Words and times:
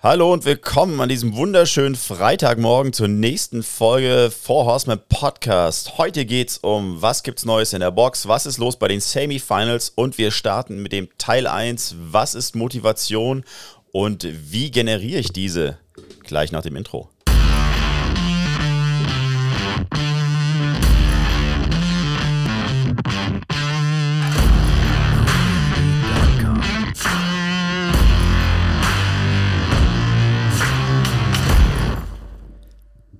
Hallo 0.00 0.32
und 0.32 0.44
willkommen 0.44 1.00
an 1.00 1.08
diesem 1.08 1.34
wunderschönen 1.34 1.96
Freitagmorgen 1.96 2.92
zur 2.92 3.08
nächsten 3.08 3.64
Folge 3.64 4.30
Four 4.30 4.64
Horsemen 4.64 5.00
Podcast. 5.08 5.98
Heute 5.98 6.24
geht's 6.24 6.58
um, 6.58 7.02
was 7.02 7.24
gibt's 7.24 7.44
Neues 7.44 7.72
in 7.72 7.80
der 7.80 7.90
Box, 7.90 8.28
was 8.28 8.46
ist 8.46 8.58
los 8.58 8.78
bei 8.78 8.86
den 8.86 9.00
Semifinals 9.00 9.90
und 9.90 10.16
wir 10.16 10.30
starten 10.30 10.84
mit 10.84 10.92
dem 10.92 11.08
Teil 11.18 11.48
1, 11.48 11.96
was 11.98 12.36
ist 12.36 12.54
Motivation 12.54 13.42
und 13.90 14.24
wie 14.52 14.70
generiere 14.70 15.18
ich 15.18 15.32
diese? 15.32 15.78
Gleich 16.22 16.52
nach 16.52 16.62
dem 16.62 16.76
Intro. 16.76 17.10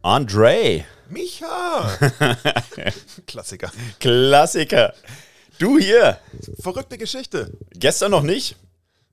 Andre. 0.08 0.86
Micha! 1.10 1.98
Klassiker. 3.26 3.70
Klassiker. 4.00 4.94
Du 5.58 5.78
hier. 5.78 6.18
Verrückte 6.60 6.96
Geschichte. 6.96 7.52
Gestern 7.72 8.12
noch 8.12 8.22
nicht. 8.22 8.56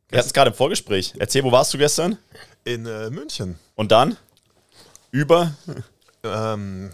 Wir 0.07 0.19
hatten 0.19 0.27
es 0.27 0.33
gerade 0.33 0.51
im 0.51 0.55
Vorgespräch. 0.55 1.13
Erzähl, 1.19 1.43
wo 1.43 1.51
warst 1.51 1.73
du 1.73 1.77
gestern? 1.77 2.17
In 2.63 2.85
äh, 2.85 3.09
München. 3.09 3.59
Und 3.75 3.91
dann? 3.91 4.15
Über? 5.11 5.53
Ähm, 6.23 6.91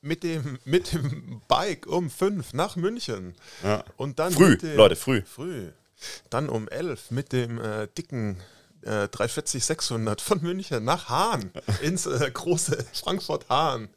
mit, 0.00 0.22
dem, 0.22 0.58
mit 0.64 0.94
dem 0.94 1.42
Bike 1.46 1.86
um 1.86 2.08
fünf 2.08 2.54
nach 2.54 2.76
München. 2.76 3.34
Ja. 3.62 3.84
Und 3.98 4.20
dann 4.20 4.32
Früh, 4.32 4.56
dem, 4.56 4.74
Leute, 4.74 4.96
früh. 4.96 5.20
Früh. 5.20 5.68
Dann 6.30 6.48
um 6.48 6.66
elf 6.68 7.10
mit 7.10 7.34
dem 7.34 7.60
äh, 7.60 7.88
dicken 7.98 8.40
äh, 8.84 9.08
340 9.08 9.64
600 9.64 10.20
von 10.20 10.42
München 10.42 10.84
nach 10.84 11.08
Hahn 11.08 11.50
ins 11.82 12.06
äh, 12.06 12.30
große 12.30 12.84
Frankfurt 12.92 13.48
Hahn. 13.48 13.88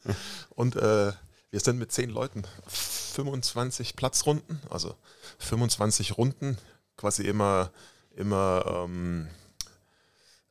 Und 0.50 0.76
äh, 0.76 1.12
wir 1.50 1.60
sind 1.60 1.78
mit 1.78 1.92
zehn 1.92 2.10
Leuten 2.10 2.44
25 2.66 3.96
Platzrunden, 3.96 4.60
also 4.70 4.94
25 5.38 6.18
Runden, 6.18 6.58
quasi 6.96 7.22
immer, 7.24 7.70
immer 8.14 8.64
ähm, 8.66 9.28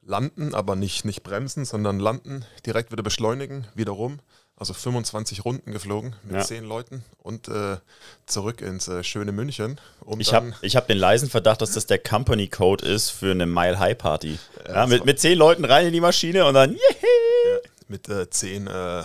landen, 0.01 0.55
aber 0.55 0.75
nicht, 0.75 1.05
nicht 1.05 1.23
bremsen, 1.23 1.65
sondern 1.65 1.99
landen, 1.99 2.45
direkt 2.65 2.91
wieder 2.91 3.03
beschleunigen, 3.03 3.67
wiederum. 3.75 4.19
Also 4.59 4.73
25 4.73 5.45
Runden 5.45 5.71
geflogen 5.71 6.15
mit 6.23 6.37
Ja. 6.37 6.43
zehn 6.43 6.63
Leuten 6.63 7.03
und 7.21 7.47
äh, 7.47 7.77
zurück 8.25 8.61
ins 8.61 8.87
äh, 8.87 9.03
schöne 9.03 9.31
München. 9.31 9.79
Um 9.99 10.19
Ich 10.19 10.33
habe 10.33 10.51
ich 10.61 10.75
hab 10.75 10.87
den 10.87 10.97
leisen 10.97 11.29
Verdacht, 11.29 11.61
dass 11.61 11.73
das 11.73 11.85
der 11.85 11.99
Company 11.99 12.47
Code 12.47 12.83
ist 12.83 13.11
für 13.11 13.29
eine 13.31 13.45
Mile 13.45 13.77
High 13.77 13.97
Party. 13.97 14.39
Ja, 14.67 14.73
das 14.73 14.89
mit, 14.89 15.05
mit 15.05 15.19
zehn 15.19 15.37
Leuten 15.37 15.63
rein 15.63 15.85
in 15.85 15.93
die 15.93 16.01
Maschine 16.01 16.45
und 16.45 16.55
dann, 16.55 16.71
yeah. 16.71 17.59
mit 17.87 18.09
äh, 18.09 18.27
zehn, 18.31 18.65
äh, 18.65 19.03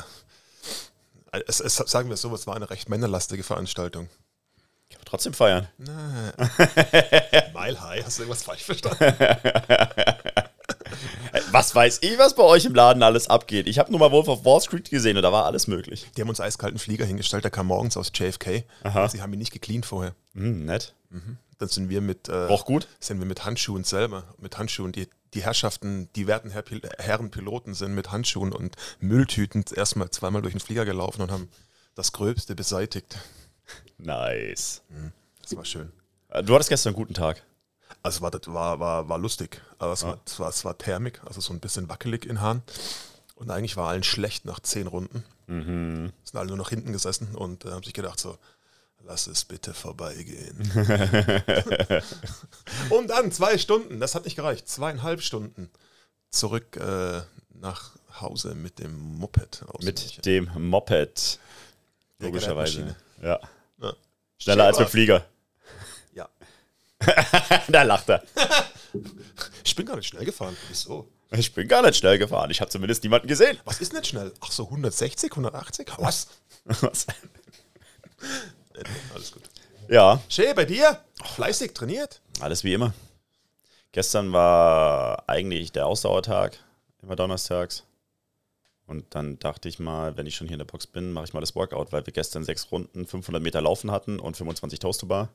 es, 1.47 1.61
es, 1.61 1.77
sagen 1.77 2.08
wir 2.08 2.17
so, 2.17 2.34
es 2.34 2.47
war 2.47 2.56
eine 2.56 2.70
recht 2.70 2.89
männerlastige 2.89 3.42
Veranstaltung. 3.42 4.08
Trotzdem 5.05 5.34
feiern. 5.34 5.69
Mile 5.78 7.80
High, 7.83 8.06
hast 8.06 8.19
du 8.19 8.23
irgendwas 8.23 8.42
falsch 8.42 8.64
verstanden? 8.64 9.05
Was 11.50 11.75
weiß 11.75 11.98
ich, 12.03 12.19
was 12.19 12.34
bei 12.34 12.42
euch 12.42 12.64
im 12.64 12.75
Laden 12.75 13.03
alles 13.03 13.28
abgeht. 13.28 13.67
Ich 13.67 13.78
habe 13.78 13.91
nur 13.91 14.00
mal 14.00 14.11
Wolf 14.12 14.28
of 14.28 14.45
Wall 14.45 14.61
Street 14.61 14.91
gesehen 14.91 15.17
und 15.17 15.22
da 15.22 15.33
war 15.33 15.45
alles 15.47 15.67
möglich. 15.67 16.06
Die 16.17 16.20
haben 16.20 16.28
uns 16.28 16.41
eiskalten 16.41 16.78
Flieger 16.78 17.05
hingestellt, 17.05 17.45
der 17.45 17.50
kam 17.50 17.67
morgens 17.67 17.97
aus 17.97 18.11
JFK. 18.14 18.64
Aha. 18.83 19.08
Sie 19.08 19.20
haben 19.23 19.33
ihn 19.33 19.39
nicht 19.39 19.53
gecleant 19.53 19.86
vorher. 19.86 20.14
Hm, 20.34 20.64
nett. 20.64 20.95
Dann 21.58 21.69
sind 21.69 21.89
wir 21.91 22.00
mit, 22.00 22.28
äh, 22.28 22.34
Roch 22.47 22.64
gut. 22.64 22.89
sind 23.00 23.19
wir 23.19 23.27
mit 23.27 23.45
Handschuhen 23.45 23.84
selber, 23.84 24.25
mit 24.39 24.58
Handschuhen. 24.58 24.92
Die, 24.92 25.08
die 25.34 25.42
Herrschaften, 25.45 26.08
die 26.17 26.27
werten 26.27 26.50
Herr, 26.50 26.62
Pil- 26.62 26.89
Herren 26.98 27.30
Piloten 27.30 27.75
sind 27.75 27.95
mit 27.95 28.11
Handschuhen 28.11 28.53
und 28.53 28.77
Mülltüten 29.00 29.64
erstmal 29.75 30.11
zweimal 30.11 30.42
durch 30.42 30.55
den 30.55 30.61
Flieger 30.61 30.84
gelaufen 30.84 31.23
und 31.23 31.30
haben 31.30 31.48
das 31.95 32.12
Gröbste 32.12 32.55
beseitigt. 32.55 33.17
Nice. 33.98 34.83
Das 35.42 35.57
war 35.57 35.64
schön. 35.64 35.92
Äh, 36.30 36.42
Du 36.42 36.55
hattest 36.55 36.70
gestern 36.70 36.91
einen 36.91 36.96
guten 36.96 37.14
Tag. 37.14 37.42
Also 38.02 38.20
war, 38.20 38.30
das 38.30 38.42
war, 38.46 38.80
war, 38.80 39.08
war 39.08 39.18
lustig, 39.18 39.61
aber 39.79 39.92
es, 39.92 40.02
war, 40.02 40.18
es, 40.27 40.39
war, 40.40 40.48
es 40.48 40.64
war 40.64 40.77
thermik, 40.77 41.20
also 41.24 41.40
so 41.40 41.52
ein 41.52 41.61
bisschen 41.61 41.89
wackelig 41.89 42.27
in 42.27 42.40
Hahn. 42.40 42.63
Und 43.36 43.51
eigentlich 43.51 43.77
war 43.77 43.89
allen 43.89 44.02
schlecht 44.02 44.45
nach 44.45 44.61
zehn 44.61 44.86
Runden. 44.86 45.24
Mhm. 45.46 46.12
Sind 46.24 46.39
alle 46.39 46.48
nur 46.48 46.57
noch 46.57 46.70
hinten 46.70 46.92
gesessen 46.92 47.35
und 47.35 47.64
äh, 47.64 47.70
haben 47.70 47.83
sich 47.83 47.95
gedacht 47.95 48.18
so, 48.18 48.39
lass 49.05 49.27
es 49.27 49.45
bitte 49.45 49.74
vorbeigehen. 49.74 50.57
und 52.91 53.08
dann 53.08 53.33
zwei 53.33 53.58
Stunden, 53.58 54.01
das 54.01 54.14
hat 54.14 54.24
nicht 54.24 54.36
gereicht, 54.36 54.68
zweieinhalb 54.68 55.23
Stunden 55.23 55.70
zurück 56.30 56.77
äh, 56.77 57.20
nach 57.55 57.92
Hause 58.20 58.55
mit 58.55 58.79
dem 58.79 59.18
Moped. 59.18 59.64
Mit 59.80 60.24
dem 60.24 60.51
Moped. 60.57 61.39
Logischerweise. 62.18 62.96
Ja. 63.20 63.41
Ja. 63.80 63.92
Schneller 64.39 64.64
als 64.64 64.79
mit 64.79 64.86
Schäfer. 64.86 64.91
Flieger. 64.91 65.27
Da 67.68 67.83
lacht 67.83 68.08
er. 68.11 68.23
Ich 69.64 69.74
bin 69.74 69.86
gar 69.86 69.96
nicht 69.96 70.08
schnell 70.08 70.24
gefahren. 70.27 70.55
Wieso? 70.68 71.08
Ich 71.30 71.55
bin 71.55 71.67
gar 71.67 71.80
nicht 71.80 71.96
schnell 71.96 72.18
gefahren. 72.18 72.51
Ich 72.51 72.61
habe 72.61 72.70
zumindest 72.70 73.02
niemanden 73.02 73.27
gesehen. 73.27 73.58
Was 73.64 73.80
ist 73.80 73.95
nicht 73.95 74.07
schnell? 74.07 74.33
Ach 74.40 74.52
so, 74.52 74.64
160, 74.64 75.30
180? 75.33 75.89
Was? 75.96 76.27
Was? 76.64 77.07
Äh, 78.74 78.85
Alles 79.14 79.33
gut. 79.33 79.42
ja, 79.89 80.20
Schön, 80.29 80.55
bei 80.55 80.67
dir? 80.67 80.98
Fleißig 81.24 81.73
trainiert? 81.73 82.20
alles 82.41 82.64
wie 82.64 82.74
immer. 82.74 82.92
Gestern 83.92 84.33
war 84.33 85.27
eigentlich 85.29 85.73
der 85.73 85.86
Ausdauertag, 85.86 86.58
immer 87.02 87.17
donnerstags. 87.17 87.85
Und 88.86 89.14
dann 89.14 89.39
dachte 89.39 89.68
ich 89.70 89.79
mal, 89.79 90.17
wenn 90.18 90.27
ich 90.27 90.35
schon 90.36 90.48
hier 90.48 90.55
in 90.57 90.58
der 90.58 90.67
Box 90.67 90.86
bin, 90.86 91.12
mache 91.12 91.24
ich 91.27 91.33
mal 91.33 91.41
das 91.41 91.55
Workout, 91.55 91.92
weil 91.92 92.05
wir 92.05 92.12
gestern 92.12 92.45
sechs 92.45 92.70
Runden 92.70 93.07
500 93.07 93.42
Meter 93.42 93.61
laufen 93.62 93.91
hatten 93.91 94.18
und 94.20 94.36
25 94.36 94.80
Toast 94.80 95.01
to 95.01 95.07
Bar. 95.07 95.30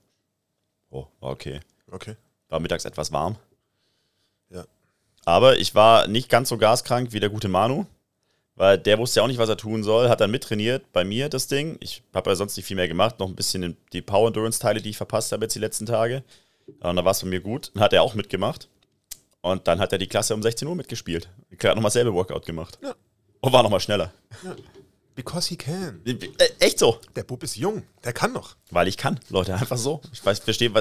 Oh, 0.89 1.07
war 1.19 1.31
okay. 1.31 1.59
Okay. 1.91 2.15
War 2.49 2.59
mittags 2.59 2.85
etwas 2.85 3.11
warm. 3.11 3.37
Ja. 4.49 4.65
Aber 5.25 5.57
ich 5.57 5.75
war 5.75 6.07
nicht 6.07 6.29
ganz 6.29 6.49
so 6.49 6.57
gaskrank 6.57 7.11
wie 7.11 7.19
der 7.19 7.29
gute 7.29 7.47
Manu, 7.47 7.85
weil 8.55 8.77
der 8.77 8.97
wusste 8.97 9.19
ja 9.19 9.23
auch 9.23 9.27
nicht, 9.27 9.37
was 9.37 9.49
er 9.49 9.57
tun 9.57 9.83
soll, 9.83 10.09
hat 10.09 10.21
dann 10.21 10.31
mittrainiert 10.31 10.91
bei 10.93 11.03
mir 11.03 11.29
das 11.29 11.47
Ding. 11.47 11.77
Ich 11.79 12.03
habe 12.13 12.29
ja 12.29 12.35
sonst 12.35 12.57
nicht 12.57 12.65
viel 12.65 12.75
mehr 12.75 12.87
gemacht, 12.87 13.19
noch 13.19 13.27
ein 13.27 13.35
bisschen 13.35 13.77
die 13.93 14.01
Power 14.01 14.27
Endurance 14.27 14.59
Teile, 14.59 14.81
die 14.81 14.89
ich 14.89 14.97
verpasst 14.97 15.31
habe 15.31 15.45
jetzt 15.45 15.55
die 15.55 15.59
letzten 15.59 15.85
Tage. 15.85 16.23
Und 16.79 16.95
da 16.95 17.05
war 17.05 17.11
es 17.11 17.21
bei 17.21 17.27
mir 17.27 17.39
gut. 17.39 17.71
Dann 17.73 17.83
hat 17.83 17.93
er 17.93 18.03
auch 18.03 18.15
mitgemacht. 18.15 18.67
Und 19.41 19.67
dann 19.67 19.79
hat 19.79 19.91
er 19.91 19.97
die 19.97 20.07
Klasse 20.07 20.33
um 20.33 20.41
16 20.41 20.67
Uhr 20.67 20.75
mitgespielt. 20.75 21.29
Er 21.57 21.69
hat 21.69 21.75
nochmal 21.75 21.91
selbe 21.91 22.13
Workout 22.13 22.45
gemacht. 22.45 22.79
Ja. 22.81 22.95
Und 23.39 23.53
war 23.53 23.63
nochmal 23.63 23.79
schneller. 23.79 24.11
Because 25.17 25.49
he 25.49 25.57
can. 25.57 25.99
Äh, 26.05 26.15
echt 26.59 26.77
so. 26.77 27.01
Der 27.15 27.23
Bub 27.23 27.41
ist 27.41 27.55
jung, 27.55 27.81
der 28.03 28.13
kann 28.13 28.33
noch. 28.33 28.55
Weil 28.69 28.87
ich 28.87 28.97
kann, 28.97 29.19
Leute, 29.29 29.55
einfach 29.55 29.79
so. 29.79 29.99
Ich 30.13 30.23
weiß, 30.23 30.37
verstehe, 30.37 30.71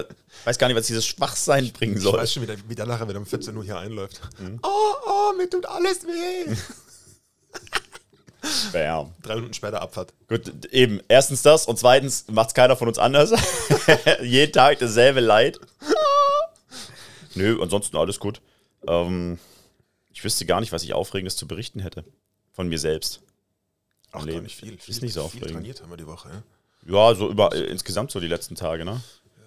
weiß 0.45 0.59
gar 0.59 0.69
nicht, 0.69 0.77
was 0.77 0.87
dieses 0.87 1.07
Schwachsein 1.07 1.73
bringen 1.73 1.97
Ich 1.97 2.03
soll. 2.03 2.19
weiß 2.19 2.35
schon, 2.35 2.43
wie 2.43 2.47
der, 2.47 2.59
wie 2.69 2.75
der 2.75 2.85
nachher 2.85 3.09
wieder 3.09 3.19
um 3.19 3.25
14 3.25 3.57
Uhr 3.57 3.65
hier 3.65 3.79
einläuft. 3.79 4.21
Oh, 4.63 4.69
oh, 5.07 5.33
mir 5.39 5.49
tut 5.49 5.65
alles 5.65 6.05
weh. 6.05 6.55
Bam. 8.75 9.15
Drei 9.23 9.37
Minuten 9.37 9.55
später 9.55 9.81
Abfahrt. 9.81 10.13
Gut, 10.29 10.67
eben. 10.67 11.01
Erstens 11.09 11.41
das 11.41 11.65
und 11.65 11.79
zweitens 11.79 12.27
macht 12.29 12.49
es 12.49 12.55
keiner 12.55 12.77
von 12.77 12.89
uns 12.89 12.99
anders. 12.99 13.33
Jeden 14.23 14.53
Tag 14.53 14.81
dasselbe 14.81 15.21
Leid. 15.21 15.59
Nö, 17.35 17.59
ansonsten 17.63 17.97
alles 17.97 18.21
gut. 18.21 18.43
Ähm, 18.87 19.39
ich 20.13 20.23
wüsste 20.23 20.45
gar 20.45 20.61
nicht, 20.61 20.73
was 20.73 20.83
ich 20.83 20.93
Aufregendes 20.93 21.37
zu 21.37 21.49
berichten 21.49 21.81
hätte. 21.81 22.05
Von 22.53 22.69
mir 22.69 22.79
selbst. 22.79 23.23
Ach, 24.21 24.25
Leben. 24.25 24.43
nicht 24.43 24.57
viel. 24.57 24.79
viel 24.79 24.95
Ist 24.95 25.03
nicht 25.03 25.13
so 25.15 25.21
viel 25.29 25.41
aufregend. 25.41 25.53
trainiert 25.53 25.83
haben 25.83 25.91
wir 25.91 25.97
die 25.97 26.07
Woche. 26.07 26.29
Ja? 26.29 27.09
Ja, 27.11 27.15
so 27.15 27.29
über 27.31 27.53
äh, 27.55 27.65
insgesamt 27.65 28.11
so 28.11 28.21
die 28.21 28.29
letzten 28.29 28.55
Tage, 28.55 28.85
ne? 28.85 29.01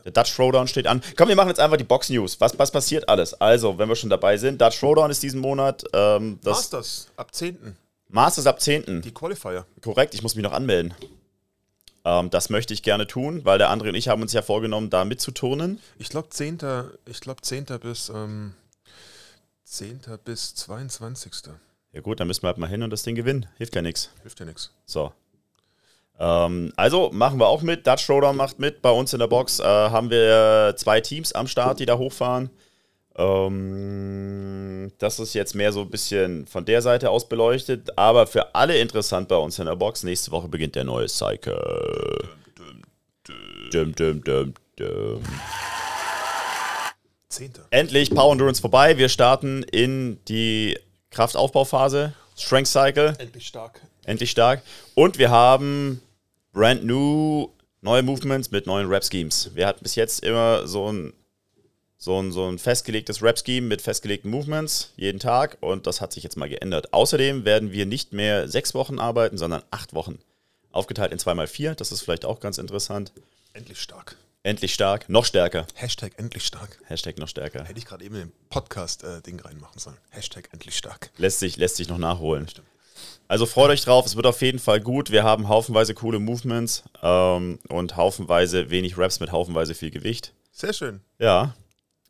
Der 0.06 0.12
Dutch 0.12 0.36
Throwdown 0.36 0.68
steht 0.68 0.88
an. 0.88 1.02
Komm, 1.18 1.28
wir 1.28 1.36
machen 1.36 1.50
jetzt 1.50 1.60
einfach 1.60 1.78
die 1.78 1.84
Box 1.84 2.10
News. 2.10 2.40
Was, 2.40 2.58
was 2.58 2.72
passiert 2.72 3.08
alles? 3.10 3.34
Also, 3.34 3.78
wenn 3.78 3.90
wir 3.90 3.96
schon 3.96 4.10
dabei 4.10 4.38
sind, 4.38 4.62
Dutch 4.62 4.80
Throwdown 4.80 5.12
ist 5.12 5.22
diesen 5.22 5.42
Monat. 5.42 5.84
Ähm, 5.94 6.40
das 6.44 6.58
Masters, 6.58 7.08
ab 7.18 7.34
10. 7.36 7.76
Masters 8.08 8.48
ab 8.48 8.62
10. 8.62 9.02
Die 9.02 9.14
Qualifier. 9.14 9.66
Korrekt, 9.82 10.14
ich 10.14 10.24
muss 10.24 10.36
mich 10.36 10.44
noch 10.44 10.54
anmelden. 10.54 10.94
Ähm, 12.06 12.30
das 12.30 12.50
möchte 12.50 12.74
ich 12.74 12.82
gerne 12.82 13.08
tun, 13.08 13.46
weil 13.46 13.58
der 13.58 13.70
andere 13.70 13.90
und 13.90 13.96
ich 13.96 14.08
haben 14.08 14.22
uns 14.22 14.34
ja 14.34 14.42
vorgenommen, 14.42 14.90
da 14.90 15.06
mitzuturnen. 15.06 15.80
Ich 15.98 16.10
glaube 16.10 16.30
10. 16.30 16.58
Ich 17.06 17.20
glaube 17.20 17.42
10. 17.42 17.66
bis 17.82 18.10
ähm, 18.10 18.54
10. 19.66 20.02
bis 20.26 20.56
22. 20.56 21.32
Ja 21.92 22.02
gut, 22.02 22.20
dann 22.20 22.28
müssen 22.28 22.44
wir 22.44 22.48
halt 22.48 22.58
mal 22.58 22.68
hin 22.70 22.84
und 22.84 22.92
das 22.92 23.04
Ding 23.04 23.16
gewinnen. 23.16 23.48
Hilft 23.58 23.76
ja 23.76 23.82
nichts. 23.82 24.12
Hilft 24.22 24.40
ja 24.40 24.46
nichts. 24.46 24.74
So. 24.86 25.12
Ähm, 26.20 26.72
also 26.76 27.10
machen 27.12 27.40
wir 27.40 27.48
auch 27.48 27.62
mit. 27.62 27.88
Dutch 27.88 28.04
Showdown 28.04 28.36
macht 28.36 28.60
mit. 28.60 28.82
Bei 28.82 28.92
uns 28.92 29.14
in 29.14 29.20
der 29.20 29.28
Box 29.28 29.60
äh, 29.60 29.64
haben 29.64 30.10
wir 30.10 30.76
zwei 30.78 31.02
Teams 31.02 31.34
am 31.34 31.48
Start, 31.48 31.80
die 31.80 31.86
da 31.86 31.98
hochfahren. 31.98 32.52
Ähm, 33.16 34.92
das 35.00 35.20
ist 35.20 35.34
jetzt 35.34 35.56
mehr 35.56 35.72
so 35.72 35.82
ein 35.82 35.90
bisschen 35.90 36.46
von 36.46 36.66
der 36.66 36.82
Seite 36.82 37.10
aus 37.10 37.28
beleuchtet. 37.28 37.98
Aber 37.98 38.28
für 38.28 38.54
alle 38.54 38.78
interessant 38.78 39.28
bei 39.28 39.38
uns 39.38 39.58
in 39.58 39.66
der 39.66 39.76
Box. 39.76 40.04
Nächste 40.04 40.32
Woche 40.32 40.48
beginnt 40.48 40.76
der 40.76 40.84
neue 40.84 41.08
Cycle. 41.08 42.30
Dum, 43.72 43.96
dum, 43.96 44.24
dum, 44.24 44.54
dum. 44.76 45.24
10. 47.30 47.54
Endlich 47.72 48.10
Power 48.10 48.32
Endurance 48.32 48.62
vorbei. 48.62 48.98
Wir 48.98 49.10
starten 49.10 49.64
in 49.64 50.20
die 50.28 50.78
Kraftaufbauphase, 51.12 52.14
Strength 52.38 52.68
Cycle, 52.68 53.16
Endlich 53.18 53.48
stark. 53.48 53.82
endlich 54.06 54.32
stark. 54.32 54.62
Und 54.96 55.18
wir 55.18 55.30
haben 55.30 56.02
brand 56.54 56.84
new 56.86 57.50
neue 57.82 58.04
Movements 58.04 58.52
mit 58.52 58.68
neuen 58.68 58.88
Rap-Schemes. 58.88 59.52
Wir 59.56 59.68
hatten 59.68 59.84
bis 59.84 59.96
jetzt 59.96 60.24
immer 60.24 60.68
so 60.68 60.92
ein, 60.92 61.14
so 61.98 62.22
ein, 62.22 62.32
so 62.32 62.48
ein 62.48 62.60
festgelegtes 62.60 63.22
Rap-Scheme 63.22 63.68
mit 63.68 63.82
festgelegten 63.82 64.30
Movements 64.32 64.94
jeden 64.96 65.20
Tag 65.20 65.58
und 65.62 65.88
das 65.88 66.00
hat 66.02 66.14
sich 66.14 66.24
jetzt 66.24 66.38
mal 66.38 66.50
geändert. 66.50 66.94
Außerdem 66.94 67.44
werden 67.46 67.72
wir 67.72 67.86
nicht 67.86 68.14
mehr 68.14 68.48
sechs 68.48 68.74
Wochen 68.74 69.00
arbeiten, 69.00 69.38
sondern 69.38 69.64
acht 69.72 69.94
Wochen. 69.94 70.20
Aufgeteilt 70.72 71.12
in 71.12 71.18
2x4, 71.18 71.74
das 71.74 71.92
ist 71.92 72.02
vielleicht 72.02 72.26
auch 72.26 72.40
ganz 72.40 72.58
interessant. 72.60 73.12
Endlich 73.54 73.82
stark. 73.82 74.16
Endlich 74.42 74.74
stark, 74.74 75.10
noch 75.10 75.26
stärker. 75.26 75.68
Hashtag 75.76 76.14
endlich 76.16 76.46
stark. 76.46 76.80
Hashtag 76.86 77.18
noch 77.18 77.28
stärker. 77.28 77.66
Hätte 77.66 77.78
ich 77.78 77.86
gerade 77.86 78.06
eben 78.06 78.16
im 78.16 78.32
Podcast-Ding 78.50 79.38
reinmachen 79.38 79.80
sollen. 79.80 79.98
Hashtag 80.12 80.48
endlich 80.54 80.78
stark. 80.78 81.12
Lässt 81.18 81.40
sich, 81.40 81.58
lässt 81.58 81.76
sich 81.76 81.90
noch 81.90 81.98
nachholen. 81.98 82.48
Also 83.28 83.46
freut 83.46 83.70
euch 83.70 83.84
drauf, 83.84 84.06
es 84.06 84.16
wird 84.16 84.26
auf 84.26 84.42
jeden 84.42 84.60
Fall 84.60 84.80
gut. 84.80 85.12
Wir 85.12 85.24
haben 85.26 85.50
haufenweise 85.50 85.94
coole 85.94 86.20
Movements 86.20 86.84
ähm, 87.04 87.60
und 87.68 87.98
haufenweise 87.98 88.70
wenig 88.70 88.98
Raps 88.98 89.20
mit 89.20 89.34
haufenweise 89.34 89.76
viel 89.76 89.92
Gewicht. 89.92 90.34
Sehr 90.54 90.72
schön. 90.72 91.02
Ja. 91.20 91.54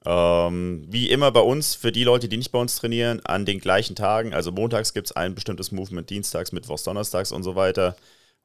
Ähm, 0.05 0.85
wie 0.87 1.09
immer 1.09 1.31
bei 1.31 1.41
uns, 1.41 1.73
für 1.73 1.91
die 1.91 2.03
Leute, 2.03 2.29
die 2.29 2.37
nicht 2.37 2.51
bei 2.51 2.59
uns 2.59 2.75
trainieren, 2.75 3.25
an 3.25 3.47
den 3.47 3.59
gleichen 3.59 3.95
Tagen. 3.95 4.35
Also 4.35 4.51
montags 4.51 4.93
gibt 4.93 5.07
es 5.07 5.15
ein 5.15 5.33
bestimmtes 5.33 5.71
Movement, 5.71 6.07
dienstags, 6.11 6.51
mittwochs, 6.51 6.83
donnerstags 6.83 7.31
und 7.31 7.41
so 7.41 7.55
weiter. 7.55 7.95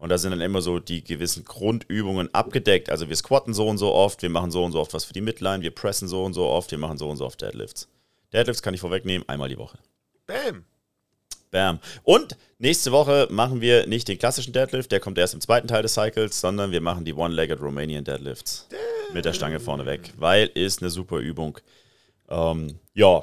Und 0.05 0.11
da 0.11 0.19
sind 0.19 0.33
dann 0.33 0.43
immer 0.43 0.61
so 0.61 0.81
die 0.81 1.03
gewissen 1.03 1.47
Grundübungen 1.47 2.29
abgedeckt. 2.35 2.91
Also 2.91 3.09
wir 3.09 3.17
squatten 3.17 3.55
so 3.55 3.67
und 3.67 3.79
so 3.79 3.95
oft, 3.95 4.21
wir 4.21 4.29
machen 4.29 4.51
so 4.51 4.63
und 4.63 4.73
so 4.73 4.81
oft 4.81 4.93
was 4.93 5.07
für 5.07 5.15
die 5.15 5.23
Midline, 5.23 5.63
wir 5.63 5.71
pressen 5.71 6.09
so 6.09 6.25
und 6.25 6.35
so 6.35 6.45
oft, 6.45 6.71
wir 6.71 6.77
machen 6.77 6.99
so 6.99 7.09
und 7.09 7.17
so 7.17 7.25
oft 7.25 7.41
Deadlifts. 7.41 7.89
Deadlifts 8.31 8.61
kann 8.61 8.75
ich 8.75 8.81
vorwegnehmen, 8.81 9.27
einmal 9.31 9.49
die 9.49 9.57
Woche. 9.57 9.79
Bam. 10.27 10.67
Bam. 11.51 11.79
Und 12.03 12.37
nächste 12.59 12.93
Woche 12.93 13.29
machen 13.31 13.63
wir 13.63 13.87
nicht 13.87 14.07
den 14.07 14.19
klassischen 14.19 14.53
Deadlift, 14.53 14.93
der 14.93 15.01
kommt 15.01 15.17
erst 15.17 15.33
im 15.33 15.41
zweiten 15.41 15.69
Teil 15.69 15.81
des 15.81 15.95
Cycles, 15.95 16.39
sondern 16.39 16.71
wir 16.71 16.83
machen 16.83 17.07
die 17.07 17.15
One-Legged 17.15 17.63
Romanian 17.63 18.05
Deadlifts. 18.05 18.69
Mit 19.15 19.25
der 19.25 19.33
Stange 19.33 19.59
vorne 19.59 19.87
weg, 19.87 20.13
weil 20.19 20.51
ist 20.53 20.83
eine 20.83 20.91
super 20.91 21.17
Übung. 21.17 21.57
Ähm, 22.29 22.79
ja, 22.93 23.23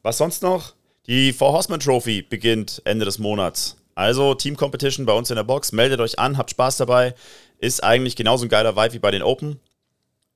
was 0.00 0.16
sonst 0.16 0.42
noch? 0.42 0.72
Die 1.06 1.34
Four 1.34 1.52
Horseman 1.52 1.80
Trophy 1.80 2.22
beginnt 2.22 2.80
Ende 2.86 3.04
des 3.04 3.18
Monats. 3.18 3.76
Also 3.94 4.34
Team 4.34 4.56
Competition 4.56 5.06
bei 5.06 5.12
uns 5.12 5.30
in 5.30 5.36
der 5.36 5.44
Box. 5.44 5.72
Meldet 5.72 6.00
euch 6.00 6.18
an, 6.18 6.38
habt 6.38 6.50
Spaß 6.50 6.78
dabei. 6.78 7.14
Ist 7.58 7.84
eigentlich 7.84 8.16
genauso 8.16 8.46
ein 8.46 8.48
geiler 8.48 8.76
Vibe 8.76 8.94
wie 8.94 8.98
bei 8.98 9.10
den 9.10 9.22
Open. 9.22 9.60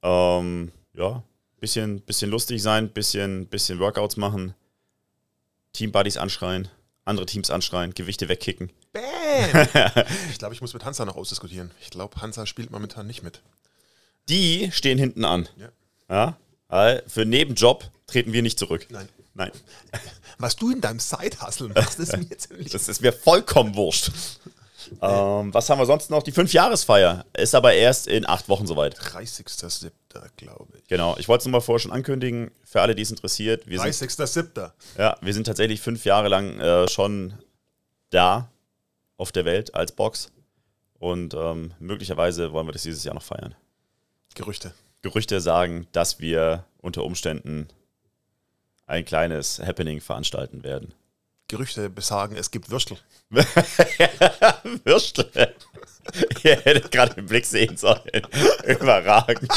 Ähm, 0.03 0.73
ja, 0.95 1.23
bisschen, 1.61 2.01
bisschen 2.01 2.31
lustig 2.31 2.63
sein, 2.63 2.91
bisschen, 2.91 3.47
bisschen 3.47 3.79
Workouts 3.79 4.17
machen, 4.17 4.55
Team 5.73 5.93
Buddies 5.93 6.17
anschreien, 6.17 6.69
andere 7.05 7.27
Teams 7.27 7.51
anschreien, 7.51 7.95
Gewichte 7.95 8.29
wegkicken. 8.29 8.71
Bam. 8.93 9.03
ich 10.31 10.39
glaube, 10.39 10.55
ich 10.55 10.61
muss 10.61 10.75
mit 10.75 10.85
Hansa 10.85 11.05
noch 11.05 11.17
ausdiskutieren. 11.17 11.71
Ich 11.81 11.91
glaube, 11.91 12.21
Hansa 12.21 12.47
spielt 12.47 12.71
momentan 12.71 13.07
nicht 13.07 13.23
mit. 13.23 13.43
Die 14.29 14.71
stehen 14.73 14.99
hinten 14.99 15.25
an. 15.25 15.49
Ja. 16.09 16.37
Ja? 16.71 17.01
Für 17.07 17.25
Nebenjob 17.25 17.91
treten 18.07 18.33
wir 18.33 18.43
nicht 18.43 18.59
zurück. 18.59 18.87
Nein. 18.91 19.09
Nein. 19.37 19.53
Was 20.39 20.57
du 20.57 20.71
in 20.71 20.81
deinem 20.81 20.99
Side-Hustle 20.99 21.69
machst, 21.69 21.99
ist 21.99 22.17
mir 22.17 22.37
ziemlich. 22.37 22.71
Das 22.73 22.89
ist 22.89 23.03
mir 23.03 23.13
vollkommen 23.13 23.75
wurscht. 23.75 24.11
ähm, 25.03 25.53
was 25.53 25.69
haben 25.69 25.79
wir 25.79 25.87
sonst 25.87 26.11
noch? 26.11 26.23
Die 26.23 26.33
Fünfjahresfeier 26.33 27.25
ist 27.37 27.55
aber 27.55 27.73
erst 27.73 28.07
in 28.07 28.27
acht 28.29 28.49
Wochen 28.49 28.67
soweit. 28.67 28.97
30.07., 28.99 29.91
glaube 30.37 30.79
ich. 30.79 30.87
Genau. 30.89 31.17
Ich 31.19 31.29
wollte 31.29 31.41
es 31.41 31.47
nur 31.47 31.53
mal 31.53 31.61
vorher 31.61 31.81
schon 31.81 31.93
ankündigen, 31.93 32.51
für 32.65 32.81
alle, 32.83 32.95
die 32.95 33.03
es 33.03 33.11
interessiert. 33.11 33.67
Wir 33.67 33.81
sind, 33.81 33.89
30.07. 33.89 34.71
ja, 34.99 35.17
wir 35.21 35.35
sind 35.35 35.45
tatsächlich 35.45 35.81
fünf 35.81 36.05
Jahre 36.05 36.29
lang 36.29 36.59
äh, 36.61 36.89
schon 36.89 37.35
da 38.11 38.49
auf 39.17 39.33
der 39.33 39.45
Welt 39.45 39.75
als 39.75 39.93
Box. 39.93 40.31
Und 40.99 41.35
ähm, 41.35 41.73
möglicherweise 41.79 42.53
wollen 42.53 42.69
wir 42.69 42.73
das 42.73 42.83
dieses 42.83 43.05
Jahr 43.05 43.15
noch 43.15 43.23
feiern. 43.23 43.55
Gerüchte. 44.35 44.73
Gerüchte 45.03 45.41
sagen, 45.41 45.87
dass 45.93 46.21
wir 46.21 46.65
unter 46.79 47.05
Umständen 47.05 47.69
ein 48.87 49.05
kleines 49.05 49.59
Happening 49.61 50.01
veranstalten 50.01 50.63
werden. 50.63 50.95
Gerüchte 51.49 51.89
besagen, 51.91 52.37
es 52.37 52.51
gibt 52.51 52.71
Würstel. 52.71 52.99
Würstel. 54.85 55.31
Ihr 56.45 56.57
hättet 56.57 56.91
gerade 56.93 57.15
den 57.15 57.27
Blick 57.27 57.45
sehen 57.47 57.77
sollen. 57.77 58.01
Überragend. 58.67 59.51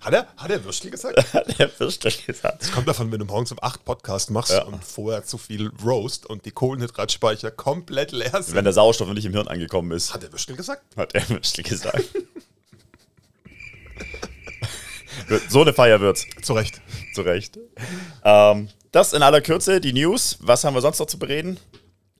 Hat 0.00 0.12
er, 0.12 0.26
hat 0.36 0.50
er 0.50 0.64
Würstel 0.64 0.90
gesagt? 0.90 1.32
Hat 1.32 1.58
der 1.58 1.70
Würstel 1.80 2.12
gesagt. 2.26 2.62
Das 2.62 2.72
kommt 2.72 2.86
davon, 2.88 3.10
wenn 3.12 3.18
du 3.20 3.24
morgens 3.24 3.52
um 3.52 3.58
8 3.60 3.84
Podcast 3.84 4.30
machst 4.30 4.52
Ja. 4.52 4.64
und 4.64 4.84
vorher 4.84 5.24
zu 5.24 5.38
viel 5.38 5.70
Roast 5.84 6.26
und 6.26 6.44
die 6.44 6.50
Kohlenhydratspeicher 6.52 7.50
komplett 7.50 8.12
leer 8.12 8.42
sind. 8.42 8.54
Wenn 8.54 8.64
der 8.64 8.72
Sauerstoff 8.72 9.08
noch 9.08 9.14
nicht 9.14 9.26
im 9.26 9.32
Hirn 9.32 9.48
angekommen 9.48 9.90
ist, 9.92 10.14
hat 10.14 10.22
er 10.24 10.32
Würstel 10.32 10.56
gesagt? 10.56 10.96
hat 10.96 11.12
der 11.14 11.28
Würstel 11.28 11.64
gesagt. 11.64 12.04
so 15.48 15.62
eine 15.62 15.72
Feier 15.72 16.00
wird's. 16.00 16.24
Zu 16.42 16.52
Recht. 16.54 16.80
Zu 17.18 17.22
Recht. 17.22 17.58
Ähm, 18.22 18.68
das 18.92 19.12
in 19.12 19.22
aller 19.22 19.40
Kürze, 19.40 19.80
die 19.80 19.92
News. 19.92 20.38
Was 20.40 20.62
haben 20.62 20.74
wir 20.74 20.80
sonst 20.80 21.00
noch 21.00 21.08
zu 21.08 21.18
bereden? 21.18 21.58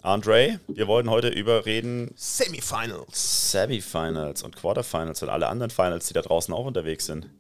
Andre, 0.03 0.59
wir 0.67 0.89
wollten 0.89 1.09
heute 1.09 1.29
über 1.29 1.67
reden 1.67 2.11
Semifinals. 2.17 3.53
Semifinals 3.53 4.43
und 4.43 4.57
Quarterfinals 4.57 5.23
und 5.23 5.29
alle 5.29 5.47
anderen 5.47 5.71
Finals, 5.71 6.09
die 6.09 6.15
da 6.15 6.23
draußen 6.23 6.53
auch 6.53 6.67
unterwegs 6.67 7.07
sind. 7.07 7.31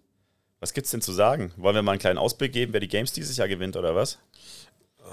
Was 0.61 0.73
gibt's 0.73 0.93
denn 0.93 1.03
zu 1.03 1.11
sagen? 1.11 1.51
Wollen 1.57 1.75
wir 1.75 1.83
mal 1.83 1.91
einen 1.91 2.01
kleinen 2.01 2.19
Ausblick 2.19 2.53
geben, 2.53 2.73
wer 2.73 2.79
die 2.79 2.87
Games 2.87 3.13
dieses 3.13 3.37
Jahr 3.37 3.49
gewinnt 3.49 3.77
oder 3.77 3.97
was? 3.97 4.19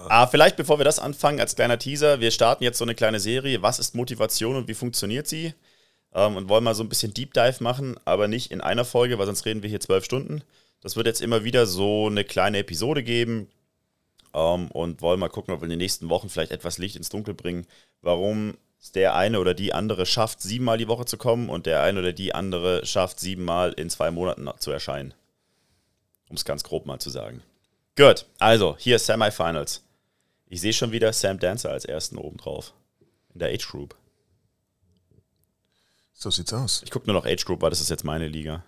Ah, 0.08 0.28
vielleicht 0.28 0.56
bevor 0.56 0.78
wir 0.78 0.86
das 0.86 1.00
anfangen, 1.00 1.40
als 1.40 1.56
kleiner 1.56 1.80
Teaser, 1.80 2.20
wir 2.20 2.30
starten 2.30 2.64
jetzt 2.64 2.78
so 2.78 2.86
eine 2.86 2.94
kleine 2.94 3.20
Serie. 3.20 3.64
Was 3.64 3.80
ist 3.80 3.96
Motivation 3.96 4.56
und 4.56 4.68
wie 4.68 4.76
funktioniert 4.76 5.26
sie? 5.26 5.56
Ähm, 6.14 6.38
und 6.38 6.48
wollen 6.48 6.64
mal 6.64 6.76
so 6.76 6.84
ein 6.84 6.90
bisschen 6.90 7.12
Deep 7.12 7.34
Dive 7.34 7.64
machen, 7.64 7.96
aber 8.06 8.28
nicht 8.28 8.52
in 8.52 8.62
einer 8.62 8.86
Folge, 8.86 9.18
weil 9.18 9.26
sonst 9.26 9.48
reden 9.48 9.64
wir 9.64 9.70
hier 9.72 9.80
zwölf 9.80 10.06
Stunden. 10.06 10.44
Das 10.86 10.96
wird 10.96 11.08
jetzt 11.08 11.22
immer 11.22 11.44
wieder 11.44 11.66
so 11.66 12.06
eine 12.06 12.24
kleine 12.24 12.60
Episode 12.60 13.02
geben 13.02 13.50
ähm, 14.36 14.70
und 14.70 15.02
wollen 15.02 15.20
mal 15.20 15.30
gucken, 15.30 15.52
ob 15.52 15.62
wir 15.62 15.64
in 15.64 15.72
den 15.72 15.80
nächsten 15.80 16.10
Wochen 16.10 16.30
vielleicht 16.30 16.52
etwas 16.52 16.78
Licht 16.78 16.96
ins 16.96 17.10
Dunkel 17.10 17.34
bringen, 17.34 17.66
warum 18.04 18.56
es 18.80 18.92
der 18.92 19.16
eine 19.16 19.40
oder 19.40 19.56
die 19.56 19.74
andere 19.74 20.06
schafft, 20.06 20.44
siebenmal 20.44 20.78
die 20.78 20.88
Woche 20.88 21.06
zu 21.06 21.18
kommen 21.18 21.50
und 21.50 21.66
der 21.66 21.82
eine 21.82 22.02
oder 22.02 22.14
die 22.14 22.36
andere 22.36 22.86
schafft, 22.86 23.20
siebenmal 23.20 23.74
in 23.74 23.90
zwei 23.90 24.12
Monaten 24.12 24.48
zu 24.60 24.70
erscheinen. 24.70 25.16
Um 26.30 26.36
es 26.36 26.46
ganz 26.46 26.64
grob 26.64 26.86
mal 26.86 27.00
zu 27.00 27.10
sagen. 27.10 27.42
Gut, 27.98 28.28
also 28.38 28.76
hier 28.78 29.00
Semifinals. 29.00 29.82
Ich 30.46 30.62
sehe 30.62 30.74
schon 30.74 30.92
wieder 30.92 31.12
Sam 31.14 31.40
Dancer 31.40 31.72
als 31.72 31.86
ersten 31.86 32.20
oben 32.20 32.38
drauf. 32.38 32.76
In 33.34 33.40
der 33.40 33.50
Age 33.50 33.68
Group. 33.68 33.96
So 36.14 36.30
sieht's 36.30 36.54
aus. 36.54 36.84
Ich 36.84 36.92
gucke 36.92 37.08
nur 37.08 37.16
noch 37.16 37.26
Age 37.26 37.44
Group, 37.44 37.64
weil 37.64 37.72
das 37.72 37.82
ist 37.82 37.90
jetzt 37.90 38.04
meine 38.04 38.28
Liga. 38.28 38.64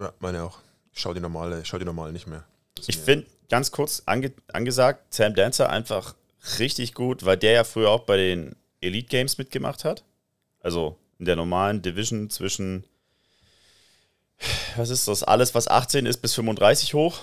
Ja, 0.00 0.12
meine 0.18 0.42
auch. 0.42 0.58
Schau 0.92 1.14
die 1.14 1.20
normale, 1.20 1.64
schau 1.64 1.78
die 1.78 1.84
normale 1.84 2.12
nicht 2.12 2.26
mehr. 2.26 2.44
Das 2.74 2.88
Ich 2.88 2.98
finde, 2.98 3.26
ganz 3.48 3.70
kurz 3.70 4.02
ange 4.06 4.32
angesagt, 4.52 5.14
Sam 5.14 5.34
Dancer 5.34 5.70
einfach 5.70 6.14
richtig 6.58 6.94
gut, 6.94 7.24
weil 7.24 7.36
der 7.36 7.52
ja 7.52 7.64
früher 7.64 7.90
auch 7.90 8.04
bei 8.04 8.16
den 8.16 8.56
Elite 8.80 9.08
Games 9.08 9.38
mitgemacht 9.38 9.84
hat. 9.84 10.04
Also 10.60 10.96
in 11.18 11.24
der 11.24 11.36
normalen 11.36 11.82
Division 11.82 12.30
zwischen, 12.30 12.84
was 14.76 14.90
ist 14.90 15.08
das, 15.08 15.22
alles, 15.22 15.54
was 15.54 15.68
18 15.68 16.06
ist, 16.06 16.18
bis 16.18 16.34
35 16.34 16.94
hoch. 16.94 17.20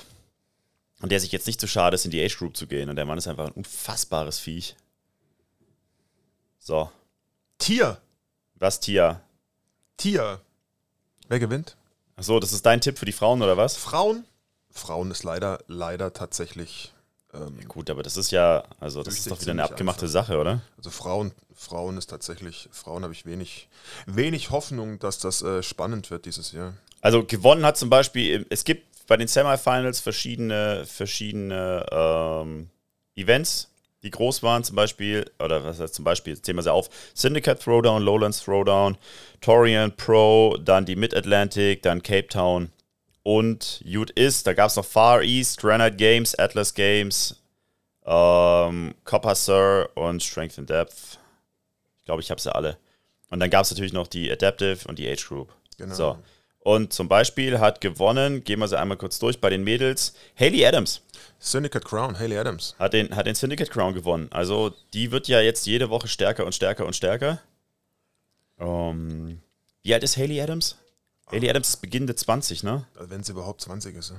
Und 1.02 1.12
der 1.12 1.20
sich 1.20 1.32
jetzt 1.32 1.48
nicht 1.48 1.62
zu 1.62 1.68
schade 1.68 1.96
ist, 1.96 2.06
in 2.06 2.12
die 2.12 2.24
Age 2.24 2.38
Group 2.38 2.58
zu 2.58 2.68
gehen. 2.68 2.90
Und 2.90 2.98
der 2.98 3.06
Mann 3.06 3.18
ist 3.18 3.28
einfach 3.28 3.48
ein 3.48 3.54
unfassbares 3.54 4.40
Viech. 4.40 4.76
So, 6.60 6.92
Tier. 7.58 8.02
was 8.56 8.80
Tia? 8.80 9.22
Tier. 9.96 10.42
Wer 11.28 11.40
gewinnt? 11.40 11.78
Achso, 12.20 12.38
das 12.42 12.52
ist 12.52 12.66
dein 12.66 12.82
Tipp 12.82 13.00
für 13.00 13.06
die 13.06 13.14
Frauen 13.14 13.42
oder 13.42 13.56
was? 13.56 13.78
Frauen. 13.78 14.26
Frauen 14.72 15.10
ist 15.10 15.24
leider, 15.24 15.60
leider 15.68 16.12
tatsächlich. 16.12 16.92
Ähm, 17.34 17.58
Gut, 17.70 17.90
aber 17.90 18.04
das 18.04 18.18
ist 18.18 18.32
ja, 18.32 18.66
also 18.82 19.04
das 19.04 19.20
ist 19.20 19.32
doch 19.32 19.40
wieder 19.40 19.52
eine 19.52 19.64
abgemachte 19.64 20.02
einfach. 20.02 20.12
Sache, 20.12 20.38
oder? 20.38 20.62
also 20.76 20.90
Frauen, 20.90 21.32
Frauen 21.56 21.98
ist 21.98 22.08
tatsächlich, 22.08 22.68
Frauen 22.74 23.04
habe 23.04 23.14
ich 23.14 23.26
wenig, 23.26 23.70
wenig 24.06 24.50
Hoffnung, 24.50 25.00
dass 25.00 25.20
das 25.20 25.42
äh, 25.44 25.64
spannend 25.64 26.12
wird 26.12 26.26
dieses 26.26 26.52
Jahr. 26.52 26.74
Also 27.00 27.24
gewonnen 27.24 27.66
hat 27.66 27.78
zum 27.78 27.90
Beispiel, 27.90 28.46
es 28.50 28.66
gibt 28.66 29.08
bei 29.08 29.16
den 29.16 29.30
Semifinals 29.30 30.02
verschiedene, 30.02 30.86
verschiedene 30.86 31.86
ähm, 31.90 32.70
Events, 33.16 33.69
die 34.04 34.12
groß 34.12 34.44
waren, 34.44 34.64
zum 34.64 34.76
Beispiel, 34.76 35.30
oder 35.44 35.64
was 35.64 35.80
heißt 35.80 35.94
zum 35.94 36.06
Beispiel, 36.06 36.34
jetzt 36.34 36.46
zählen 36.46 36.58
wir 36.58 36.64
sie 36.64 36.72
auf, 36.72 36.90
Syndicate 37.14 37.62
Throwdown, 37.62 38.02
Lowlands 38.02 38.44
Throwdown, 38.44 38.98
Torian 39.42 39.96
Pro, 39.96 40.58
dann 40.58 40.86
die 40.86 40.96
Mid-Atlantic, 40.96 41.82
dann 41.84 42.02
Cape 42.02 42.28
Town 42.28 42.72
und 43.24 43.84
Ute 43.86 44.14
ist, 44.14 44.48
da 44.48 44.54
gab 44.54 44.70
es 44.70 44.76
noch 44.76 44.86
Far 44.86 45.22
East, 45.22 45.60
Granite 45.60 45.98
Games, 45.98 46.34
Atlas 46.36 46.74
Games, 46.74 47.36
ähm, 48.06 48.96
Copper 49.04 49.36
Sir 49.36 49.90
und 49.96 50.24
Strength 50.24 50.60
and 50.60 50.70
Depth. 50.70 51.20
Ich 52.00 52.06
glaube, 52.06 52.22
ich 52.22 52.32
habe 52.32 52.42
sie 52.42 52.54
alle. 52.54 52.78
Und 53.30 53.40
dann 53.40 53.50
gab 53.50 53.64
es 53.64 53.72
natürlich 53.72 53.94
noch 53.94 54.08
die 54.08 54.32
Adaptive 54.32 54.88
und 54.88 54.98
die 54.98 55.08
Age 55.08 55.28
Group. 55.28 55.54
Genau. 55.78 55.94
So. 55.94 56.18
Und 56.62 56.92
zum 56.94 57.08
Beispiel 57.08 57.60
hat 57.60 57.82
gewonnen, 57.82 58.44
gehen 58.44 58.60
wir 58.60 58.68
sie 58.68 58.78
einmal 58.78 58.98
kurz 58.98 59.18
durch, 59.20 59.40
bei 59.40 59.50
den 59.50 59.64
Mädels, 59.64 60.14
Haley 60.38 60.66
Adams 60.66 61.02
Syndicate 61.40 61.86
Crown, 61.86 62.20
Haley 62.20 62.38
Adams. 62.38 62.76
hat 62.78 62.94
den, 62.94 63.16
hat 63.16 63.26
den 63.26 63.36
Syndicate 63.36 63.72
Crown 63.72 63.94
gewonnen. 63.94 64.28
Also 64.32 64.74
die 64.94 65.12
wird 65.12 65.28
ja 65.30 65.40
jetzt 65.40 65.66
jede 65.66 65.90
Woche 65.90 66.10
stärker 66.10 66.46
und 66.46 66.54
stärker 66.54 66.86
und 66.86 66.96
stärker. 66.96 67.40
Ähm, 68.60 69.40
wie 69.84 69.94
alt 69.94 70.04
ist 70.04 70.18
Haley 70.18 70.42
Adams? 70.42 70.78
Haley 71.32 71.50
Adams 71.50 71.70
ist 71.70 71.78
beginnende 71.78 72.16
20, 72.16 72.64
ne? 72.64 72.86
Also 72.96 73.10
Wenn 73.10 73.24
sie 73.24 73.32
überhaupt 73.32 73.62
20 73.62 73.96
ist. 73.96 74.10
ja. 74.12 74.18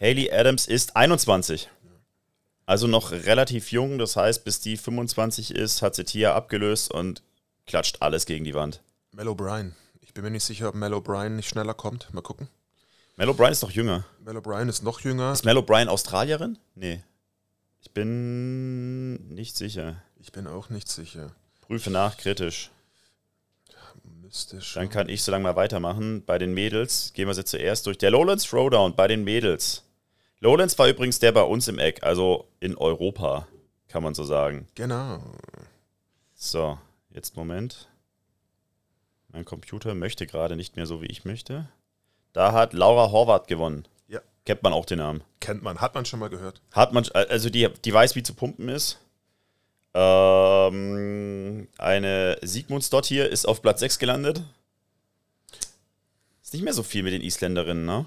Haley 0.00 0.30
Adams 0.32 0.66
ist 0.66 0.96
21. 0.96 1.68
Also 2.66 2.86
noch 2.86 3.12
relativ 3.12 3.72
jung, 3.72 3.98
das 3.98 4.16
heißt, 4.16 4.44
bis 4.44 4.60
die 4.60 4.76
25 4.76 5.54
ist, 5.54 5.82
hat 5.82 5.94
sie 5.94 6.04
Tia 6.04 6.34
abgelöst 6.34 6.90
und 6.92 7.22
klatscht 7.66 7.98
alles 8.00 8.26
gegen 8.26 8.44
die 8.44 8.54
Wand. 8.54 8.82
Mel 9.12 9.28
O'Brien. 9.28 9.72
Ich 10.18 10.20
bin 10.20 10.32
mir 10.32 10.36
nicht 10.36 10.46
sicher, 10.46 10.68
ob 10.68 10.74
Mel 10.74 10.94
O'Brien 10.94 11.36
nicht 11.36 11.48
schneller 11.48 11.74
kommt. 11.74 12.12
Mal 12.12 12.22
gucken. 12.22 12.48
Mel 13.14 13.28
O'Brien 13.28 13.52
ist 13.52 13.62
doch 13.62 13.70
jünger. 13.70 14.04
Mel 14.24 14.36
O'Brien 14.36 14.68
ist 14.68 14.82
noch 14.82 14.98
jünger. 14.98 15.30
Ist 15.30 15.44
Mel 15.44 15.56
O'Brien 15.56 15.86
Australierin? 15.86 16.58
Nee. 16.74 17.04
Ich 17.80 17.92
bin 17.92 19.28
nicht 19.28 19.56
sicher. 19.56 20.02
Ich 20.18 20.32
bin 20.32 20.48
auch 20.48 20.70
nicht 20.70 20.88
sicher. 20.88 21.30
Prüfe 21.60 21.90
nach, 21.90 22.16
kritisch. 22.16 22.72
Müsste 24.20 24.60
schon. 24.60 24.82
Dann 24.82 24.90
kann 24.90 25.08
ich 25.08 25.22
so 25.22 25.30
lange 25.30 25.44
mal 25.44 25.54
weitermachen. 25.54 26.24
Bei 26.26 26.36
den 26.36 26.52
Mädels 26.52 27.12
gehen 27.12 27.28
wir 27.28 27.34
sie 27.34 27.44
zuerst 27.44 27.86
durch. 27.86 27.98
Der 27.98 28.10
Lowlands 28.10 28.42
Throwdown 28.42 28.96
bei 28.96 29.06
den 29.06 29.22
Mädels. 29.22 29.84
Lowlands 30.40 30.76
war 30.80 30.88
übrigens 30.88 31.20
der 31.20 31.30
bei 31.30 31.42
uns 31.42 31.68
im 31.68 31.78
Eck, 31.78 32.02
also 32.02 32.48
in 32.58 32.76
Europa, 32.76 33.46
kann 33.86 34.02
man 34.02 34.14
so 34.14 34.24
sagen. 34.24 34.66
Genau. 34.74 35.22
So, 36.34 36.76
jetzt 37.10 37.36
Moment. 37.36 37.87
Mein 39.38 39.44
Computer 39.44 39.94
möchte 39.94 40.26
gerade 40.26 40.56
nicht 40.56 40.74
mehr 40.74 40.84
so, 40.86 41.00
wie 41.00 41.06
ich 41.06 41.24
möchte. 41.24 41.68
Da 42.32 42.50
hat 42.50 42.72
Laura 42.72 43.12
Horvath 43.12 43.46
gewonnen. 43.46 43.86
Ja. 44.08 44.18
Kennt 44.44 44.64
man 44.64 44.72
auch 44.72 44.84
den 44.84 44.98
Namen. 44.98 45.22
Kennt 45.38 45.62
man, 45.62 45.80
hat 45.80 45.94
man 45.94 46.04
schon 46.04 46.18
mal 46.18 46.28
gehört. 46.28 46.60
Hat 46.72 46.92
man, 46.92 47.06
also 47.12 47.48
die, 47.48 47.68
die 47.84 47.94
weiß, 47.94 48.16
wie 48.16 48.24
zu 48.24 48.34
pumpen 48.34 48.68
ist. 48.68 48.98
Ähm, 49.94 51.68
eine 51.78 52.36
Sigmundsdott 52.42 53.06
hier 53.06 53.28
ist 53.30 53.46
auf 53.46 53.62
Platz 53.62 53.78
6 53.78 54.00
gelandet. 54.00 54.42
Ist 56.42 56.52
nicht 56.52 56.64
mehr 56.64 56.74
so 56.74 56.82
viel 56.82 57.04
mit 57.04 57.12
den 57.12 57.22
Isländerinnen, 57.22 57.86
ne? 57.86 58.06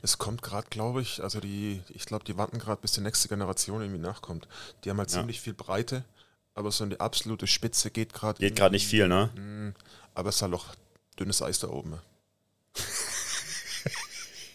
Es 0.00 0.18
kommt 0.18 0.42
gerade, 0.42 0.68
glaube 0.70 1.02
ich, 1.02 1.20
also 1.24 1.40
die, 1.40 1.82
ich 1.88 2.04
glaube, 2.06 2.24
die 2.24 2.36
warten 2.36 2.60
gerade, 2.60 2.80
bis 2.80 2.92
die 2.92 3.00
nächste 3.00 3.26
Generation 3.26 3.82
irgendwie 3.82 4.00
nachkommt. 4.00 4.46
Die 4.84 4.90
haben 4.90 4.98
halt 4.98 5.10
Ja. 5.10 5.18
ziemlich 5.18 5.40
viel 5.40 5.54
Breite, 5.54 6.04
aber 6.54 6.70
so 6.70 6.84
in 6.84 6.90
die 6.90 7.00
absolute 7.00 7.48
Spitze 7.48 7.90
geht 7.90 8.12
gerade. 8.12 8.38
Geht 8.38 8.54
gerade 8.54 8.72
nicht 8.76 8.86
viel, 8.86 9.08
ne? 9.08 9.74
Aber 10.14 10.28
es 10.28 10.36
ist 10.36 10.42
halt 10.42 10.54
auch 10.54 10.66
dünnes 11.18 11.42
Eis 11.42 11.58
da 11.58 11.68
oben. 11.68 11.98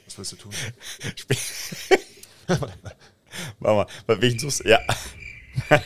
Was 0.05 0.17
willst 0.17 0.31
du 0.33 0.35
tun? 0.35 0.53
Mach 3.59 3.75
mal, 3.75 3.87
bei 4.05 4.21
welchen 4.21 4.39
suchst 4.39 4.63
du? 4.63 4.69
Ja. 4.69 4.79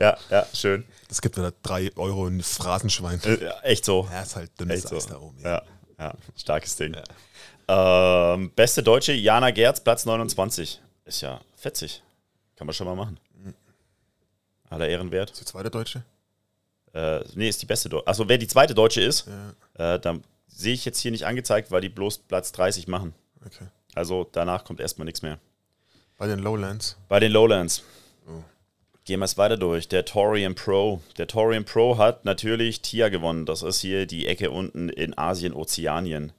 ja, 0.00 0.16
ja, 0.30 0.46
schön. 0.52 0.84
Das 1.08 1.20
gibt 1.20 1.36
wieder 1.36 1.52
3 1.62 1.92
Euro 1.96 2.26
in 2.26 2.42
Phrasenschwein. 2.42 3.20
Äh, 3.24 3.44
ja, 3.44 3.60
echt 3.60 3.84
so. 3.84 4.08
Ja, 4.10 4.22
ist 4.22 4.36
halt 4.36 4.58
dünnes 4.58 4.78
Echt 4.78 4.88
so. 4.88 4.96
Eis 4.96 5.06
da 5.06 5.18
oben. 5.18 5.38
Ja, 5.42 5.62
ja, 5.98 6.14
starkes 6.36 6.76
Ding. 6.76 6.96
Ähm, 7.68 8.50
beste 8.54 8.82
Deutsche, 8.82 9.12
Jana 9.12 9.50
Gerz, 9.50 9.80
Platz 9.82 10.04
29. 10.04 10.80
Ist 11.04 11.20
ja 11.20 11.40
fetzig. 11.56 12.02
Kann 12.56 12.66
man 12.66 12.74
schon 12.74 12.86
mal 12.86 12.96
machen. 12.96 13.18
Aller 14.68 14.88
Ehren 14.88 15.10
wert. 15.10 15.30
Ist 15.30 15.40
die 15.40 15.44
zweite 15.44 15.70
Deutsche? 15.70 16.02
Äh, 16.96 17.24
nee, 17.34 17.48
ist 17.48 17.60
die 17.60 17.66
beste 17.66 17.88
Deutsche. 17.90 18.06
Also 18.06 18.26
wer 18.28 18.38
die 18.38 18.48
zweite 18.48 18.74
Deutsche 18.74 19.02
ist, 19.02 19.26
Ja, 19.76 19.94
äh, 19.94 20.00
dann 20.00 20.24
sehe 20.48 20.72
ich 20.72 20.86
jetzt 20.86 20.98
hier 21.00 21.10
nicht 21.10 21.26
angezeigt, 21.26 21.70
weil 21.70 21.82
die 21.82 21.90
bloß 21.90 22.18
Platz 22.18 22.52
30 22.52 22.88
machen. 22.88 23.14
okay. 23.44 23.66
Also 23.94 24.26
danach 24.30 24.64
kommt 24.64 24.80
erstmal 24.80 25.04
nichts 25.04 25.22
mehr. 25.22 25.38
Bei 26.18 26.26
den 26.26 26.38
Lowlands. 26.38 26.96
Bei 27.08 27.20
den 27.20 27.32
Lowlands. 27.32 27.82
Oh. 28.26 28.42
Gehen 29.04 29.20
wir 29.20 29.24
es 29.24 29.36
weiter 29.38 29.56
durch. 29.56 29.88
Der 29.88 30.04
Torian 30.04 30.54
Pro. 30.54 31.00
Der 31.18 31.26
Torian 31.26 31.64
Pro 31.64 31.96
hat 31.98 32.24
natürlich 32.24 32.80
TIA 32.82 33.08
gewonnen. 33.10 33.46
Das 33.46 33.62
ist 33.62 33.80
hier 33.80 34.06
die 34.06 34.26
Ecke 34.26 34.50
unten 34.50 34.88
in 34.88 35.16
Asien, 35.16 35.54
Ozeanien. 35.54 36.32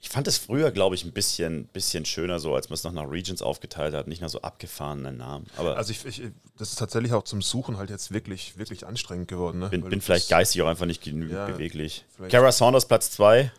Ich 0.00 0.10
fand 0.10 0.28
es 0.28 0.38
früher, 0.38 0.70
glaube 0.70 0.94
ich, 0.94 1.04
ein 1.04 1.12
bisschen, 1.12 1.66
bisschen 1.66 2.04
schöner 2.04 2.38
so, 2.38 2.54
als 2.54 2.68
man 2.68 2.74
es 2.74 2.84
noch 2.84 2.92
nach 2.92 3.10
Regions 3.10 3.42
aufgeteilt 3.42 3.94
hat. 3.94 4.06
Nicht 4.06 4.22
nach 4.22 4.28
so 4.28 4.40
abgefahrenen 4.42 5.16
Namen. 5.16 5.46
Aber 5.56 5.76
Also 5.76 5.90
ich, 5.90 6.04
ich, 6.04 6.22
das 6.56 6.70
ist 6.70 6.78
tatsächlich 6.78 7.12
auch 7.12 7.24
zum 7.24 7.42
Suchen 7.42 7.78
halt 7.78 7.90
jetzt 7.90 8.12
wirklich, 8.12 8.56
wirklich 8.56 8.86
anstrengend 8.86 9.26
geworden. 9.26 9.58
Ne? 9.58 9.68
bin, 9.70 9.82
bin 9.82 10.00
vielleicht 10.00 10.28
geistig 10.28 10.62
auch 10.62 10.68
einfach 10.68 10.86
nicht 10.86 11.02
genügend 11.02 11.34
Ja, 11.34 11.46
beweglich. 11.46 12.04
Kara 12.30 12.52
Saunders 12.52 12.86
Platz 12.86 13.10
2. 13.10 13.50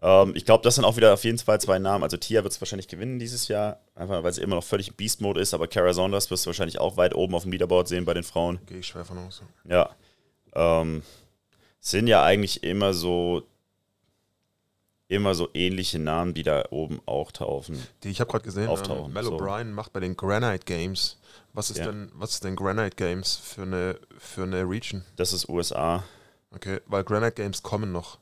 Ähm, 0.00 0.32
ich 0.34 0.46
glaube, 0.46 0.62
das 0.62 0.76
sind 0.76 0.84
auch 0.84 0.96
wieder 0.96 1.12
auf 1.12 1.24
jeden 1.24 1.38
Fall 1.38 1.60
zwei 1.60 1.78
Namen. 1.78 2.02
Also 2.02 2.16
Tia 2.16 2.42
wird 2.44 2.52
es 2.54 2.60
wahrscheinlich 2.62 2.88
gewinnen 2.88 3.18
dieses 3.18 3.48
Jahr, 3.48 3.80
einfach 3.94 4.22
weil 4.22 4.32
sie 4.32 4.40
immer 4.40 4.56
noch 4.56 4.64
völlig 4.64 4.88
im 4.88 4.94
Beast-Mode 4.94 5.40
ist. 5.40 5.52
Aber 5.52 5.68
Kara 5.68 5.92
Saunders 5.92 6.30
wirst 6.30 6.46
du 6.46 6.48
wahrscheinlich 6.48 6.78
auch 6.78 6.96
weit 6.96 7.14
oben 7.14 7.34
auf 7.34 7.42
dem 7.42 7.52
Leaderboard 7.52 7.88
sehen 7.88 8.06
bei 8.06 8.14
den 8.14 8.24
Frauen. 8.24 8.58
Gehe 8.64 8.78
ich 8.78 8.86
schwer 8.86 9.04
von 9.04 9.18
aus. 9.18 9.42
Ja. 9.68 9.90
Ähm, 10.54 11.02
sind 11.80 12.06
ja 12.06 12.22
eigentlich 12.22 12.62
immer 12.62 12.94
so 12.94 13.42
immer 15.08 15.34
so 15.34 15.48
ähnliche 15.54 15.98
Namen, 15.98 16.34
die 16.34 16.42
da 16.42 16.64
oben 16.70 17.00
auch 17.06 17.32
taufen. 17.32 17.82
Die 18.02 18.10
ich 18.10 18.20
habe 18.20 18.30
gerade 18.30 18.44
gesehen, 18.44 18.68
ähm, 18.70 19.12
Mel 19.12 19.24
so. 19.24 19.36
O'Brien 19.36 19.72
macht 19.72 19.92
bei 19.92 20.00
den 20.00 20.16
Granite 20.16 20.64
Games. 20.64 21.16
Was 21.54 21.70
ist 21.70 21.78
Ja. 21.78 21.86
denn, 21.86 22.10
was 22.14 22.32
ist 22.34 22.44
denn 22.44 22.56
Granite 22.56 22.94
Games 22.96 23.36
für 23.36 23.62
eine, 23.62 23.98
für 24.18 24.42
eine 24.44 24.62
Region? 24.68 25.02
Das 25.16 25.32
ist 25.32 25.48
USA. 25.48 26.04
Okay, 26.50 26.80
weil 26.86 27.04
Granite 27.04 27.32
Games 27.42 27.62
kommen 27.62 27.90
noch. 27.90 28.18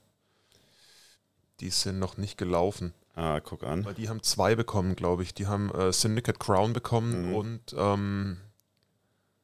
Die 1.61 1.71
sind 1.71 1.99
noch 1.99 2.17
nicht 2.17 2.39
gelaufen. 2.39 2.93
Ah, 3.15 3.41
guck 3.41 3.65
an. 3.65 3.85
Weil 3.85 3.95
die 3.95 4.09
haben 4.09 4.23
zwei 4.23 4.55
bekommen, 4.55 4.95
glaube 4.95 5.23
ich. 5.23 5.33
Die 5.35 5.47
haben 5.47 5.71
äh, 5.75 5.93
Syndicate 5.93 6.39
Crown 6.39 6.73
bekommen 6.73 7.29
Mhm. 7.31 7.35
und 7.35 7.61
ähm, 7.77 8.37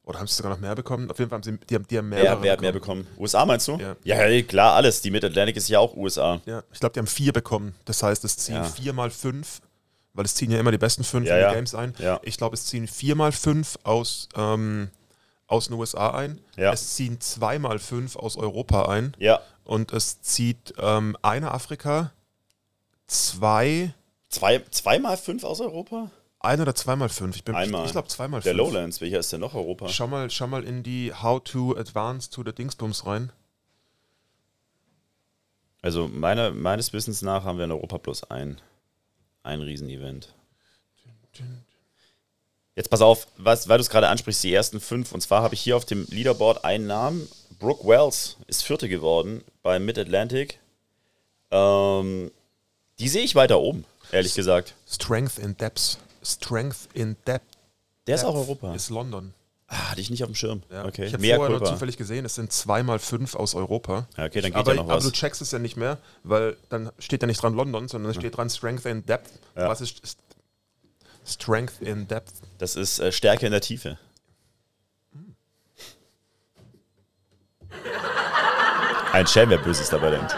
oder 0.04 0.18
haben 0.18 0.26
sie 0.26 0.34
sogar 0.34 0.50
noch 0.52 0.60
mehr 0.60 0.74
bekommen? 0.74 1.10
Auf 1.10 1.18
jeden 1.18 1.28
Fall 1.30 1.36
haben 1.36 1.42
sie 1.44 1.56
die 1.68 1.74
haben, 1.74 1.86
die 1.88 1.98
haben 1.98 2.08
mehr. 2.08 2.42
Wer 2.42 2.52
hat 2.52 2.60
mehr 2.60 2.72
bekommen? 2.72 3.06
USA 3.18 3.44
meinst 3.46 3.68
du? 3.68 3.76
Ja. 3.78 3.96
ja, 4.04 4.26
ja, 4.26 4.42
klar, 4.42 4.74
alles. 4.74 5.00
Die 5.00 5.10
Mid-Atlantic 5.10 5.56
ist 5.56 5.68
ja 5.68 5.78
auch 5.78 5.96
USA. 5.96 6.40
Ja, 6.46 6.62
ich 6.72 6.80
glaube, 6.80 6.92
die 6.94 6.98
haben 7.00 7.06
vier 7.06 7.32
bekommen. 7.32 7.74
Das 7.84 8.02
heißt, 8.02 8.24
es 8.24 8.36
ziehen 8.36 8.56
Ja. 8.56 8.64
vier 8.64 8.92
mal 8.92 9.10
fünf, 9.10 9.60
weil 10.14 10.24
es 10.24 10.34
ziehen 10.34 10.50
ja 10.50 10.58
immer 10.58 10.72
die 10.72 10.78
besten 10.78 11.04
fünf 11.04 11.26
Ja, 11.28 11.34
in 11.36 11.40
die 11.40 11.44
ja. 11.44 11.52
Games 11.54 11.74
ein. 11.74 11.94
Ja. 11.98 12.20
Ich 12.24 12.36
glaube, 12.36 12.54
es 12.54 12.66
ziehen 12.66 12.88
vier 12.88 13.14
mal 13.14 13.30
fünf 13.32 13.78
aus, 13.84 14.28
ähm, 14.36 14.88
aus 15.46 15.68
den 15.68 15.74
USA 15.76 16.10
ein. 16.10 16.40
Ja. 16.56 16.72
Es 16.72 16.94
ziehen 16.96 17.20
zweimal 17.20 17.78
fünf 17.78 18.16
aus 18.16 18.36
Europa 18.36 18.86
ein. 18.88 19.14
Ja. 19.18 19.40
Und 19.64 19.92
es 19.92 20.20
zieht 20.20 20.74
ähm, 20.78 21.16
eine 21.22 21.52
Afrika, 21.52 22.12
zwei, 23.06 23.94
Zwei, 24.28 24.62
zweimal 24.70 25.18
fünf 25.18 25.44
aus 25.44 25.60
Europa? 25.60 26.10
Ein 26.42 26.60
oder 26.60 26.74
zweimal 26.74 27.08
fünf. 27.08 27.36
Ich, 27.36 27.44
bin- 27.44 27.54
Einmal. 27.54 27.86
ich 27.86 27.92
glaube 27.92 28.08
zweimal 28.08 28.40
Der 28.40 28.52
fünf. 28.52 28.58
Lowlands, 28.58 29.00
welcher 29.00 29.18
ist 29.20 29.32
denn 29.32 29.40
noch 29.40 29.54
Europa? 29.54 29.88
Schau 29.88 30.06
mal, 30.06 30.30
schau 30.30 30.46
mal 30.46 30.64
in 30.64 30.82
die 30.82 31.12
How 31.14 31.42
to 31.42 31.76
Advance 31.76 32.30
to 32.30 32.42
the 32.44 32.52
Dingsbums 32.52 33.06
rein. 33.06 33.32
Also 35.80 36.08
meine, 36.08 36.50
meines 36.52 36.92
Wissens 36.92 37.22
nach 37.22 37.44
haben 37.44 37.58
wir 37.58 37.64
in 37.64 37.72
Europa 37.72 37.98
bloß 37.98 38.24
ein, 38.30 38.60
ein 39.42 39.60
Riesenevent. 39.60 40.32
Jetzt 42.76 42.88
pass 42.88 43.00
auf, 43.02 43.26
was, 43.36 43.68
weil 43.68 43.78
du 43.78 43.82
es 43.82 43.90
gerade 43.90 44.08
ansprichst, 44.08 44.42
die 44.44 44.54
ersten 44.54 44.80
fünf. 44.80 45.12
Und 45.12 45.20
zwar 45.20 45.42
habe 45.42 45.54
ich 45.54 45.60
hier 45.60 45.76
auf 45.76 45.84
dem 45.84 46.06
Leaderboard 46.08 46.64
einen 46.64 46.86
Namen. 46.86 47.28
Brooke 47.58 47.86
Wells 47.86 48.36
ist 48.46 48.62
Vierte 48.64 48.88
geworden 48.88 49.42
bei 49.62 49.78
Mid-Atlantic. 49.78 50.58
Ähm, 51.50 52.30
die 52.98 53.08
sehe 53.08 53.22
ich 53.24 53.34
weiter 53.34 53.60
oben, 53.60 53.84
ehrlich 54.10 54.34
gesagt. 54.34 54.74
Strength 54.88 55.38
in 55.38 55.56
Depth. 55.56 55.98
Strength 56.22 56.88
in 56.94 57.16
Depth. 57.26 57.46
Der 58.06 58.16
ist 58.16 58.24
auch 58.24 58.34
Europa. 58.34 58.74
Ist 58.74 58.90
London. 58.90 59.34
Ah, 59.68 59.90
hatte 59.90 60.00
ich 60.02 60.10
nicht 60.10 60.22
auf 60.22 60.28
dem 60.28 60.34
Schirm. 60.34 60.62
Ja. 60.70 60.84
Okay, 60.84 61.06
Ich 61.06 61.14
habe 61.14 61.24
vorher 61.24 61.58
nur 61.58 61.64
zufällig 61.64 61.96
gesehen, 61.96 62.26
es 62.26 62.34
sind 62.34 62.52
zweimal 62.52 62.98
fünf 62.98 63.34
aus 63.34 63.54
Europa. 63.54 64.06
Ja, 64.18 64.26
okay, 64.26 64.42
dann 64.42 64.50
geht 64.50 64.56
aber, 64.56 64.72
ja 64.72 64.76
noch 64.82 64.84
aber 64.88 64.96
was. 64.96 65.04
du 65.04 65.10
checkst 65.10 65.40
es 65.40 65.50
ja 65.50 65.58
nicht 65.58 65.78
mehr, 65.78 65.96
weil 66.24 66.56
dann 66.68 66.90
steht 66.98 67.22
ja 67.22 67.26
nicht 67.26 67.42
dran 67.42 67.54
London, 67.54 67.88
sondern 67.88 68.10
es 68.10 68.16
steht 68.18 68.36
dran 68.36 68.50
Strength 68.50 68.84
in 68.84 69.06
Depth. 69.06 69.30
Ja. 69.56 69.68
Was 69.68 69.80
ist 69.80 70.00
ist 70.04 70.18
Strength 71.24 71.80
in 71.80 72.06
Depth? 72.06 72.32
Das 72.58 72.76
ist 72.76 72.98
äh, 72.98 73.12
Stärke 73.12 73.46
in 73.46 73.52
der 73.52 73.62
Tiefe. 73.62 73.96
Ein 79.12 79.26
Schelm, 79.26 79.50
wer 79.50 79.58
Böses 79.58 79.88
dabei 79.90 80.10
denkt. 80.10 80.34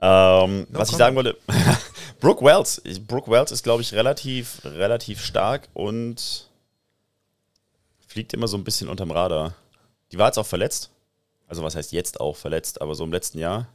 Ähm, 0.00 0.66
was 0.70 0.88
ich 0.88 0.92
komm. 0.92 0.98
sagen 0.98 1.16
wollte, 1.16 1.38
Brooke 2.24 2.42
Wells. 2.42 2.80
Brooke 3.06 3.30
Wells 3.30 3.52
ist, 3.52 3.64
glaube 3.64 3.82
ich, 3.82 3.92
relativ, 3.92 4.64
relativ 4.64 5.22
stark 5.22 5.68
und 5.74 6.48
fliegt 8.08 8.32
immer 8.32 8.48
so 8.48 8.56
ein 8.56 8.64
bisschen 8.64 8.88
unterm 8.88 9.10
Radar. 9.10 9.54
Die 10.10 10.16
war 10.16 10.28
jetzt 10.28 10.38
auch 10.38 10.46
verletzt. 10.46 10.88
Also 11.48 11.62
was 11.62 11.76
heißt 11.76 11.92
jetzt 11.92 12.20
auch 12.20 12.34
verletzt, 12.34 12.80
aber 12.80 12.94
so 12.94 13.04
im 13.04 13.12
letzten 13.12 13.38
Jahr. 13.38 13.68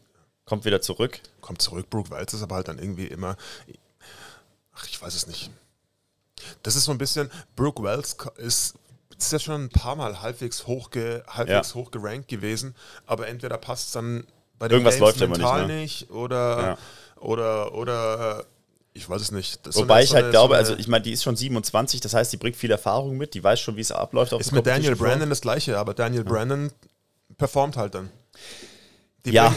Kommt 0.46 0.66
wieder 0.66 0.82
zurück. 0.82 1.22
Kommt 1.42 1.62
zurück, 1.62 1.92
Brooke 1.92 2.10
Wells 2.10 2.34
ist 2.34 2.42
aber 2.42 2.56
halt 2.56 2.68
dann 2.68 2.80
irgendwie 2.80 3.06
immer. 3.06 3.38
Ach, 4.74 4.88
ich 4.88 5.00
weiß 5.00 5.14
es 5.14 5.28
nicht. 5.28 5.52
Das 6.64 6.76
ist 6.76 6.86
so 6.86 6.92
ein 6.92 6.98
bisschen. 6.98 7.30
Brooke 7.56 7.84
Wells 7.84 8.18
ist, 8.38 8.74
ist 9.16 9.32
ja 9.32 9.38
schon 9.38 9.66
ein 9.66 9.70
paar 9.70 9.96
Mal 9.96 10.24
halbwegs, 10.24 10.66
hochge, 10.66 11.24
halbwegs 11.28 11.70
Ja. 11.70 11.76
hoch 11.76 11.92
gerankt 11.92 12.30
gewesen, 12.30 12.74
aber 13.06 13.28
entweder 13.28 13.60
passt 13.60 13.90
es 13.90 13.92
dann 13.92 14.26
bei 14.58 14.68
den 14.68 14.80
Irgendwas 14.80 14.96
Games 14.96 15.20
läuft 15.20 15.30
mental 15.30 15.68
nicht, 15.68 15.70
ne? 15.70 15.82
nicht 15.82 16.10
oder, 16.10 16.62
Ja. 16.62 16.78
Oder, 17.22 17.74
oder, 17.74 18.40
äh, 18.40 18.44
ich 18.94 19.08
weiß 19.10 19.22
es 19.22 19.32
nicht. 19.32 19.66
Das 19.66 19.76
so 19.76 19.82
Wobei 19.82 20.04
ich 20.04 20.10
so 20.10 20.16
halt 20.16 20.26
eine- 20.26 20.32
glaube, 20.32 20.56
so 20.56 20.60
also 20.60 20.76
ich 20.76 20.88
meine, 20.88 21.04
die 21.04 21.12
ist 21.12 21.24
schon 21.24 21.36
27, 21.36 22.02
das 22.02 22.14
heißt, 22.14 22.34
die 22.34 22.38
bringt 22.38 22.56
viel 22.56 22.72
Erfahrung 22.72 23.18
mit, 23.18 23.34
die 23.34 23.44
weiß 23.44 23.60
schon, 23.60 23.76
wie 23.76 23.82
es 23.82 23.92
abläuft 23.92 24.34
auf 24.34 24.42
Ist 24.42 24.52
mit 24.52 24.66
Daniel. 24.66 24.96
Brandon 24.96 25.30
das 25.30 25.42
gleiche, 25.42 25.78
aber 25.78 25.94
Daniel 25.94 26.24
Brandon 26.24 26.72
performt 27.38 27.78
halt 27.78 27.96
dann. 27.96 28.10
Die 29.26 29.32
Ja. 29.32 29.56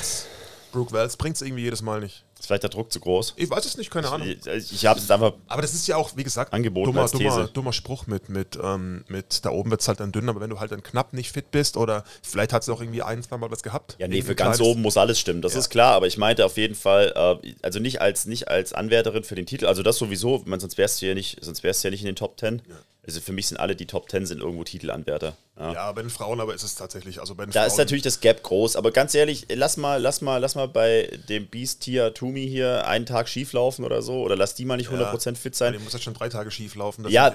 Brooke 0.73 0.92
Wells 0.92 1.16
bringt 1.16 1.37
es 1.37 1.42
irgendwie 1.42 1.62
jedes 1.64 1.83
Mal 1.83 2.00
nicht. 2.00 2.25
Ist 2.43 2.49
vielleicht 2.49 2.65
der 2.65 2.71
Druck 2.71 2.93
zu 2.93 2.99
groß? 2.99 3.35
Ich 3.37 3.49
weiß 3.49 3.65
es 3.65 3.77
nicht, 3.77 3.89
keine 3.89 4.09
Ahnung. 4.11 4.27
Ich, 4.27 4.73
ich 4.73 4.85
habe 4.87 4.99
es 4.99 5.09
einfach 5.13 5.35
Aber 5.47 5.63
das 5.63 5.75
ist 5.75 5.87
ja 5.87 5.95
auch, 5.95 6.17
wie 6.17 6.25
gesagt, 6.25 6.53
Angeboten 6.53 6.87
dummer, 6.93 7.07
dummer, 7.07 7.47
dummer 7.47 7.73
Spruch 7.73 8.09
mit, 8.09 8.31
mit, 8.31 8.59
ähm, 8.61 9.05
mit 9.07 9.45
da 9.45 9.51
oben 9.51 9.71
wird 9.71 9.81
es 9.81 9.87
halt 9.87 10.01
dann 10.01 10.11
dünn, 10.11 10.29
aber 10.29 10.41
wenn 10.41 10.51
du 10.51 10.59
halt 10.59 10.73
dann 10.73 10.83
knapp 10.83 11.13
nicht 11.13 11.31
fit 11.31 11.53
bist 11.53 11.77
oder 11.77 12.03
vielleicht 12.21 12.53
hat 12.53 12.65
sie 12.65 12.73
auch 12.73 12.81
irgendwie 12.81 13.03
ein, 13.03 13.23
zwei 13.23 13.37
Mal 13.37 13.49
was 13.53 13.63
gehabt. 13.63 13.95
Ja, 14.01 14.09
nee, 14.09 14.23
für 14.23 14.35
ganz 14.35 14.61
oben 14.61 14.83
muss 14.83 14.97
alles 14.97 15.21
stimmen, 15.21 15.41
das 15.41 15.53
Ja. 15.53 15.61
ist 15.61 15.71
klar, 15.71 15.95
aber 15.95 16.09
ich 16.09 16.19
meinte 16.19 16.45
auf 16.45 16.57
jeden 16.57 16.75
Fall, 16.75 17.13
äh, 17.45 17.55
also 17.63 17.79
nicht 17.79 18.01
als, 18.01 18.27
nicht 18.27 18.49
als 18.49 18.73
Anwärterin 18.73 19.23
für 19.23 19.37
den 19.37 19.47
Titel, 19.47 19.67
also 19.67 19.85
das 19.85 19.99
sowieso, 19.99 20.43
man, 20.45 20.59
sonst 20.59 20.77
wärst 20.79 21.01
du 21.01 21.07
ja 21.07 21.15
nicht, 21.15 21.39
sonst 21.45 21.63
wärst 21.63 21.85
du 21.85 21.89
ja 21.89 21.93
nicht 21.93 22.01
in 22.01 22.07
den 22.07 22.17
Top 22.17 22.41
10. 22.41 22.61
Also 23.05 23.21
für 23.21 23.33
mich 23.33 23.49
sind 23.49 23.59
alle, 23.59 23.75
die 23.75 23.87
Top 23.87 24.09
10 24.09 24.27
sind 24.27 24.41
irgendwo 24.41 24.63
Titelanwärter. 24.63 25.37
Ja. 25.59 25.73
Ja, 25.73 25.93
bei 25.93 26.03
den 26.03 26.11
Frauen 26.11 26.41
aber 26.41 26.55
ist 26.55 26.63
es 26.63 26.77
tatsächlich, 26.77 27.19
also 27.19 27.35
bei 27.35 27.45
den 27.45 27.51
Da 27.53 27.61
Frauen, 27.61 27.67
ist 27.73 27.79
natürlich 27.79 28.05
das 28.05 28.21
Gap 28.21 28.45
groß, 28.45 28.77
aber 28.77 28.93
ganz 28.93 29.15
ehrlich, 29.15 29.47
lass 29.53 29.77
mal, 29.77 30.01
lass 30.01 30.21
mal, 30.21 30.39
lass 30.39 30.55
mal 30.55 30.69
bei 30.69 31.19
dem 31.29 31.49
Beast 31.49 31.81
Tier 31.81 32.15
Tumi 32.15 32.47
hier 32.47 32.87
einen 32.87 33.05
Tag 33.05 33.29
schief 33.29 33.53
laufen 33.55 33.85
oder 33.85 34.03
so, 34.03 34.23
oder 34.23 34.37
lass 34.37 34.55
die 34.55 34.65
mal 34.65 34.77
nicht 34.77 34.91
100% 34.91 35.35
fit 35.37 35.57
sein. 35.57 35.73
Die 35.73 35.81
muss 35.81 35.93
jetzt 35.95 36.05
schon 36.05 36.15
drei 36.15 36.29
Tage 36.29 36.53
schief 36.53 36.77
laufen. 36.77 37.05
Ja, 37.09 37.35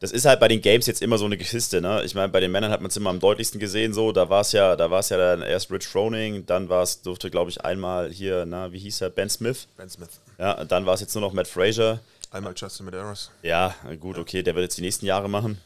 Das 0.00 0.12
ist 0.12 0.24
halt 0.24 0.40
bei 0.40 0.48
den 0.48 0.62
Games 0.62 0.86
jetzt 0.86 1.02
immer 1.02 1.18
so 1.18 1.24
eine 1.26 1.36
Geschichte, 1.36 1.80
ne? 1.80 2.02
Ich 2.04 2.14
meine, 2.14 2.28
bei 2.28 2.40
den 2.40 2.52
Männern 2.52 2.70
hat 2.70 2.80
man 2.80 2.88
es 2.88 2.96
immer 2.96 3.10
am 3.10 3.20
deutlichsten 3.20 3.58
gesehen, 3.60 3.92
so, 3.92 4.12
da 4.12 4.30
war 4.30 4.40
es 4.42 4.52
ja, 4.52 4.76
da 4.76 4.90
war 4.90 5.00
es 5.00 5.08
ja 5.08 5.16
dann 5.16 5.42
erst 5.42 5.70
Rich 5.70 5.86
Froning, 5.86 6.46
dann 6.46 6.68
war 6.68 6.82
es, 6.82 7.02
durfte, 7.02 7.28
glaube 7.28 7.50
ich, 7.50 7.60
einmal 7.62 8.10
hier, 8.10 8.46
na, 8.46 8.72
wie 8.72 8.78
hieß 8.78 9.00
er, 9.02 9.10
Ben 9.10 9.28
Smith, 9.28 9.66
Ben 9.76 9.90
Smith. 9.90 10.08
ja, 10.38 10.64
dann 10.64 10.86
war 10.86 10.94
es 10.94 11.00
jetzt 11.00 11.14
nur 11.14 11.22
noch 11.22 11.32
Matt 11.32 11.48
Frazier. 11.48 11.98
Einmal 12.30 12.54
Justin 12.56 12.86
Medeiros. 12.86 13.30
Ja, 13.42 13.74
gut, 14.00 14.18
okay, 14.18 14.42
der 14.42 14.54
wird 14.54 14.64
jetzt 14.64 14.76
die 14.78 14.82
nächsten 14.82 15.06
Jahre 15.06 15.28
machen. 15.28 15.60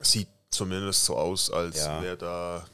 Sieht 0.00 0.28
zumindest 0.50 1.04
so 1.04 1.16
aus, 1.16 1.50
als 1.50 1.76
Ja. 1.78 2.02
wäre 2.02 2.16
da. 2.16 2.66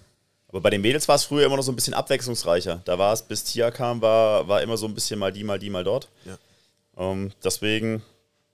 Aber 0.48 0.60
bei 0.60 0.70
den 0.70 0.80
Mädels 0.82 1.08
war 1.08 1.16
es 1.16 1.24
früher 1.24 1.44
immer 1.46 1.56
noch 1.56 1.62
so 1.64 1.72
ein 1.72 1.76
bisschen 1.76 1.94
abwechslungsreicher. 1.94 2.80
Da 2.84 2.98
war 2.98 3.12
es, 3.12 3.22
bis 3.22 3.42
Tia 3.44 3.70
kam, 3.70 4.00
war, 4.00 4.46
war 4.46 4.62
immer 4.62 4.76
so 4.76 4.86
ein 4.86 4.94
bisschen 4.94 5.18
mal 5.18 5.32
die, 5.32 5.42
mal 5.42 5.58
die, 5.58 5.68
mal 5.70 5.82
dort. 5.82 6.08
Ja. 6.24 6.38
Ähm, 6.96 7.32
deswegen, 7.42 8.02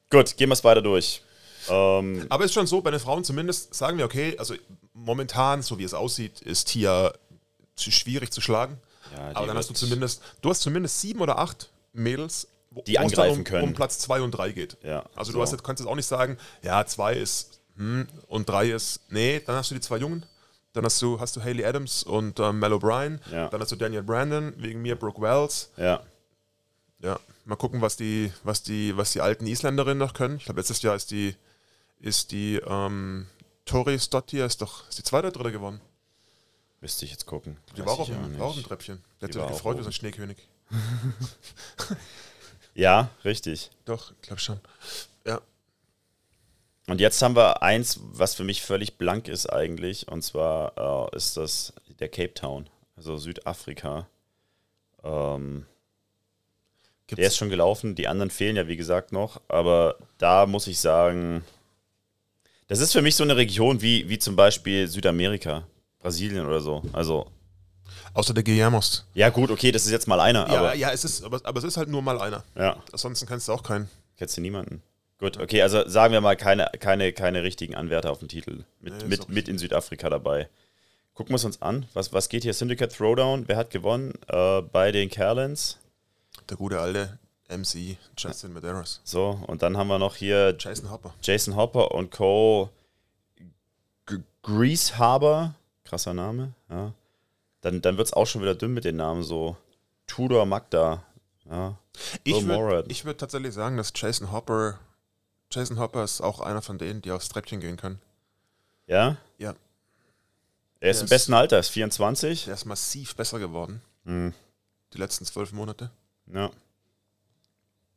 gut, 0.08 0.36
gehen 0.38 0.48
wir 0.48 0.54
es 0.54 0.64
weiter 0.64 0.80
durch. 0.80 1.22
Ähm, 1.68 2.24
Aber 2.30 2.44
ist 2.44 2.54
schon 2.54 2.66
so, 2.66 2.80
bei 2.80 2.90
den 2.90 3.00
Frauen 3.00 3.22
zumindest 3.22 3.74
sagen 3.74 3.98
wir, 3.98 4.06
okay, 4.06 4.34
also 4.38 4.54
momentan, 4.94 5.60
so 5.62 5.78
wie 5.78 5.84
es 5.84 5.92
aussieht, 5.92 6.40
ist 6.40 6.68
Tia 6.68 7.12
zu 7.76 7.90
schwierig 7.90 8.32
zu 8.32 8.40
schlagen. 8.40 8.78
Ja, 9.14 9.32
Aber 9.34 9.46
dann 9.46 9.58
hast 9.58 9.68
du 9.68 9.74
zumindest, 9.74 10.22
du 10.40 10.48
hast 10.48 10.62
zumindest 10.62 11.00
sieben 11.02 11.20
oder 11.20 11.38
acht 11.38 11.68
Mädels, 11.92 12.48
Die 12.86 12.98
angreifen 12.98 13.38
um, 13.38 13.44
können. 13.44 13.64
um 13.64 13.74
Platz 13.74 13.98
zwei 13.98 14.20
und 14.22 14.30
drei 14.32 14.52
geht. 14.52 14.76
Ja, 14.82 15.04
Also 15.16 15.32
so. 15.32 15.38
du 15.38 15.42
hast 15.42 15.50
jetzt, 15.52 15.64
kannst 15.64 15.80
jetzt 15.80 15.88
auch 15.90 15.96
nicht 15.96 16.06
sagen, 16.06 16.38
ja, 16.62 16.84
zwei 16.86 17.14
ist 17.14 17.60
hm, 17.76 18.06
und 18.28 18.48
drei 18.48 18.70
ist, 18.70 19.00
nee, 19.10 19.40
dann 19.40 19.56
hast 19.56 19.70
du 19.70 19.74
die 19.74 19.80
zwei 19.80 19.96
Jungen. 19.96 20.24
Dann 20.72 20.84
hast 20.84 21.02
du, 21.02 21.18
hast 21.18 21.34
du 21.34 21.42
Haley 21.42 21.64
Adams 21.64 22.04
und 22.04 22.38
ähm, 22.38 22.60
Mel 22.60 22.72
O'Brien. 22.72 23.18
Ja. 23.32 23.48
Dann 23.48 23.60
hast 23.60 23.72
du 23.72 23.76
Daniel 23.76 24.04
Brandon, 24.04 24.52
wegen 24.56 24.82
mir 24.82 24.94
Brooke 24.96 25.20
Wells. 25.20 25.70
ja, 25.76 26.00
Ja, 27.00 27.18
mal 27.44 27.56
gucken, 27.56 27.80
was 27.80 27.96
die, 27.96 28.32
was 28.44 28.62
die, 28.62 28.96
was 28.96 29.10
die 29.12 29.20
alten 29.20 29.46
Isländerinnen 29.48 29.98
noch 29.98 30.14
können. 30.14 30.36
Ich 30.36 30.44
glaube, 30.44 30.60
letztes 30.60 30.80
Jahr 30.82 30.94
ist 30.94 31.10
die, 31.10 31.34
ist 31.98 32.30
die 32.30 32.60
ähm, 32.64 33.26
Tori 33.64 33.98
Stottir 33.98 34.46
ist 34.46 34.62
doch, 34.62 34.88
ist 34.88 34.98
die 34.98 35.02
zweite 35.02 35.26
oder 35.28 35.38
dritte 35.38 35.52
geworden. 35.52 35.80
müsste 36.80 37.04
ich 37.04 37.10
jetzt 37.10 37.26
gucken. 37.26 37.56
Die 37.76 37.80
Weiß 37.80 37.86
war 37.86 37.94
auch, 37.94 38.00
auf 38.00 38.38
war 38.38 38.52
dem 38.54 38.62
Treppchen. 38.62 39.02
Der 39.20 39.28
hat 39.28 39.34
Die 39.34 39.38
sich 39.40 39.48
gefreut 39.48 39.78
so 39.80 39.86
ein 39.86 39.92
Schneekönig. 39.92 40.36
Ja, 42.74 43.10
richtig. 43.24 43.70
Doch, 43.84 44.12
ich 44.12 44.22
glaube 44.22 44.40
schon. 44.40 44.60
Ja. 45.26 45.40
Und 46.86 47.00
jetzt 47.00 47.20
haben 47.22 47.36
wir 47.36 47.62
eins, 47.62 48.00
was 48.02 48.34
für 48.34 48.44
mich 48.44 48.62
völlig 48.62 48.98
blank 48.98 49.28
ist 49.28 49.46
eigentlich, 49.46 50.08
und 50.08 50.22
zwar 50.22 51.10
äh, 51.12 51.16
ist 51.16 51.36
das 51.36 51.72
der 52.00 52.08
Cape 52.08 52.34
Town, 52.34 52.68
also 52.96 53.16
Südafrika. 53.16 54.06
Ähm, 55.04 55.66
der 57.10 57.26
ist 57.26 57.36
schon 57.36 57.50
gelaufen, 57.50 57.94
die 57.94 58.08
anderen 58.08 58.30
fehlen 58.30 58.56
ja 58.56 58.68
wie 58.68 58.76
gesagt 58.76 59.12
noch, 59.12 59.40
aber 59.48 59.96
da 60.18 60.46
muss 60.46 60.66
ich 60.66 60.78
sagen, 60.78 61.44
das 62.68 62.78
ist 62.78 62.92
für 62.92 63.02
mich 63.02 63.16
so 63.16 63.24
eine 63.24 63.36
Region 63.36 63.82
wie, 63.82 64.08
wie 64.08 64.18
zum 64.18 64.36
Beispiel 64.36 64.86
Südamerika, 64.86 65.66
Brasilien 65.98 66.46
oder 66.46 66.60
so. 66.60 66.82
Also, 66.92 67.26
außer 68.14 68.34
der 68.34 68.42
Guillermos. 68.42 69.06
ja 69.14 69.28
gut, 69.30 69.50
okay, 69.50 69.72
das 69.72 69.84
ist 69.86 69.92
jetzt 69.92 70.06
mal 70.08 70.20
einer, 70.20 70.48
Ja, 70.50 70.58
aber 70.58 70.74
ja, 70.74 70.90
es 70.92 71.04
ist, 71.04 71.22
aber, 71.24 71.40
aber 71.44 71.58
es 71.58 71.64
ist 71.64 71.76
halt 71.76 71.88
nur 71.88 72.02
mal 72.02 72.20
einer. 72.20 72.42
ja, 72.56 72.76
Ansonsten 72.92 73.26
kennst 73.26 73.48
du 73.48 73.52
auch 73.52 73.62
keinen. 73.62 73.88
kennst 74.16 74.36
du 74.36 74.40
niemanden. 74.40 74.82
Gut, 75.18 75.36
okay, 75.38 75.60
also 75.62 75.86
sagen 75.86 76.12
wir 76.14 76.20
mal 76.22 76.36
keine, 76.36 76.70
keine, 76.80 77.12
keine 77.12 77.42
richtigen 77.42 77.74
Anwärter 77.74 78.10
auf 78.10 78.18
den 78.20 78.28
Titel. 78.28 78.64
Mit, 78.80 78.94
Nee, 79.02 79.04
mit, 79.08 79.28
mit 79.28 79.48
in 79.48 79.58
Südafrika 79.58 80.08
dabei. 80.08 80.48
Gucken 81.12 81.32
wir 81.32 81.36
es 81.36 81.44
uns 81.44 81.60
an. 81.60 81.84
Was, 81.92 82.12
was 82.14 82.30
geht 82.30 82.42
hier? 82.44 82.54
Syndicate 82.54 82.90
Throwdown. 82.96 83.46
Wer 83.46 83.58
hat 83.58 83.68
gewonnen? 83.70 84.14
Äh, 84.28 84.62
bei 84.62 84.90
den 84.92 85.10
Carlins. 85.10 85.76
Der 86.48 86.56
gute 86.56 86.80
alte 86.80 87.18
MC 87.50 87.98
Justin 88.16 88.54
Medeiros. 88.54 89.00
So, 89.04 89.38
und 89.46 89.60
dann 89.62 89.76
haben 89.76 89.88
wir 89.88 89.98
noch 89.98 90.16
hier 90.16 90.56
Jason 90.58 90.90
Hopper. 90.90 91.12
Jason 91.20 91.54
Hopper 91.56 91.90
und 91.92 92.10
Co. 92.10 92.70
G 94.06 94.16
Grease 94.42 94.96
Harbor. 94.96 95.54
Krasser 95.84 96.14
Name. 96.14 96.54
Ja. 96.70 96.92
Dann, 97.62 97.82
dann 97.82 97.96
wird 97.98 98.06
es 98.08 98.12
auch 98.12 98.26
schon 98.26 98.40
wieder 98.42 98.54
dünn 98.54 98.72
mit 98.72 98.84
den 98.84 98.96
Namen. 98.96 99.22
So 99.22 99.56
Tudor 100.06 100.46
Magda. 100.46 101.04
Ja. 101.50 101.78
Ich 102.24 102.46
würde 102.46 102.88
würd 103.04 103.20
tatsächlich 103.20 103.52
sagen, 103.54 103.76
dass 103.76 103.92
Jason 103.94 104.32
Hopper, 104.32 104.78
Jason 105.50 105.78
Hopper 105.78 106.04
ist 106.04 106.20
auch 106.20 106.40
einer 106.40 106.62
von 106.62 106.78
denen, 106.78 107.02
die 107.02 107.10
aufs 107.10 107.28
Treppchen 107.28 107.60
gehen 107.60 107.76
können. 107.76 108.00
ja? 108.86 109.16
Ja. 109.38 109.54
Er 110.82 110.90
ist 110.92 110.96
Der 110.98 111.00
im 111.02 111.04
ist- 111.04 111.10
besten 111.10 111.34
Alter, 111.34 111.58
ist 111.58 111.68
24. 111.68 112.46
Der 112.46 112.54
ist 112.54 112.64
massiv 112.64 113.14
besser 113.14 113.38
geworden, 113.38 113.82
Hm. 114.06 114.32
die 114.94 114.98
letzten 114.98 115.26
zwölf 115.26 115.52
Monate. 115.52 115.90
Ja. 116.26 116.50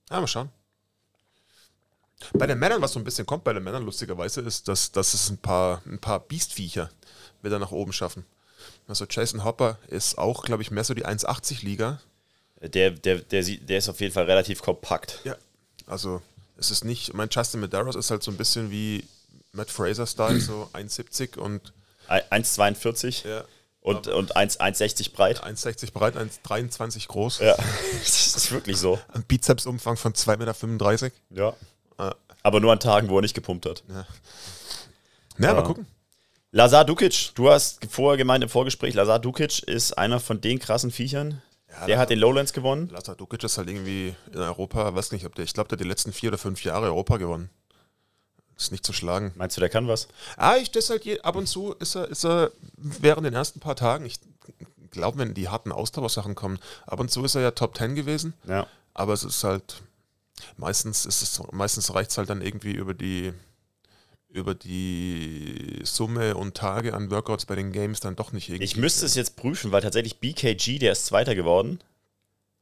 Ja, 0.09 0.19
mal 0.19 0.27
schauen. 0.27 0.49
Bei 2.33 2.45
den 2.47 2.59
Männern, 2.59 2.81
was 2.81 2.91
so 2.93 2.99
ein 2.99 3.03
bisschen 3.05 3.25
kommt 3.25 3.43
bei 3.45 3.53
den 3.53 3.63
Männern 3.63 3.83
lustigerweise, 3.85 4.41
ist, 4.41 4.67
dass, 4.67 4.91
dass 4.91 5.13
es 5.13 5.29
ein 5.29 5.37
paar, 5.37 5.81
ein 5.85 5.99
paar 5.99 6.19
Biestviecher 6.19 6.89
wieder 7.41 7.59
nach 7.59 7.71
oben 7.71 7.93
schaffen. 7.93 8.25
Also 8.87 9.05
Jason 9.09 9.43
Hopper 9.43 9.77
ist 9.87 10.17
auch, 10.17 10.43
glaube 10.43 10.61
ich, 10.63 10.71
mehr 10.71 10.83
so 10.83 10.93
die 10.93 11.05
1,80-Liga. 11.05 11.99
Der, 12.61 12.91
der, 12.91 13.17
der, 13.19 13.43
der 13.43 13.77
ist 13.77 13.89
auf 13.89 13.99
jeden 13.99 14.13
Fall 14.13 14.25
relativ 14.25 14.61
kompakt. 14.61 15.19
Ja. 15.23 15.35
Also 15.87 16.21
es 16.57 16.71
ist 16.71 16.83
nicht, 16.85 17.13
mein 17.13 17.29
Justin 17.31 17.59
Medeiros 17.59 17.95
ist 17.95 18.11
halt 18.11 18.23
so 18.23 18.31
ein 18.31 18.37
bisschen 18.37 18.71
wie 18.71 19.05
Matt 19.51 19.69
Fraser-Style, 19.69 20.39
so 20.39 20.69
1,70 20.73 21.37
und 21.37 21.73
1,42 22.09 23.27
ja, 23.27 23.43
und, 23.81 24.07
und 24.07 24.35
1 24.35 24.59
1,60 24.59 25.13
breit. 25.13 25.43
1,60 25.43 25.91
breit, 25.91 26.15
1,23 26.17 27.07
groß. 27.07 27.39
Ja, 27.39 27.55
das 27.99 28.35
ist 28.35 28.51
wirklich 28.51 28.77
so. 28.77 28.99
Ein 29.13 29.23
Bizepsumfang 29.23 29.97
von 29.97 30.13
2,35 30.13 31.03
Meter. 31.03 31.11
Ja. 31.31 32.09
Äh, 32.09 32.13
Aber 32.43 32.59
nur 32.59 32.71
an 32.71 32.79
Tagen, 32.79 33.09
wo 33.09 33.17
er 33.17 33.21
nicht 33.21 33.33
gepumpt 33.33 33.65
hat. 33.65 33.83
ja, 33.89 34.05
Ja. 35.37 35.53
mal 35.53 35.63
gucken. 35.63 35.85
Lazar 36.55 36.85
Dukic, 36.85 37.31
du 37.33 37.49
hast 37.49 37.83
vorher 37.89 38.15
gemeint 38.15 38.43
im 38.43 38.49
Vorgespräch, 38.49 38.93
Lazar 38.93 39.17
Dukic 39.17 39.63
ist 39.63 39.93
einer 39.97 40.19
von 40.19 40.39
den 40.39 40.59
krassen 40.59 40.91
Viechern. 40.91 41.41
Ja, 41.67 41.87
der 41.87 41.97
hat 41.97 42.11
den 42.11 42.19
Lowlands 42.19 42.53
gewonnen. 42.53 42.89
Lazar 42.89 43.15
Dukic 43.15 43.43
ist 43.43 43.57
halt 43.57 43.67
irgendwie 43.69 44.13
in 44.31 44.37
Europa, 44.39 44.93
weiß 44.93 45.13
nicht, 45.13 45.25
ob 45.25 45.33
der, 45.33 45.45
ich 45.45 45.53
glaube, 45.55 45.69
der 45.69 45.77
hat 45.77 45.83
die 45.83 45.87
letzten 45.89 46.13
vier 46.13 46.29
oder 46.29 46.37
fünf 46.37 46.63
Jahre 46.63 46.85
Europa 46.85 47.17
gewonnen. 47.17 47.49
Ist 48.55 48.71
nicht 48.71 48.85
zu 48.85 48.93
schlagen. 48.93 49.31
Meinst 49.35 49.57
du, 49.57 49.61
der 49.61 49.69
kann 49.69 49.87
was? 49.87 50.07
Ah, 50.37 50.57
ich 50.57 50.69
das 50.69 50.91
halt 50.91 51.05
je, 51.05 51.19
ab 51.21 51.35
und 51.35 51.47
zu 51.47 51.73
ist 51.79 51.95
er, 51.95 52.07
ist 52.09 52.23
er 52.23 52.51
während 52.77 53.25
den 53.25 53.33
ersten 53.33 53.59
paar 53.59 53.75
Tagen, 53.75 54.05
ich 54.05 54.19
glaube, 54.91 55.17
wenn 55.17 55.33
die 55.33 55.49
harten 55.49 55.71
Ausdauersachen 55.71 56.35
kommen, 56.35 56.59
ab 56.85 56.99
und 56.99 57.09
zu 57.09 57.23
ist 57.23 57.33
er 57.33 57.41
ja 57.41 57.49
Top 57.51 57.75
10 57.75 57.95
gewesen, 57.95 58.35
Ja. 58.47 58.67
aber 58.93 59.13
es 59.13 59.23
ist 59.23 59.43
halt, 59.43 59.81
meistens 60.57 61.07
ist 61.07 61.23
es, 61.23 61.41
meistens 61.51 61.95
reicht 61.95 62.11
es 62.11 62.17
halt 62.19 62.29
dann 62.29 62.43
irgendwie 62.43 62.73
über 62.73 62.93
die 62.93 63.33
über 64.33 64.55
die 64.55 65.79
Summe 65.83 66.35
und 66.35 66.55
Tage 66.55 66.93
an 66.93 67.11
Workouts 67.11 67.45
bei 67.45 67.55
den 67.55 67.71
Games 67.71 67.99
dann 67.99 68.15
doch 68.15 68.31
nicht 68.31 68.49
irgendwie. 68.49 68.65
Ich 68.65 68.77
müsste 68.77 69.05
es 69.05 69.15
jetzt 69.15 69.35
prüfen, 69.35 69.71
weil 69.71 69.81
tatsächlich 69.81 70.19
BKG, 70.19 70.79
der 70.79 70.91
ist 70.91 71.05
Zweiter 71.05 71.35
geworden. 71.35 71.79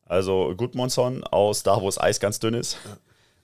Also 0.06 0.54
Gudmundsson 0.56 1.24
aus 1.24 1.64
da, 1.64 1.82
wo 1.82 1.86
das 1.86 2.00
Eis 2.00 2.20
ganz 2.20 2.40
dünn 2.40 2.54
ist. 2.54 2.78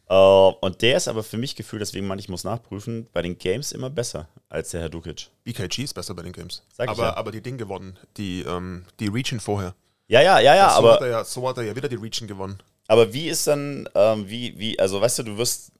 Äh, 0.09 0.13
und 0.13 0.81
der 0.81 0.97
ist 0.97 1.07
aber 1.07 1.23
für 1.23 1.37
mich 1.37 1.55
gefühlt, 1.55 1.81
deswegen 1.81 2.07
meine 2.07 2.19
ich, 2.19 2.29
muss 2.29 2.43
nachprüfen, 2.43 3.07
bei 3.13 3.21
den 3.21 3.37
Games 3.37 3.71
immer 3.71 3.89
besser 3.89 4.27
als 4.49 4.71
der 4.71 4.81
Herr 4.81 4.89
Dukic. 4.89 5.29
BKG 5.43 5.83
ist 5.83 5.93
besser 5.93 6.13
bei 6.13 6.23
den 6.23 6.33
Games. 6.33 6.63
Sag 6.73 6.85
ich 6.85 6.91
aber, 6.91 7.03
ja. 7.03 7.17
aber 7.17 7.31
die 7.31 7.41
Ding 7.41 7.57
gewonnen, 7.57 7.97
die, 8.17 8.41
ähm, 8.41 8.85
die 8.99 9.07
Region 9.07 9.39
vorher. 9.39 9.75
Ja, 10.07 10.21
ja, 10.21 10.39
ja, 10.39 10.55
ja, 10.55 10.69
so, 10.69 10.77
aber. 10.77 10.93
hat 10.93 11.01
er 11.01 11.07
ja, 11.09 11.23
so 11.23 11.47
hat 11.47 11.57
er 11.57 11.63
ja 11.63 11.75
wieder 11.75 11.89
die 11.89 11.95
Region 11.95 12.27
gewonnen. 12.27 12.57
Aber 12.87 13.11
wie 13.11 13.27
ist 13.27 13.47
dann, 13.47 13.89
ähm, 13.95 14.29
wie, 14.29 14.57
wie, 14.57 14.79
also 14.79 15.01
weißt 15.01 15.19
du, 15.19 15.23
du 15.23 15.37
wirst, 15.37 15.71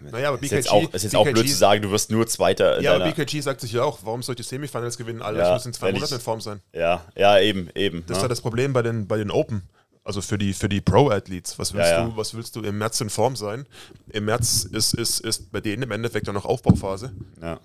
Naja, 0.00 0.28
aber 0.28 0.36
ist 0.36 0.40
BKG, 0.42 0.54
jetzt 0.56 0.70
auch, 0.70 0.92
ist 0.94 1.02
jetzt 1.02 1.16
auch 1.16 1.24
blöd 1.24 1.48
zu 1.48 1.54
sagen, 1.54 1.82
du 1.82 1.90
wirst 1.90 2.10
nur 2.10 2.26
Zweiter. 2.26 2.78
in 2.78 2.84
Ja, 2.84 2.94
aber 2.96 3.10
BKG 3.12 3.40
sagt 3.40 3.60
sich 3.60 3.72
ja 3.72 3.82
auch, 3.82 4.00
warum 4.02 4.22
soll 4.22 4.34
ich 4.34 4.36
die 4.36 4.42
Semifinals 4.42 4.96
gewinnen? 4.98 5.22
Alle, 5.22 5.38
Ja, 5.38 5.48
ich 5.48 5.52
muss 5.54 5.66
in 5.66 5.72
zwei 5.72 5.92
Monaten 5.92 6.14
in 6.14 6.20
Form 6.20 6.40
sein. 6.40 6.60
ja, 6.72 7.02
ja, 7.16 7.38
eben, 7.38 7.70
eben. 7.74 8.04
Das 8.06 8.16
ist 8.18 8.20
ne? 8.20 8.24
ja 8.24 8.28
das 8.28 8.40
Problem 8.40 8.72
bei 8.72 8.82
den, 8.82 9.06
bei 9.06 9.16
den 9.16 9.30
Open. 9.30 9.62
Also 10.04 10.22
für 10.22 10.38
die, 10.38 10.52
für 10.54 10.68
die 10.68 10.80
Pro-Athletes. 10.80 11.58
Was 11.58 11.74
willst 11.74 11.90
Ja, 11.90 12.00
ja. 12.02 12.04
du, 12.06 12.16
was 12.16 12.32
willst 12.34 12.54
du 12.54 12.62
im 12.62 12.78
März 12.78 13.00
in 13.00 13.10
Form 13.10 13.34
sein? 13.34 13.66
Im 14.12 14.26
März 14.26 14.62
ist, 14.70 14.94
ist, 14.94 15.18
ist 15.20 15.50
bei 15.50 15.60
denen 15.60 15.82
im 15.82 15.90
Endeffekt 15.90 16.26
ja 16.28 16.32
noch 16.32 16.44
Aufbauphase. 16.44 17.12
ja. 17.42 17.58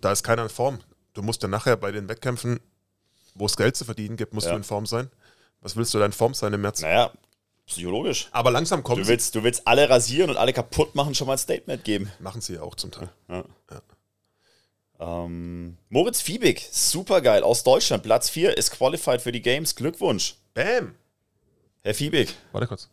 Da 0.00 0.10
ist 0.12 0.22
keiner 0.24 0.42
in 0.42 0.48
Form. 0.48 0.80
Du 1.14 1.22
musst 1.22 1.42
dann 1.44 1.50
nachher 1.50 1.76
bei 1.76 1.92
den 1.92 2.08
Wettkämpfen, 2.08 2.58
wo 3.34 3.46
es 3.46 3.56
Geld 3.56 3.76
zu 3.76 3.84
verdienen 3.84 4.16
gibt, 4.16 4.34
musst 4.34 4.46
Ja. 4.46 4.52
du 4.52 4.58
in 4.58 4.64
Form 4.64 4.86
sein. 4.86 5.08
Was 5.62 5.76
willst 5.76 5.94
du 5.94 5.98
da 5.98 6.04
in 6.04 6.12
Form 6.12 6.34
sein 6.34 6.52
im 6.52 6.60
März? 6.60 6.82
Naja, 6.82 7.10
psychologisch. 7.66 8.28
Aber 8.32 8.50
langsam 8.50 8.82
kommen 8.82 8.98
Du 8.98 9.04
sie. 9.04 9.10
willst, 9.10 9.34
du 9.34 9.42
willst 9.42 9.66
alle 9.66 9.88
rasieren 9.88 10.30
und 10.30 10.36
alle 10.36 10.52
kaputt 10.52 10.94
machen, 10.94 11.14
schon 11.14 11.26
mal 11.26 11.34
ein 11.34 11.38
Statement 11.38 11.84
geben. 11.84 12.10
Machen 12.18 12.40
sie 12.40 12.54
ja 12.54 12.62
auch 12.62 12.74
zum 12.74 12.90
Teil. 12.90 13.08
Ähm, 15.00 15.76
Moritz 15.88 16.20
Fiebig, 16.20 16.68
super 16.70 17.20
geil, 17.20 17.42
aus 17.42 17.64
Deutschland, 17.64 18.02
Platz 18.04 18.30
4, 18.30 18.56
ist 18.56 18.70
qualified 18.70 19.20
für 19.20 19.32
die 19.32 19.42
Games. 19.42 19.74
Glückwunsch, 19.74 20.36
Bam! 20.54 20.94
Herr 21.82 21.94
Fiebig. 21.94 22.34
Warte 22.52 22.66
kurz. 22.68 22.88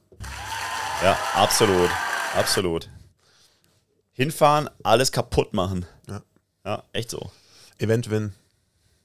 Ja, 1.03 1.17
absolut, 1.35 1.89
absolut. 2.35 2.89
Hinfahren, 4.13 4.69
alles 4.83 5.11
kaputt 5.11 5.53
machen. 5.53 5.85
Ja. 6.09 6.21
Ja, 6.65 6.83
echt 6.93 7.09
so. 7.11 7.31
Event 7.77 8.09
win. 8.09 8.33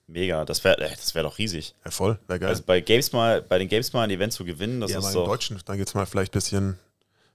Mega, 0.09 0.45
das 0.45 0.63
wäre 0.63 0.77
das 0.79 1.15
wär 1.17 1.25
doch 1.25 1.39
riesig. 1.39 1.75
Ja, 1.85 1.91
voll, 1.91 2.19
wäre 2.29 2.39
geil. 2.39 2.49
Also 2.49 2.63
bei 2.65 2.81
Games 2.81 3.13
mal, 3.13 3.43
bei 3.43 3.59
den 3.59 3.69
Games 3.69 3.93
mal 3.93 4.03
ein 4.03 4.11
Event 4.11 4.33
zu 4.33 4.45
gewinnen, 4.45 4.81
das 4.81 4.93
ja, 4.93 5.01
ist 5.01 5.09
im 5.09 5.15
doch. 5.15 5.27
Deutschen, 5.27 5.61
da 5.65 5.75
geht 5.75 5.89
es 5.89 5.95
mal 5.95 6.07
vielleicht 6.07 6.33
ein 6.33 6.39
bisschen, 6.39 6.79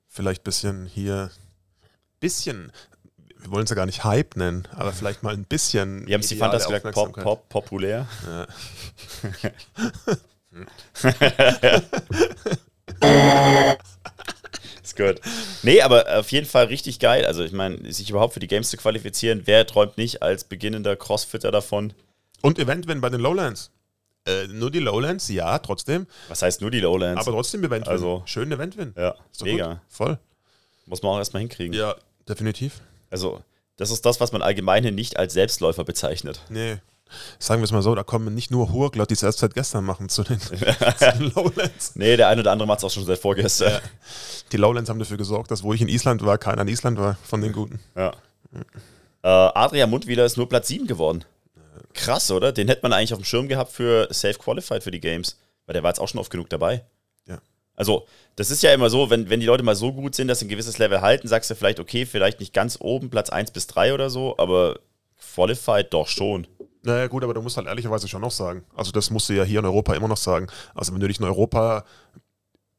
vielleicht 0.08 0.44
bisschen 0.46 0.86
hier, 0.86 1.32
bisschen, 2.22 2.72
wir 3.42 3.52
wollen 3.52 3.66
es 3.66 3.70
ja 3.72 3.76
gar 3.76 3.86
nicht 3.86 4.06
Hype 4.06 4.38
nennen, 4.38 4.68
aber 4.72 4.94
vielleicht 4.94 5.22
mal 5.22 5.34
ein 5.34 5.44
bisschen. 5.44 6.08
Wie 6.08 6.14
haben 6.14 6.22
es 6.22 6.28
die 6.28 6.36
mediale 6.36 6.60
Fantas 6.60 6.84
gesagt? 6.84 6.96
Pop, 6.96 7.12
pop, 7.22 7.50
populär. 7.50 8.08
ist 14.84 14.96
gut. 14.96 15.20
Nee, 15.64 15.82
aber 15.82 16.20
auf 16.20 16.32
jeden 16.32 16.48
Fall 16.48 16.66
richtig 16.66 17.00
geil. 17.00 17.26
Also, 17.26 17.44
ich 17.44 17.52
meine, 17.52 17.92
sich 17.92 18.10
überhaupt 18.10 18.34
für 18.34 18.40
die 18.40 18.48
Games 18.48 18.70
zu 18.70 18.78
qualifizieren, 18.78 19.42
wer 19.46 19.68
träumt 19.68 19.98
nicht 19.98 20.22
als 20.22 20.46
beginnender 20.46 20.96
Crossfitter 20.96 21.52
davon? 21.52 21.94
Und 22.42 22.60
Event 22.60 22.88
win 22.88 23.02
bei 23.02 23.10
den 23.10 23.22
Lowlands. 23.22 23.72
Äh, 24.26 24.48
nur 24.48 24.70
die 24.72 24.80
Lowlands, 24.80 25.28
ja, 25.30 25.58
trotzdem. 25.60 26.06
Was 26.28 26.42
heißt 26.42 26.62
nur 26.62 26.70
die 26.72 26.80
Lowlands? 26.80 27.22
Aber 27.26 27.36
trotzdem 27.36 27.64
Event 27.64 27.86
win. 27.88 27.92
Also- 27.92 28.22
Schön 28.26 28.52
Event 28.52 28.78
win. 28.78 28.94
ja, 28.98 29.16
mega. 29.44 29.68
Gut. 29.74 29.78
Voll. 29.90 30.20
Muss 30.86 31.02
man 31.02 31.14
auch 31.14 31.18
erstmal 31.18 31.42
hinkriegen. 31.42 31.74
Ja, 31.74 31.96
definitiv. 32.28 32.82
Also, 33.10 33.42
das 33.78 33.90
ist 33.92 34.06
das, 34.06 34.20
was 34.20 34.32
man 34.32 34.42
allgemein 34.42 34.84
nicht 34.94 35.18
als 35.18 35.34
Selbstläufer 35.34 35.84
bezeichnet. 35.84 36.42
Nee. 36.50 36.78
Sagen 37.40 37.62
wir 37.62 37.66
es 37.66 37.72
mal 37.74 37.82
so, 37.82 37.94
da 37.94 38.04
kommen 38.04 38.34
nicht 38.34 38.52
nur 38.52 38.72
Hurgler, 38.72 39.06
die 39.06 39.16
es 39.16 39.24
erst 39.24 39.40
seit 39.40 39.54
gestern 39.54 39.84
machen 39.84 40.08
zu 40.08 40.24
den, 40.24 40.40
zu 40.40 40.56
den 40.56 41.32
Lowlands. 41.36 41.96
Nee, 41.96 42.16
der 42.16 42.30
eine 42.30 42.42
oder 42.42 42.52
andere 42.52 42.68
macht 42.68 42.78
es 42.80 42.84
auch 42.86 42.92
schon 42.92 43.06
seit 43.06 43.20
vorgestern. 43.20 43.82
Die 44.52 44.58
Lowlands 44.58 44.90
haben 44.90 45.00
dafür 45.00 45.18
gesorgt, 45.18 45.52
dass 45.52 45.62
wo 45.64 45.74
ich 45.74 45.82
in 45.82 45.90
Island 45.90 46.24
war, 46.26 46.38
keiner 46.38 46.62
in 46.62 46.68
Island 46.70 46.98
war 47.00 47.18
von 47.24 47.42
den 47.42 47.52
Guten. 47.52 47.80
Ja. 47.96 48.14
Äh, 49.24 49.28
Adrian 49.28 49.90
Mundwiler 49.90 50.26
ist 50.26 50.38
nur 50.38 50.48
Platz 50.48 50.68
7 50.70 50.88
geworden. 50.88 51.26
Krass, 51.94 52.32
oder? 52.32 52.52
Den 52.52 52.68
hätte 52.68 52.82
man 52.84 52.94
eigentlich 52.94 53.14
auf 53.14 53.20
dem 53.20 53.26
Schirm 53.26 53.48
gehabt 53.48 53.72
für 53.72 54.08
Safe 54.12 54.36
Qualified 54.36 54.84
für 54.84 54.92
die 54.92 55.00
Games. 55.00 55.38
Weil 55.66 55.74
der 55.74 55.84
war 55.84 55.90
jetzt 55.90 56.00
auch 56.00 56.08
schon 56.08 56.20
oft 56.20 56.32
genug 56.32 56.50
dabei. 56.50 56.84
Ja. 57.28 57.40
Also, 57.76 58.08
das 58.36 58.52
ist 58.52 58.64
ja 58.64 58.74
immer 58.74 58.90
so, 58.90 59.10
wenn, 59.10 59.30
wenn 59.30 59.40
die 59.40 59.46
Leute 59.46 59.64
mal 59.64 59.76
so 59.76 59.94
gut 59.94 60.16
sind, 60.16 60.28
dass 60.28 60.40
sie 60.40 60.46
ein 60.46 60.50
gewisses 60.50 60.78
Level 60.78 61.02
halten, 61.02 61.28
sagst 61.28 61.50
du 61.50 61.56
vielleicht, 61.56 61.80
okay, 61.80 62.06
vielleicht 62.06 62.40
nicht 62.40 62.54
ganz 62.54 62.78
oben, 62.80 63.10
Platz 63.10 63.30
1 63.30 63.52
bis 63.52 63.68
3 63.68 63.94
oder 63.94 64.10
so, 64.10 64.38
aber 64.38 64.80
Qualified 65.34 65.94
doch 65.94 66.08
schon. 66.08 66.48
Naja, 66.84 67.08
gut, 67.08 67.24
aber 67.24 67.34
du 67.34 67.42
musst 67.42 67.58
halt 67.58 67.68
ehrlicherweise 67.68 68.08
schon 68.08 68.22
noch 68.22 68.32
sagen. 68.32 68.66
Also, 68.76 68.92
das 68.92 69.10
musst 69.12 69.30
du 69.30 69.34
ja 69.34 69.44
hier 69.44 69.60
in 69.60 69.66
Europa 69.66 69.94
immer 69.94 70.08
noch 70.08 70.18
sagen. 70.18 70.48
Also, 70.74 70.94
wenn 70.94 71.00
du 71.00 71.08
dich 71.08 71.20
in 71.20 71.26
Europa 71.26 71.86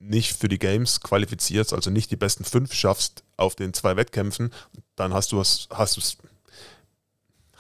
nicht 0.03 0.37
für 0.37 0.49
die 0.49 0.59
Games 0.59 1.01
qualifizierst, 1.01 1.73
also 1.73 1.91
nicht 1.91 2.11
die 2.11 2.17
besten 2.17 2.45
fünf 2.45 2.75
schaffst 2.75 3.23
auf 3.37 3.55
den 3.55 3.73
zwei 3.73 3.97
Wettkämpfen, 3.97 4.53
dann 4.97 5.15
hast 5.15 5.33
du 5.33 5.41
es, 5.41 5.69
hast 5.71 5.97
du 5.97 6.01
es, 6.01 6.19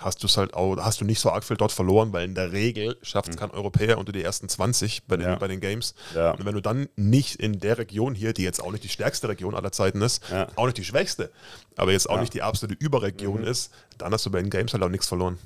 hast 0.05 0.23
du 0.23 0.27
es 0.27 0.37
halt 0.37 0.55
auch, 0.55 0.77
hast 0.79 1.01
du 1.01 1.05
nicht 1.05 1.21
so 1.21 1.31
arg 1.31 1.45
viel 1.45 1.57
dort 1.57 1.73
verloren, 1.73 2.13
weil 2.13 2.25
in 2.25 2.35
der 2.35 2.53
Regel 2.53 2.97
schafft 3.03 3.31
es 3.31 3.37
kein 3.37 3.51
Europäer 3.51 3.99
unter 3.99 4.13
die 4.13 4.23
ersten 4.23 4.49
20 4.49 5.05
bei 5.07 5.17
den, 5.17 5.27
Ja. 5.27 5.37
bei 5.37 5.49
den 5.49 5.61
Games. 5.61 5.95
Ja. 6.15 6.33
Und 6.33 6.45
wenn 6.45 6.55
du 6.55 6.61
dann 6.61 6.89
nicht 6.97 7.37
in 7.37 7.59
der 7.61 7.79
Region 7.79 8.15
hier, 8.15 8.33
die 8.33 8.43
jetzt 8.43 8.63
auch 8.63 8.73
nicht 8.73 8.85
die 8.85 8.89
stärkste 8.89 9.29
Region 9.29 9.55
aller 9.55 9.73
Zeiten 9.73 10.03
ist, 10.03 10.23
Ja. 10.31 10.49
auch 10.57 10.67
nicht 10.67 10.79
die 10.79 10.85
schwächste, 10.85 11.31
aber 11.77 11.93
jetzt 11.93 12.09
auch 12.11 12.21
nicht 12.21 12.35
die 12.35 12.43
absolute 12.43 12.77
Überregion 12.79 13.45
ist, 13.45 13.73
dann 13.99 14.13
hast 14.13 14.27
du 14.27 14.31
bei 14.31 14.41
den 14.41 14.51
Games 14.51 14.73
halt 14.73 14.83
auch 14.83 14.89
nichts 14.89 15.07
verloren. 15.09 15.39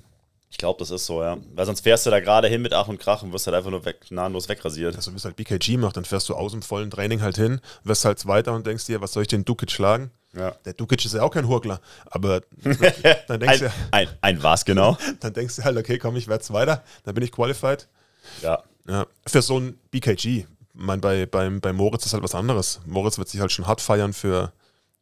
Ich 0.49 0.59
glaube, 0.59 0.79
das 0.79 0.91
ist 0.91 1.05
so, 1.07 1.23
ja. 1.23 1.37
Weil 1.55 1.67
sonst 1.67 1.81
fährst 1.81 2.07
du 2.07 2.11
da 2.11 2.21
gerade 2.21 2.47
hin 2.49 2.63
mit 2.63 2.73
Ach 2.73 2.87
und 2.89 2.99
Krach 2.99 3.23
und 3.23 3.33
wirst 3.33 3.47
halt 3.47 3.57
einfach 3.57 3.71
nur 3.71 3.85
weg, 3.85 4.07
nahenlos 4.11 4.49
wegrasiert. 4.49 4.95
Also 4.97 5.13
wie 5.13 5.17
es 5.17 5.25
halt 5.25 5.37
BKG 5.37 5.77
macht, 5.77 5.97
dann 5.97 6.05
fährst 6.05 6.29
du 6.29 6.35
aus 6.35 6.53
dem 6.53 6.63
vollen 6.63 6.91
Training 6.91 7.21
halt 7.21 7.37
hin, 7.37 7.61
wirst 7.83 8.05
halt 8.05 8.19
Zweiter 8.21 8.55
und 8.55 8.67
denkst 8.67 8.87
dir, 8.87 9.01
was 9.01 9.13
soll 9.13 9.23
ich 9.23 9.29
den 9.29 9.45
Dukic 9.45 9.71
schlagen? 9.73 10.11
Ja. 10.37 10.51
Der 10.65 10.75
Dukic 10.75 11.05
ist 11.05 11.15
ja 11.15 11.23
auch 11.23 11.31
kein 11.31 11.49
Hurgler, 11.49 11.81
aber 12.07 12.43
dann 13.27 13.41
denkst, 13.41 13.61
du, 13.61 13.73
ein, 13.91 14.09
ein 14.21 14.43
was 14.43 14.65
genau? 14.65 14.97
dann 15.21 15.33
denkst 15.33 15.57
du 15.57 15.65
halt, 15.65 15.77
okay, 15.77 15.99
komm, 15.99 16.17
ich 16.17 16.29
werde 16.29 16.45
Zweiter, 16.45 16.85
dann 17.05 17.15
bin 17.15 17.25
ich 17.25 17.33
qualified. 17.33 17.89
Ja. 18.43 18.63
Ja, 18.89 19.07
für 19.27 19.43
so 19.43 19.59
ein 19.59 19.79
BKG, 19.91 20.25
ich 20.25 20.47
meine, 20.73 21.01
bei, 21.01 21.27
beim, 21.27 21.61
bei 21.61 21.73
Moritz 21.73 22.07
ist 22.07 22.13
halt 22.13 22.23
was 22.23 22.35
anderes. 22.35 22.81
Moritz 22.87 23.19
wird 23.19 23.29
sich 23.29 23.41
halt 23.41 23.51
schon 23.51 23.67
hart 23.67 23.81
feiern 23.81 24.13
für, 24.13 24.53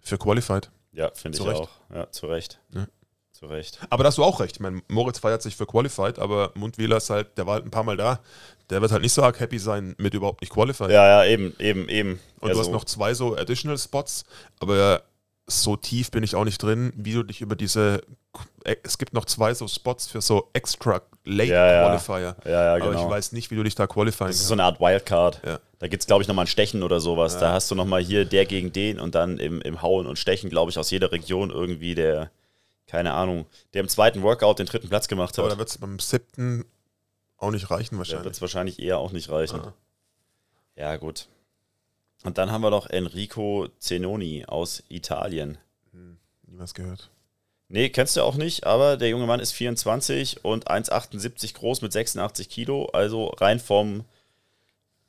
für 0.00 0.16
qualified. 0.16 0.70
Ja, 0.92 1.10
finde 1.12 1.38
ich 1.38 1.44
Recht. 1.44 1.60
auch. 1.60 1.70
Ja, 1.92 2.10
zu 2.10 2.26
Recht. 2.26 2.60
Ja. 2.72 2.86
Zu 3.32 3.46
Recht. 3.46 3.80
Aber 3.90 4.04
da 4.04 4.08
hast 4.08 4.18
du 4.18 4.22
auch 4.22 4.38
recht. 4.38 4.56
Ich 4.56 4.60
meine, 4.60 4.80
Moritz 4.86 5.18
feiert 5.18 5.42
sich 5.42 5.56
für 5.56 5.66
Qualified, 5.66 6.20
aber 6.20 6.52
Mundwieler 6.54 6.98
ist 6.98 7.10
halt, 7.10 7.36
der 7.36 7.46
war 7.46 7.54
halt 7.54 7.64
ein 7.64 7.72
paar 7.72 7.82
Mal 7.82 7.96
da. 7.96 8.20
Der 8.70 8.80
wird 8.80 8.92
halt 8.92 9.02
nicht 9.02 9.12
so 9.12 9.24
arg 9.24 9.40
happy 9.40 9.58
sein 9.58 9.96
mit 9.98 10.14
überhaupt 10.14 10.40
nicht 10.40 10.52
Qualified. 10.52 10.90
Ja, 10.90 11.24
ja, 11.24 11.24
eben, 11.24 11.52
eben, 11.58 11.88
eben. 11.88 12.20
Und 12.38 12.48
ja, 12.48 12.54
du 12.54 12.60
hast 12.60 12.70
noch 12.70 12.84
zwei 12.84 13.12
so 13.12 13.36
Additional 13.36 13.76
Spots, 13.76 14.24
aber 14.60 15.02
so 15.46 15.76
tief 15.76 16.11
bin 16.11 16.22
ich 16.22 16.35
auch 16.35 16.44
nicht 16.44 16.62
drin, 16.62 16.92
wie 16.96 17.12
du 17.12 17.22
dich 17.22 17.40
über 17.40 17.54
diese. 17.57 18.02
Es 18.83 18.98
gibt 18.98 19.12
noch 19.12 19.26
zwei 19.26 19.52
so 19.54 19.68
Spots 19.68 20.07
für 20.07 20.20
so 20.22 20.48
extra 20.54 21.02
Late 21.24 21.50
Ja, 21.52 21.70
ja. 21.72 21.87
Qualifier. 21.87 22.37
Ja, 22.44 22.50
ja, 22.50 22.74
Aber 22.83 22.90
genau. 22.92 23.04
ich 23.04 23.11
weiß 23.11 23.33
nicht, 23.33 23.50
wie 23.50 23.57
du 23.57 23.62
dich 23.62 23.74
da 23.74 23.87
qualifieren 23.87 24.28
Das 24.28 24.37
ist 24.37 24.42
kannst. 24.42 24.48
so 24.48 24.54
eine 24.54 24.64
Art 24.64 24.80
Wildcard. 24.80 25.40
Ja. 25.44 25.61
Da 25.78 25.88
gibt 25.88 26.02
es, 26.02 26.07
glaube 26.07 26.22
ich, 26.22 26.28
nochmal 26.28 26.44
ein 26.44 26.48
Stechen 26.48 26.83
oder 26.83 26.98
sowas. 27.00 27.38
Da 27.38 27.52
hast 27.52 27.70
du 27.70 27.74
nochmal 27.74 28.02
hier 28.02 28.24
der 28.24 28.46
gegen 28.46 28.72
den 28.72 28.98
und 28.98 29.14
dann 29.14 29.38
im, 29.38 29.61
im 29.61 29.83
Hauen 29.83 30.07
und 30.07 30.18
Stechen, 30.18 30.48
glaube 30.50 30.70
ich, 30.70 30.78
aus 30.78 30.90
jeder 30.90 31.12
Region 31.12 31.50
irgendwie 31.50 31.94
der, 31.94 32.30
keine 32.87 33.12
Ahnung, 33.12 33.44
der 33.74 33.83
im 33.83 33.88
zweiten 33.88 34.22
Workout 34.22 34.59
den 34.59 34.66
dritten 34.66 34.88
Platz 34.88 35.09
gemacht 35.09 35.38
Aber 35.38 35.48
hat. 35.48 35.54
da 35.54 35.59
wird 35.59 35.68
es 35.68 35.78
beim 35.78 35.98
siebten 35.98 36.64
auch 37.37 37.50
nicht 37.50 37.70
reichen 37.70 37.96
Da 37.96 37.98
wird 37.98 38.09
wahrscheinlich. 38.11 38.33
es 38.33 38.40
wahrscheinlich 38.40 38.78
eher 38.78 38.98
auch 38.98 39.12
nicht 39.12 39.28
reichen. 39.30 39.61
Ah. 39.61 39.74
Ja, 40.76 40.96
gut. 40.96 41.28
Und 42.24 42.38
dann 42.38 42.50
haben 42.50 42.62
wir 42.62 42.70
noch 42.70 42.87
Enrico 42.87 43.68
Zenoni 43.78 44.44
aus 44.46 44.82
Italien. 44.88 45.58
Nie 45.92 46.58
was 46.58 46.74
gehört. 46.74 47.10
Nee, 47.68 47.88
kennst 47.90 48.16
du 48.16 48.22
auch 48.22 48.34
nicht, 48.37 48.64
aber 48.66 48.96
der 48.96 49.08
junge 49.08 49.26
Mann 49.26 49.40
ist 49.40 49.52
24 49.52 50.44
und 50.44 50.68
1,78 50.70 51.54
groß 51.54 51.82
mit 51.82 51.92
86 51.92 52.48
Kilo. 52.48 52.87
Also 52.92 53.26
rein 53.26 53.58
vom, 53.60 54.04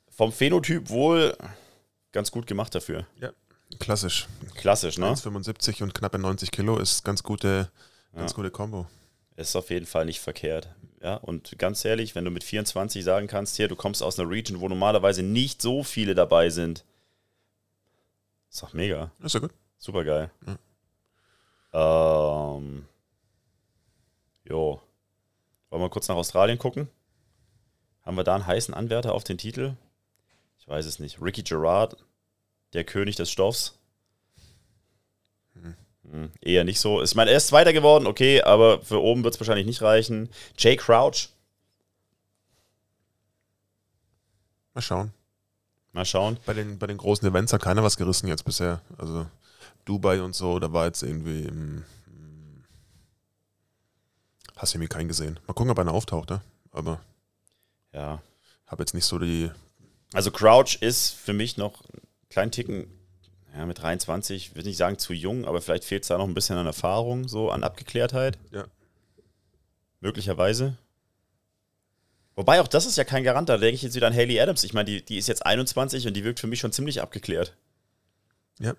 vom 0.08 0.32
Phänotyp 0.32 0.88
wohl 0.90 1.36
ganz 2.12 2.30
gut 2.30 2.46
gemacht 2.46 2.74
dafür. 2.74 3.06
Ja, 3.20 3.30
klassisch. 3.78 4.26
Klassisch, 4.56 4.98
ne? 4.98 5.06
1,75 5.06 5.82
und 5.82 5.94
knappe 5.94 6.18
90 6.18 6.50
Kilo 6.50 6.78
ist 6.78 7.04
ganz 7.04 7.22
gute, 7.22 7.70
ganz 8.14 8.32
Ja. 8.32 8.36
gute 8.36 8.50
Kombo. 8.50 8.86
Ist 9.36 9.54
auf 9.54 9.68
jeden 9.70 9.86
Fall 9.86 10.06
nicht 10.06 10.20
verkehrt. 10.20 10.68
Ja, 11.02 11.16
und 11.16 11.58
ganz 11.58 11.84
ehrlich, 11.84 12.14
wenn 12.14 12.24
du 12.24 12.30
mit 12.30 12.42
24 12.42 13.04
sagen 13.04 13.26
kannst, 13.26 13.56
hier, 13.56 13.68
du 13.68 13.76
kommst 13.76 14.02
aus 14.02 14.18
einer 14.18 14.28
Region, 14.30 14.60
wo 14.60 14.68
normalerweise 14.68 15.22
nicht 15.22 15.60
so 15.62 15.82
viele 15.84 16.14
dabei 16.14 16.48
sind, 16.50 16.84
ist 18.56 18.62
doch 18.62 18.72
mega. 18.72 19.10
Ist 19.20 19.34
ja 19.34 19.40
gut. 19.40 19.52
Super 19.76 20.04
geil. 20.04 20.30
Ja. 21.74 22.56
Ähm, 22.56 22.86
jo. 24.44 24.80
Wollen 25.68 25.82
wir 25.82 25.90
kurz 25.90 26.08
nach 26.08 26.16
Australien 26.16 26.58
gucken? 26.58 26.88
Haben 28.02 28.16
wir 28.16 28.24
da 28.24 28.34
einen 28.34 28.46
heißen 28.46 28.72
Anwärter 28.72 29.12
auf 29.12 29.24
den 29.24 29.36
Titel? 29.36 29.74
Ich 30.58 30.66
weiß 30.66 30.86
es 30.86 30.98
nicht. 30.98 31.20
Ricky 31.20 31.42
Gerard, 31.42 31.98
der 32.72 32.84
König 32.84 33.16
des 33.16 33.30
Stoffs. 33.30 33.78
Hm, 36.10 36.32
Eher 36.40 36.64
nicht 36.64 36.80
so. 36.80 37.02
Ich 37.02 37.14
meine, 37.14 37.32
er 37.32 37.36
ist 37.36 37.48
Zweiter 37.48 37.74
geworden, 37.74 38.06
okay, 38.06 38.40
aber 38.40 38.80
für 38.80 39.02
oben 39.02 39.22
wird 39.22 39.34
es 39.34 39.40
wahrscheinlich 39.40 39.66
nicht 39.66 39.82
reichen. 39.82 40.30
Jay 40.56 40.76
Crouch, 40.76 41.28
Mal 44.72 44.82
schauen. 44.82 45.12
Mal 45.96 46.04
schauen. 46.04 46.38
Bei 46.46 46.54
den, 46.54 46.78
bei 46.78 46.86
den 46.86 46.98
großen 46.98 47.26
Events 47.26 47.52
hat 47.52 47.62
keiner 47.62 47.82
was 47.82 47.96
gerissen 47.96 48.28
jetzt 48.28 48.44
bisher. 48.44 48.80
Also 48.98 49.26
Dubai 49.84 50.22
und 50.22 50.34
so, 50.34 50.58
da 50.58 50.72
war 50.72 50.86
jetzt 50.86 51.02
irgendwie 51.02 51.42
im, 51.42 51.84
im 52.06 52.64
Hast 54.56 54.72
du 54.72 54.78
irgendwie 54.78 54.88
keinen 54.88 55.08
gesehen. 55.08 55.38
Mal 55.46 55.54
gucken, 55.54 55.70
ob 55.70 55.78
einer 55.78 55.92
auftaucht, 55.92 56.30
ne? 56.30 56.40
Aber 56.72 57.00
Ja. 57.92 58.22
habe 58.66 58.82
jetzt 58.82 58.94
nicht 58.94 59.04
so 59.06 59.18
die. 59.18 59.50
Also 60.12 60.30
Crouch 60.30 60.76
ist 60.80 61.10
für 61.10 61.32
mich 61.32 61.56
noch 61.56 61.82
einen 61.90 62.02
kleinen 62.30 62.50
Ticken, 62.52 62.86
Ja, 63.54 63.64
mit 63.66 63.80
23, 63.80 64.54
würde 64.54 64.68
nicht 64.68 64.76
sagen 64.76 64.98
zu 64.98 65.12
jung, 65.14 65.46
aber 65.46 65.60
vielleicht 65.62 65.84
fehlt 65.84 66.02
es 66.02 66.08
da 66.08 66.18
noch 66.18 66.28
ein 66.28 66.34
bisschen 66.34 66.58
an 66.58 66.66
Erfahrung, 66.66 67.26
so 67.26 67.50
an 67.50 67.64
Abgeklärtheit. 67.64 68.38
Ja. 68.50 68.66
Möglicherweise. 70.00 70.76
Wobei 72.36 72.60
auch 72.60 72.68
das 72.68 72.86
ist 72.86 72.96
ja 72.96 73.04
kein 73.04 73.24
Garant, 73.24 73.48
da 73.48 73.56
denke 73.56 73.74
ich 73.74 73.82
jetzt 73.82 73.94
wieder 73.94 74.06
an 74.06 74.14
Haley 74.14 74.38
Adams. 74.40 74.62
Ich 74.62 74.74
meine, 74.74 74.84
die, 74.84 75.04
die 75.04 75.18
ist 75.18 75.26
jetzt 75.26 75.44
21 75.44 76.06
und 76.06 76.14
die 76.14 76.22
wirkt 76.22 76.38
für 76.38 76.46
mich 76.46 76.60
schon 76.60 76.72
ziemlich 76.72 77.02
abgeklärt. 77.02 77.56
Ja. 78.60 78.74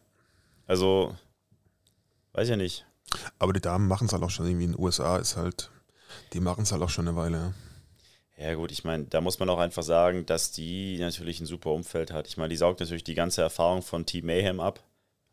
Also, 0.68 1.16
weiß 2.34 2.50
ja 2.50 2.56
nicht. 2.56 2.86
Aber 3.40 3.54
die 3.54 3.62
Damen 3.62 3.88
machen 3.88 4.08
es 4.08 4.14
halt 4.14 4.24
auch 4.24 4.30
schon 4.30 4.46
irgendwie 4.46 4.66
in 4.66 4.72
den 4.74 4.82
USA, 4.82 5.18
ist 5.18 5.38
halt, 5.38 5.72
die 6.34 6.40
machen 6.40 6.64
es 6.64 6.72
halt 6.72 6.82
auch 6.82 6.90
schon 6.90 7.08
eine 7.08 7.18
Weile. 7.18 7.38
Ja. 7.38 7.54
Ja, 8.38 8.54
gut, 8.54 8.72
ich 8.72 8.84
meine, 8.84 9.06
da 9.06 9.20
muss 9.20 9.40
man 9.40 9.50
auch 9.50 9.58
einfach 9.58 9.82
sagen, 9.82 10.28
dass 10.28 10.52
die 10.52 11.00
natürlich 11.00 11.40
ein 11.40 11.48
super 11.48 11.72
Umfeld 11.72 12.12
hat. 12.12 12.28
Ich 12.28 12.38
meine, 12.38 12.50
die 12.50 12.56
saugt 12.56 12.80
natürlich 12.80 13.04
die 13.04 13.16
ganze 13.16 13.42
Erfahrung 13.42 13.82
von 13.82 14.06
Team 14.06 14.28
Mayhem 14.28 14.60
ab. 14.60 14.84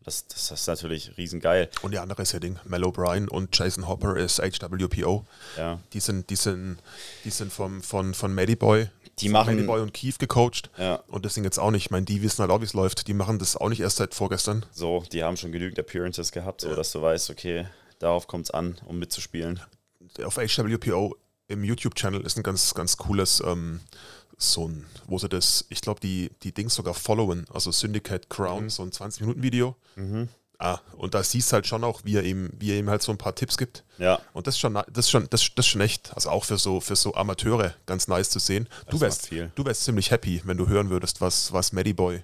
Das, 0.05 0.27
das, 0.29 0.49
das 0.49 0.61
ist 0.61 0.67
natürlich 0.67 1.17
riesengeil. 1.17 1.71
Und 1.83 1.93
die 1.93 1.99
andere 1.99 2.23
ist 2.23 2.33
ja 2.33 2.39
Ding, 2.39 2.59
Mel 2.65 2.85
O'Brien 2.85 3.27
und 3.29 3.57
Jason 3.57 3.89
Hopper 3.89 4.17
ist 4.17 4.39
HWPO. 4.39 5.25
Ja. 5.57 5.81
Die 5.95 6.01
sind, 6.01 6.29
die 6.29 6.37
sind, 6.37 6.77
die 7.25 7.31
sind 7.31 7.51
vom, 7.53 7.83
von, 7.83 8.13
von 8.13 8.35
Maddie 8.35 8.57
Die 9.19 9.29
machen- 9.31 9.65
Maddie 9.65 9.81
und 9.81 9.95
Keith 9.95 10.19
gecoacht. 10.19 10.69
Ja. 10.77 10.97
Und 11.09 11.25
das 11.25 11.35
Ding 11.35 11.45
jetzt 11.45 11.59
auch 11.59 11.71
nicht. 11.71 11.87
Ich 11.87 11.91
meine, 11.91 12.05
die 12.05 12.21
wissen 12.23 12.41
halt 12.43 12.51
auch, 12.51 12.61
wie 12.61 12.65
es 12.67 12.75
läuft. 12.75 13.07
Die 13.09 13.15
machen 13.15 13.39
das 13.39 13.57
auch 13.57 13.71
nicht 13.71 13.81
erst 13.81 13.97
seit 13.97 14.15
vorgestern. 14.15 14.67
So, 14.73 15.05
die 15.11 15.25
haben 15.25 15.37
schon 15.39 15.53
genügend 15.53 15.79
Appearances 15.79 16.33
gehabt, 16.33 16.61
so 16.61 16.75
dass 16.75 16.93
du 16.93 17.01
weißt, 17.01 17.31
okay, 17.31 17.67
darauf 17.99 18.27
kommt 18.27 18.45
es 18.47 18.51
an, 18.51 18.77
um 18.85 18.99
mitzuspielen. 18.99 19.61
Auf 20.23 20.37
HWPO 20.37 21.17
im 21.49 21.65
YouTube-Channel 21.65 22.21
ist 22.23 22.37
ein 22.37 22.43
ganz, 22.43 22.75
ganz 22.75 22.97
cooles, 22.99 23.43
ähm, 23.45 23.81
so 24.39 24.69
ein, 24.69 24.85
wo 25.07 25.19
sie 25.19 25.29
das, 25.29 25.65
ich 25.69 25.81
glaube, 25.81 26.01
die, 26.01 26.31
die 26.43 26.53
Dings 26.53 26.75
sogar 26.75 26.95
followen, 26.95 27.45
also 27.53 27.71
Syndicate 27.71 28.29
Crown, 28.29 28.69
so 28.71 28.83
ein 28.83 28.91
20-Minuten-Video. 28.91 29.77
Ah, 30.59 30.79
und 30.97 31.15
da 31.15 31.23
siehst 31.23 31.51
du 31.51 31.55
halt 31.55 31.67
schon 31.67 31.83
auch, 31.83 32.03
wie 32.05 32.17
er 32.17 32.23
ihm, 32.23 32.49
wie 32.59 32.71
er 32.73 32.79
ihm 32.79 32.89
halt 32.89 33.03
so 33.03 33.11
ein 33.13 33.19
paar 33.19 33.35
Tipps 33.35 33.59
gibt. 33.59 33.85
Ja, 33.99 34.21
Und 34.33 34.47
das 34.47 34.55
ist 34.55 34.61
schon, 34.61 34.75
das 34.75 34.87
ist 35.07 35.11
schon, 35.11 35.27
das, 35.31 35.41
das 35.55 35.67
ist 35.67 35.67
schon 35.67 35.81
echt, 35.81 36.15
also 36.15 36.31
auch 36.31 36.45
für 36.45 36.59
so, 36.59 36.81
für 36.81 36.95
so 36.97 37.13
Amateure 37.15 37.75
ganz 37.87 38.07
nice 38.09 38.31
zu 38.31 38.39
sehen. 38.39 38.69
Du 38.87 38.93
Das 38.93 39.01
wärst, 39.01 39.23
macht 39.23 39.29
viel. 39.29 39.53
du 39.57 39.65
wärst 39.65 39.85
ziemlich 39.85 40.11
happy, 40.11 40.41
wenn 40.45 40.57
du 40.57 40.69
hören 40.69 40.91
würdest, 40.91 41.21
was, 41.21 41.53
was 41.53 41.71
Boy, 41.73 42.23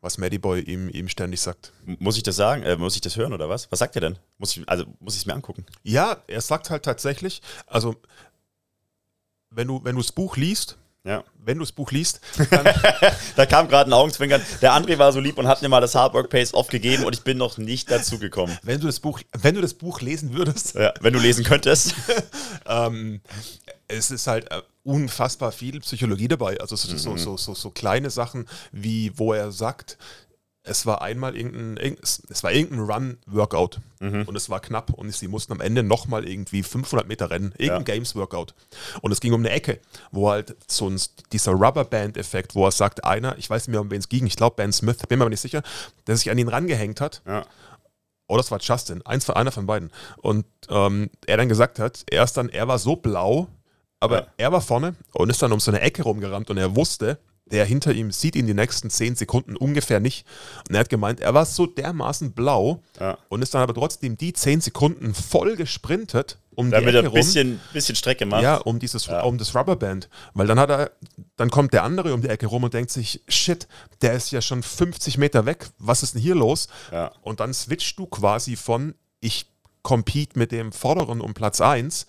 was 0.00 0.16
Boy 0.16 0.60
ihm, 0.62 0.88
ihm 0.88 1.08
ständig 1.08 1.40
sagt. 1.40 1.72
Muss 1.84 2.16
ich 2.16 2.24
das 2.24 2.34
sagen? 2.36 2.64
Äh, 2.64 2.76
muss 2.76 2.96
ich 2.96 3.00
das 3.00 3.16
hören 3.16 3.32
oder 3.32 3.48
was? 3.48 3.70
Was 3.70 3.78
sagt 3.78 3.94
er 3.94 4.00
denn? 4.00 4.18
Muss 4.38 4.56
ich, 4.56 4.68
also 4.68 4.84
muss 4.98 5.14
ich 5.14 5.20
es 5.20 5.26
mir 5.26 5.34
angucken? 5.34 5.64
Ja, 5.84 6.16
er 6.26 6.40
sagt 6.40 6.68
halt 6.68 6.84
tatsächlich, 6.84 7.40
also 7.68 7.94
wenn 9.50 9.68
du, 9.68 9.82
wenn 9.84 9.94
du 9.94 10.02
das 10.02 10.10
Buch 10.12 10.36
liest, 10.36 10.78
Ja. 11.04 11.24
wenn 11.44 11.58
du 11.58 11.64
das 11.64 11.72
Buch 11.72 11.90
liest, 11.90 12.20
Da 13.36 13.46
kam 13.46 13.68
gerade 13.68 13.90
ein 13.90 13.92
Augenzwinkern. 13.92 14.40
Der 14.60 14.72
André 14.72 14.98
war 14.98 15.12
so 15.12 15.18
lieb 15.20 15.38
und 15.38 15.48
hat 15.48 15.60
mir 15.62 15.68
mal 15.68 15.80
das 15.80 15.94
Hard 15.94 16.14
Work 16.14 16.30
Pace 16.30 16.54
aufgegeben 16.54 17.04
und 17.04 17.14
ich 17.14 17.22
bin 17.22 17.38
noch 17.38 17.58
nicht 17.58 17.90
dazu 17.90 18.18
gekommen. 18.18 18.56
wenn 18.62 18.80
du 18.80 18.86
das 18.86 19.00
Buch, 19.00 19.20
wenn 19.36 19.54
du 19.54 19.60
das 19.60 19.74
Buch 19.74 20.00
lesen 20.00 20.32
würdest, 20.34 20.74
Ja, 20.74 20.94
wenn 21.00 21.12
du 21.12 21.18
lesen 21.18 21.44
könntest. 21.44 21.94
ähm, 22.66 23.20
es 23.88 24.10
ist 24.10 24.26
halt 24.26 24.50
äh, 24.50 24.62
unfassbar 24.84 25.52
viel 25.52 25.80
Psychologie 25.80 26.28
dabei. 26.28 26.58
Also 26.60 26.76
so, 26.76 26.96
so, 26.96 27.16
so, 27.16 27.36
so, 27.36 27.54
so 27.54 27.70
kleine 27.70 28.10
Sachen, 28.10 28.46
wie 28.70 29.12
wo 29.16 29.32
er 29.32 29.52
sagt, 29.52 29.98
es 30.64 30.86
war 30.86 31.02
einmal 31.02 31.36
irgendein, 31.36 31.76
irgend- 31.76 32.00
es 32.02 32.42
war 32.44 32.52
irgendein 32.52 32.80
Run-Workout 33.26 33.80
und 34.00 34.36
es 34.36 34.48
war 34.48 34.60
knapp 34.60 34.90
und 34.92 35.12
sie 35.12 35.26
mussten 35.28 35.52
am 35.52 35.60
Ende 35.60 35.82
nochmal 35.82 36.26
irgendwie 36.28 36.62
500 36.62 37.06
Meter 37.08 37.30
rennen, 37.30 37.52
irgendein 37.58 37.84
Games-Workout. 37.84 38.54
Und 39.00 39.10
es 39.12 39.20
ging 39.20 39.32
um 39.32 39.40
eine 39.40 39.50
Ecke, 39.50 39.80
wo 40.12 40.30
halt 40.30 40.56
so 40.68 40.88
ein, 40.88 41.00
dieser 41.32 41.52
Rubberband-Effekt, 41.52 42.54
wo 42.54 42.64
er 42.66 42.70
sagt, 42.72 43.04
einer, 43.04 43.36
ich 43.38 43.48
weiß 43.50 43.62
nicht 43.66 43.72
mehr, 43.72 43.80
um 43.80 43.90
wen 43.90 43.98
es 44.00 44.08
ging, 44.08 44.26
ich 44.26 44.36
glaube 44.36 44.56
Ben 44.56 44.72
Smith, 44.72 44.98
bin 45.08 45.18
mir 45.18 45.24
aber 45.24 45.30
nicht 45.30 45.40
sicher, 45.40 45.62
der 46.06 46.16
sich 46.16 46.30
an 46.30 46.38
ihn 46.38 46.48
rangehängt 46.48 47.00
hat 47.00 47.22
Ja. 47.26 47.44
Oh, 48.28 48.36
das 48.36 48.50
war 48.50 48.60
Justin, 48.60 49.04
eins 49.04 49.24
von 49.26 49.34
einer 49.34 49.52
von 49.52 49.66
beiden. 49.66 49.90
Und 50.18 50.46
ähm, 50.70 51.10
er 51.26 51.36
dann 51.36 51.48
gesagt 51.50 51.78
hat, 51.78 52.02
er 52.08 52.22
ist 52.24 52.34
dann, 52.36 52.48
er 52.48 52.66
war 52.66 52.78
so 52.78 52.96
blau, 52.96 53.48
aber 54.00 54.20
Ja. 54.20 54.26
er 54.38 54.52
war 54.52 54.60
vorne 54.62 54.94
und 55.12 55.28
ist 55.28 55.42
dann 55.42 55.52
um 55.52 55.60
so 55.60 55.70
eine 55.70 55.80
Ecke 55.80 56.02
rumgerannt 56.02 56.48
und 56.48 56.56
er 56.56 56.74
wusste, 56.74 57.18
der 57.46 57.64
hinter 57.66 57.92
ihm 57.92 58.10
sieht 58.12 58.36
ihn 58.36 58.46
die 58.46 58.54
nächsten 58.54 58.88
zehn 58.88 59.14
Sekunden 59.14 59.56
ungefähr 59.56 60.00
nicht. 60.00 60.26
Und 60.68 60.74
er 60.74 60.80
hat 60.80 60.88
gemeint, 60.88 61.20
er 61.20 61.34
war 61.34 61.44
so 61.44 61.66
dermaßen 61.66 62.32
blau 62.32 62.82
Ja. 62.98 63.18
und 63.28 63.42
ist 63.42 63.52
dann 63.54 63.62
aber 63.62 63.74
trotzdem 63.74 64.16
die 64.16 64.32
zehn 64.32 64.60
Sekunden 64.60 65.12
voll 65.14 65.56
gesprintet 65.56 66.38
um 66.54 66.70
Damit 66.70 66.90
die 66.90 66.96
er 66.96 66.98
Ecke 67.00 67.08
ein 67.08 67.12
rum. 67.12 67.14
bisschen, 67.14 67.60
bisschen 67.72 67.96
Strecke 67.96 68.26
macht. 68.26 68.42
Ja, 68.42 68.56
um 68.58 68.78
dieses, 68.78 69.08
um 69.08 69.38
das 69.38 69.54
Rubberband. 69.54 70.10
Weil 70.34 70.46
dann 70.46 70.58
hat 70.60 70.68
er, 70.70 70.90
dann 71.36 71.48
kommt 71.50 71.72
der 71.72 71.82
andere 71.82 72.12
um 72.12 72.20
die 72.20 72.28
Ecke 72.28 72.46
rum 72.46 72.64
und 72.64 72.74
denkt 72.74 72.90
sich, 72.90 73.22
shit, 73.26 73.66
der 74.02 74.12
ist 74.12 74.30
ja 74.32 74.42
schon 74.42 74.62
50 74.62 75.16
Meter 75.16 75.46
weg. 75.46 75.70
Was 75.78 76.02
ist 76.02 76.14
denn 76.14 76.20
hier 76.20 76.34
los? 76.34 76.68
Ja. 76.90 77.10
Und 77.22 77.40
dann 77.40 77.54
switchst 77.54 77.98
du 77.98 78.04
quasi 78.06 78.56
von, 78.56 78.94
ich 79.20 79.46
compete 79.80 80.38
mit 80.38 80.52
dem 80.52 80.72
Vorderen 80.72 81.22
um 81.22 81.32
Platz 81.32 81.60
1, 81.62 82.06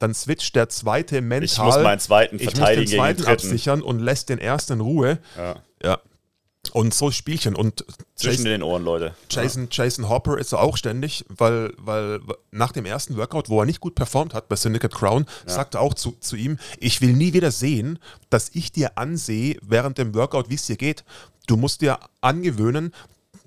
dann 0.00 0.14
switcht 0.14 0.56
der 0.56 0.68
zweite 0.68 1.20
mental. 1.20 1.44
Ich 1.44 1.58
muss 1.58 1.78
meinen 1.78 2.00
zweiten 2.00 2.36
ich 2.36 2.46
muss 2.46 2.54
den 2.54 2.56
verteidigen 2.56 2.90
gegen 2.90 3.02
den 3.04 3.16
zweiten 3.16 3.30
absichern 3.30 3.82
und 3.82 4.00
lässt 4.00 4.30
den 4.30 4.38
ersten 4.38 4.74
in 4.74 4.80
Ruhe. 4.80 5.18
Ja. 5.36 5.56
Ja. 5.82 5.98
Und 6.72 6.94
so 6.94 7.10
Spielchen. 7.10 7.54
Und 7.54 7.84
Zwischen 8.14 8.30
Jason, 8.30 8.44
den 8.46 8.62
Ohren, 8.62 8.84
Leute. 8.84 9.14
Jason, 9.28 9.68
Jason 9.70 10.08
Hopper 10.08 10.38
ist 10.38 10.54
auch 10.54 10.76
ständig, 10.76 11.24
weil, 11.28 11.72
weil 11.76 12.20
nach 12.50 12.72
dem 12.72 12.86
ersten 12.86 13.16
Workout, 13.16 13.48
wo 13.48 13.60
er 13.60 13.66
nicht 13.66 13.80
gut 13.80 13.94
performt 13.94 14.34
hat 14.34 14.48
bei 14.48 14.56
Syndicate 14.56 14.94
Crown, 14.94 15.26
sagt 15.46 15.74
er 15.74 15.80
auch 15.80 15.94
zu, 15.94 16.12
zu 16.20 16.36
ihm, 16.36 16.58
ich 16.78 17.00
will 17.00 17.12
nie 17.12 17.32
wieder 17.32 17.50
sehen, 17.50 17.98
dass 18.30 18.50
ich 18.54 18.72
dir 18.72 18.96
ansehe 18.96 19.58
während 19.62 19.98
dem 19.98 20.14
Workout, 20.14 20.48
wie 20.48 20.54
es 20.54 20.66
dir 20.66 20.76
geht. 20.76 21.04
Du 21.46 21.56
musst 21.56 21.80
dir 21.80 21.98
angewöhnen, 22.20 22.94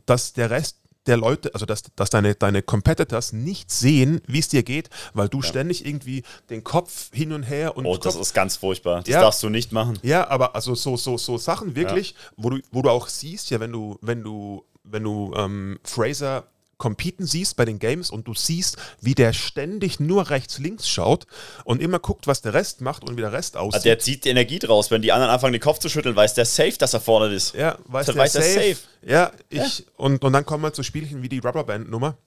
dass 0.06 0.34
der 0.34 0.50
Rest 0.50 0.78
der 1.06 1.18
Leute, 1.18 1.54
also 1.54 1.66
dass, 1.66 1.84
dass 1.96 2.10
deine, 2.10 2.36
deine 2.36 2.62
Competitors 2.62 3.34
nicht 3.34 3.72
sehen, 3.72 4.22
wie 4.28 4.40
es 4.40 4.48
dir 4.48 4.64
geht, 4.64 4.90
weil 5.14 5.28
du 5.30 5.42
ständig 5.42 5.86
irgendwie 5.86 6.24
den 6.50 6.64
Kopf 6.64 7.10
hin 7.14 7.34
und 7.34 7.44
her 7.44 7.76
und 7.76 7.86
Oh, 7.86 7.98
das 7.98 8.14
Kopf, 8.16 8.22
ist 8.22 8.34
ganz 8.34 8.56
furchtbar. 8.56 9.00
Das 9.00 9.10
Ja. 9.10 9.22
darfst 9.22 9.44
du 9.44 9.50
nicht 9.50 9.72
machen. 9.72 10.00
ja, 10.02 10.28
aber 10.30 10.56
also 10.56 10.76
so, 10.76 10.96
so, 10.98 11.18
so 11.18 11.38
Sachen 11.38 11.76
wirklich, 11.76 12.16
wo, 12.38 12.50
du, 12.50 12.60
wo 12.72 12.82
du 12.82 12.90
auch 12.90 13.08
siehst, 13.08 13.50
ja, 13.50 13.60
wenn 13.60 13.72
du, 13.72 13.98
wenn 14.02 14.24
du, 14.24 14.64
wenn 14.84 15.04
du 15.04 15.34
ähm, 15.36 15.80
Fraser 15.84 16.46
competen 16.84 17.26
siehst 17.26 17.56
bei 17.56 17.64
den 17.64 17.80
Games 17.80 18.12
und 18.12 18.28
du 18.28 18.34
siehst, 18.34 18.76
wie 19.00 19.16
der 19.16 19.32
ständig 19.32 20.02
nur 20.02 20.30
rechts, 20.30 20.60
links 20.60 20.88
schaut 20.90 21.26
und 21.64 21.82
immer 21.82 21.98
guckt, 22.00 22.28
was 22.28 22.42
der 22.42 22.54
Rest 22.54 22.82
macht 22.82 23.04
und 23.08 23.16
wie 23.16 23.22
der 23.22 23.32
Rest 23.32 23.56
aussieht. 23.56 23.74
Also 23.76 23.84
der 23.86 24.00
zieht 24.00 24.26
die 24.26 24.30
Energie 24.30 24.60
draus. 24.60 24.92
Wenn 24.92 25.02
die 25.02 25.14
anderen 25.14 25.32
anfangen, 25.34 25.54
den 25.54 25.62
Kopf 25.62 25.80
zu 25.80 25.88
schütteln, 25.88 26.14
weiß 26.16 26.34
der 26.34 26.44
safe, 26.46 26.74
dass 26.78 26.94
er 26.94 27.00
vorne 27.00 27.34
ist. 27.34 27.54
ja, 27.56 27.78
weiß 27.86 28.08
der 28.08 28.16
weiß 28.18 28.36
er 28.36 28.42
safe. 28.42 28.76
safe. 28.76 28.78
Ja, 29.02 29.32
ich, 29.50 29.86
Und, 29.96 30.22
und 30.26 30.34
dann 30.34 30.46
kommen 30.46 30.64
halt 30.66 30.76
so 30.76 30.84
Spielchen 30.84 31.22
wie 31.24 31.30
die 31.30 31.40
Rubberband-Nummer. 31.40 32.18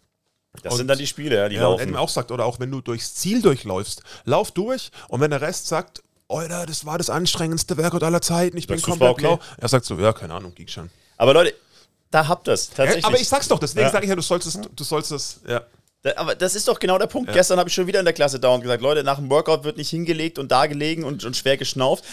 Das 0.62 0.72
Und- 0.72 0.78
sind 0.78 0.88
dann 0.88 0.96
die 0.98 1.06
Spiele, 1.06 1.36
ja, 1.36 1.48
die 1.50 1.56
Ja, 1.56 1.66
und 1.66 1.72
laufen. 1.72 1.82
Edmund 1.82 1.98
auch 1.98 2.08
sagt, 2.08 2.30
oder 2.32 2.46
auch 2.46 2.58
wenn 2.58 2.70
du 2.70 2.80
durchs 2.80 3.14
Ziel 3.14 3.42
durchläufst, 3.42 4.02
lauf 4.24 4.52
durch 4.52 4.90
und 5.08 5.20
wenn 5.20 5.30
der 5.30 5.42
Rest 5.42 5.66
sagt, 5.68 6.02
Alter, 6.28 6.64
das 6.64 6.86
war 6.86 6.96
das 6.98 7.10
anstrengendste 7.10 7.76
Workout 7.76 8.02
aller 8.02 8.22
Zeiten, 8.22 8.56
ich 8.56 8.66
bin 8.66 8.80
komplett 8.80 9.10
okay? 9.10 9.20
blau. 9.20 9.38
Er 9.58 9.68
sagt 9.68 9.84
so, 9.84 9.98
ja, 9.98 10.12
keine 10.14 10.32
Ahnung, 10.34 10.54
ging 10.54 10.66
schon. 10.66 10.88
Aber 11.18 11.34
Leute, 11.34 11.54
da 12.10 12.26
habt 12.28 12.48
ihr 12.48 12.52
es 12.54 12.68
tatsächlich. 12.70 13.02
Ja, 13.02 13.08
aber 13.08 13.20
ich 13.20 13.28
sag's 13.28 13.48
doch, 13.48 13.58
deswegen 13.58 13.86
Ja. 13.86 13.92
sage 13.92 14.04
ich 14.04 14.10
ja, 14.10 14.16
du 14.16 14.22
sollst 14.22 14.46
es, 14.46 14.58
du 14.74 14.84
sollst 14.84 15.12
es, 15.12 15.40
ja. 15.48 15.62
Aber 16.14 16.36
das 16.36 16.54
ist 16.54 16.68
doch 16.68 16.78
genau 16.78 16.98
der 16.98 17.08
Punkt. 17.08 17.32
Gestern 17.32 17.58
habe 17.58 17.68
ich 17.68 17.74
schon 17.74 17.88
wieder 17.88 17.98
in 17.98 18.04
der 18.04 18.14
Klasse 18.14 18.38
dauernd 18.38 18.62
gesagt, 18.62 18.80
Leute, 18.80 19.02
nach 19.02 19.16
dem 19.18 19.28
Workout 19.28 19.64
wird 19.64 19.76
nicht 19.76 19.90
hingelegt 19.90 20.38
und 20.38 20.52
da 20.52 20.66
gelegen 20.66 21.02
und, 21.02 21.24
und 21.24 21.36
schwer 21.36 21.56
geschnauft, 21.56 22.04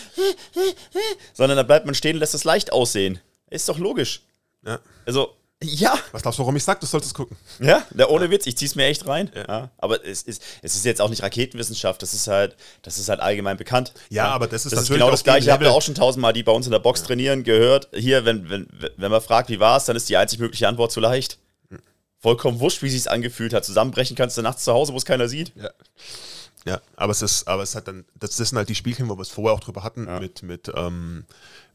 sondern 1.34 1.58
da 1.58 1.64
bleibt 1.64 1.86
man 1.86 1.94
stehen 1.96 2.16
und 2.16 2.20
lässt 2.20 2.34
es 2.34 2.44
leicht 2.44 2.72
aussehen. 2.72 3.20
Ist 3.50 3.70
doch 3.70 3.78
logisch. 3.78 4.22
ja. 4.66 4.80
Also, 5.06 5.36
ja, 5.64 5.98
Was 6.12 6.22
glaubst 6.22 6.40
du, 6.40 6.44
warum 6.44 6.56
ich 6.56 6.64
sag, 6.64 6.80
du 6.80 6.86
sollst 6.86 7.08
es 7.08 7.14
gucken? 7.14 7.38
ja, 7.60 7.86
der 7.92 8.10
ohne 8.10 8.30
Witz, 8.30 8.46
ich 8.46 8.58
zieh's 8.58 8.76
mir 8.76 8.86
echt 8.86 9.08
rein. 9.08 9.32
Ja. 9.36 9.70
aber 9.78 10.06
es 10.06 10.24
ist, 10.24 10.42
es 10.62 10.76
ist 10.76 10.86
jetzt 10.86 11.02
auch 11.02 11.10
nicht 11.10 11.24
Raketenwissenschaft, 11.24 12.02
das 12.02 12.14
ist 12.14 12.28
halt, 12.28 12.56
das 12.82 12.98
ist 12.98 13.10
halt 13.10 13.20
allgemein 13.20 13.58
bekannt. 13.58 13.94
Ja, 14.10 14.28
aber 14.28 14.48
das 14.48 14.66
ist 14.66 14.74
das 14.74 14.84
ist 14.84 14.90
genau 14.90 15.10
das 15.10 15.24
gleiche. 15.24 15.48
Ich 15.48 15.52
habe 15.52 15.66
ja 15.66 15.72
auch 15.72 15.82
schon 15.82 15.96
tausendmal 15.96 16.34
die 16.34 16.44
bei 16.44 16.52
uns 16.52 16.66
in 16.66 16.72
der 16.72 16.80
Box 16.80 17.04
trainieren 17.04 17.44
gehört. 17.44 17.90
Hier, 17.94 18.26
wenn, 18.26 18.50
wenn, 18.50 18.68
wenn 18.98 19.12
man 19.12 19.22
fragt, 19.22 19.50
wie 19.50 19.60
war's, 19.60 19.86
dann 19.86 19.96
ist 19.96 20.10
die 20.10 20.18
einzig 20.18 20.40
mögliche 20.40 20.68
Antwort 20.68 20.92
zu 20.92 21.00
leicht. 21.00 21.40
Vollkommen 22.20 22.62
wurscht, 22.62 22.82
wie 22.82 22.90
sich's 22.90 23.08
angefühlt 23.08 23.54
hat. 23.54 23.66
Zusammenbrechen 23.66 24.16
kannst 24.16 24.38
du 24.38 24.42
nachts 24.42 24.64
zu 24.64 24.72
Hause, 24.72 24.94
wo 24.94 24.98
es 24.98 25.04
keiner 25.04 25.28
sieht. 25.28 25.52
Ja. 25.56 25.72
Ja, 26.66 26.82
aber 26.96 27.12
es 27.12 27.22
ist, 27.22 27.48
aber 27.48 27.64
es 27.64 27.76
hat 27.76 27.88
dann, 27.90 28.06
das, 28.16 28.38
das 28.38 28.50
sind 28.50 28.58
halt 28.58 28.70
die 28.70 28.76
Spielchen, 28.76 29.10
wo 29.10 29.18
wir 29.18 29.22
es 29.22 29.30
vorher 29.30 29.54
auch 29.54 29.60
drüber 29.60 29.84
hatten, 29.84 30.06
mit, 30.20 30.44
mit, 30.44 30.72
ähm, 30.74 31.26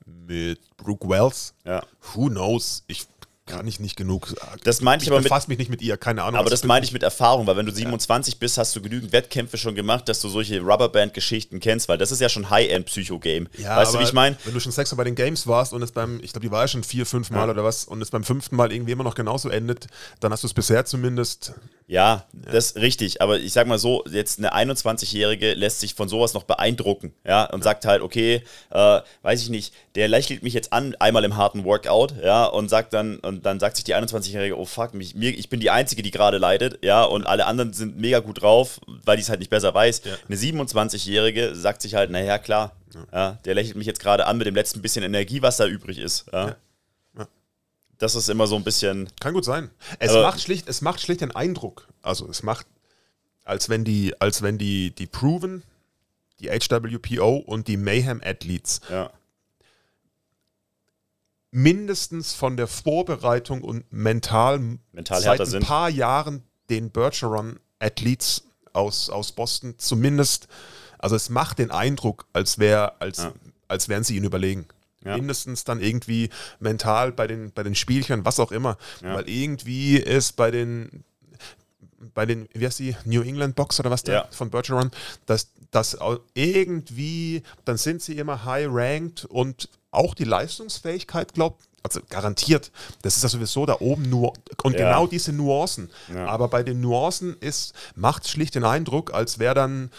mit 0.07 0.61
Brooke 0.79 1.07
Wells. 1.09 1.53
Ja. 1.67 1.83
Who 2.15 2.29
knows? 2.29 2.85
Ich 2.87 3.07
kann 3.49 3.67
ich 3.67 3.81
nicht 3.81 3.97
genug. 3.97 4.35
Das 4.65 4.81
meinte 4.81 5.05
ich 5.05 5.11
aber 5.11 5.21
mit- 5.21 5.49
mich 5.49 5.59
nicht 5.59 5.71
mit 5.71 5.83
ihr, 5.83 5.97
keine 5.97 6.23
Ahnung. 6.23 6.39
Aber 6.39 6.51
das 6.51 6.61
bin 6.61 6.69
meine 6.69 6.85
ich 6.85 6.93
mit 6.93 7.03
Erfahrung, 7.03 7.47
weil 7.47 7.57
wenn 7.57 7.67
du 7.67 7.73
27 7.73 8.39
bist, 8.39 8.59
hast 8.59 8.77
du 8.77 8.81
genügend 8.83 9.13
Wettkämpfe 9.13 9.59
schon 9.59 9.75
gemacht, 9.75 10.09
dass 10.09 10.21
du 10.21 10.29
solche 10.29 10.61
Rubberband-Geschichten 10.61 11.61
kennst, 11.61 11.89
weil 11.89 11.99
das 11.99 12.13
ist 12.13 12.21
ja 12.21 12.29
schon 12.29 12.51
High-End-Psycho-Game. 12.51 13.49
Ja, 13.59 13.77
weißt 13.77 13.95
du, 13.95 13.99
wie 13.99 14.05
ich 14.05 14.13
meine? 14.13 14.37
Wenn 14.45 14.55
du 14.55 14.61
schon 14.61 14.73
sechsmal 14.73 14.99
bei 14.99 15.05
den 15.05 15.15
Games 15.15 15.47
warst 15.47 15.73
und 15.73 15.83
es 15.83 15.93
beim, 15.93 16.21
ich 16.23 16.33
glaube, 16.33 16.47
die 16.47 16.51
war 16.51 16.63
ja 16.63 16.69
schon 16.69 16.85
vier, 16.85 17.07
fünf 17.07 17.31
Mal 17.31 17.49
oder 17.51 17.65
was, 17.65 17.85
und 17.85 18.01
es 18.03 18.11
beim 18.11 18.25
fünften 18.25 18.57
Mal 18.57 18.73
irgendwie 18.73 18.93
immer 18.93 19.05
noch 19.05 19.15
genauso 19.15 19.49
endet, 19.49 19.87
dann 20.21 20.33
hast 20.33 20.43
du 20.43 20.47
es 20.47 20.55
bisher 20.55 20.85
zumindest 20.85 21.53
Ja, 21.89 22.27
das 22.35 22.67
ist 22.67 22.77
richtig. 22.77 23.23
Aber 23.23 23.41
ich 23.41 23.55
sag 23.55 23.67
mal 23.67 23.79
so, 23.79 24.05
jetzt 24.11 24.39
eine 24.39 24.55
21-Jährige 24.55 25.55
lässt 25.55 25.81
sich 25.81 25.95
von 25.95 26.07
sowas 26.07 26.35
noch 26.35 26.43
beeindrucken, 26.45 27.15
ja, 27.27 27.45
und 27.45 27.65
sagt 27.65 27.87
halt, 27.87 28.03
okay, 28.03 28.43
äh, 28.71 29.01
weiß 29.23 29.41
ich 29.41 29.49
nicht, 29.49 29.73
der 29.95 30.07
lächelt 30.07 30.43
mich 30.43 30.53
jetzt 30.53 30.73
an, 30.75 30.95
einmal 31.01 31.25
im 31.25 31.37
harten 31.37 31.65
Workout, 31.65 32.15
ja, 32.23 32.45
und 32.45 32.69
sagt 32.69 32.93
dann, 32.93 33.19
und 33.21 33.47
dann 33.47 33.59
sagt 33.59 33.77
sich 33.77 33.85
die 33.85 33.95
21-Jährige, 33.95 34.59
oh 34.59 34.67
fuck, 34.67 34.93
mich, 34.93 35.15
mir, 35.15 35.31
ich 35.31 35.49
bin 35.49 35.61
die 35.61 35.71
Einzige, 35.71 36.03
die 36.03 36.11
gerade 36.11 36.37
leidet, 36.37 36.85
ja, 36.85 37.05
und 37.05 37.27
alle 37.27 37.47
anderen 37.47 37.73
sind 37.73 37.97
mega 37.99 38.19
gut 38.19 38.43
drauf, 38.43 38.81
weil 38.87 39.17
die 39.17 39.23
es 39.23 39.31
halt 39.31 39.41
nicht 39.41 39.51
besser 39.51 39.73
weiß. 39.73 40.03
Ja. 40.05 40.13
Eine 40.29 40.37
27-Jährige 40.37 41.55
sagt 41.55 41.81
sich 41.81 41.95
halt, 41.95 42.11
naja, 42.11 42.37
klar, 42.37 42.73
ja. 43.13 43.39
der 43.47 43.55
lächelt 43.55 43.77
mich 43.77 43.87
jetzt 43.87 44.01
gerade 44.01 44.27
an 44.27 44.37
mit 44.37 44.47
dem 44.47 44.55
letzten 44.55 44.83
bisschen 44.83 45.05
Energie, 45.05 45.41
was 45.41 45.57
da 45.57 45.67
übrig 45.67 45.99
ist. 45.99 46.27
Ja. 46.33 46.49
Ja. 46.49 46.49
Ja. 46.49 46.57
Das 47.99 48.15
ist 48.15 48.29
immer 48.29 48.47
so 48.47 48.57
ein 48.57 48.65
bisschen. 48.65 49.09
Kann 49.21 49.35
gut 49.35 49.45
sein. 49.45 49.71
Es 49.99 50.13
macht 50.13 50.41
schlicht, 50.41 50.69
es 50.69 50.81
macht 50.81 51.01
schlicht 51.01 51.21
den 51.21 51.33
Eindruck. 51.35 51.89
Also 52.03 52.29
es 52.29 52.43
macht, 52.43 52.67
als 53.45 53.69
wenn 53.69 53.85
die, 53.85 54.19
als 54.21 54.41
wenn 54.43 54.57
die, 54.57 54.93
die 54.95 55.07
Proven, 55.07 55.63
die 56.41 56.49
HWPO 56.51 57.37
und 57.39 57.67
die 57.67 57.77
Mayhem 57.77 58.21
Athletes 58.25 58.81
Ja. 58.89 59.11
mindestens 61.51 62.35
von 62.35 62.57
der 62.57 62.67
Vorbereitung 62.69 63.63
und 63.63 63.91
mental, 63.93 64.79
Mental 64.93 65.21
seit 65.21 65.41
ein 65.41 65.47
sind. 65.47 65.65
paar 65.65 65.89
Jahren 65.89 66.43
den 66.71 66.91
Bergeron 66.91 67.59
Athletes 67.79 68.45
aus, 68.73 69.09
aus 69.11 69.33
Boston 69.33 69.75
zumindest, 69.79 70.47
also 70.99 71.17
es 71.17 71.31
macht 71.31 71.59
den 71.59 71.71
Eindruck, 71.71 72.27
als, 72.33 72.59
wär, 72.59 73.01
als, 73.01 73.19
Ja. 73.19 73.33
als 73.67 73.89
wären 73.89 74.05
sie 74.05 74.17
ihnen 74.17 74.27
überlegen. 74.27 74.67
Ja. 75.05 75.17
Mindestens 75.17 75.65
dann 75.65 75.81
irgendwie 75.81 76.29
mental 76.61 77.13
bei 77.13 77.27
den, 77.27 77.53
bei 77.53 77.63
den 77.63 77.75
Spielchen, 77.75 78.25
was 78.25 78.41
auch 78.41 78.51
immer. 78.53 78.77
Ja. 79.03 79.15
Weil 79.15 79.29
irgendwie 79.29 79.97
ist 79.97 80.33
bei 80.37 80.51
den, 80.51 81.05
bei 82.15 82.27
den, 82.27 82.49
wie 82.53 82.67
heißt 82.67 82.79
die, 82.81 82.97
New 83.05 83.23
England 83.23 83.55
Box 83.55 83.79
oder 83.81 83.91
was 83.91 84.03
da 84.03 84.13
Ja. 84.13 84.29
von 84.31 84.51
Bergeron, 84.51 84.91
dass 85.27 85.51
das 85.71 85.97
irgendwie, 86.35 87.43
dann 87.65 87.77
sind 87.77 88.03
sie 88.03 88.17
immer 88.19 88.45
high 88.45 88.67
ranked 88.71 89.25
und 89.27 89.69
auch 89.91 90.15
die 90.15 90.25
Leistungsfähigkeit, 90.25 91.35
glaubt, 91.35 91.63
also 91.83 92.01
garantiert, 92.09 92.71
das 93.03 93.17
ist 93.17 93.23
ja 93.23 93.29
sowieso 93.29 93.67
da 93.67 93.77
oben 93.81 94.09
nur 94.11 94.33
und 94.63 94.73
Ja. 94.73 94.89
genau 94.89 95.07
diese 95.07 95.33
Nuancen. 95.33 95.91
Ja. 96.13 96.27
Aber 96.27 96.49
bei 96.49 96.63
den 96.63 96.81
Nuancen 96.81 97.37
ist, 97.41 97.73
macht 97.95 98.29
schlicht 98.29 98.55
den 98.55 98.65
Eindruck, 98.65 99.15
als 99.15 99.39
wäre 99.39 99.55
dann 99.55 99.91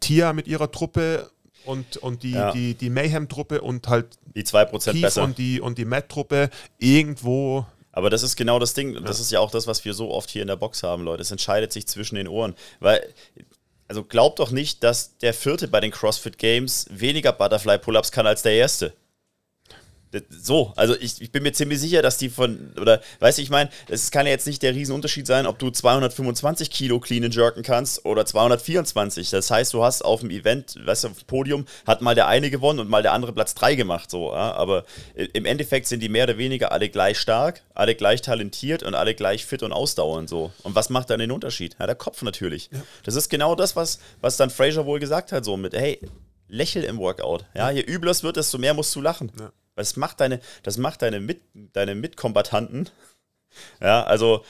Tia 0.00 0.32
mit 0.32 0.46
ihrer 0.48 0.70
Truppe 0.70 1.30
und, 1.64 1.96
und 1.98 2.22
die, 2.22 2.32
Ja. 2.32 2.52
die, 2.52 2.74
die 2.74 2.90
Mayhem-Truppe 2.90 3.60
und 3.60 3.88
halt 3.88 4.06
Die 4.34 4.44
2% 4.44 4.92
Keith 4.92 5.02
besser. 5.02 5.22
und 5.24 5.38
die, 5.38 5.60
und 5.60 5.78
die 5.78 5.84
Matt-Truppe 5.84 6.50
irgendwo 6.78 7.66
Aber 7.92 8.10
das 8.10 8.22
ist 8.22 8.36
genau 8.36 8.58
das 8.58 8.74
Ding. 8.74 9.02
Das 9.04 9.18
ist 9.20 9.32
ja 9.32 9.40
auch 9.40 9.50
das, 9.50 9.66
was 9.66 9.84
wir 9.84 9.92
so 9.94 10.10
oft 10.12 10.30
hier 10.30 10.42
in 10.42 10.48
der 10.48 10.56
Box 10.56 10.82
haben, 10.82 11.02
Leute. 11.02 11.22
Es 11.22 11.30
entscheidet 11.30 11.72
sich 11.72 11.86
zwischen 11.88 12.14
den 12.14 12.28
Ohren. 12.28 12.54
Weil, 12.80 13.04
also 13.88 14.04
glaubt 14.04 14.38
doch 14.38 14.50
nicht, 14.52 14.84
dass 14.84 15.16
der 15.18 15.34
Vierte 15.34 15.66
bei 15.66 15.80
den 15.80 15.90
CrossFit 15.90 16.38
Games 16.38 16.86
weniger 16.90 17.32
Butterfly 17.32 17.78
Pull-Ups 17.78 18.12
kann 18.12 18.26
als 18.26 18.42
der 18.42 18.52
Erste. 18.52 18.92
So, 20.30 20.72
also 20.76 20.94
ich, 20.98 21.20
ich 21.20 21.30
bin 21.32 21.42
mir 21.42 21.52
ziemlich 21.52 21.80
sicher, 21.80 22.00
dass 22.00 22.16
die 22.16 22.30
von, 22.30 22.72
oder 22.80 23.00
weißt 23.20 23.38
du, 23.38 23.42
ich 23.42 23.50
meine, 23.50 23.68
es 23.88 24.10
kann 24.10 24.24
ja 24.26 24.32
jetzt 24.32 24.46
nicht 24.46 24.62
der 24.62 24.74
Riesenunterschied 24.74 25.26
sein, 25.26 25.46
ob 25.46 25.58
du 25.58 25.70
225 25.70 26.70
Kilo 26.70 26.98
clean 26.98 27.24
and 27.24 27.34
jerken 27.34 27.62
kannst 27.62 28.04
oder 28.06 28.24
224. 28.24 29.30
Das 29.30 29.50
heißt, 29.50 29.74
du 29.74 29.82
hast 29.84 30.02
auf 30.04 30.20
dem 30.20 30.30
Event, 30.30 30.76
weißt 30.84 31.04
du, 31.04 31.08
auf 31.08 31.18
dem 31.18 31.26
Podium 31.26 31.66
hat 31.86 32.00
mal 32.00 32.14
der 32.14 32.26
eine 32.26 32.50
gewonnen 32.50 32.78
und 32.78 32.88
mal 32.88 33.02
der 33.02 33.12
andere 33.12 33.32
Platz 33.32 33.54
3 33.54 33.74
gemacht, 33.74 34.10
so, 34.10 34.32
ja? 34.32 34.52
aber 34.54 34.84
i- 35.18 35.28
im 35.34 35.44
Endeffekt 35.44 35.86
sind 35.86 36.00
die 36.02 36.08
mehr 36.08 36.24
oder 36.24 36.38
weniger 36.38 36.72
alle 36.72 36.88
gleich 36.88 37.18
stark, 37.18 37.62
alle 37.74 37.94
gleich 37.94 38.22
talentiert 38.22 38.82
und 38.82 38.94
alle 38.94 39.14
gleich 39.14 39.44
fit 39.44 39.62
und 39.62 39.72
ausdauernd, 39.72 40.28
so. 40.28 40.52
Und 40.62 40.74
was 40.74 40.88
macht 40.90 41.10
dann 41.10 41.20
den 41.20 41.30
Unterschied? 41.32 41.76
Ja, 41.78 41.86
der 41.86 41.94
Kopf 41.96 42.22
natürlich. 42.22 42.70
Das 43.04 43.14
ist 43.14 43.28
genau 43.28 43.54
das, 43.54 43.76
was, 43.76 43.98
was 44.20 44.36
dann 44.36 44.50
Fraser 44.50 44.86
wohl 44.86 45.00
gesagt 45.00 45.32
hat, 45.32 45.44
so 45.44 45.56
mit, 45.56 45.74
hey, 45.74 46.00
lächel 46.48 46.82
im 46.84 46.98
Workout. 46.98 47.44
Ja, 47.54 47.70
je 47.70 47.82
übler 47.82 48.10
es 48.12 48.22
wird, 48.22 48.36
desto 48.36 48.56
mehr 48.58 48.72
musst 48.72 48.94
du 48.96 49.00
lachen. 49.02 49.30
Ja. 49.38 49.50
Weil 49.78 49.84
das 49.84 49.94
macht 49.96 50.20
deine, 50.20 50.40
das 50.64 50.76
macht 50.76 51.02
deine, 51.02 51.20
Mit, 51.20 51.40
deine 51.72 51.94
Mitkombattanten, 51.94 52.90
ja, 53.80 54.02
also 54.02 54.44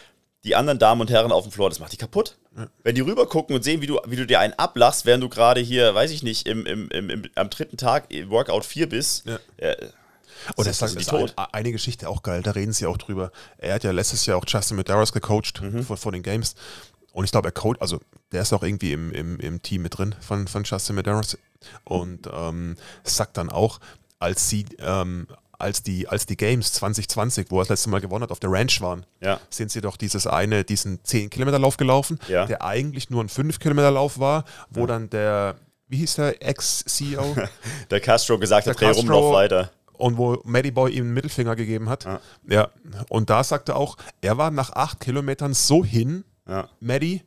die 0.45 0.57
anderen 0.57 0.79
Damen 0.79 1.03
und 1.03 1.11
Herren 1.11 1.33
auf 1.33 1.43
dem 1.45 1.53
Floor, 1.53 1.69
das 1.69 1.81
macht 1.81 1.93
die 1.93 1.99
kaputt. 1.99 2.39
Wenn 2.83 2.95
die 2.95 3.03
rüber 3.03 3.29
gucken 3.29 3.55
und 3.55 3.63
sehen, 3.63 3.83
wie 3.83 3.87
du, 3.87 4.01
wie 4.07 4.17
du 4.17 4.27
dir 4.27 4.41
einen 4.41 4.55
ablachst, 4.55 5.05
während 5.05 5.23
du 5.23 5.29
gerade 5.29 5.61
hier, 5.61 5.95
weiß 5.95 6.11
ich 6.13 6.23
nicht, 6.23 6.47
im, 6.49 6.65
im, 6.65 6.89
im, 6.91 7.23
am 7.35 7.51
dritten 7.51 7.77
Tag 7.77 8.11
im 8.11 8.31
Workout 8.31 8.65
4 8.65 8.89
bist, 8.89 9.27
Ja. 9.27 9.39
äh, 9.59 9.77
Und 10.57 10.65
Sind- 10.65 10.81
das 10.81 10.91
sind 10.93 11.01
ist 11.03 11.13
ein, 11.13 11.31
eine 11.53 11.73
Geschichte 11.73 12.09
auch 12.09 12.23
geil, 12.23 12.43
da 12.43 12.53
reden 12.53 12.73
sie 12.73 12.87
auch 12.87 12.97
drüber. 12.97 13.31
Er 13.59 13.75
hat 13.75 13.85
ja 13.85 13.91
letztes 13.91 14.25
Jahr 14.27 14.39
auch 14.39 14.45
Justin 14.47 14.77
Medeiros 14.79 15.13
gecoacht 15.13 15.61
Mhm. 15.61 15.83
vor, 15.85 15.99
vor 15.99 16.13
den 16.13 16.23
Games. 16.23 16.55
Und 17.13 17.25
ich 17.27 17.31
glaube, 17.33 17.49
er 17.49 17.53
coacht, 17.53 17.83
also 17.83 18.01
der 18.33 18.41
ist 18.43 18.53
auch 18.55 18.63
irgendwie 18.63 18.93
im, 18.93 19.13
im, 19.13 19.39
im 19.41 19.61
Team 19.63 19.83
mit 19.83 19.99
drin 19.99 20.15
von, 20.21 20.49
von 20.49 20.65
Justin 20.65 20.95
Medeiros. 20.97 21.37
Und 21.85 22.29
ähm, 22.33 22.77
sagt 23.05 23.37
dann 23.37 23.51
auch, 23.51 23.79
als 24.19 24.49
sie, 24.49 24.67
ähm, 24.81 25.27
als 25.59 25.83
die, 25.83 26.07
als 26.09 26.25
die 26.27 26.37
Games 26.37 26.73
2020, 26.73 27.47
wo 27.51 27.59
er 27.59 27.63
das 27.63 27.69
letzte 27.71 27.91
Mal 27.91 28.01
gewonnen 28.01 28.23
hat, 28.23 28.31
auf 28.31 28.39
der 28.41 28.51
Ranch 28.53 28.81
waren, 28.81 29.05
ja, 29.21 29.41
sind 29.51 29.71
sie 29.73 29.81
doch 29.81 29.97
dieses 29.97 30.27
eine, 30.27 30.63
diesen 30.65 31.01
10-Kilometer-Lauf 31.03 31.77
gelaufen, 31.77 32.19
Ja. 32.29 32.47
der 32.47 32.63
eigentlich 32.63 33.11
nur 33.11 33.23
ein 33.25 33.29
5-Kilometer-Lauf 33.29 34.19
war, 34.21 34.45
wo 34.71 34.87
dann 34.87 35.11
der, 35.11 35.57
wie 35.89 35.97
hieß 35.99 36.15
der, 36.17 36.43
Ex-CEO? 36.47 37.37
der 37.91 38.01
Castro 38.01 38.39
gesagt 38.39 38.67
Der 38.67 38.75
hat, 38.75 38.81
dreh 38.81 38.91
rum, 38.91 39.09
lauf 39.09 39.33
weiter. 39.35 39.71
und 39.95 40.17
wo 40.17 40.41
Matty 40.45 40.71
Boy 40.71 40.93
ihm 40.93 41.05
einen 41.07 41.15
Mittelfinger 41.15 41.57
gegeben 41.57 41.89
hat. 41.89 42.05
Ja. 42.05 42.21
Ja. 42.49 42.69
Und 43.09 43.29
da 43.31 43.43
sagte 43.43 43.73
er 43.73 43.77
auch, 43.77 43.97
er 44.21 44.39
war 44.39 44.51
nach 44.53 44.71
acht 44.71 45.01
Kilometern 45.01 45.55
so 45.55 45.85
hin, 45.85 46.25
Ja. 46.49 46.69
Maddie. 46.81 47.23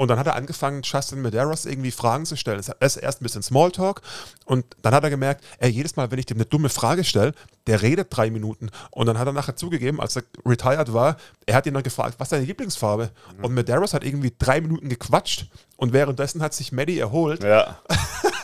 Und 0.00 0.08
dann 0.08 0.18
hat 0.18 0.26
er 0.26 0.34
angefangen, 0.34 0.80
Justin 0.82 1.20
Medeiros 1.20 1.66
irgendwie 1.66 1.90
Fragen 1.90 2.24
zu 2.24 2.34
stellen. 2.34 2.58
Es 2.58 2.68
ist 2.68 3.02
erst 3.02 3.20
ein 3.20 3.24
bisschen 3.24 3.42
Smalltalk 3.42 4.00
und 4.46 4.64
dann 4.80 4.94
hat 4.94 5.04
er 5.04 5.10
gemerkt, 5.10 5.44
ey, 5.58 5.68
jedes 5.68 5.94
Mal, 5.94 6.10
wenn 6.10 6.18
ich 6.18 6.24
dem 6.24 6.38
eine 6.38 6.46
dumme 6.46 6.70
Frage 6.70 7.04
stelle, 7.04 7.34
der 7.66 7.82
redet 7.82 8.06
drei 8.08 8.30
Minuten. 8.30 8.70
Und 8.90 9.08
dann 9.08 9.18
hat 9.18 9.26
er 9.26 9.34
nachher 9.34 9.56
zugegeben, 9.56 10.00
als 10.00 10.16
er 10.16 10.22
retired 10.46 10.94
war, 10.94 11.18
er 11.44 11.54
hat 11.54 11.66
ihn 11.66 11.74
dann 11.74 11.82
gefragt, 11.82 12.14
was 12.16 12.28
ist 12.28 12.32
deine 12.32 12.46
Lieblingsfarbe? 12.46 13.10
Und 13.42 13.52
Medeiros 13.52 13.92
hat 13.92 14.02
irgendwie 14.02 14.32
drei 14.38 14.62
Minuten 14.62 14.88
gequatscht 14.88 15.50
und 15.80 15.92
währenddessen 15.92 16.42
hat 16.42 16.54
sich 16.54 16.70
Maddie 16.72 16.98
erholt, 16.98 17.42
Ja. 17.42 17.78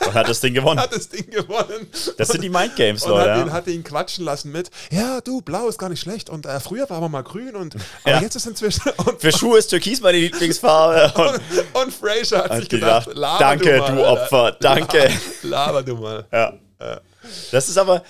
Und 0.05 0.13
hat 0.13 0.29
das 0.29 0.39
Ding 0.39 0.53
gewonnen. 0.53 0.79
hat 0.79 0.93
das 0.95 1.09
Ding 1.09 1.29
gewonnen. 1.29 1.87
Das 2.17 2.29
sind 2.29 2.41
die 2.41 2.49
Mindgames, 2.49 3.03
Und 3.03 3.11
Leute. 3.11 3.29
hat 3.31 3.37
ihn, 3.41 3.47
Ja. 3.47 3.53
hat 3.53 3.67
ihn 3.67 3.83
quatschen 3.83 4.23
lassen 4.25 4.51
mit, 4.53 4.69
ja, 4.89 5.19
du, 5.21 5.41
blau 5.41 5.67
ist 5.67 5.77
gar 5.77 5.89
nicht 5.89 5.99
schlecht 5.99 6.29
und 6.29 6.45
äh, 6.45 6.59
früher 6.61 6.89
war 6.89 7.01
man 7.01 7.11
mal 7.11 7.23
grün 7.23 7.55
und 7.55 7.75
aber 8.03 8.15
Ja. 8.15 8.21
jetzt 8.21 8.35
ist 8.35 8.45
inzwischen 8.47 8.81
und, 9.05 9.19
Für 9.21 9.31
Schuhe 9.31 9.57
ist 9.59 9.67
Türkis 9.67 9.99
meine 10.01 10.17
Lieblingsfarbe. 10.17 11.11
Und 11.21 11.83
und 11.83 11.93
Fraser 11.93 12.43
hat 12.43 12.51
hat 12.51 12.59
sich 12.59 12.69
gedacht, 12.69 13.05
gedacht, 13.07 13.17
laber 13.17 13.39
danke, 13.39 13.75
du, 13.75 13.79
mal, 13.81 13.95
du. 13.95 14.05
Opfer, 14.07 14.51
danke. 14.59 15.09
Laber 15.43 15.83
du 15.83 15.95
mal. 15.95 16.25
Ja. 16.31 16.53
Das 17.51 17.67
ist 17.67 17.77
aber, 17.77 18.03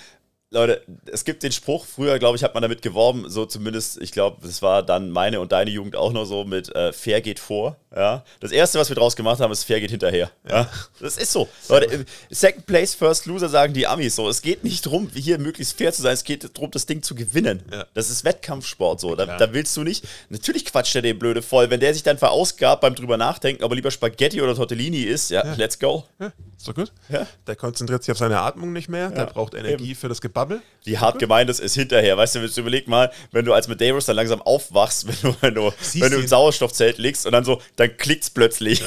Leute, 0.50 0.82
es 1.12 1.26
gibt 1.26 1.44
den 1.44 1.52
Spruch, 1.52 1.86
früher, 1.86 2.20
glaube 2.20 2.38
ich, 2.38 2.44
hat 2.44 2.54
man 2.54 2.62
damit 2.62 2.82
geworben, 2.82 3.30
so 3.30 3.46
zumindest, 3.46 4.02
ich 4.02 4.14
glaube, 4.14 4.38
das 4.42 4.62
war 4.62 4.82
dann 4.82 5.10
meine 5.10 5.42
und 5.42 5.52
deine 5.52 5.70
Jugend 5.70 5.98
auch 5.98 6.14
noch 6.14 6.24
so 6.24 6.46
mit 6.46 6.74
äh, 6.74 6.94
Fair 6.94 7.20
geht 7.20 7.40
vor. 7.40 7.76
Ja. 7.94 8.24
Das 8.40 8.52
erste, 8.52 8.80
was 8.80 8.88
wir 8.88 8.96
draus 8.96 9.18
gemacht 9.18 9.42
haben, 9.42 9.52
ist 9.52 9.66
Fair 9.66 9.82
geht 9.82 9.92
hinterher. 9.92 10.32
Ja. 10.50 10.70
Das 11.02 11.18
ist 11.18 11.34
so. 11.34 11.50
Leute, 11.68 12.06
Second 12.30 12.66
Place, 12.66 12.96
First 12.96 13.26
Loser 13.26 13.50
sagen 13.50 13.74
die 13.74 13.88
Amis 13.88 14.16
so. 14.16 14.30
Es 14.30 14.42
geht 14.42 14.64
nicht 14.64 14.86
darum, 14.86 15.10
hier 15.14 15.38
möglichst 15.38 15.78
fair 15.78 15.92
zu 15.92 16.02
sein, 16.02 16.14
es 16.14 16.24
geht 16.24 16.56
darum, 16.56 16.72
das 16.72 16.86
Ding 16.86 17.02
zu 17.04 17.14
gewinnen. 17.14 17.64
Ja. 17.70 17.86
Das 17.94 18.10
ist 18.10 18.24
Wettkampfsport 18.24 19.02
so. 19.02 19.16
Da, 19.16 19.26
da 19.26 19.54
willst 19.54 19.76
du 19.76 19.84
nicht, 19.84 20.08
natürlich 20.30 20.64
quatscht 20.64 20.96
er 20.96 21.02
den 21.02 21.20
blöde 21.20 21.42
voll. 21.42 21.70
Wenn 21.70 21.82
der 21.82 21.94
sich 21.94 22.04
dann 22.04 22.18
verausgabt 22.18 22.82
beim 22.82 22.96
drüber 22.96 23.18
nachdenken, 23.18 23.66
aber 23.66 23.76
lieber 23.76 23.92
Spaghetti 23.92 24.42
oder 24.42 24.56
Tortellini 24.56 25.02
isst, 25.02 25.30
ja, 25.30 25.56
let's 25.56 25.78
go. 25.78 26.06
Ja, 26.20 26.32
ist 26.56 26.68
doch 26.68 26.76
gut. 26.76 26.94
Ja. 27.10 27.28
Der 27.48 27.58
konzentriert 27.58 28.04
sich 28.04 28.14
auf 28.14 28.18
seine 28.18 28.40
Atmung 28.40 28.72
nicht 28.72 28.88
mehr, 28.88 29.10
der 29.10 29.26
braucht 29.26 29.54
Energie 29.54 29.94
für 29.94 30.08
das 30.08 30.22
Gebabbel. 30.38 30.62
Wie 30.84 30.98
hart 30.98 31.20
gemeint 31.20 31.50
es 31.50 31.60
ist 31.60 31.74
hinterher. 31.74 32.16
Weißt 32.16 32.36
du, 32.36 32.42
wenn 32.42 32.50
du 32.50 32.62
überleg 32.62 32.88
mal, 32.88 33.12
wenn 33.32 33.44
du 33.44 33.52
als 33.52 33.68
Medeiros 33.68 34.06
dann 34.06 34.16
langsam 34.16 34.42
aufwachst, 34.42 35.06
wenn 35.24 35.32
du, 35.32 35.38
wenn 35.42 35.56
du, 35.56 35.72
Siehst 35.82 36.04
wenn 36.04 36.12
du 36.12 36.20
im 36.20 36.28
Sauerstoffzelt 36.28 36.98
liegst 36.98 37.26
und 37.26 37.34
dann 37.34 37.44
so, 37.44 37.62
dann 37.76 37.98
klickt's 37.98 38.30
plötzlich. 38.30 38.82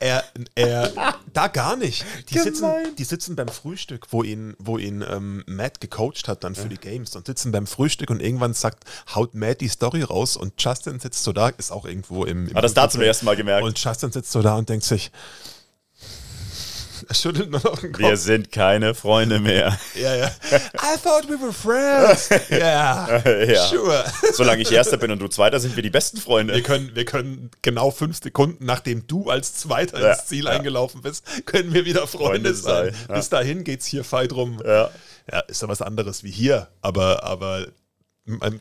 Er, 0.00 0.24
er, 0.56 0.92
da 1.32 1.46
gar 1.46 1.76
nicht. 1.76 2.04
Die 2.30 2.38
sitzen, 2.38 2.66
die 2.98 3.04
sitzen 3.04 3.36
beim 3.36 3.48
Frühstück, 3.48 4.08
wo 4.10 4.24
ihn, 4.24 4.54
wo 4.58 4.78
ihn 4.78 5.04
ähm, 5.08 5.44
Matt 5.46 5.80
gecoacht 5.80 6.26
hat 6.26 6.42
dann 6.42 6.56
für 6.56 6.68
die 6.68 6.78
Games 6.78 7.14
und 7.14 7.26
sitzen 7.26 7.52
beim 7.52 7.66
Frühstück 7.66 8.10
und 8.10 8.20
irgendwann 8.20 8.54
sagt, 8.54 8.84
haut 9.14 9.34
Matt 9.34 9.60
die 9.60 9.68
Story 9.68 10.02
raus 10.02 10.36
und 10.36 10.54
Justin 10.58 10.98
sitzt 10.98 11.22
so 11.22 11.32
da, 11.32 11.50
ist 11.50 11.70
auch 11.70 11.84
irgendwo 11.84 12.24
im, 12.24 12.48
im 12.48 12.56
Hat 12.56 12.64
das 12.64 12.74
da 12.74 12.88
zum 12.88 13.02
ersten 13.02 13.26
Mal 13.26 13.36
gemerkt. 13.36 13.64
Und 13.64 13.78
Justin 13.78 14.10
sitzt 14.10 14.32
so 14.32 14.42
da 14.42 14.56
und 14.56 14.68
denkt 14.68 14.84
sich, 14.84 15.12
er 17.08 17.14
schüttelt 17.14 17.50
nur 17.50 17.60
noch 17.62 17.78
den 17.78 17.92
Kopf. 17.92 18.02
Wir 18.02 18.16
sind 18.16 18.50
keine 18.52 18.94
Freunde 18.94 19.38
mehr. 19.40 19.78
Ja, 19.94 20.14
ja. 20.14 20.26
I 20.26 20.98
thought 21.02 21.28
we 21.28 21.40
were 21.40 21.52
friends. 21.52 22.28
Ja, 22.50 23.22
Ja. 23.26 23.66
sure. 23.68 24.04
Solange 24.32 24.62
ich 24.62 24.72
Erster 24.72 24.96
bin 24.96 25.10
und 25.10 25.18
du 25.20 25.28
Zweiter, 25.28 25.60
sind 25.60 25.76
wir 25.76 25.82
die 25.82 25.90
besten 25.90 26.18
Freunde. 26.18 26.54
Wir 26.54 26.62
können, 26.62 26.90
wir 26.94 27.04
können 27.04 27.50
genau 27.62 27.90
fünf 27.90 28.20
Sekunden, 28.22 28.64
nachdem 28.64 29.06
du 29.06 29.30
als 29.30 29.54
Zweiter 29.54 30.00
Ja, 30.00 30.12
ins 30.12 30.26
Ziel 30.26 30.44
ja. 30.44 30.50
eingelaufen 30.50 31.02
bist, 31.02 31.24
können 31.46 31.72
wir 31.74 31.84
wieder 31.84 32.06
Freunde, 32.06 32.52
Freunde 32.52 32.54
sein. 32.54 32.92
sein, 32.92 33.04
ja. 33.08 33.14
Bis 33.16 33.28
dahin 33.28 33.64
geht 33.64 33.80
es 33.80 33.86
hier 33.86 34.04
fei 34.04 34.26
drum. 34.26 34.60
Ja. 34.64 34.90
Ja, 35.30 35.40
ist 35.40 35.62
ja 35.62 35.68
was 35.68 35.80
anderes 35.80 36.22
wie 36.22 36.30
hier, 36.30 36.68
aber, 36.82 37.24
aber 37.24 37.66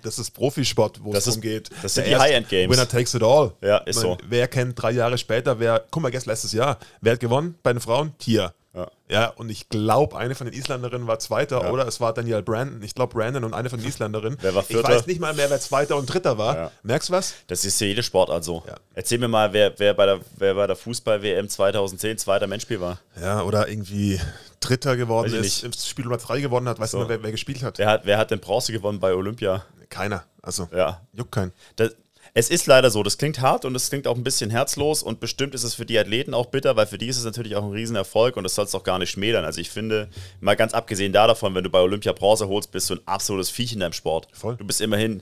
das 0.03 0.19
ist 0.19 0.31
Profisport, 0.31 1.03
wo 1.03 1.13
Das 1.13 1.23
es 1.23 1.27
ist- 1.27 1.35
darum 1.35 1.41
geht. 1.41 1.69
das 1.81 1.93
sind 1.93 2.07
die 2.07 2.15
High-End-Games. 2.15 2.75
Winner 2.75 2.87
takes 2.87 3.13
it 3.13 3.23
all. 3.23 3.53
Ja, 3.61 3.77
ist 3.77 3.97
Ich 3.97 4.03
meine, 4.03 4.17
so. 4.21 4.27
Wer 4.27 4.47
kennt 4.47 4.81
drei 4.81 4.91
Jahre 4.91 5.17
später, 5.17 5.59
wer, 5.59 5.83
guck 5.89 6.03
mal, 6.03 6.09
gestern 6.11 6.31
letztes 6.31 6.51
Jahr, 6.51 6.77
wer 7.01 7.13
hat 7.13 7.19
gewonnen 7.19 7.55
bei 7.63 7.71
den 7.73 7.79
Frauen? 7.79 8.13
Tia. 8.17 8.53
Ja. 8.75 8.89
Ja, 9.07 9.27
und 9.27 9.49
ich 9.51 9.69
glaube, 9.69 10.17
eine 10.17 10.33
von 10.33 10.47
den 10.49 10.59
Isländerinnen 10.59 11.05
war 11.07 11.19
Zweiter 11.19 11.61
Ja. 11.61 11.69
oder 11.69 11.87
es 11.87 12.01
war 12.01 12.11
Danielle 12.11 12.41
Brandon. 12.41 12.81
Ich 12.81 12.95
glaube, 12.95 13.13
Brandon 13.13 13.43
und 13.43 13.53
eine 13.53 13.69
von 13.69 13.79
den 13.79 13.87
Isländerinnen. 13.87 14.39
Wer 14.41 14.55
war 14.55 14.63
ich 14.63 14.67
Vierter? 14.69 14.89
weiß 14.89 15.05
nicht 15.05 15.19
mal 15.21 15.35
mehr, 15.35 15.47
wer 15.51 15.59
Zweiter 15.59 15.95
und 15.95 16.07
Dritter 16.07 16.39
war. 16.39 16.55
Ja. 16.55 16.71
Merkst 16.81 17.09
du 17.09 17.13
was? 17.13 17.35
Das 17.45 17.63
ist 17.65 17.79
ja 17.79 17.85
jede 17.87 18.01
Sportart 18.01 18.43
so. 18.43 18.63
Ja. 18.67 18.73
Erzähl 18.95 19.19
mir 19.19 19.27
mal, 19.27 19.53
wer, 19.53 19.77
wer 19.77 19.93
bei 19.93 20.07
der, 20.07 20.19
wer 20.37 20.55
bei 20.55 20.65
der 20.65 20.75
Fußball-WM 20.75 21.47
2010 21.49 22.17
zweiter 22.17 22.47
Menschspiel 22.47 22.81
war. 22.81 22.97
Ja, 23.21 23.43
oder 23.43 23.67
irgendwie 23.69 24.19
Dritter 24.63 24.95
geworden 24.97 25.31
Weiß 25.31 25.39
ist, 25.45 25.63
nicht. 25.63 25.63
im 25.63 25.73
Spiel 25.73 26.05
Nummer 26.05 26.17
drei 26.17 26.39
gewonnen 26.41 26.67
hat. 26.69 26.79
Weißt 26.79 26.91
So. 26.93 27.03
du, 27.03 27.09
wer, 27.09 27.21
wer 27.23 27.31
gespielt 27.31 27.61
hat? 27.63 27.77
Wer 27.77 27.87
hat, 27.89 28.05
wer 28.05 28.17
hat 28.17 28.31
denn 28.31 28.39
Bronze 28.39 28.71
gewonnen 28.71 28.99
bei 28.99 29.13
Olympia? 29.13 29.65
Keiner. 29.89 30.23
Also, 30.41 30.67
Ja. 30.75 31.01
juckt 31.13 31.31
keinen. 31.31 31.51
Das, 31.75 31.95
es 32.35 32.49
ist 32.49 32.65
leider 32.65 32.89
so, 32.89 33.03
das 33.03 33.17
klingt 33.19 33.41
hart 33.41 33.63
und 33.65 33.75
es 33.75 33.89
klingt 33.89 34.07
auch 34.07 34.15
ein 34.15 34.23
bisschen 34.23 34.49
herzlos 34.49 35.03
und 35.03 35.19
bestimmt 35.19 35.53
ist 35.53 35.63
es 35.63 35.75
für 35.75 35.85
die 35.85 35.99
Athleten 35.99 36.33
auch 36.33 36.47
bitter, 36.47 36.75
weil 36.75 36.87
für 36.87 36.97
die 36.97 37.07
ist 37.07 37.17
es 37.17 37.25
natürlich 37.25 37.55
auch 37.55 37.63
ein 37.63 37.71
Riesenerfolg 37.71 38.37
und 38.37 38.43
das 38.43 38.55
soll 38.55 38.65
es 38.65 38.73
auch 38.73 38.83
gar 38.83 38.97
nicht 38.97 39.11
schmälern. 39.11 39.45
Also 39.45 39.61
ich 39.61 39.69
finde, 39.69 40.09
mal 40.39 40.55
ganz 40.55 40.73
abgesehen 40.73 41.13
da 41.13 41.27
davon, 41.27 41.53
wenn 41.53 41.63
du 41.63 41.69
bei 41.69 41.79
Olympia 41.79 42.11
Bronze 42.13 42.47
holst, 42.47 42.71
bist 42.71 42.89
du 42.89 42.95
ein 42.95 43.01
absolutes 43.05 43.51
Viech 43.51 43.73
in 43.73 43.81
deinem 43.81 43.93
Sport. 43.93 44.29
Voll. 44.33 44.55
Du 44.57 44.65
bist 44.65 44.81
immerhin 44.81 45.21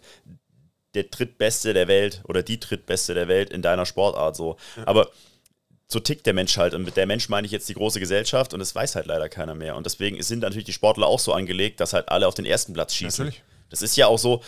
der 0.94 1.04
drittbeste 1.04 1.74
der 1.74 1.88
Welt 1.88 2.22
oder 2.26 2.44
die 2.44 2.60
drittbeste 2.60 3.14
der 3.14 3.28
Welt 3.28 3.50
in 3.50 3.62
deiner 3.62 3.86
Sportart 3.86 4.36
so. 4.36 4.58
Aber 4.86 5.10
so 5.92 6.00
tickt 6.00 6.26
der 6.26 6.34
Mensch 6.34 6.58
halt. 6.58 6.74
Und 6.74 6.84
mit 6.84 6.96
der 6.98 7.06
Mensch 7.06 7.28
meine 7.30 7.46
ich 7.46 7.52
jetzt 7.52 7.68
die 7.70 7.74
große 7.74 8.00
Gesellschaft 8.00 8.54
und 8.54 8.60
das 8.60 8.74
weiß 8.74 8.96
halt 8.96 9.06
leider 9.08 9.28
keiner 9.30 9.56
mehr. 9.56 9.76
Und 9.76 9.86
deswegen 9.86 10.22
sind 10.24 10.40
natürlich 10.40 10.66
die 10.66 10.74
Sportler 10.74 11.08
auch 11.08 11.20
so 11.20 11.34
angelegt, 11.34 11.80
dass 11.80 11.94
halt 11.94 12.10
alle 12.10 12.28
auf 12.28 12.34
den 12.34 12.46
ersten 12.46 12.74
Platz 12.74 12.94
schießen. 12.96 13.26
Natürlich. 13.26 13.44
Das 13.70 13.82
ist 13.82 13.96
ja 13.98 14.08
auch 14.08 14.20
so, 14.20 14.42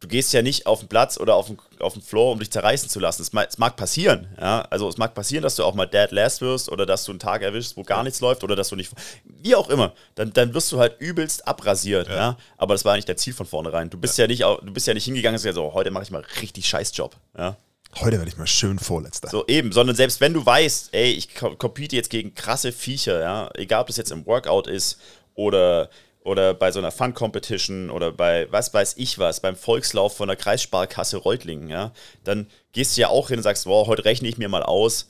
du 0.00 0.08
gehst 0.08 0.32
ja 0.32 0.42
nicht 0.42 0.66
auf 0.66 0.80
den 0.80 0.88
Platz 0.88 1.16
oder 1.18 1.34
auf 1.34 1.46
den, 1.46 1.58
auf 1.80 1.94
den 1.94 2.02
Floor, 2.02 2.32
um 2.32 2.38
dich 2.38 2.50
zerreißen 2.50 2.88
zu 2.88 3.00
lassen. 3.00 3.22
Es 3.22 3.32
mag, 3.32 3.48
es 3.48 3.56
mag 3.58 3.76
passieren, 3.76 4.28
ja. 4.38 4.60
Also 4.70 4.88
es 4.88 4.96
mag 4.98 5.14
passieren, 5.14 5.42
dass 5.42 5.56
du 5.56 5.64
auch 5.64 5.74
mal 5.74 5.86
dead 5.86 6.10
last 6.10 6.40
wirst 6.40 6.68
oder 6.70 6.84
dass 6.86 7.04
du 7.04 7.12
einen 7.12 7.18
Tag 7.20 7.42
erwischst, 7.42 7.76
wo 7.76 7.82
gar 7.84 8.02
nichts 8.02 8.20
läuft 8.20 8.44
oder 8.44 8.54
dass 8.54 8.68
du 8.68 8.76
nicht. 8.76 8.92
Wie 9.24 9.54
auch 9.54 9.70
immer. 9.70 9.92
Dann, 10.14 10.32
dann 10.32 10.52
wirst 10.54 10.70
du 10.72 10.78
halt 10.78 11.00
übelst 11.00 11.46
abrasiert, 11.48 12.08
ja. 12.08 12.36
Aber 12.58 12.74
das 12.74 12.84
war 12.84 12.92
ja 12.92 12.96
nicht 12.96 13.08
dein 13.08 13.16
Ziel 13.16 13.32
von 13.32 13.46
vornherein. 13.46 13.90
Du 13.90 13.98
bist 13.98 14.18
ja, 14.18 14.26
nicht, 14.26 14.44
au- 14.44 14.60
du 14.60 14.72
bist 14.72 14.86
ja 14.86 14.94
nicht 14.94 15.04
hingegangen 15.04 15.36
und 15.36 15.42
gesagt, 15.42 15.54
so, 15.54 15.72
heute 15.72 15.90
mache 15.90 16.02
ich 16.04 16.10
mal 16.10 16.24
richtig 16.42 16.66
Scheißjob. 16.68 17.16
Ja. 17.38 17.56
Heute 18.00 18.18
werde 18.18 18.28
ich 18.28 18.36
mal 18.36 18.46
schön 18.46 18.78
Vorletzter. 18.78 19.28
So 19.28 19.46
eben, 19.46 19.72
sondern 19.72 19.96
selbst 19.96 20.20
wenn 20.20 20.34
du 20.34 20.44
weißt, 20.44 20.90
ey, 20.92 21.12
ich 21.12 21.34
co- 21.34 21.54
compete 21.56 21.96
jetzt 21.96 22.10
gegen 22.10 22.34
krasse 22.34 22.72
Viecher, 22.72 23.20
ja, 23.20 23.50
egal 23.54 23.82
ob 23.82 23.86
das 23.88 23.96
jetzt 23.96 24.12
im 24.12 24.26
Workout 24.26 24.66
ist 24.66 24.98
oder, 25.34 25.90
oder 26.22 26.54
bei 26.54 26.72
so 26.72 26.78
einer 26.78 26.90
Fun-Competition 26.90 27.90
oder 27.90 28.12
bei 28.12 28.50
was 28.50 28.74
weiß 28.74 28.94
ich 28.98 29.18
was, 29.18 29.40
beim 29.40 29.56
Volkslauf 29.56 30.16
von 30.16 30.28
der 30.28 30.36
Kreissparkasse 30.36 31.18
Reutlingen, 31.18 31.68
ja, 31.68 31.92
dann 32.24 32.48
gehst 32.72 32.96
du 32.96 33.02
ja 33.02 33.08
auch 33.08 33.28
hin 33.28 33.38
und 33.38 33.42
sagst, 33.42 33.66
wow, 33.66 33.86
heute 33.86 34.04
rechne 34.04 34.28
ich 34.28 34.38
mir 34.38 34.48
mal 34.48 34.62
aus, 34.62 35.08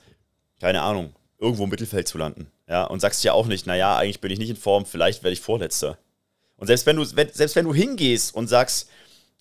keine 0.61 0.83
Ahnung, 0.83 1.15
irgendwo 1.39 1.65
im 1.65 1.71
Mittelfeld 1.71 2.07
zu 2.09 2.19
landen, 2.19 2.51
ja, 2.69 2.85
und 2.85 3.01
sagst 3.01 3.25
ja 3.25 3.33
auch 3.33 3.47
nicht, 3.47 3.67
naja, 3.67 3.97
eigentlich 3.97 4.21
bin 4.21 4.31
ich 4.31 4.39
nicht 4.39 4.51
in 4.51 4.57
Form, 4.57 4.87
vielleicht 4.87 5.23
werde 5.23 5.33
ich 5.33 5.41
Vorletzter. 5.41 5.99
Und 6.57 6.69
selbst 6.69 6.87
wenn 6.87 6.97
du, 6.97 7.05
wenn, 7.17 7.33
selbst 7.33 7.57
wenn 7.57 7.65
du 7.65 7.75
hingehst 7.75 8.35
und 8.35 8.47
sagst, 8.47 8.89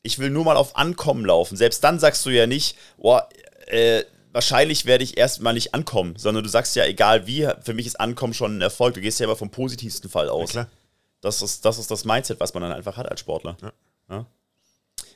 ich 0.03 0.19
will 0.19 0.29
nur 0.29 0.45
mal 0.45 0.57
auf 0.57 0.75
Ankommen 0.75 1.25
laufen, 1.25 1.57
selbst 1.57 1.83
dann 1.83 1.99
sagst 1.99 2.25
du 2.25 2.29
ja 2.29 2.45
nicht, 2.45 2.77
boah, 2.97 3.27
äh, 3.67 4.03
wahrscheinlich 4.31 4.85
werde 4.85 5.03
ich 5.03 5.17
erstmal 5.17 5.53
nicht 5.53 5.73
ankommen, 5.73 6.15
sondern 6.17 6.43
du 6.43 6.49
sagst 6.49 6.75
ja, 6.75 6.85
egal 6.85 7.25
wie, 7.27 7.49
für 7.61 7.73
mich 7.73 7.87
ist 7.87 7.99
Ankommen 7.99 8.33
schon 8.33 8.57
ein 8.57 8.61
Erfolg. 8.61 8.95
Du 8.95 9.01
gehst 9.01 9.19
ja 9.19 9.25
immer 9.25 9.35
vom 9.35 9.49
positivsten 9.49 10.09
Fall 10.09 10.29
aus. 10.29 10.51
klar. 10.51 10.67
Das 11.21 11.41
ist, 11.41 11.63
das 11.63 11.79
ist 11.79 11.89
das 11.89 12.03
Mindset, 12.03 12.41
was 12.41 12.53
man 12.53 12.63
dann 12.63 12.73
einfach 12.73 12.97
hat 12.97 13.09
als 13.09 13.21
Sportler. 13.21 13.55
Ja. 13.61 13.71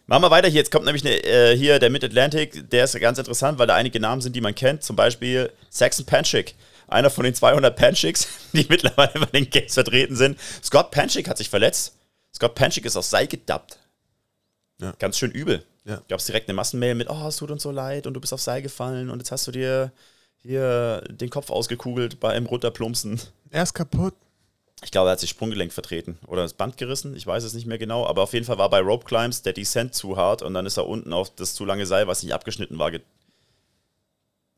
Machen 0.05 0.23
wir 0.23 0.31
weiter 0.31 0.47
hier. 0.47 0.59
Jetzt 0.59 0.71
kommt 0.71 0.85
nämlich 0.85 1.05
eine, 1.05 1.21
äh, 1.25 1.57
hier 1.57 1.79
der 1.79 1.89
Mid-Atlantic. 1.89 2.69
Der 2.69 2.85
ist 2.85 2.97
ganz 2.97 3.17
interessant, 3.17 3.59
weil 3.59 3.67
da 3.67 3.75
einige 3.75 3.99
Namen 3.99 4.21
sind, 4.21 4.33
die 4.33 4.41
man 4.41 4.55
kennt. 4.55 4.83
Zum 4.83 4.95
Beispiel 4.95 5.51
Saxon 5.69 6.05
Panchik. 6.05 6.55
Einer 6.87 7.09
von 7.09 7.25
den 7.25 7.35
200 7.35 7.75
Panchiks, 7.75 8.25
die 8.53 8.65
mittlerweile 8.69 9.19
bei 9.19 9.25
den 9.25 9.49
Games 9.49 9.73
vertreten 9.73 10.15
sind. 10.15 10.39
Scott 10.63 10.91
Panchik 10.91 11.27
hat 11.27 11.37
sich 11.37 11.49
verletzt. 11.49 11.97
Scott 12.33 12.55
Panchik 12.55 12.85
ist 12.85 12.95
aus 12.95 13.09
Seil 13.09 13.27
gedappt. 13.27 13.77
Ja. 14.79 14.93
Ganz 14.99 15.17
schön 15.17 15.31
übel. 15.31 15.63
Ja. 15.85 16.01
Gab 16.07 16.19
es 16.19 16.25
direkt 16.25 16.49
eine 16.49 16.55
Massenmail 16.55 16.95
mit, 16.95 17.09
oh, 17.09 17.27
es 17.27 17.37
tut 17.37 17.51
uns 17.51 17.63
so 17.63 17.71
leid 17.71 18.07
und 18.07 18.13
du 18.13 18.19
bist 18.19 18.33
auf 18.33 18.41
Seil 18.41 18.61
gefallen 18.61 19.09
und 19.09 19.19
jetzt 19.19 19.31
hast 19.31 19.47
du 19.47 19.51
dir 19.51 19.91
hier 20.35 21.01
den 21.09 21.29
Kopf 21.29 21.49
ausgekugelt 21.49 22.19
beim 22.19 22.45
Runterplumpsen. 22.45 23.19
Er 23.49 23.63
ist 23.63 23.73
kaputt. 23.73 24.13
Ich 24.83 24.91
glaube, 24.91 25.09
er 25.09 25.13
hat 25.13 25.19
sich 25.19 25.31
Sprunggelenk 25.31 25.73
vertreten 25.73 26.19
oder 26.27 26.43
das 26.43 26.53
Band 26.53 26.77
gerissen. 26.77 27.15
Ich 27.15 27.25
weiß 27.25 27.43
es 27.43 27.53
nicht 27.53 27.65
mehr 27.65 27.79
genau. 27.79 28.05
Aber 28.05 28.21
auf 28.21 28.33
jeden 28.33 28.45
Fall 28.45 28.59
war 28.59 28.69
bei 28.69 28.79
Rope 28.79 29.05
Climbs 29.05 29.41
der 29.41 29.53
Descent 29.53 29.95
zu 29.95 30.17
hart 30.17 30.43
und 30.43 30.53
dann 30.53 30.67
ist 30.67 30.77
er 30.77 30.87
unten 30.87 31.13
auf 31.13 31.33
das 31.33 31.55
zu 31.55 31.65
lange 31.65 31.87
Seil, 31.87 32.07
was 32.07 32.21
nicht 32.21 32.33
abgeschnitten 32.33 32.77
war, 32.77 32.91
ge 32.91 33.01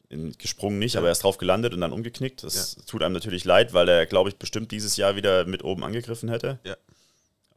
in, 0.10 0.36
gesprungen 0.38 0.80
nicht, 0.80 0.98
aber 0.98 1.08
er 1.08 1.12
ist 1.12 1.24
drauf 1.24 1.38
gelandet 1.38 1.74
und 1.74 1.82
dann 1.82 1.94
umgeknickt. 1.94 2.44
Das 2.44 2.76
tut 2.88 3.04
einem 3.04 3.14
natürlich 3.14 3.46
leid, 3.46 3.74
weil 3.74 3.88
er, 3.88 4.08
glaube 4.08 4.30
ich, 4.30 4.38
bestimmt 4.38 4.72
dieses 4.72 4.98
Jahr 4.98 5.16
wieder 5.16 5.46
mit 5.46 5.64
oben 5.64 5.84
angegriffen 5.84 6.30
hätte. 6.30 6.60
Ja. 6.64 6.76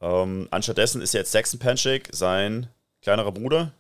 Ähm, 0.03 0.49
anstattdessen 0.51 1.01
ist 1.01 1.15
jetzt 1.15 1.31
Saxon 1.31 1.61
Panchik 1.61 2.09
sein 2.13 2.69
kleinerer 3.03 3.31
Bruder, 3.33 3.73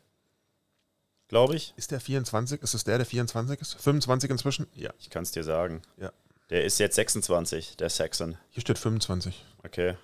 glaube 1.26 1.56
ich. 1.56 1.74
Ist 1.76 1.90
der 1.90 2.00
24? 2.00 2.62
Ist 2.62 2.74
es 2.74 2.84
der, 2.84 2.98
der 2.98 3.06
24 3.06 3.60
ist? 3.60 3.74
25 3.74 4.30
inzwischen? 4.30 4.66
Ja. 4.74 4.90
Ich 5.00 5.10
kann 5.10 5.24
es 5.24 5.32
dir 5.32 5.42
sagen. 5.42 5.82
Ja. 5.96 6.12
Der 6.50 6.64
ist 6.64 6.78
jetzt 6.78 6.94
26, 6.94 7.76
der 7.76 7.90
Saxon. 7.90 8.36
Hier 8.50 8.60
steht 8.60 8.78
25. 8.78 9.44
Okay. 9.64 9.96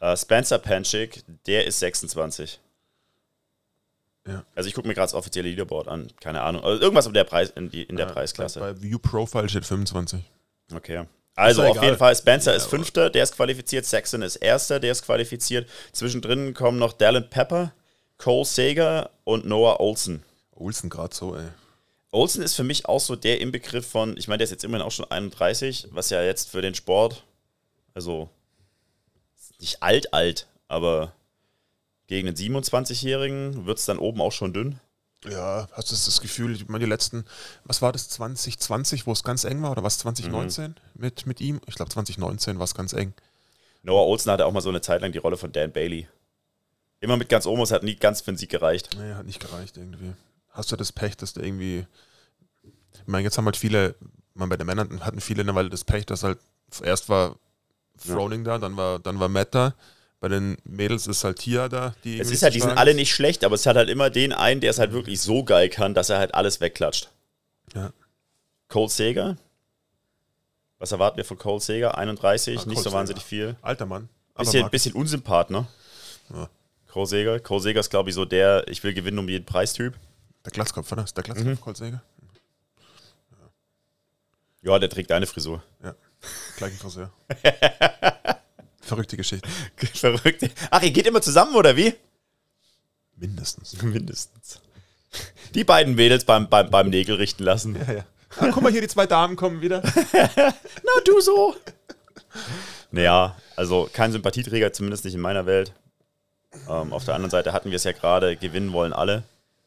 Äh, 0.00 0.16
Spencer 0.16 0.58
Panchik, 0.58 1.22
der 1.46 1.66
ist 1.66 1.78
26. 1.78 2.60
Ja. 4.26 4.44
Also 4.54 4.68
ich 4.68 4.74
gucke 4.74 4.86
mir 4.88 4.94
gerade 4.94 5.06
das 5.06 5.14
offizielle 5.14 5.48
Leaderboard 5.48 5.88
an. 5.88 6.10
Keine 6.20 6.42
Ahnung. 6.42 6.62
Also 6.62 6.82
irgendwas 6.82 7.06
in 7.06 7.14
der, 7.14 7.24
Preis, 7.24 7.50
in, 7.50 7.70
die, 7.70 7.84
in 7.84 7.96
der 7.96 8.06
Ja, 8.06 8.12
Preisklasse. 8.12 8.60
Bei, 8.60 8.72
bei 8.72 8.82
View 8.82 8.98
Profile 8.98 9.48
steht 9.48 9.64
25. 9.64 10.22
Okay. 10.74 11.06
Also 11.36 11.62
auf 11.62 11.72
egal. 11.72 11.84
jeden 11.84 11.98
Fall, 11.98 12.14
Spencer 12.14 12.52
Ja, 12.52 12.56
ist 12.56 12.66
Fünfter, 12.66 13.10
der 13.10 13.24
ist 13.24 13.36
qualifiziert. 13.36 13.84
Saxon 13.84 14.22
ist 14.22 14.36
Erster, 14.36 14.78
der 14.78 14.92
ist 14.92 15.04
qualifiziert. 15.04 15.68
Zwischendrin 15.92 16.54
kommen 16.54 16.78
noch 16.78 16.92
Dallin 16.92 17.28
Pepper, 17.28 17.72
Cole 18.18 18.44
Sager 18.44 19.10
und 19.24 19.44
Noah 19.44 19.80
Olsen. 19.80 20.22
Olsen 20.52 20.90
gerade 20.90 21.14
so, 21.14 21.36
ey. 21.36 21.48
Olsen 22.12 22.42
ist 22.42 22.54
für 22.54 22.62
mich 22.62 22.86
auch 22.86 23.00
so 23.00 23.16
der 23.16 23.40
Inbegriff 23.40 23.86
von, 23.88 24.16
ich 24.16 24.28
meine, 24.28 24.38
der 24.38 24.44
ist 24.44 24.52
jetzt 24.52 24.62
immerhin 24.62 24.86
auch 24.86 24.92
schon 24.92 25.10
31, 25.10 25.88
was 25.90 26.10
ja 26.10 26.22
jetzt 26.22 26.48
für 26.50 26.62
den 26.62 26.76
Sport, 26.76 27.24
also 27.92 28.28
nicht 29.58 29.82
alt, 29.82 30.14
alt, 30.14 30.46
aber 30.68 31.12
gegen 32.06 32.26
den 32.26 32.36
27-Jährigen 32.36 33.66
wird 33.66 33.78
es 33.78 33.86
dann 33.86 33.98
oben 33.98 34.20
auch 34.20 34.30
schon 34.30 34.52
dünn. 34.52 34.78
Ja, 35.30 35.66
hast 35.72 35.90
du 35.90 35.94
das 35.94 36.20
Gefühl, 36.20 36.54
ich 36.54 36.68
meine, 36.68 36.84
die 36.84 36.88
letzten, 36.90 37.24
was 37.64 37.80
war 37.82 37.92
das, 37.92 38.08
2020, 38.10 39.06
wo 39.06 39.12
es 39.12 39.22
ganz 39.22 39.44
eng 39.44 39.62
war, 39.62 39.70
oder 39.70 39.82
was, 39.82 39.98
2019 39.98 40.70
Mhm. 40.72 40.74
mit, 40.94 41.26
mit 41.26 41.40
ihm? 41.40 41.60
Ich 41.66 41.74
glaube, 41.76 41.90
2019 41.90 42.58
war 42.58 42.64
es 42.64 42.74
ganz 42.74 42.92
eng. 42.92 43.14
Noah 43.82 44.06
Olsen 44.06 44.30
hatte 44.32 44.46
auch 44.46 44.52
mal 44.52 44.60
so 44.60 44.68
eine 44.70 44.80
Zeit 44.80 45.00
lang 45.02 45.12
die 45.12 45.18
Rolle 45.18 45.36
von 45.36 45.52
Dan 45.52 45.72
Bailey. 45.72 46.08
Immer 47.00 47.16
mit 47.16 47.28
ganz 47.28 47.46
oben, 47.46 47.60
es 47.62 47.70
hat 47.70 47.82
nie 47.82 47.96
ganz 47.96 48.20
für 48.22 48.32
den 48.32 48.38
Sieg 48.38 48.50
gereicht. 48.50 48.96
Nee, 48.98 49.12
hat 49.14 49.26
nicht 49.26 49.40
gereicht 49.40 49.76
irgendwie. 49.76 50.12
Hast 50.50 50.72
du 50.72 50.76
das 50.76 50.92
Pech, 50.92 51.16
dass 51.16 51.32
du 51.34 51.40
irgendwie, 51.42 51.86
ich 52.62 53.06
meine, 53.06 53.24
jetzt 53.24 53.36
haben 53.36 53.44
halt 53.44 53.56
viele, 53.56 53.94
man 54.34 54.48
bei 54.48 54.56
den 54.56 54.66
Männern 54.66 55.04
hatten 55.04 55.20
viele 55.20 55.42
eine 55.42 55.54
Weile 55.54 55.68
das 55.68 55.84
Pech, 55.84 56.06
dass 56.06 56.22
halt 56.22 56.38
erst 56.82 57.08
war 57.08 57.36
Froning 57.96 58.42
da, 58.44 58.58
dann 58.58 58.76
war, 58.76 58.98
dann 58.98 59.20
war 59.20 59.28
Matt 59.28 59.54
da. 59.54 59.74
Bei 60.24 60.28
den 60.28 60.56
Mädels 60.64 61.06
ist 61.06 61.22
halt 61.22 61.40
Tia 61.40 61.68
da, 61.68 61.94
die 62.02 62.18
Es 62.18 62.30
ist 62.30 62.42
halt, 62.42 62.54
die 62.54 62.60
sind 62.60 62.78
alle 62.78 62.94
nicht 62.94 63.12
schlecht, 63.14 63.44
aber 63.44 63.56
es 63.56 63.66
hat 63.66 63.76
halt 63.76 63.90
immer 63.90 64.08
den 64.08 64.32
einen, 64.32 64.62
der 64.62 64.70
es 64.70 64.78
halt 64.78 64.92
wirklich 64.92 65.20
so 65.20 65.44
geil 65.44 65.68
kann, 65.68 65.92
dass 65.92 66.08
er 66.08 66.16
halt 66.16 66.34
alles 66.34 66.62
wegklatscht. 66.62 67.10
Ja. 67.74 67.92
Cole 68.68 68.88
Sager. 68.88 69.36
Was 70.78 70.92
erwarten 70.92 71.18
wir 71.18 71.26
von 71.26 71.36
Cole 71.36 71.60
Sager? 71.60 71.98
31, 71.98 72.58
Ah, 72.58 72.62
nicht 72.64 72.76
Cole 72.76 72.84
so 72.84 72.92
wahnsinnig 72.92 73.22
viel. 73.22 73.56
Alter 73.60 73.84
Mann. 73.84 74.08
Bisschen, 74.34 74.70
bisschen 74.70 74.94
unsympath, 74.94 75.50
ne? 75.50 75.66
Ja. 76.30 76.48
Cole 76.90 77.06
Sager. 77.06 77.38
Cole 77.40 77.60
Sager 77.60 77.80
ist, 77.80 77.90
glaube 77.90 78.08
ich, 78.08 78.14
so 78.14 78.24
der, 78.24 78.66
ich 78.68 78.82
will 78.82 78.94
gewinnen 78.94 79.18
um 79.18 79.28
jeden 79.28 79.44
Preistyp. 79.44 79.92
Der 80.46 80.52
Glatzkopf, 80.52 80.90
oder? 80.90 81.04
Ist 81.04 81.14
der 81.18 81.24
Glatzkopf, 81.24 81.48
Mhm. 81.48 81.60
Kolsäger? 81.60 82.02
Ja, 84.62 84.78
der 84.78 84.88
trägt 84.88 85.12
eine 85.12 85.26
Frisur. 85.26 85.62
Ja. 85.82 85.94
Gleichen 86.56 86.78
Friseur. 86.78 87.12
Verrückte 88.84 89.16
Geschichte. 89.16 89.48
Verrückt. 89.94 90.48
Ach, 90.70 90.82
ihr 90.82 90.90
geht 90.90 91.06
immer 91.06 91.22
zusammen, 91.22 91.54
oder 91.54 91.76
wie? 91.76 91.94
Mindestens. 93.16 93.80
Mindestens. 93.82 94.60
Die 95.54 95.64
beiden 95.64 95.94
Mädels 95.94 96.24
beim, 96.24 96.48
beim, 96.48 96.70
beim 96.70 96.90
Nägel 96.90 97.16
richten 97.16 97.44
lassen. 97.44 97.76
Ja, 97.76 97.92
ja. 97.92 98.04
Ah, 98.36 98.50
guck 98.52 98.62
mal, 98.62 98.72
hier 98.72 98.80
die 98.80 98.88
zwei 98.88 99.06
Damen 99.06 99.36
kommen 99.36 99.60
wieder. 99.60 99.80
Na, 100.14 100.92
du 101.04 101.20
so. 101.20 101.54
Naja, 102.90 103.36
also 103.54 103.88
kein 103.92 104.10
Sympathieträger, 104.10 104.72
zumindest 104.72 105.04
nicht 105.04 105.14
in 105.14 105.20
meiner 105.20 105.46
Welt. 105.46 105.72
Ähm, 106.68 106.92
auf 106.92 107.04
der 107.04 107.14
anderen 107.14 107.30
Seite 107.30 107.52
hatten 107.52 107.70
wir 107.70 107.76
es 107.76 107.84
ja 107.84 107.92
gerade, 107.92 108.36
gewinnen 108.36 108.72
wollen 108.72 108.92
alle. 108.92 109.22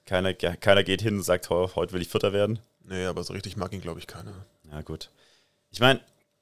Keiner, 0.05 0.33
keiner 0.33 0.83
geht 0.83 1.01
hin 1.01 1.17
und 1.17 1.23
sagt, 1.23 1.49
"Oh, 1.49 1.69
heute 1.75 1.93
will 1.93 2.01
ich 2.01 2.09
Vierter 2.09 2.33
werden. 2.33 2.59
Nee, 2.83 3.05
aber 3.05 3.23
so 3.23 3.33
richtig 3.33 3.57
mag 3.57 3.73
ihn, 3.73 3.81
glaube 3.81 3.99
ich, 3.99 4.07
keiner. 4.07 4.33
Ja, 4.71 4.81
gut. 4.81 5.09
Ich 5.71 5.79
meine, 5.79 5.99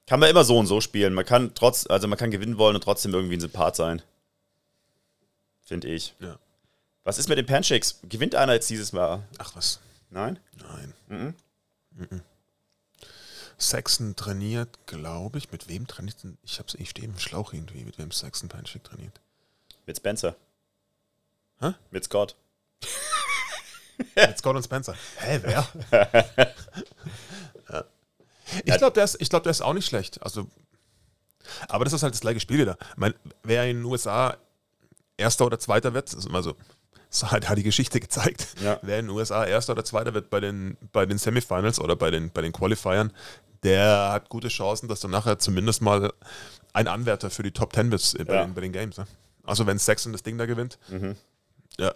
kann 0.08 0.20
man 0.20 0.30
immer 0.30 0.44
so 0.44 0.58
und 0.58 0.68
so 0.68 0.82
spielen. 0.82 1.14
Man 1.14 1.26
kann 1.26 1.54
trotz, 1.56 1.88
also 1.88 2.08
man 2.08 2.18
kann 2.18 2.32
gewinnen 2.32 2.58
wollen 2.58 2.76
und 2.76 2.84
trotzdem 2.84 3.14
irgendwie 3.14 3.38
ein 3.38 3.42
Sympath 3.42 3.76
sein. 3.76 4.02
Finde 5.64 5.88
ich. 5.88 6.14
Ja. 6.20 6.38
Was 7.04 7.18
ist 7.18 7.28
mit 7.28 7.38
den 7.38 7.46
Panchicks? 7.46 8.00
Gewinnt 8.04 8.36
einer 8.36 8.54
jetzt 8.54 8.70
dieses 8.70 8.94
Mal? 8.94 9.24
Ach 9.38 9.56
was. 9.56 9.80
Nein? 10.10 10.40
Nein. 10.58 10.94
Mhm. 11.08 11.34
Mhm. 11.92 12.22
Saxon 13.58 14.16
trainiert, 14.16 14.86
glaube 14.86 15.38
ich. 15.38 15.52
Mit 15.52 15.68
wem 15.68 15.88
trainiert 15.88 16.24
denn? 16.24 16.38
Ich 16.44 16.60
habe 16.60 16.68
es 16.68 16.76
ich 16.76 16.90
stehe 16.90 17.08
im 17.08 17.18
Schlauch 17.18 17.54
irgendwie, 17.54 17.84
mit 17.84 17.98
wem 17.98 18.12
Saxon 18.12 18.50
Panchik 18.50 18.84
trainiert. 18.84 19.20
Mit 19.86 19.98
Spencer. 19.98 20.36
Hä? 21.60 21.74
Mit 21.92 22.04
Scott. 22.04 22.36
Mit 24.16 24.38
Scott 24.38 24.56
und 24.56 24.64
Spencer. 24.64 24.96
Hä, 25.18 25.40
wer? 25.42 25.68
Ich 28.66 28.78
glaube, 28.78 28.94
der, 28.94 29.04
ist- 29.06 29.18
ich 29.20 29.30
glaub, 29.30 29.44
der 29.44 29.52
ist 29.52 29.62
auch 29.62 29.74
nicht 29.74 29.86
schlecht. 29.88 30.22
Also, 30.24 30.48
aber 31.68 31.84
das 31.86 31.94
ist 31.94 32.04
halt 32.04 32.14
das 32.14 32.22
gleiche 32.22 32.40
Spiel 32.40 32.60
wieder. 32.60 32.78
Ich 32.92 32.98
meine, 32.98 33.16
wer 33.44 33.66
in 33.70 33.78
den 33.78 33.86
USA 33.86 34.38
Erster 35.18 35.46
oder 35.46 35.60
Zweiter 35.60 35.94
wird, 35.94 36.08
das 36.10 36.16
ist 36.20 36.26
immer 36.28 36.44
so, 36.44 36.56
so 37.10 37.32
hat, 37.32 37.48
hat 37.50 37.58
die 37.58 37.64
Geschichte 37.64 38.00
gezeigt. 38.00 38.48
Ja. 38.64 38.80
Wer 38.82 39.00
in 39.00 39.08
den 39.08 39.16
USA 39.16 39.46
Erster 39.46 39.74
oder 39.74 39.86
Zweiter 39.86 40.14
wird 40.14 40.30
bei 40.30 40.40
den, 40.40 40.78
bei 40.92 41.06
den 41.06 41.18
Semifinals 41.18 41.80
oder 41.80 41.96
bei 41.96 42.12
den, 42.12 42.32
bei 42.32 42.42
den 42.42 42.52
Qualifiern, 42.52 43.12
der 43.64 44.10
hat 44.12 44.30
gute 44.30 44.50
Chancen, 44.50 44.88
dass 44.90 45.00
du 45.00 45.08
nachher 45.08 45.40
zumindest 45.40 45.82
mal 45.82 46.12
ein 46.74 46.88
Anwärter 46.88 47.30
für 47.30 47.42
die 47.44 47.52
Top 47.52 47.74
Ten 47.74 47.90
bist 47.90 48.18
bei, 48.26 48.34
Ja. 48.34 48.44
den, 48.46 48.54
bei 48.54 48.62
den 48.62 48.74
Games. 48.74 48.98
Ne? 48.98 49.08
Also 49.44 49.66
wenn 49.66 49.78
Saxon 49.80 50.12
das 50.12 50.24
Ding 50.24 50.38
da 50.38 50.46
gewinnt, 50.46 50.78
ja, 51.80 51.94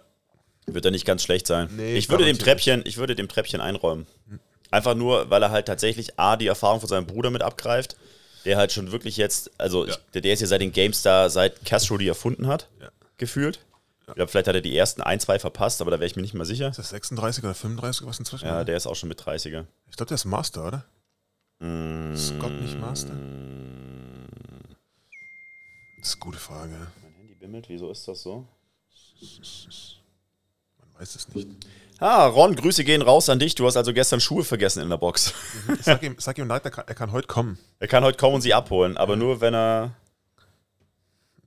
Wird 0.66 0.84
er 0.84 0.90
nicht 0.90 1.04
ganz 1.04 1.22
schlecht 1.22 1.46
sein. 1.46 1.68
Nee, 1.76 1.96
ich 1.96 2.08
würde 2.08 2.24
dem 2.24 2.38
Treppchen, 2.38 2.82
ich 2.86 2.96
würde 2.96 3.14
dem 3.14 3.28
Treppchen 3.28 3.60
einräumen. 3.60 4.06
Einfach 4.70 4.94
nur, 4.94 5.28
weil 5.30 5.42
er 5.42 5.50
halt 5.50 5.66
tatsächlich 5.66 6.18
A, 6.18 6.36
die 6.36 6.46
Erfahrung 6.46 6.80
von 6.80 6.88
seinem 6.88 7.06
Bruder 7.06 7.30
mit 7.30 7.42
abgreift, 7.42 7.96
der 8.44 8.56
halt 8.56 8.72
schon 8.72 8.92
wirklich 8.92 9.16
jetzt, 9.16 9.50
also 9.58 9.84
Ja. 9.86 9.92
ich, 9.92 9.98
der, 10.14 10.20
der 10.22 10.32
ist 10.32 10.40
ja 10.40 10.46
seit 10.46 10.60
den 10.60 10.72
Games 10.72 11.02
da, 11.02 11.28
seit 11.28 11.64
Castro 11.64 11.98
die 11.98 12.08
erfunden 12.08 12.46
hat, 12.46 12.68
Ja. 12.80 12.88
gefühlt. 13.16 13.60
Ich 14.08 14.14
glaube, 14.14 14.28
vielleicht 14.30 14.48
hat 14.48 14.54
er 14.56 14.60
die 14.60 14.76
ersten 14.76 15.02
ein, 15.02 15.20
zwei 15.20 15.38
verpasst, 15.38 15.80
aber 15.80 15.90
da 15.92 15.98
wäre 16.00 16.06
ich 16.06 16.16
mir 16.16 16.22
nicht 16.22 16.34
mal 16.34 16.44
sicher. 16.44 16.68
ist 16.68 16.78
das 16.80 16.88
36 16.90 17.44
oder 17.44 17.54
35 17.54 18.06
was 18.06 18.18
inzwischen? 18.18 18.46
Ja, 18.46 18.64
der 18.64 18.76
ist 18.76 18.86
auch 18.86 18.96
schon 18.96 19.08
mit 19.08 19.20
30er. 19.20 19.66
Ich 19.88 19.96
glaube, 19.96 20.08
der 20.08 20.16
ist 20.16 20.24
Master, 20.24 20.66
oder? 20.66 20.84
Scott 22.16 22.52
nicht 22.60 22.80
Master? 22.80 23.12
Das 25.98 26.08
ist 26.08 26.14
eine 26.14 26.20
gute 26.20 26.38
Frage. 26.38 26.88
Mein 27.02 27.12
Handy 27.18 27.34
bimmelt, 27.34 27.68
wieso 27.68 27.90
ist 27.90 28.08
das 28.08 28.22
so? 28.22 28.46
Man 30.78 30.88
weiß 30.98 31.14
es 31.14 31.28
nicht. 31.28 31.48
Ah, 32.00 32.26
Ron, 32.26 32.56
Grüße 32.56 32.82
gehen 32.82 33.02
raus 33.02 33.28
an 33.28 33.38
dich. 33.38 33.54
Du 33.54 33.66
hast 33.66 33.76
also 33.76 33.92
gestern 33.92 34.20
Schuhe 34.20 34.42
vergessen 34.42 34.82
in 34.82 34.88
der 34.88 34.96
Box. 34.96 35.34
Ich 35.78 35.84
sag 35.84 36.02
ihm, 36.02 36.16
sag 36.18 36.38
ihm 36.38 36.48
leid, 36.48 36.64
er 36.64 36.70
kann, 36.70 36.84
er 36.88 36.94
kann 36.94 37.12
heute 37.12 37.26
kommen. 37.26 37.58
Er 37.78 37.88
kann 37.88 38.02
heute 38.02 38.16
kommen 38.16 38.36
und 38.36 38.40
sie 38.40 38.54
abholen, 38.54 38.96
aber 38.96 39.16
nur 39.16 39.40
wenn 39.42 39.54
er 39.54 39.92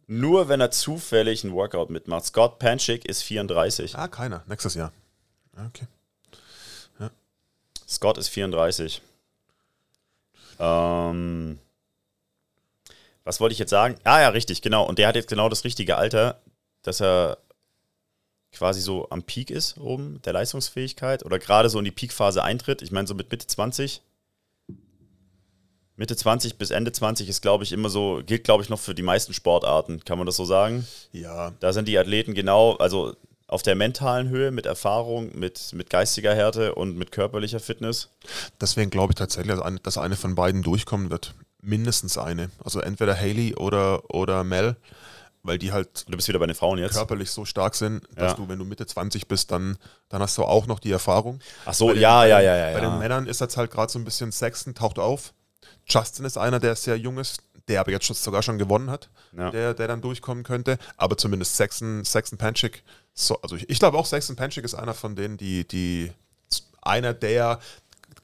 nur 0.05 0.49
wenn 0.49 0.61
er 0.61 0.69
zufällig 0.69 1.43
einen 1.43 1.53
Workout 1.53 1.89
mitmacht. 1.89 2.25
Scott 2.25 2.59
Panchik 2.59 3.05
ist 3.05 3.23
34. 3.23 3.95
Ah, 3.97 4.07
keiner. 4.07 4.43
Nächstes 4.47 4.75
Jahr. 4.75 4.91
Ah, 5.55 5.65
Okay. 5.67 5.87
Scott 7.87 8.17
ist 8.17 8.29
34. 8.29 9.01
Ähm, 10.59 11.59
was 13.23 13.39
wollte 13.39 13.53
ich 13.53 13.59
jetzt 13.59 13.69
sagen? 13.69 13.95
Ah 14.03 14.21
ja, 14.21 14.29
richtig, 14.29 14.61
genau. 14.61 14.83
Und 14.85 14.97
der 14.99 15.07
hat 15.07 15.15
jetzt 15.15 15.29
genau 15.29 15.47
das 15.49 15.63
richtige 15.63 15.95
Alter, 15.97 16.39
dass 16.81 17.01
er 17.01 17.37
quasi 18.53 18.81
so 18.81 19.09
am 19.09 19.23
Peak 19.23 19.49
ist 19.49 19.77
oben 19.77 20.21
der 20.23 20.33
Leistungsfähigkeit 20.33 21.25
oder 21.25 21.39
gerade 21.39 21.69
so 21.69 21.79
in 21.79 21.85
die 21.85 21.91
Peakphase 21.91 22.43
eintritt. 22.43 22.81
Ich 22.81 22.91
meine 22.91 23.07
so 23.07 23.15
mit 23.15 23.29
Mitte 23.31 23.47
20. 23.47 24.01
Mitte 25.95 26.15
20 26.15 26.57
bis 26.57 26.71
Ende 26.71 26.91
20 26.91 27.29
ist, 27.29 27.41
glaube 27.41 27.63
ich, 27.63 27.71
immer 27.71 27.89
so, 27.89 28.21
gilt, 28.25 28.43
glaube 28.43 28.63
ich, 28.63 28.69
noch 28.69 28.79
für 28.79 28.95
die 28.95 29.03
meisten 29.03 29.33
Sportarten. 29.33 30.03
Kann 30.03 30.17
man 30.17 30.25
das 30.25 30.37
so 30.37 30.45
sagen? 30.45 30.87
Ja, 31.11 31.51
Da 31.59 31.71
sind 31.71 31.87
die 31.87 31.97
Athleten 31.99 32.33
genau, 32.33 32.75
also 32.77 33.15
auf 33.47 33.61
der 33.61 33.75
mentalen 33.75 34.29
Höhe, 34.29 34.49
mit 34.49 34.65
Erfahrung, 34.65 35.37
mit, 35.37 35.73
mit 35.73 35.91
geistiger 35.91 36.33
Härte 36.33 36.73
und 36.73 36.97
mit 36.97 37.11
körperlicher 37.11 37.59
Fitness. 37.59 38.09
deswegen 38.59 38.89
glaube 38.89 39.11
ich 39.11 39.15
tatsächlich, 39.15 39.55
dass 39.83 39.97
eine, 39.99 40.15
von 40.15 40.33
beiden 40.33 40.63
durchkommen 40.63 41.11
wird. 41.11 41.35
Mindestens 41.61 42.17
eine. 42.17 42.49
Also 42.63 42.79
entweder 42.79 43.15
Haley 43.15 43.55
oder, 43.55 44.09
oder 44.11 44.43
Mel, 44.43 44.75
weil 45.43 45.57
die 45.57 45.71
halt 45.71 46.05
Du 46.09 46.15
bist 46.15 46.27
wieder 46.27 46.39
bei 46.39 46.47
den 46.47 46.55
Frauen 46.55 46.77
jetzt. 46.79 46.93
körperlich 46.95 47.29
so 47.29 47.45
stark 47.45 47.75
sind, 47.75 48.03
dass 48.15 48.31
Ja. 48.31 48.37
du, 48.37 48.47
wenn 48.47 48.57
du 48.59 48.65
Mitte 48.65 48.85
20 48.85 49.27
bist, 49.27 49.51
dann, 49.51 49.77
dann 50.09 50.21
hast 50.21 50.37
du 50.37 50.43
auch 50.43 50.65
noch 50.67 50.79
die 50.79 50.91
Erfahrung. 50.91 51.39
Ach 51.65 51.73
so, 51.73 51.91
den- 51.91 52.01
ja, 52.01 52.25
ja, 52.25 52.37
den- 52.39 52.45
ja, 52.45 52.55
ja. 52.69 52.73
Bei 52.73 52.79
den 52.81 52.89
ja. 52.91 52.97
Männern 52.97 53.27
ist 53.27 53.41
das 53.41 53.55
halt 53.57 53.69
gerade 53.71 53.91
so 53.91 53.99
ein 53.99 54.05
bisschen 54.05 54.31
Sexton, 54.31 54.73
taucht 54.73 54.99
auf. 54.99 55.33
Justin 55.85 56.25
ist 56.25 56.37
einer, 56.37 56.59
der 56.59 56.75
sehr 56.75 56.97
jung 56.97 57.17
ist, 57.17 57.41
der 57.67 57.81
aber 57.81 57.91
jetzt 57.91 58.05
schon, 58.05 58.15
sogar 58.15 58.41
schon 58.41 58.57
gewonnen 58.57 58.89
hat, 58.89 59.09
Ja. 59.37 59.51
der, 59.51 59.73
der 59.73 59.87
dann 59.87 60.01
durchkommen 60.01 60.43
könnte. 60.43 60.77
Aber 60.97 61.17
zumindest 61.17 61.55
Sexton, 61.57 62.03
Sexton 62.05 62.37
Panchik, 62.37 62.83
so, 63.13 63.39
also 63.41 63.55
ich, 63.57 63.69
ich 63.69 63.79
glaube 63.79 63.97
auch, 63.97 64.05
Sexton 64.05 64.35
Panchik 64.35 64.63
ist 64.63 64.73
einer 64.75 64.93
von 64.93 65.15
denen, 65.15 65.37
die, 65.37 65.67
die 65.67 66.11
einer 66.81 67.13
der, 67.13 67.59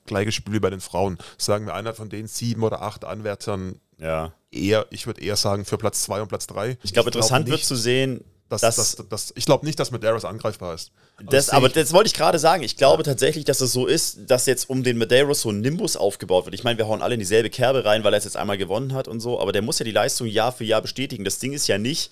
gleiche 0.05 0.31
Spiel 0.31 0.53
wie 0.53 0.59
bei 0.59 0.69
den 0.71 0.81
Frauen, 0.81 1.17
sagen 1.37 1.65
wir 1.67 1.75
einer 1.75 1.93
von 1.93 2.09
den 2.09 2.27
sieben 2.27 2.63
oder 2.63 2.81
acht 2.81 3.05
Anwärtern 3.05 3.79
ja. 3.97 4.31
Eher, 4.51 4.85
ich 4.89 5.05
würde 5.07 5.21
eher 5.21 5.35
sagen, 5.35 5.65
für 5.65 5.77
Platz 5.77 6.03
zwei 6.03 6.21
und 6.21 6.27
Platz 6.27 6.47
drei. 6.47 6.77
Ich 6.83 6.93
glaube, 6.93 7.09
interessant 7.09 7.47
wird 7.47 7.57
nicht, 7.59 7.67
zu 7.67 7.75
sehen, 7.75 8.23
dass, 8.49 8.61
dass, 8.61 8.75
dass, 8.75 9.07
dass, 9.09 9.33
ich 9.35 9.45
glaube 9.45 9.65
nicht, 9.65 9.79
dass 9.79 9.91
Medeiros 9.91 10.25
angreifbar 10.25 10.73
ist. 10.73 10.91
Also 11.17 11.29
das, 11.29 11.49
aber 11.49 11.69
das 11.69 11.93
wollte 11.93 12.07
ich 12.07 12.13
gerade 12.13 12.39
sagen. 12.39 12.63
Ich 12.63 12.77
glaube 12.77 13.03
tatsächlich, 13.03 13.45
dass 13.45 13.61
es 13.61 13.71
so 13.71 13.85
ist, 13.85 14.29
dass 14.29 14.47
jetzt 14.47 14.69
um 14.69 14.83
den 14.83 14.97
Medeiros 14.97 15.41
so 15.41 15.51
ein 15.51 15.61
Nimbus 15.61 15.95
aufgebaut 15.95 16.45
wird. 16.45 16.55
Ich 16.55 16.63
meine, 16.63 16.77
wir 16.79 16.87
hauen 16.87 17.01
alle 17.03 17.13
in 17.13 17.19
dieselbe 17.19 17.49
Kerbe 17.51 17.85
rein, 17.85 18.03
weil 18.03 18.13
er 18.13 18.17
es 18.17 18.23
jetzt 18.23 18.37
einmal 18.37 18.57
gewonnen 18.57 18.93
hat 18.93 19.07
und 19.07 19.19
so, 19.19 19.39
aber 19.39 19.51
der 19.51 19.61
muss 19.61 19.77
ja 19.79 19.85
die 19.85 19.91
Leistung 19.91 20.25
Jahr 20.27 20.51
für 20.51 20.63
Jahr 20.63 20.81
bestätigen. 20.81 21.23
Das 21.23 21.37
Ding 21.37 21.53
ist 21.53 21.67
ja 21.67 21.77
nicht 21.77 22.11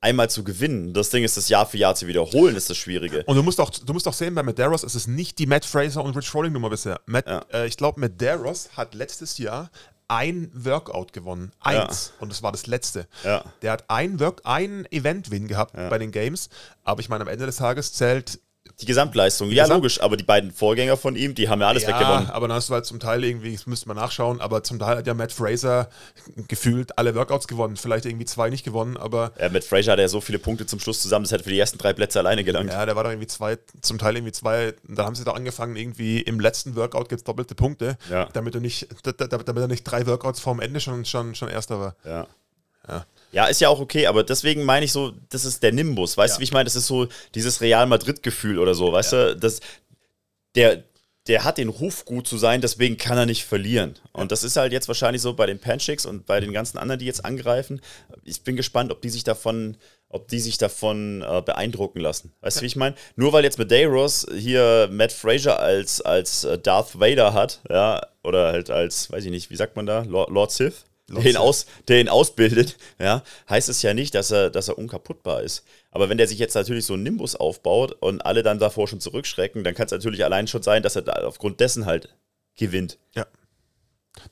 einmal 0.00 0.28
zu 0.30 0.44
gewinnen. 0.44 0.92
Das 0.94 1.10
Ding 1.10 1.24
ist, 1.24 1.36
das 1.36 1.48
Jahr 1.48 1.66
für 1.66 1.78
Jahr 1.78 1.94
zu 1.94 2.06
wiederholen, 2.06 2.56
ist 2.56 2.68
das 2.70 2.76
Schwierige. 2.76 3.22
Und 3.24 3.36
du 3.36 3.42
musst 3.42 3.58
auch, 3.60 3.70
du 3.70 3.92
musst 3.92 4.06
auch 4.06 4.12
sehen, 4.12 4.34
bei 4.34 4.42
Medeiros 4.42 4.84
ist 4.84 4.94
es 4.94 5.06
nicht 5.06 5.38
die 5.38 5.46
Matt 5.46 5.64
Fraser 5.64 6.04
und 6.04 6.16
Rich 6.16 6.32
Rolling 6.34 6.52
Nummer 6.52 6.70
bisher. 6.70 7.00
Matt, 7.06 7.26
Ja. 7.26 7.44
äh, 7.52 7.66
ich 7.66 7.76
glaube, 7.76 8.00
Medeiros 8.00 8.70
hat 8.76 8.94
letztes 8.94 9.38
Jahr 9.38 9.70
ein 10.08 10.50
Workout 10.52 11.12
gewonnen. 11.12 11.52
Eins. 11.60 12.12
Und 12.20 12.30
das 12.30 12.42
war 12.42 12.52
das 12.52 12.66
letzte. 12.66 13.06
Ja. 13.22 13.44
Der 13.62 13.72
hat 13.72 13.84
ein, 13.88 14.20
Work, 14.20 14.42
ein 14.44 14.86
Event-Win 14.90 15.48
gehabt 15.48 15.74
bei 15.74 15.98
den 15.98 16.10
Games. 16.10 16.48
Aber 16.82 17.00
ich 17.00 17.08
meine, 17.08 17.22
am 17.22 17.28
Ende 17.28 17.46
des 17.46 17.56
Tages 17.56 17.92
zählt 17.92 18.40
Die 18.80 18.86
Gesamtleistung, 18.86 19.50
ja, 19.50 19.62
Gesamt- 19.64 19.76
logisch, 19.82 20.00
aber 20.00 20.16
die 20.16 20.24
beiden 20.24 20.50
Vorgänger 20.50 20.96
von 20.96 21.14
ihm, 21.14 21.34
die 21.34 21.48
haben 21.48 21.60
ja 21.60 21.68
alles 21.68 21.86
weggewonnen. 21.86 22.28
aber 22.30 22.48
dann 22.48 22.56
hast 22.56 22.70
du 22.70 22.74
halt 22.74 22.84
zum 22.86 22.98
Teil 22.98 23.22
irgendwie, 23.22 23.52
das 23.54 23.66
müsste 23.66 23.86
man 23.86 23.96
nachschauen, 23.96 24.40
aber 24.40 24.64
zum 24.64 24.80
Teil 24.80 24.96
hat 24.98 25.06
ja 25.06 25.14
Matt 25.14 25.30
Fraser 25.32 25.88
gefühlt 26.48 26.98
alle 26.98 27.14
Workouts 27.14 27.46
gewonnen. 27.46 27.76
Vielleicht 27.76 28.04
irgendwie 28.04 28.24
zwei 28.24 28.50
nicht 28.50 28.64
gewonnen, 28.64 28.96
aber 28.96 29.32
Ja, 29.40 29.48
mit 29.48 29.64
Fraser 29.64 29.92
hat 29.92 29.98
er 30.00 30.08
so 30.08 30.20
viele 30.20 30.38
Punkte 30.38 30.66
zum 30.66 30.80
Schluss 30.80 31.00
zusammen, 31.02 31.24
das 31.24 31.32
hätte 31.32 31.44
für 31.44 31.50
die 31.50 31.58
ersten 31.58 31.78
drei 31.78 31.92
Plätze 31.92 32.18
alleine 32.18 32.42
gelangt. 32.44 32.70
Ja, 32.70 32.84
der 32.84 32.96
war 32.96 33.04
doch 33.04 33.10
irgendwie 33.10 33.28
zwei, 33.28 33.58
zum 33.80 33.98
Teil 33.98 34.16
irgendwie 34.16 34.32
zwei, 34.32 34.74
da 34.88 35.04
haben 35.04 35.14
sie 35.14 35.24
doch 35.24 35.36
angefangen, 35.36 35.76
irgendwie 35.76 36.20
im 36.20 36.40
letzten 36.40 36.74
Workout 36.76 37.08
gibt 37.08 37.20
es 37.20 37.24
doppelte 37.24 37.54
Punkte, 37.54 37.96
Ja. 38.10 38.28
damit, 38.32 38.54
du 38.54 38.60
nicht, 38.60 38.88
da- 39.04 39.12
da- 39.12 39.26
damit 39.38 39.62
er 39.62 39.68
nicht 39.68 39.84
drei 39.84 40.06
Workouts 40.06 40.40
vorm 40.40 40.60
Ende 40.60 40.80
schon, 40.80 41.04
schon, 41.04 41.34
schon 41.36 41.48
Erster 41.48 41.78
war. 41.78 41.94
Ja. 42.04 42.26
Ja. 42.88 43.06
Ja, 43.34 43.46
ist 43.46 43.60
ja 43.60 43.68
auch 43.68 43.80
okay, 43.80 44.06
aber 44.06 44.22
deswegen 44.22 44.64
meine 44.64 44.84
ich 44.84 44.92
so, 44.92 45.12
das 45.30 45.44
ist 45.44 45.62
der 45.62 45.72
Nimbus. 45.72 46.16
Weißt 46.16 46.34
Ja. 46.34 46.36
du, 46.36 46.40
wie 46.40 46.44
ich 46.44 46.52
meine? 46.52 46.64
Das 46.64 46.76
ist 46.76 46.86
so 46.86 47.08
dieses 47.34 47.60
Real 47.60 47.86
Madrid-Gefühl 47.86 48.58
oder 48.60 48.74
so, 48.74 48.92
weißt 48.92 49.12
du? 49.12 49.36
Das, 49.36 49.60
der, 50.54 50.84
der 51.26 51.42
hat 51.42 51.58
den 51.58 51.68
Ruf, 51.68 52.04
gut 52.04 52.28
zu 52.28 52.38
sein, 52.38 52.60
deswegen 52.60 52.96
kann 52.96 53.18
er 53.18 53.26
nicht 53.26 53.44
verlieren. 53.44 53.96
Und 54.12 54.30
das 54.30 54.44
ist 54.44 54.56
halt 54.56 54.72
jetzt 54.72 54.86
wahrscheinlich 54.88 55.20
so 55.22 55.32
bei 55.34 55.46
den 55.46 55.58
Panchicks 55.58 56.06
und 56.06 56.26
bei 56.26 56.38
den 56.38 56.52
ganzen 56.52 56.78
anderen, 56.78 56.98
die 57.00 57.06
jetzt 57.06 57.24
angreifen. 57.24 57.80
Ich 58.22 58.42
bin 58.44 58.54
gespannt, 58.56 58.92
ob 58.92 59.00
die 59.02 59.08
sich 59.10 59.24
davon, 59.24 59.76
ob 60.08 60.28
die 60.28 60.38
sich 60.38 60.58
davon 60.58 61.22
äh, 61.22 61.42
beeindrucken 61.42 61.98
lassen. 61.98 62.32
Weißt 62.40 62.58
du, 62.58 62.62
wie 62.62 62.66
ich 62.66 62.76
meine? 62.76 62.94
Nur 63.16 63.32
weil 63.32 63.42
jetzt 63.42 63.58
Medeiros 63.58 64.26
hier 64.36 64.88
Matt 64.92 65.10
Fraser 65.12 65.58
als, 65.58 66.00
als 66.00 66.44
äh, 66.44 66.56
Darth 66.56 67.00
Vader 67.00 67.32
hat, 67.34 67.62
ja, 67.68 68.00
oder 68.22 68.52
halt 68.52 68.70
als, 68.70 69.10
weiß 69.10 69.24
ich 69.24 69.30
nicht, 69.32 69.50
wie 69.50 69.56
sagt 69.56 69.74
man 69.74 69.86
da, 69.86 70.02
Lord, 70.02 70.30
Lord 70.30 70.52
Sith? 70.52 70.84
Der 71.08 71.24
ihn, 71.26 71.36
aus, 71.36 71.66
der 71.88 72.00
ihn 72.00 72.08
ausbildet, 72.08 72.76
ja, 72.98 73.22
heißt 73.50 73.68
es 73.68 73.82
ja 73.82 73.92
nicht, 73.92 74.14
dass 74.14 74.30
er, 74.30 74.48
dass 74.50 74.68
er 74.68 74.78
unkaputtbar 74.78 75.42
ist. 75.42 75.62
Aber 75.90 76.08
wenn 76.08 76.16
der 76.16 76.26
sich 76.26 76.38
jetzt 76.38 76.54
natürlich 76.54 76.86
so 76.86 76.94
einen 76.94 77.02
Nimbus 77.02 77.36
aufbaut 77.36 77.92
und 78.00 78.24
alle 78.24 78.42
dann 78.42 78.58
davor 78.58 78.88
schon 78.88 79.00
zurückschrecken, 79.00 79.64
dann 79.64 79.74
kann 79.74 79.84
es 79.86 79.92
natürlich 79.92 80.24
allein 80.24 80.46
schon 80.48 80.62
sein, 80.62 80.82
dass 80.82 80.96
er 80.96 81.02
da 81.02 81.12
aufgrund 81.26 81.60
dessen 81.60 81.84
halt 81.84 82.14
gewinnt. 82.56 82.98
Ja. 83.14 83.26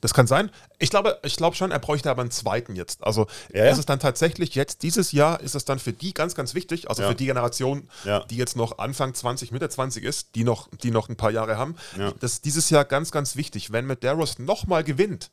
Das 0.01 0.13
kann 0.13 0.27
sein. 0.27 0.49
Ich 0.79 0.89
glaube, 0.89 1.19
ich 1.23 1.35
glaube 1.35 1.55
schon, 1.57 1.69
er 1.71 1.77
bräuchte 1.79 2.09
aber 2.09 2.21
einen 2.21 2.31
zweiten 2.31 2.75
jetzt. 2.75 3.03
Also 3.03 3.27
Ja, 3.53 3.65
ja. 3.65 3.71
ist 3.71 3.77
es 3.79 3.85
dann 3.85 3.99
tatsächlich 3.99 4.55
jetzt, 4.55 4.81
dieses 4.81 5.11
Jahr 5.11 5.41
ist 5.41 5.55
es 5.55 5.65
dann 5.65 5.77
für 5.77 5.91
die 5.93 6.13
ganz, 6.13 6.35
ganz 6.35 6.55
wichtig, 6.55 6.89
also 6.89 7.03
Ja. 7.03 7.09
für 7.09 7.15
die 7.15 7.25
Generation, 7.25 7.89
die 8.29 8.37
jetzt 8.37 8.55
noch 8.55 8.77
Anfang 8.77 9.13
20, 9.13 9.51
Mitte 9.51 9.67
20 9.69 10.03
ist, 10.03 10.35
die 10.35 10.43
noch, 10.45 10.69
die 10.81 10.89
noch 10.89 11.09
ein 11.09 11.17
paar 11.17 11.31
Jahre 11.31 11.57
haben, 11.57 11.75
das 12.19 12.33
ist 12.33 12.45
dieses 12.45 12.69
Jahr 12.69 12.85
ganz, 12.85 13.11
ganz 13.11 13.35
wichtig. 13.35 13.71
Wenn 13.73 13.85
Medeiros 13.85 14.39
nochmal 14.39 14.83
gewinnt, 14.85 15.29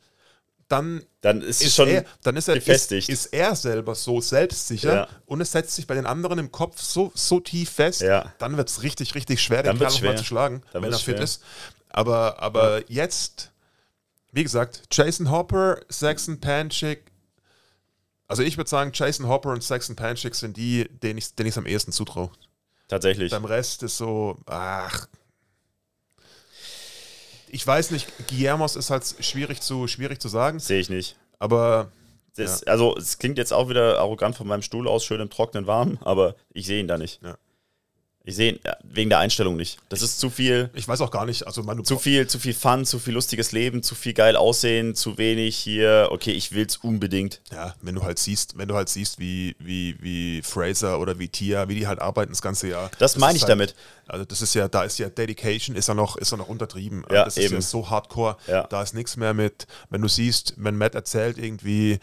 dann 0.71 1.05
Dann 1.21 1.43
ist, 1.43 1.63
ist 1.63 1.75
schon 1.75 1.89
er, 1.89 2.05
dann 2.23 2.37
ist 2.37 2.49
er, 2.49 2.57
ist, 2.57 2.65
gefestigt. 2.65 3.09
ist 3.11 3.27
er 3.27 3.55
selber 3.57 3.95
so 3.95 4.21
selbstsicher 4.21 4.95
Ja. 4.95 5.09
und 5.27 5.41
es 5.41 5.53
setzt 5.53 5.75
sich 5.75 5.87
bei 5.87 5.95
den 5.95 6.07
anderen 6.07 6.39
im 6.39 6.51
Kopf 6.51 6.81
so, 6.81 7.13
so 7.15 7.41
tief 7.41 7.71
fest, 7.71 8.01
Ja. 8.01 8.33
dann 8.39 8.57
wird 8.57 8.69
es 8.71 8.83
richtig, 8.83 9.15
richtig 9.15 9.43
schwer, 9.43 9.63
Dann 9.63 9.77
den 9.77 9.81
Kerl 9.81 9.91
nochmal 9.93 10.11
schwer. 10.13 10.17
zu 10.17 10.25
schlagen, 10.25 10.63
Dann 10.73 10.83
wenn 10.83 10.89
er 10.91 10.93
wird's 10.93 11.03
fit 11.03 11.17
schwer. 11.17 11.25
ist. 11.25 11.43
Aber, 11.91 12.41
aber 12.41 12.91
jetzt, 12.91 13.51
wie 14.33 14.43
gesagt, 14.45 14.83
Jason 14.93 15.31
Hopper, 15.31 15.81
Saxon 15.89 16.41
Panchik, 16.41 17.11
also 18.29 18.43
ich 18.45 18.57
würde 18.57 18.71
sagen, 18.71 18.93
Jason 18.95 19.27
Hopper 19.27 19.51
und 19.51 19.63
Saxon 19.65 19.97
Panchik 19.97 20.37
sind 20.37 20.57
die, 20.57 20.89
denen 21.03 21.19
ich 21.19 21.33
es 21.37 21.59
am 21.59 21.67
ehesten 21.67 21.91
zutraue. 21.91 22.31
Tatsächlich. 22.87 23.31
Beim 23.33 23.45
Rest 23.45 23.83
ist 23.83 23.97
so, 23.97 24.39
ach. 24.47 25.07
Ich 27.53 27.67
weiß 27.67 27.91
nicht, 27.91 28.07
Guillermos 28.29 28.77
ist 28.77 28.91
halt 28.91 29.05
schwierig 29.21 29.61
zu, 29.61 29.87
schwierig 29.87 30.21
zu 30.21 30.29
sagen, 30.29 30.59
Sehe 30.61 30.81
ich 30.81 30.91
nicht. 30.91 31.17
aber 31.39 31.91
Das, 32.37 32.63
Also, 32.65 32.97
es 32.97 33.19
klingt 33.19 33.39
jetzt 33.39 33.53
auch 33.53 33.69
wieder 33.69 33.99
arrogant 33.99 34.37
von 34.37 34.47
meinem 34.47 34.63
Stuhl 34.63 34.87
aus, 34.89 35.05
schön 35.05 35.21
im 35.21 35.31
Trockenen 35.31 35.67
warm, 35.67 35.99
aber 36.03 36.37
ich 36.53 36.67
sehe 36.67 36.81
ihn 36.81 36.89
da 36.89 36.97
nicht. 36.97 37.21
Ja. 37.23 37.37
Ich 38.31 38.37
sehe 38.37 38.61
wegen 38.85 39.11
der 39.11 39.19
Einstellung 39.19 39.57
nicht. 39.57 39.79
Das 39.89 40.03
ist 40.03 40.21
zu 40.21 40.31
viel, 40.31 40.71
ich 40.75 40.87
weiß 40.87 41.01
auch 41.01 41.11
gar 41.11 41.27
nicht, 41.27 41.47
also 41.47 41.65
man, 41.65 41.85
zu 41.85 41.99
viel, 41.99 42.29
zu 42.29 42.39
viel 42.39 42.55
Fun, 42.55 42.85
zu 42.85 43.01
viel 43.01 43.15
lustiges 43.15 43.51
Leben, 43.51 43.83
zu 43.83 43.97
viel 43.97 44.13
geil 44.13 44.37
aussehen, 44.37 44.95
zu 44.95 45.19
wenig 45.19 45.57
hier. 45.57 46.09
Okay, 46.13 46.31
ich 46.31 46.53
will's 46.53 46.77
unbedingt. 46.77 47.41
ja, 47.53 47.75
wenn 47.83 47.97
du 47.97 48.03
halt 48.03 48.21
siehst, 48.21 48.57
wenn 48.57 48.69
du 48.69 48.77
halt 48.77 48.89
siehst, 48.89 49.19
wie, 49.19 49.57
wie, 49.59 49.97
wie 50.01 50.43
Fraser 50.43 51.01
oder 51.01 51.19
wie 51.19 51.29
Tia, 51.29 51.69
wie 51.69 51.75
die 51.75 51.89
halt 51.89 52.01
arbeiten 52.01 52.31
das 52.31 52.41
ganze 52.41 52.69
Jahr. 52.69 52.91
Das 53.01 53.17
meine 53.17 53.33
ist 53.33 53.39
ich 53.39 53.43
halt, 53.43 53.51
damit. 53.51 53.75
Also 54.07 54.25
das 54.25 54.43
ist 54.43 54.55
ja, 54.55 54.69
da 54.69 54.85
ist 54.85 54.99
ja 54.99 55.09
Dedication, 55.09 55.75
ist 55.75 55.89
ja 55.89 55.95
noch, 55.95 56.17
ist 56.17 56.31
ja 56.31 56.37
noch 56.37 56.49
untertrieben. 56.49 57.05
Ja, 57.11 57.25
das 57.25 57.37
ist 57.37 57.45
eben. 57.45 57.55
ja 57.55 57.61
so 57.61 57.91
hardcore. 57.91 58.37
Ja. 58.47 58.63
Da 58.69 58.81
ist 58.83 58.95
nichts 58.95 59.17
mehr 59.17 59.35
mit, 59.35 59.67
wenn 59.89 60.03
du 60.03 60.09
siehst, 60.09 60.55
wenn 60.57 60.77
Matt 60.77 60.95
erzählt 60.95 61.37
irgendwie 61.37 61.99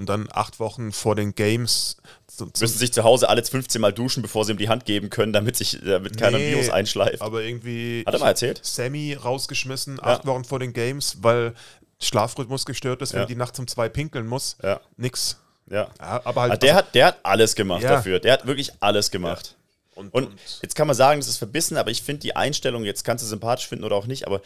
und 0.00 0.08
dann 0.08 0.28
acht 0.32 0.60
Wochen 0.60 0.92
vor 0.92 1.14
den 1.14 1.34
Games 1.34 1.98
zu, 2.46 2.52
zu, 2.52 2.64
Müssen 2.64 2.78
sich 2.78 2.92
zu 2.92 3.04
Hause 3.04 3.28
alle 3.28 3.44
15 3.44 3.80
Mal 3.80 3.92
duschen, 3.92 4.22
bevor 4.22 4.44
sie 4.44 4.52
ihm 4.52 4.58
die 4.58 4.68
Hand 4.68 4.84
geben 4.84 5.10
können, 5.10 5.32
damit 5.32 5.56
sich 5.56 5.78
damit 5.84 6.16
keiner 6.18 6.38
Nee, 6.38 6.52
Virus 6.52 6.70
einschleift. 6.70 7.20
aber 7.22 7.42
irgendwie 7.42 8.02
Hat 8.06 8.14
er 8.14 8.20
mal 8.20 8.28
erzählt? 8.28 8.60
Sammy 8.64 9.14
rausgeschmissen, 9.14 9.98
acht 10.02 10.26
Wochen 10.26 10.44
vor 10.44 10.58
den 10.58 10.72
Games, 10.72 11.18
weil 11.22 11.54
Schlafrhythmus 12.00 12.64
gestört 12.64 13.02
ist, 13.02 13.12
wenn 13.12 13.20
Ja. 13.20 13.26
die 13.26 13.36
nachts 13.36 13.58
um 13.58 13.66
zwei 13.68 13.88
pinkeln 13.88 14.26
muss. 14.26 14.56
Ja. 14.62 14.80
Nix. 14.96 15.38
Ja. 15.70 15.88
Ja, 16.00 16.20
aber 16.24 16.42
halt 16.42 16.52
Ah, 16.52 16.56
der, 16.56 16.74
hat, 16.74 16.94
der 16.94 17.06
hat 17.06 17.18
alles 17.22 17.54
gemacht 17.54 17.82
Ja. 17.82 17.90
dafür. 17.90 18.18
Der 18.20 18.32
hat 18.32 18.46
wirklich 18.46 18.72
alles 18.80 19.10
gemacht. 19.10 19.54
und, 19.94 20.12
Und 20.14 20.30
jetzt 20.62 20.74
kann 20.74 20.86
man 20.86 20.96
sagen, 20.96 21.20
das 21.20 21.28
ist 21.28 21.36
verbissen, 21.36 21.76
aber 21.76 21.90
ich 21.90 22.02
finde 22.02 22.20
die 22.22 22.34
Einstellung, 22.34 22.84
jetzt 22.84 23.04
kannst 23.04 23.22
du 23.22 23.28
sympathisch 23.28 23.68
finden 23.68 23.84
oder 23.84 23.96
auch 23.96 24.06
nicht, 24.06 24.26
aber 24.26 24.40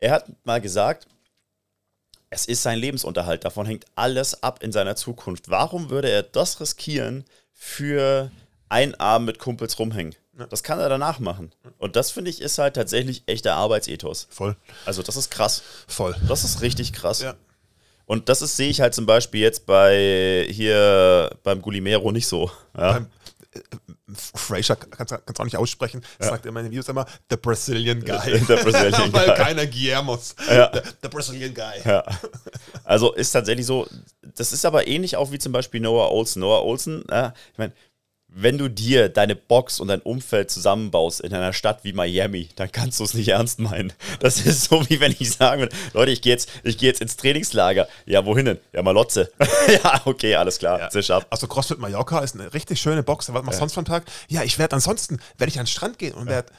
er 0.00 0.10
hat 0.12 0.26
mal 0.44 0.60
gesagt, 0.60 1.06
es 2.30 2.46
ist 2.46 2.62
sein 2.62 2.78
Lebensunterhalt, 2.78 3.44
davon 3.44 3.66
hängt 3.66 3.86
alles 3.94 4.42
ab 4.42 4.62
in 4.62 4.72
seiner 4.72 4.96
Zukunft. 4.96 5.48
Warum 5.50 5.90
würde 5.90 6.10
er 6.10 6.22
das 6.22 6.60
riskieren 6.60 7.24
für 7.52 8.30
einen 8.68 8.94
Abend 8.96 9.26
mit 9.26 9.38
Kumpels 9.38 9.78
rumhängen? 9.78 10.14
Das 10.50 10.62
kann 10.62 10.78
er 10.78 10.88
danach 10.88 11.18
machen. 11.18 11.50
Und 11.78 11.96
das 11.96 12.12
finde 12.12 12.30
ich 12.30 12.40
ist 12.40 12.58
halt 12.58 12.74
tatsächlich 12.76 13.24
echter 13.26 13.56
Arbeitsethos. 13.56 14.28
voll, 14.30 14.56
Also 14.84 15.02
das 15.02 15.16
ist 15.16 15.30
krass. 15.30 15.62
voll. 15.88 16.14
Das 16.28 16.44
ist 16.44 16.60
richtig 16.62 16.92
krass. 16.92 17.22
Ja. 17.22 17.34
Und 18.06 18.28
das 18.28 18.40
ist, 18.40 18.56
sehe 18.56 18.70
ich 18.70 18.80
halt 18.80 18.94
zum 18.94 19.04
Beispiel 19.04 19.40
jetzt 19.40 19.66
bei 19.66 20.46
hier 20.50 21.30
beim 21.42 21.60
Gulimero 21.60 22.12
nicht 22.12 22.28
so. 22.28 22.50
Ja. 22.76 22.92
Beim, 22.92 23.06
äh, 23.52 23.60
Fraser 24.34 24.76
kannst 24.76 25.12
du 25.12 25.40
auch 25.40 25.44
nicht 25.44 25.56
aussprechen, 25.56 26.02
sagt 26.18 26.46
in 26.46 26.54
meinen 26.54 26.70
Videos 26.70 26.88
immer 26.88 27.06
The 27.30 27.36
Brazilian 27.36 28.00
Guy. 28.04 28.40
Der 28.46 28.56
Brazilian 28.56 29.12
Weil 29.12 29.26
Guy. 29.26 29.36
keiner 29.36 29.66
Guillermos. 29.66 30.34
Ja. 30.48 30.70
The, 30.72 30.80
the 31.02 31.08
Brazilian 31.08 31.54
Guy. 31.54 31.82
Ja. 31.84 32.04
Also 32.84 33.12
ist 33.12 33.32
tatsächlich 33.32 33.66
so, 33.66 33.86
das 34.22 34.50
ist 34.54 34.64
aber 34.64 34.86
ähnlich 34.86 35.14
auch 35.16 35.30
wie 35.30 35.38
zum 35.38 35.52
Beispiel 35.52 35.78
Noah 35.78 36.10
Olsen. 36.10 36.40
Noah 36.40 36.64
Olsen, 36.64 37.04
ja, 37.10 37.34
ich 37.52 37.58
meine, 37.58 37.74
wenn 38.28 38.58
du 38.58 38.68
dir 38.68 39.08
deine 39.08 39.34
Box 39.34 39.80
und 39.80 39.88
dein 39.88 40.00
Umfeld 40.00 40.50
zusammenbaust 40.50 41.20
in 41.20 41.34
einer 41.34 41.52
Stadt 41.52 41.82
wie 41.82 41.92
Miami, 41.92 42.50
dann 42.56 42.70
kannst 42.70 43.00
du 43.00 43.04
es 43.04 43.14
nicht 43.14 43.28
ernst 43.28 43.58
meinen. 43.58 43.92
Das 44.20 44.44
ist 44.44 44.64
so, 44.64 44.88
wie 44.88 45.00
wenn 45.00 45.14
ich 45.18 45.32
sagen 45.32 45.62
würde, 45.62 45.74
Leute, 45.94 46.12
ich 46.12 46.20
gehe 46.20 46.32
jetzt, 46.32 46.50
ich 46.62 46.76
gehe 46.76 46.88
jetzt 46.88 47.00
ins 47.00 47.16
Trainingslager. 47.16 47.88
Ja, 48.04 48.26
wohin 48.26 48.44
denn? 48.44 48.58
Ja, 48.72 48.82
Malotze. 48.82 49.32
ja, 49.82 50.02
okay, 50.04 50.34
alles 50.34 50.58
klar. 50.58 50.78
Ja. 50.78 50.90
Zisch 50.90 51.10
ab. 51.10 51.26
Also 51.30 51.46
CrossFit 51.48 51.78
Mallorca 51.78 52.20
ist 52.20 52.34
eine 52.34 52.52
richtig 52.52 52.80
schöne 52.80 53.02
Box. 53.02 53.32
Was 53.32 53.42
machst 53.42 53.58
du 53.58 53.60
sonst 53.60 53.74
für 53.74 53.80
einen 53.80 53.86
Tag? 53.86 54.04
Ja, 54.28 54.42
ich 54.42 54.58
werde 54.58 54.76
ansonsten, 54.76 55.18
werde 55.38 55.50
ich 55.50 55.58
an 55.58 55.64
den 55.64 55.70
Strand 55.70 55.98
gehen 55.98 56.14
und 56.14 56.26
werde 56.26 56.52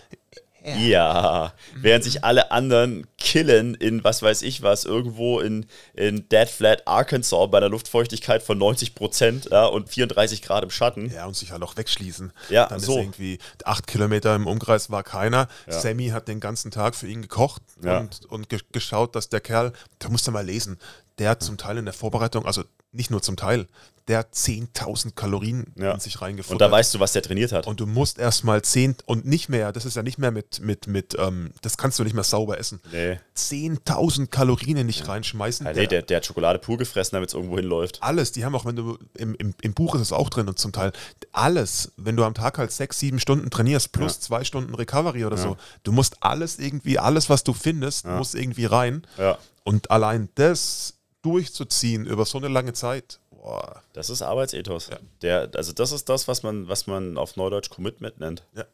Ja, 0.64 1.54
während 1.76 2.04
sich 2.04 2.24
alle 2.24 2.52
anderen 2.52 3.08
killen 3.18 3.76
in 3.76 4.04
was 4.04 4.22
weiß 4.22 4.42
ich 4.42 4.62
was, 4.62 4.86
irgendwo 4.86 5.40
in, 5.40 5.66
in 5.94 6.28
Dead 6.30 6.48
Flat, 6.50 6.88
Arkansas 6.88 7.50
bei 7.52 7.58
einer 7.58 7.70
Luftfeuchtigkeit 7.70 8.44
von 8.44 8.58
90 8.58 8.96
Prozent 8.96 9.50
ja, 9.52 9.66
und 9.66 9.90
34 9.90 10.42
Grad 10.42 10.64
im 10.64 10.70
Schatten. 10.72 11.12
ja, 11.12 11.26
und 11.26 11.36
sich 11.36 11.52
halt 11.52 11.64
auch 11.64 11.78
wegschließen. 11.78 12.32
Ja, 12.50 12.68
Dann 12.68 12.80
so. 12.80 12.94
ist 12.94 12.98
irgendwie 13.00 13.40
acht 13.64 13.88
Kilometer 13.88 14.36
im 14.36 14.48
Umkreis 14.48 14.90
war 14.90 15.04
keiner. 15.04 15.48
Sammy 15.68 16.10
hat 16.10 16.28
den 16.28 16.40
ganzen 16.40 16.72
Tag 16.72 16.96
für 16.96 17.08
ihn 17.08 17.22
gekocht 17.22 17.62
Ja. 17.84 18.00
und, 18.00 18.26
und 18.26 18.50
ge 18.50 18.60
geschaut, 18.72 19.16
dass 19.16 19.30
der 19.30 19.42
Kerl, 19.42 19.74
da 20.00 20.10
musst 20.10 20.28
du 20.28 20.32
mal 20.32 20.46
lesen, 20.46 20.78
der 21.18 21.30
hat 21.32 21.44
zum 21.44 21.58
Teil 21.58 21.78
in 21.78 21.86
der 21.86 21.94
Vorbereitung, 21.94 22.46
also 22.46 22.64
nicht 22.92 23.12
nur 23.12 23.22
zum 23.22 23.36
Teil, 23.36 23.68
der 24.10 24.18
hat 24.20 24.34
10.000 24.34 25.14
Kalorien 25.16 25.72
Ja. 25.78 25.92
in 25.94 26.00
sich 26.00 26.20
reingefuttert. 26.22 26.54
Und 26.54 26.62
da 26.62 26.72
weißt 26.72 26.94
du, 26.96 27.00
was 27.00 27.14
der 27.14 27.22
trainiert 27.22 27.52
hat. 27.52 27.68
Und 27.68 27.80
du 27.80 27.86
musst 27.86 28.18
erstmal 28.18 28.62
10 28.64 28.96
und 29.06 29.26
nicht 29.26 29.50
mehr, 29.50 29.72
das 29.72 29.86
ist 29.86 29.96
ja 29.96 30.02
nicht 30.04 30.18
mehr 30.18 30.32
mit, 30.32 30.60
mit, 30.62 30.88
mit 30.88 31.16
ähm, 31.20 31.52
das 31.62 31.78
kannst 31.78 32.00
du 32.00 32.04
nicht 32.04 32.16
mehr 32.16 32.24
sauber 32.24 32.58
essen. 32.58 32.82
Nee. 32.92 33.20
10.000 33.38 34.28
Kalorien 34.28 34.78
in 34.78 34.88
dich 34.88 35.08
reinschmeißen. 35.08 35.66
Ja, 35.66 35.74
nee, 35.74 35.88
der, 35.88 36.02
der 36.02 36.18
hat 36.18 36.26
Schokolade 36.26 36.58
pur 36.60 36.78
gefressen, 36.78 37.16
damit 37.16 37.30
es 37.30 37.36
irgendwo 37.36 37.56
hinläuft. 37.58 38.02
alles, 38.02 38.32
die 38.32 38.44
haben 38.46 38.56
auch, 38.56 38.66
wenn 38.66 38.76
du 38.76 38.98
im, 39.16 39.36
im, 39.36 39.54
im 39.62 39.74
Buch 39.74 39.94
ist 39.96 40.02
es 40.02 40.12
auch 40.12 40.30
drin 40.30 40.48
und 40.48 40.58
zum 40.58 40.72
Teil 40.72 40.92
alles, 41.32 41.92
wenn 41.96 42.16
du 42.16 42.24
am 42.24 42.34
Tag 42.34 42.58
halt 42.58 42.72
sechs, 42.72 43.00
sieben 43.00 43.20
Stunden 43.20 43.50
trainierst, 43.52 43.92
plus 43.92 44.20
zwei 44.20 44.44
Stunden 44.44 44.74
Recovery 44.74 45.26
oder 45.26 45.38
so, 45.38 45.56
du 45.84 45.92
musst 45.92 46.18
alles 46.24 46.58
irgendwie, 46.58 46.98
alles, 46.98 47.30
was 47.30 47.44
du 47.44 47.54
findest, 47.54 48.08
muss 48.08 48.34
irgendwie 48.34 48.66
rein. 48.66 49.06
Ja. 49.18 49.38
Und 49.64 49.92
allein 49.92 50.30
das 50.36 50.96
durchzuziehen 51.22 52.06
über 52.06 52.26
so 52.26 52.38
eine 52.38 52.48
lange 52.48 52.74
Zeit, 52.74 53.20
boah, 53.42 53.82
Das 53.94 54.10
ist 54.10 54.22
Arbeitsethos. 54.22 54.90
Der, 55.22 55.50
also 55.56 55.74
das 55.74 55.92
ist 55.92 56.10
das, 56.10 56.28
was 56.28 56.44
man, 56.44 56.68
was 56.68 56.88
man 56.88 57.18
auf 57.18 57.36
Neudeutsch 57.36 57.70
Commitment 57.70 58.20
nennt. 58.20 58.44
ja, 58.56 58.66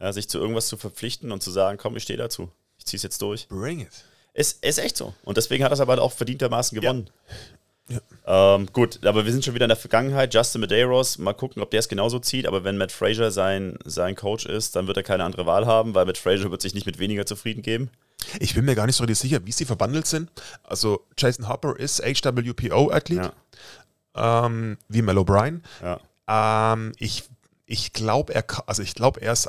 Ja, 0.00 0.12
sich 0.12 0.28
zu 0.28 0.38
irgendwas 0.38 0.68
zu 0.68 0.76
verpflichten 0.76 1.32
und 1.32 1.42
zu 1.42 1.50
sagen, 1.50 1.78
komm, 1.78 1.96
ich 1.96 2.02
stehe 2.02 2.18
dazu. 2.18 2.50
Ich 2.78 2.86
zieh's 2.86 3.02
jetzt 3.02 3.20
durch. 3.22 3.48
bring 3.48 3.80
it. 3.80 4.04
Ist, 4.32 4.64
ist 4.64 4.78
echt 4.78 4.96
so. 4.96 5.14
Und 5.24 5.36
deswegen 5.36 5.64
hat 5.64 5.72
er 5.72 5.74
es 5.74 5.80
aber 5.80 6.00
auch 6.00 6.12
verdientermaßen 6.12 6.80
gewonnen. 6.80 7.10
Ja. 7.88 8.54
Ähm, 8.54 8.68
gut, 8.72 9.04
aber 9.04 9.24
wir 9.24 9.32
sind 9.32 9.44
schon 9.44 9.54
wieder 9.54 9.64
in 9.64 9.70
der 9.70 9.76
Vergangenheit. 9.76 10.32
Justin 10.32 10.60
Medeiros, 10.60 11.18
mal 11.18 11.32
gucken, 11.32 11.60
ob 11.60 11.72
der 11.72 11.80
es 11.80 11.88
genauso 11.88 12.20
zieht. 12.20 12.46
Aber 12.46 12.62
wenn 12.62 12.78
Matt 12.78 12.92
Frazier 12.92 13.32
sein, 13.32 13.76
sein 13.84 14.14
Coach 14.14 14.46
ist, 14.46 14.76
dann 14.76 14.86
wird 14.86 14.96
er 14.96 15.02
keine 15.02 15.24
andere 15.24 15.46
Wahl 15.46 15.66
haben, 15.66 15.94
weil 15.94 16.06
Matt 16.06 16.18
Frazier 16.18 16.50
wird 16.52 16.62
sich 16.62 16.74
nicht 16.74 16.86
mit 16.86 17.00
weniger 17.00 17.26
zufrieden 17.26 17.62
geben. 17.62 17.90
Ich 18.38 18.54
bin 18.54 18.64
mir 18.64 18.74
gar 18.74 18.86
nicht 18.86 18.96
so 18.96 19.02
richtig 19.02 19.18
sicher, 19.18 19.44
wie 19.46 19.52
sie 19.52 19.64
verbandelt 19.64 20.06
sind. 20.06 20.30
Also 20.62 21.04
Jason 21.18 21.48
Hopper 21.48 21.76
ist 21.76 22.00
HWPO-Athlet, 22.00 23.32
ähm, 24.14 24.76
wie 24.88 25.02
Mel 25.02 25.18
O'Brien. 25.18 25.60
Ja. 25.82 26.72
Ähm, 26.74 26.92
ich 26.98 27.24
ich 27.66 27.92
glaube, 27.92 28.34
er, 28.34 28.44
also 28.66 28.82
ich 28.82 28.94
glaube, 28.96 29.20
er 29.22 29.32
ist, 29.32 29.48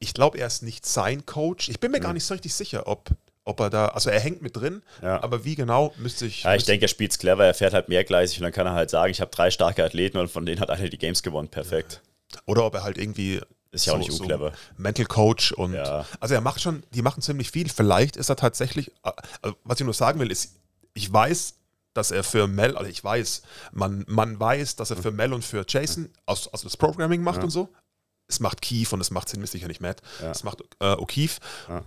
ich 0.00 0.12
glaube, 0.12 0.36
er 0.36 0.46
ist 0.46 0.62
nicht 0.62 0.84
sein 0.84 1.24
Coach. 1.24 1.70
Ich 1.70 1.80
bin 1.80 1.90
mir 1.90 2.00
gar 2.00 2.12
nicht 2.12 2.24
so 2.24 2.34
richtig 2.34 2.52
sicher, 2.52 2.86
ob, 2.86 3.08
ob 3.44 3.60
er 3.60 3.70
da, 3.70 3.86
also 3.86 4.10
er 4.10 4.20
hängt 4.20 4.42
mit 4.42 4.54
drin, 4.54 4.82
Ja. 5.00 5.22
aber 5.22 5.46
wie 5.46 5.54
genau 5.54 5.94
müsste 5.96 6.26
ich. 6.26 6.42
Ja, 6.42 6.54
ich 6.54 6.64
denke, 6.64 6.84
er 6.84 6.88
spielt 6.88 7.18
clever, 7.18 7.46
er 7.46 7.54
fährt 7.54 7.72
halt 7.72 7.88
mehrgleisig 7.88 8.38
und 8.38 8.42
dann 8.44 8.52
kann 8.52 8.66
er 8.66 8.74
halt 8.74 8.90
sagen, 8.90 9.10
ich 9.10 9.22
habe 9.22 9.30
drei 9.30 9.50
starke 9.50 9.82
Athleten 9.82 10.18
und 10.18 10.30
von 10.30 10.44
denen 10.44 10.60
hat 10.60 10.68
einer 10.68 10.90
die 10.90 10.98
Games 10.98 11.22
gewonnen. 11.22 11.48
Perfekt. 11.48 12.02
Oder 12.44 12.66
ob 12.66 12.74
er 12.74 12.82
halt 12.82 12.98
irgendwie. 12.98 13.40
Ist 13.70 13.86
ja 13.86 13.94
auch 13.94 13.98
nicht 13.98 14.10
unclever. 14.10 14.52
Mental 14.76 15.06
Coach 15.06 15.52
und. 15.52 15.72
Ja. 15.72 16.04
Also 16.20 16.34
er 16.34 16.42
macht 16.42 16.60
schon, 16.60 16.82
die 16.92 17.00
machen 17.00 17.22
ziemlich 17.22 17.50
viel. 17.50 17.70
Vielleicht 17.70 18.16
ist 18.18 18.28
er 18.28 18.36
tatsächlich, 18.36 18.92
also 19.02 19.56
was 19.64 19.80
ich 19.80 19.84
nur 19.84 19.94
sagen 19.94 20.20
will, 20.20 20.30
ist, 20.30 20.56
ich 20.92 21.10
weiß, 21.10 21.54
dass 21.98 22.10
er 22.12 22.22
für 22.24 22.46
Mel, 22.46 22.76
also 22.76 22.88
ich 22.90 23.02
weiß, 23.02 23.42
man, 23.72 24.04
man 24.08 24.38
weiß, 24.40 24.76
dass 24.76 24.90
er 24.90 24.96
für 24.96 25.10
Mel 25.10 25.32
und 25.32 25.44
für 25.44 25.64
Jason 25.68 26.08
also, 26.26 26.50
also 26.52 26.64
das 26.64 26.76
Programming 26.76 27.22
macht 27.22 27.42
und 27.42 27.50
so. 27.50 27.68
Es 28.28 28.40
macht 28.40 28.60
Keith 28.62 28.92
und 28.92 29.00
es 29.00 29.10
macht 29.10 29.28
ziemlich 29.28 29.50
sicher 29.50 29.68
nicht 29.68 29.80
Matt. 29.80 30.00
Es 30.30 30.44
macht 30.44 30.60
äh, 30.80 30.84
O'Keefe. 30.84 31.38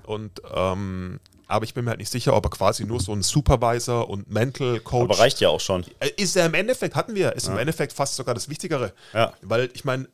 Und 0.04 0.42
ähm, 0.54 1.20
aber 1.48 1.66
ich 1.66 1.74
bin 1.74 1.84
mir 1.86 1.92
halt 1.92 2.00
nicht 2.00 2.12
sicher, 2.12 2.34
ob 2.36 2.46
er 2.46 2.50
quasi 2.50 2.86
nur 2.86 3.00
so 3.00 3.14
ein 3.14 3.22
Supervisor 3.24 4.10
und 4.10 4.30
Mental 4.30 4.80
Coach 4.80 5.12
Aber 5.12 5.20
reicht 5.20 5.40
ja 5.42 5.50
auch 5.50 5.60
schon. 5.60 5.86
äh, 6.00 6.10
Ist 6.18 6.36
er 6.36 6.46
im 6.46 6.54
Endeffekt, 6.54 6.96
hatten 6.96 7.14
wir, 7.16 7.34
ist 7.36 7.48
im 7.48 7.58
Endeffekt 7.58 7.94
fast 7.94 8.16
sogar 8.16 8.34
das 8.34 8.50
Wichtigere. 8.50 8.94
Ja. 9.14 9.34
Weil 9.42 9.70
ich 9.74 9.84
meine, 9.86 10.08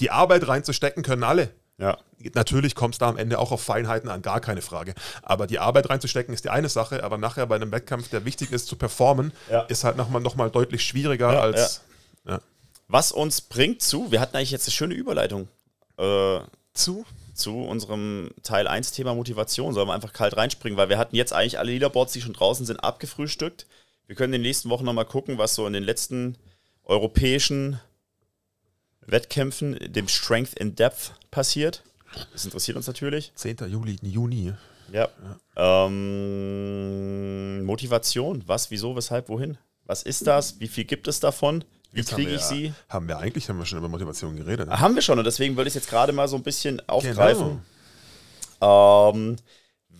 die 0.00 0.10
Arbeit 0.10 0.46
reinzustecken 0.46 1.02
können 1.02 1.24
alle. 1.24 1.50
Ja. 1.80 1.98
Natürlich 2.34 2.74
kommt 2.74 2.94
es 2.94 2.98
da 2.98 3.08
am 3.08 3.16
Ende 3.16 3.38
auch 3.38 3.50
auf 3.52 3.62
Feinheiten 3.62 4.10
an, 4.10 4.20
gar 4.20 4.40
keine 4.40 4.60
Frage. 4.60 4.94
Aber 5.22 5.46
die 5.46 5.58
Arbeit 5.58 5.88
reinzustecken 5.88 6.34
ist 6.34 6.44
die 6.44 6.50
eine 6.50 6.68
Sache, 6.68 7.02
aber 7.02 7.16
nachher 7.16 7.46
bei 7.46 7.56
einem 7.56 7.72
Wettkampf, 7.72 8.08
der 8.10 8.24
wichtig 8.26 8.52
ist 8.52 8.66
zu 8.66 8.76
performen, 8.76 9.32
Ja. 9.50 9.62
ist 9.62 9.84
halt 9.84 9.96
nochmal 9.96 10.20
noch 10.20 10.36
mal 10.36 10.50
deutlich 10.50 10.82
schwieriger 10.84 11.32
Ja, 11.32 11.40
als 11.40 11.80
ja. 12.26 12.40
Was 12.88 13.12
uns 13.12 13.40
bringt 13.40 13.82
zu, 13.82 14.10
wir 14.12 14.20
hatten 14.20 14.36
eigentlich 14.36 14.50
jetzt 14.50 14.66
eine 14.66 14.72
schöne 14.72 14.94
Überleitung 14.94 15.48
äh, 15.96 16.40
zu. 16.74 17.06
zu 17.34 17.56
unserem 17.62 18.30
Teil 18.42 18.66
1 18.68 18.90
Thema 18.92 19.14
Motivation. 19.14 19.72
Sollen 19.72 19.88
wir 19.88 19.94
einfach 19.94 20.12
kalt 20.12 20.36
reinspringen, 20.36 20.76
weil 20.76 20.88
wir 20.90 20.98
hatten 20.98 21.16
jetzt 21.16 21.32
eigentlich 21.32 21.58
alle 21.58 21.70
Leaderboards, 21.70 22.12
die 22.12 22.20
schon 22.20 22.32
draußen 22.34 22.66
sind, 22.66 22.78
abgefrühstückt. 22.84 23.66
Wir 24.06 24.16
können 24.16 24.34
in 24.34 24.42
den 24.42 24.48
nächsten 24.48 24.68
Wochen 24.70 24.84
nochmal 24.84 25.04
gucken, 25.06 25.38
was 25.38 25.54
so 25.54 25.66
in 25.66 25.72
den 25.72 25.84
letzten 25.84 26.36
europäischen 26.84 27.80
Wettkämpfen, 29.06 29.78
dem 29.92 30.08
Strength 30.08 30.54
in 30.54 30.74
Depth 30.74 31.12
passiert. 31.30 31.82
Das 32.32 32.44
interessiert 32.44 32.76
uns 32.76 32.86
natürlich. 32.86 33.32
10. 33.34 33.58
Juli, 33.68 33.98
Juni. 34.02 34.52
Ja. 34.92 35.08
Ähm, 35.56 37.64
Motivation. 37.64 38.42
Was, 38.46 38.70
wieso, 38.70 38.96
weshalb, 38.96 39.28
wohin? 39.28 39.58
Was 39.86 40.02
ist 40.02 40.26
das? 40.26 40.60
Wie 40.60 40.68
viel 40.68 40.84
gibt 40.84 41.08
es 41.08 41.20
davon? 41.20 41.64
Wie 41.92 42.04
kriege 42.04 42.32
ich 42.32 42.42
sie? 42.42 42.72
Haben 42.88 43.08
wir 43.08 43.18
eigentlich 43.18 43.48
haben 43.48 43.58
wir 43.58 43.66
schon 43.66 43.78
über 43.78 43.88
Motivation 43.88 44.36
geredet. 44.36 44.70
Haben 44.70 44.94
wir 44.94 45.02
schon 45.02 45.18
und 45.18 45.24
deswegen 45.24 45.56
würde 45.56 45.68
ich 45.68 45.74
es 45.74 45.82
jetzt 45.82 45.90
gerade 45.90 46.12
mal 46.12 46.28
so 46.28 46.36
ein 46.36 46.44
bisschen 46.44 46.80
aufgreifen. 46.88 47.62
Genau. 48.60 49.12
Ähm, 49.12 49.36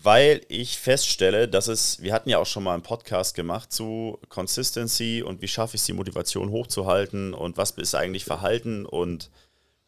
weil 0.03 0.41
ich 0.47 0.79
feststelle, 0.79 1.47
dass 1.47 1.67
es, 1.67 2.01
wir 2.01 2.13
hatten 2.13 2.29
ja 2.29 2.39
auch 2.39 2.45
schon 2.45 2.63
mal 2.63 2.73
einen 2.73 2.83
Podcast 2.83 3.35
gemacht 3.35 3.71
zu 3.71 4.19
Consistency 4.29 5.23
und 5.23 5.41
wie 5.41 5.47
schaffe 5.47 5.75
ich 5.75 5.81
es, 5.81 5.85
die 5.85 5.93
Motivation 5.93 6.49
hochzuhalten 6.49 7.33
und 7.33 7.57
was 7.57 7.71
ist 7.71 7.95
eigentlich 7.95 8.25
Verhalten 8.25 8.85
und 8.85 9.29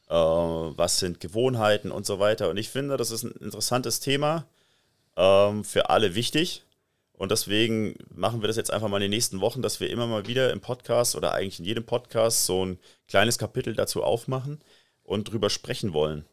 äh, 0.10 0.14
was 0.14 1.00
sind 1.00 1.20
Gewohnheiten 1.20 1.92
und 1.92 2.06
so 2.06 2.20
weiter. 2.20 2.50
Und 2.50 2.58
ich 2.58 2.70
finde, 2.70 2.98
das 2.98 3.12
ist 3.12 3.24
ein 3.24 3.32
interessantes 3.32 4.00
Thema, 4.00 4.46
ähm, 5.18 5.64
für 5.64 5.90
alle 5.90 6.16
wichtig. 6.16 6.64
Und 7.14 7.32
deswegen 7.32 7.96
machen 8.14 8.42
wir 8.42 8.48
das 8.48 8.58
jetzt 8.58 8.72
einfach 8.72 8.90
mal 8.90 8.98
in 8.98 9.04
den 9.04 9.12
nächsten 9.12 9.40
Wochen, 9.42 9.62
dass 9.62 9.80
wir 9.80 9.90
immer 9.90 10.08
mal 10.08 10.28
wieder 10.28 10.52
im 10.52 10.62
Podcast 10.62 11.16
oder 11.16 11.34
eigentlich 11.34 11.60
in 11.60 11.66
jedem 11.66 11.86
Podcast 11.86 12.46
so 12.46 12.66
ein 12.66 12.80
kleines 13.08 13.38
Kapitel 13.38 13.76
dazu 13.76 14.04
aufmachen 14.04 14.62
und 15.04 15.32
drüber 15.32 15.50
sprechen 15.50 15.94
wollen. 15.94 16.26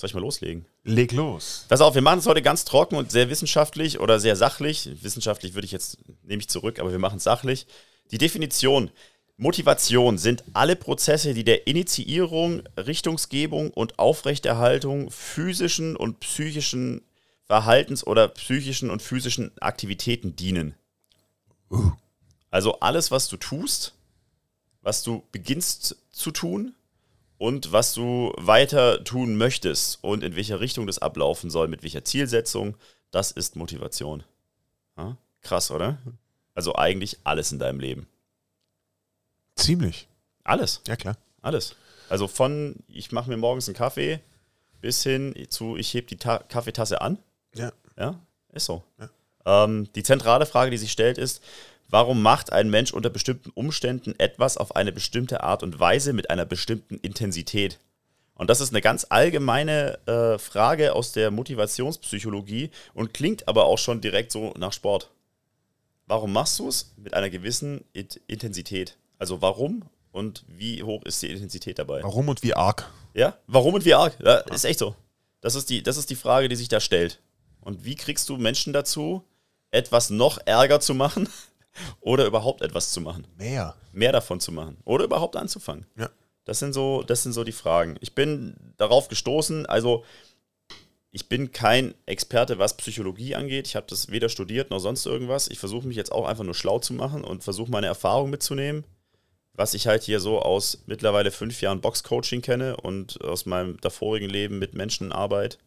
Soll 0.00 0.06
ich 0.06 0.14
mal 0.14 0.20
loslegen? 0.20 0.64
Leg 0.84 1.10
los. 1.10 1.66
Pass 1.68 1.80
auf, 1.80 1.96
wir 1.96 2.02
machen 2.02 2.20
es 2.20 2.26
heute 2.26 2.40
ganz 2.40 2.64
trocken 2.64 2.94
und 2.94 3.10
sehr 3.10 3.30
wissenschaftlich 3.30 3.98
oder 3.98 4.20
sehr 4.20 4.36
sachlich. 4.36 4.88
Wissenschaftlich 5.02 5.54
würde 5.54 5.66
ich 5.66 5.72
jetzt, 5.72 5.98
nehme 6.22 6.40
ich 6.40 6.48
zurück, 6.48 6.78
aber 6.78 6.92
wir 6.92 7.00
machen 7.00 7.16
es 7.16 7.24
sachlich. 7.24 7.66
Die 8.12 8.18
Definition. 8.18 8.90
Motivation 9.36 10.16
sind 10.16 10.44
alle 10.52 10.76
Prozesse, 10.76 11.34
die 11.34 11.42
der 11.42 11.66
Initiierung, 11.66 12.62
Richtungsgebung 12.76 13.70
und 13.70 13.98
Aufrechterhaltung 13.98 15.10
physischen 15.10 15.96
und 15.96 16.20
psychischen 16.20 17.02
Verhaltens- 17.48 18.04
oder 18.04 18.28
psychischen 18.28 18.90
und 18.90 19.02
physischen 19.02 19.50
Aktivitäten 19.60 20.36
dienen. 20.36 20.74
Uh. 21.70 21.90
Also 22.50 22.78
alles, 22.80 23.10
was 23.10 23.28
du 23.28 23.36
tust, 23.36 23.94
was 24.80 25.02
du 25.02 25.24
beginnst 25.32 25.96
zu 26.12 26.30
tun 26.30 26.74
und 27.38 27.72
was 27.72 27.94
du 27.94 28.32
weiter 28.36 29.02
tun 29.04 29.36
möchtest 29.36 30.02
und 30.02 30.22
in 30.22 30.36
welcher 30.36 30.60
Richtung 30.60 30.86
das 30.86 30.98
ablaufen 30.98 31.50
soll, 31.50 31.68
mit 31.68 31.82
welcher 31.82 32.04
Zielsetzung, 32.04 32.76
das 33.10 33.30
ist 33.30 33.56
Motivation. 33.56 34.24
Ja? 34.96 35.16
Krass, 35.40 35.70
oder? 35.70 35.98
Also 36.54 36.74
eigentlich 36.74 37.18
alles 37.24 37.52
in 37.52 37.60
deinem 37.60 37.80
Leben. 37.80 38.08
Ziemlich. 39.54 40.08
Alles. 40.44 40.82
Ja, 40.86 40.96
klar. 40.96 41.16
Alles. 41.40 41.76
Also 42.08 42.26
von, 42.26 42.76
ich 42.88 43.12
mache 43.12 43.30
mir 43.30 43.36
morgens 43.36 43.68
einen 43.68 43.76
Kaffee 43.76 44.20
bis 44.80 45.02
hin 45.02 45.34
zu, 45.48 45.76
ich 45.76 45.92
hebe 45.94 46.06
die 46.06 46.16
Ta 46.16 46.38
Kaffeetasse 46.38 47.00
an. 47.00 47.18
Ja. 47.54 47.72
Ja, 47.96 48.18
ist 48.52 48.66
so. 48.66 48.82
Ja. 48.98 49.64
Ähm, 49.64 49.92
die 49.94 50.02
zentrale 50.02 50.46
Frage, 50.46 50.70
die 50.70 50.78
sich 50.78 50.92
stellt, 50.92 51.18
ist, 51.18 51.42
Warum 51.88 52.20
macht 52.22 52.52
ein 52.52 52.68
Mensch 52.68 52.92
unter 52.92 53.08
bestimmten 53.08 53.50
Umständen 53.50 54.14
etwas 54.18 54.58
auf 54.58 54.76
eine 54.76 54.92
bestimmte 54.92 55.42
Art 55.42 55.62
und 55.62 55.80
Weise 55.80 56.12
mit 56.12 56.30
einer 56.30 56.44
bestimmten 56.44 56.96
Intensität? 56.98 57.78
Und 58.34 58.50
das 58.50 58.60
ist 58.60 58.70
eine 58.70 58.82
ganz 58.82 59.06
allgemeine 59.08 59.98
äh, 60.06 60.38
Frage 60.38 60.94
aus 60.94 61.12
der 61.12 61.30
Motivationspsychologie 61.30 62.70
und 62.94 63.12
klingt 63.14 63.48
aber 63.48 63.64
auch 63.64 63.78
schon 63.78 64.00
direkt 64.00 64.30
so 64.30 64.54
nach 64.58 64.72
Sport. 64.72 65.10
Warum 66.06 66.32
machst 66.32 66.58
du 66.58 66.68
es 66.68 66.92
mit 66.96 67.14
einer 67.14 67.30
gewissen 67.30 67.84
It 67.94 68.20
Intensität? 68.28 68.96
Also 69.18 69.42
warum 69.42 69.82
und 70.12 70.44
wie 70.46 70.82
hoch 70.82 71.02
ist 71.04 71.22
die 71.22 71.30
Intensität 71.30 71.78
dabei? 71.78 72.02
Warum 72.02 72.28
und 72.28 72.42
wie 72.42 72.54
arg? 72.54 72.90
Ja, 73.14 73.36
warum 73.46 73.74
und 73.74 73.84
wie 73.84 73.94
arg? 73.94 74.16
Ja, 74.24 74.36
ist 74.36 74.64
echt 74.64 74.78
so. 74.78 74.94
Das 75.40 75.54
ist, 75.54 75.70
die, 75.70 75.82
das 75.82 75.96
ist 75.96 76.10
die 76.10 76.16
Frage, 76.16 76.48
die 76.48 76.56
sich 76.56 76.68
da 76.68 76.80
stellt. 76.80 77.20
Und 77.60 77.84
wie 77.84 77.94
kriegst 77.96 78.28
du 78.28 78.36
Menschen 78.36 78.72
dazu, 78.72 79.24
etwas 79.70 80.10
noch 80.10 80.38
ärger 80.46 80.80
zu 80.80 80.94
machen, 80.94 81.28
oder 82.00 82.26
überhaupt 82.26 82.62
etwas 82.62 82.92
zu 82.92 83.00
machen. 83.00 83.26
Mehr. 83.36 83.74
Mehr 83.92 84.12
davon 84.12 84.40
zu 84.40 84.52
machen. 84.52 84.78
Oder 84.84 85.04
überhaupt 85.04 85.36
anzufangen. 85.36 85.86
Ja. 85.96 86.10
Das 86.44 86.58
sind 86.58 86.72
so, 86.72 87.02
das 87.02 87.22
sind 87.22 87.32
so 87.32 87.44
die 87.44 87.52
Fragen. 87.52 87.96
Ich 88.00 88.14
bin 88.14 88.56
darauf 88.78 89.08
gestoßen, 89.08 89.66
also 89.66 90.04
ich 91.10 91.28
bin 91.28 91.52
kein 91.52 91.94
Experte, 92.06 92.58
was 92.58 92.76
Psychologie 92.76 93.34
angeht. 93.34 93.66
Ich 93.66 93.76
habe 93.76 93.86
das 93.88 94.10
weder 94.10 94.28
studiert 94.28 94.70
noch 94.70 94.78
sonst 94.78 95.04
irgendwas. 95.06 95.48
Ich 95.48 95.58
versuche 95.58 95.86
mich 95.86 95.96
jetzt 95.96 96.12
auch 96.12 96.26
einfach 96.26 96.44
nur 96.44 96.54
schlau 96.54 96.78
zu 96.78 96.92
machen 96.92 97.24
und 97.24 97.44
versuche 97.44 97.70
meine 97.70 97.86
Erfahrung 97.86 98.30
mitzunehmen, 98.30 98.84
was 99.52 99.74
ich 99.74 99.86
halt 99.86 100.02
hier 100.02 100.20
so 100.20 100.40
aus 100.40 100.84
mittlerweile 100.86 101.30
fünf 101.30 101.60
Jahren 101.60 101.80
Boxcoaching 101.80 102.42
kenne 102.42 102.76
und 102.76 103.22
aus 103.22 103.46
meinem 103.46 103.80
davorigen 103.80 104.28
Leben 104.28 104.58
mit 104.58 104.74
Menschenarbeit. 104.74 105.58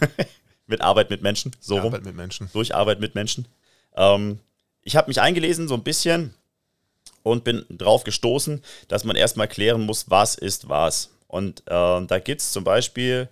mit 0.66 0.80
Arbeit 0.80 1.10
mit 1.10 1.22
Menschen, 1.22 1.54
so 1.60 1.78
Arbeit 1.78 2.00
rum. 2.00 2.04
mit 2.04 2.16
Menschen. 2.16 2.50
Durch 2.52 2.74
Arbeit 2.74 3.00
mit 3.00 3.14
Menschen. 3.14 3.48
Ähm, 3.96 4.38
ich 4.82 4.96
habe 4.96 5.08
mich 5.08 5.20
eingelesen 5.20 5.68
so 5.68 5.74
ein 5.74 5.84
bisschen 5.84 6.34
und 7.22 7.44
bin 7.44 7.64
drauf 7.70 8.04
gestoßen, 8.04 8.62
dass 8.88 9.04
man 9.04 9.16
erstmal 9.16 9.48
klären 9.48 9.82
muss, 9.82 10.10
was 10.10 10.34
ist 10.34 10.68
was. 10.68 11.10
Und 11.26 11.60
äh, 11.66 12.06
da 12.06 12.18
gibt 12.18 12.40
es 12.40 12.52
zum 12.52 12.64
Beispiel 12.64 13.28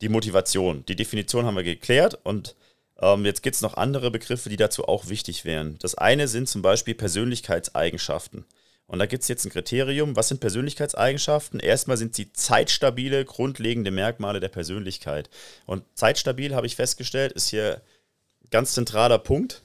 die 0.00 0.08
Motivation. 0.08 0.84
Die 0.86 0.96
Definition 0.96 1.46
haben 1.46 1.56
wir 1.56 1.64
geklärt 1.64 2.18
und 2.22 2.54
ähm, 3.00 3.24
jetzt 3.24 3.42
gibt 3.42 3.56
es 3.56 3.62
noch 3.62 3.74
andere 3.74 4.10
Begriffe, 4.10 4.48
die 4.48 4.56
dazu 4.56 4.86
auch 4.86 5.08
wichtig 5.08 5.44
wären. 5.44 5.78
Das 5.80 5.94
eine 5.94 6.28
sind 6.28 6.48
zum 6.48 6.62
Beispiel 6.62 6.94
Persönlichkeitseigenschaften. 6.94 8.44
Und 8.86 8.98
da 8.98 9.06
gibt 9.06 9.22
es 9.22 9.28
jetzt 9.28 9.44
ein 9.44 9.50
Kriterium. 9.50 10.14
Was 10.14 10.28
sind 10.28 10.40
Persönlichkeitseigenschaften? 10.40 11.58
Erstmal 11.58 11.96
sind 11.96 12.14
sie 12.14 12.32
zeitstabile, 12.32 13.24
grundlegende 13.24 13.90
Merkmale 13.90 14.40
der 14.40 14.50
Persönlichkeit. 14.50 15.30
Und 15.66 15.84
zeitstabil, 15.94 16.54
habe 16.54 16.66
ich 16.66 16.76
festgestellt, 16.76 17.32
ist 17.32 17.48
hier 17.48 17.80
ganz 18.50 18.74
zentraler 18.74 19.18
Punkt. 19.18 19.62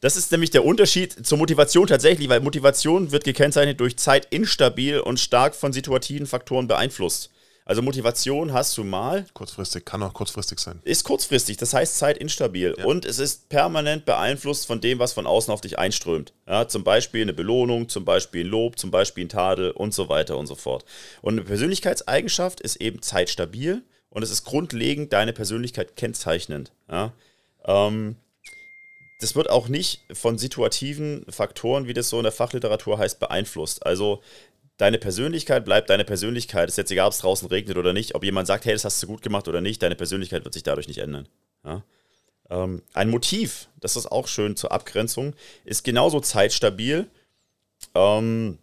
Das 0.00 0.16
ist 0.16 0.32
nämlich 0.32 0.50
der 0.50 0.64
Unterschied 0.64 1.26
zur 1.26 1.36
Motivation 1.36 1.86
tatsächlich, 1.86 2.28
weil 2.30 2.40
Motivation 2.40 3.12
wird 3.12 3.24
gekennzeichnet 3.24 3.80
durch 3.80 3.98
Zeit 3.98 4.26
instabil 4.30 4.98
und 5.00 5.20
stark 5.20 5.54
von 5.54 5.74
situativen 5.74 6.26
Faktoren 6.26 6.66
beeinflusst. 6.66 7.30
Also 7.66 7.82
Motivation 7.82 8.52
hast 8.52 8.76
du 8.78 8.82
mal. 8.82 9.26
Kurzfristig, 9.34 9.84
kann 9.84 10.02
auch 10.02 10.14
kurzfristig 10.14 10.58
sein. 10.58 10.80
Ist 10.82 11.04
kurzfristig, 11.04 11.58
das 11.58 11.74
heißt 11.74 11.98
Zeit 11.98 12.18
instabil. 12.18 12.74
Ja. 12.76 12.84
Und 12.84 13.04
es 13.04 13.18
ist 13.18 13.48
permanent 13.48 14.06
beeinflusst 14.06 14.66
von 14.66 14.80
dem, 14.80 14.98
was 14.98 15.12
von 15.12 15.26
außen 15.26 15.52
auf 15.52 15.60
dich 15.60 15.78
einströmt. 15.78 16.32
Ja, 16.48 16.66
zum 16.66 16.82
Beispiel 16.82 17.22
eine 17.22 17.34
Belohnung, 17.34 17.88
zum 17.88 18.04
Beispiel 18.04 18.44
ein 18.44 18.48
Lob, 18.48 18.78
zum 18.78 18.90
Beispiel 18.90 19.26
ein 19.26 19.28
Tadel 19.28 19.70
und 19.70 19.94
so 19.94 20.08
weiter 20.08 20.38
und 20.38 20.46
so 20.46 20.54
fort. 20.56 20.84
Und 21.20 21.34
eine 21.34 21.42
Persönlichkeitseigenschaft 21.42 22.60
ist 22.60 22.76
eben 22.76 23.02
zeitstabil 23.02 23.84
und 24.08 24.22
es 24.22 24.30
ist 24.30 24.44
grundlegend 24.44 25.12
deine 25.12 25.32
Persönlichkeit 25.32 25.94
kennzeichnend. 25.94 26.72
Ja? 26.90 27.12
Ähm, 27.66 28.16
das 29.20 29.34
wird 29.34 29.50
auch 29.50 29.68
nicht 29.68 30.02
von 30.12 30.38
situativen 30.38 31.24
Faktoren, 31.28 31.86
wie 31.86 31.94
das 31.94 32.08
so 32.08 32.16
in 32.18 32.24
der 32.24 32.32
Fachliteratur 32.32 32.98
heißt, 32.98 33.20
beeinflusst. 33.20 33.84
Also 33.86 34.22
deine 34.78 34.98
Persönlichkeit 34.98 35.64
bleibt 35.64 35.90
deine 35.90 36.04
Persönlichkeit. 36.04 36.68
Es 36.68 36.74
ist 36.74 36.78
jetzt 36.78 36.90
egal, 36.90 37.06
ob 37.06 37.12
es 37.12 37.18
draußen 37.18 37.48
regnet 37.48 37.76
oder 37.76 37.92
nicht, 37.92 38.14
ob 38.14 38.24
jemand 38.24 38.46
sagt, 38.46 38.64
hey, 38.64 38.72
das 38.72 38.84
hast 38.84 39.02
du 39.02 39.06
gut 39.06 39.22
gemacht 39.22 39.46
oder 39.46 39.60
nicht, 39.60 39.82
deine 39.82 39.94
Persönlichkeit 39.94 40.44
wird 40.44 40.54
sich 40.54 40.62
dadurch 40.62 40.88
nicht 40.88 40.98
ändern. 40.98 41.28
Ja? 41.64 41.84
Ähm, 42.48 42.82
ein 42.94 43.10
Motiv, 43.10 43.68
das 43.80 43.96
ist 43.96 44.06
auch 44.06 44.26
schön 44.26 44.56
zur 44.56 44.72
Abgrenzung, 44.72 45.34
ist 45.64 45.84
genauso 45.84 46.20
zeitstabil. 46.20 47.06
Ähm, 47.94 48.58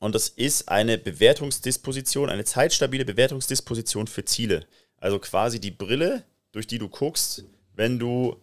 und 0.00 0.14
das 0.14 0.28
ist 0.28 0.68
eine 0.68 0.98
Bewertungsdisposition, 0.98 2.28
eine 2.28 2.44
zeitstabile 2.44 3.04
Bewertungsdisposition 3.04 4.06
für 4.06 4.24
Ziele. 4.24 4.66
Also 4.98 5.18
quasi 5.18 5.60
die 5.60 5.70
Brille, 5.70 6.24
durch 6.52 6.66
die 6.66 6.78
du 6.78 6.88
guckst, 6.88 7.44
wenn 7.74 7.98
du 7.98 8.36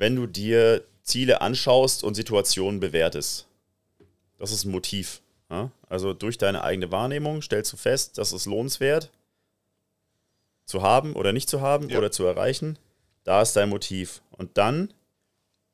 wenn 0.00 0.16
du 0.16 0.26
dir 0.26 0.82
Ziele 1.02 1.42
anschaust 1.42 2.02
und 2.04 2.14
Situationen 2.14 2.80
bewertest. 2.80 3.46
Das 4.38 4.50
ist 4.50 4.64
ein 4.64 4.70
Motiv. 4.70 5.20
Ja? 5.50 5.70
Also 5.90 6.14
durch 6.14 6.38
deine 6.38 6.64
eigene 6.64 6.90
Wahrnehmung 6.90 7.42
stellst 7.42 7.70
du 7.74 7.76
fest, 7.76 8.16
dass 8.16 8.32
es 8.32 8.46
lohnenswert 8.46 9.10
zu 10.64 10.80
haben 10.82 11.14
oder 11.14 11.34
nicht 11.34 11.50
zu 11.50 11.60
haben 11.60 11.90
ja. 11.90 11.98
oder 11.98 12.10
zu 12.10 12.24
erreichen. 12.24 12.78
Da 13.24 13.42
ist 13.42 13.52
dein 13.56 13.68
Motiv. 13.68 14.22
Und 14.30 14.56
dann 14.56 14.94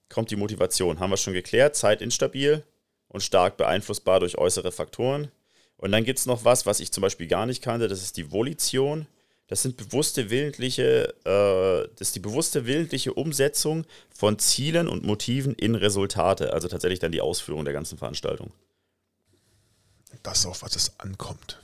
kommt 0.08 0.32
die 0.32 0.36
Motivation. 0.36 0.98
Haben 0.98 1.10
wir 1.10 1.18
schon 1.18 1.32
geklärt. 1.32 1.76
Zeit 1.76 2.02
instabil 2.02 2.64
und 3.06 3.22
stark 3.22 3.56
beeinflussbar 3.56 4.18
durch 4.18 4.38
äußere 4.38 4.72
Faktoren. 4.72 5.30
Und 5.76 5.92
dann 5.92 6.02
gibt 6.02 6.18
es 6.18 6.26
noch 6.26 6.44
was, 6.44 6.66
was 6.66 6.80
ich 6.80 6.90
zum 6.90 7.02
Beispiel 7.02 7.28
gar 7.28 7.46
nicht 7.46 7.62
kannte. 7.62 7.86
Das 7.86 8.02
ist 8.02 8.16
die 8.16 8.32
Volition. 8.32 9.06
Das 9.48 9.62
sind 9.62 9.76
bewusste 9.76 10.28
willentliche, 10.30 11.14
äh, 11.24 11.88
das 11.96 12.08
ist 12.08 12.16
die 12.16 12.20
bewusste 12.20 12.66
willentliche 12.66 13.14
Umsetzung 13.14 13.86
von 14.10 14.38
Zielen 14.38 14.88
und 14.88 15.04
Motiven 15.04 15.54
in 15.54 15.76
Resultate, 15.76 16.52
also 16.52 16.66
tatsächlich 16.66 16.98
dann 16.98 17.12
die 17.12 17.20
Ausführung 17.20 17.64
der 17.64 17.74
ganzen 17.74 17.96
Veranstaltung. 17.96 18.52
Das, 20.22 20.44
auf 20.46 20.62
was 20.62 20.74
es 20.74 20.98
ankommt. 20.98 21.60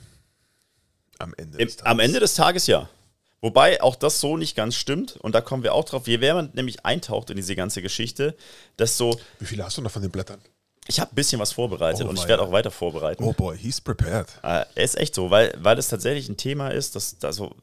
Am 1.19 1.33
Ende 1.35 1.57
des 1.57 1.75
Tages. 1.75 1.91
Am 1.91 1.99
Ende 1.99 2.19
des 2.21 2.33
Tages 2.35 2.67
ja. 2.67 2.89
Wobei 3.41 3.81
auch 3.81 3.97
das 3.97 4.21
so 4.21 4.37
nicht 4.37 4.55
ganz 4.55 4.75
stimmt, 4.75 5.17
und 5.17 5.35
da 5.35 5.41
kommen 5.41 5.63
wir 5.63 5.73
auch 5.73 5.83
drauf, 5.83 6.07
je 6.07 6.17
mehr 6.17 6.33
man 6.33 6.51
nämlich 6.53 6.85
eintaucht 6.85 7.29
in 7.29 7.35
diese 7.35 7.57
ganze 7.57 7.81
Geschichte, 7.81 8.37
desto. 8.79 9.19
Wie 9.39 9.45
viele 9.45 9.65
hast 9.65 9.77
du 9.77 9.81
noch 9.81 9.91
von 9.91 10.01
den 10.01 10.11
Blättern? 10.11 10.39
Ich 10.87 10.99
habe 10.99 11.11
ein 11.11 11.15
bisschen 11.15 11.39
was 11.41 11.51
vorbereitet 11.51 12.05
oh, 12.05 12.09
und 12.09 12.17
ich 12.17 12.27
werde 12.27 12.43
auch 12.43 12.51
weiter 12.51 12.71
vorbereiten. 12.71 13.23
Oh 13.23 13.33
boy, 13.33 13.57
he's 13.57 13.81
prepared. 13.81 14.27
Äh, 14.43 14.63
ist 14.75 14.97
echt 14.97 15.15
so, 15.15 15.29
weil, 15.29 15.53
weil 15.57 15.77
es 15.77 15.89
tatsächlich 15.89 16.29
ein 16.29 16.37
Thema 16.37 16.69
ist, 16.69 16.95
das, 16.95 17.17
also 17.23 17.53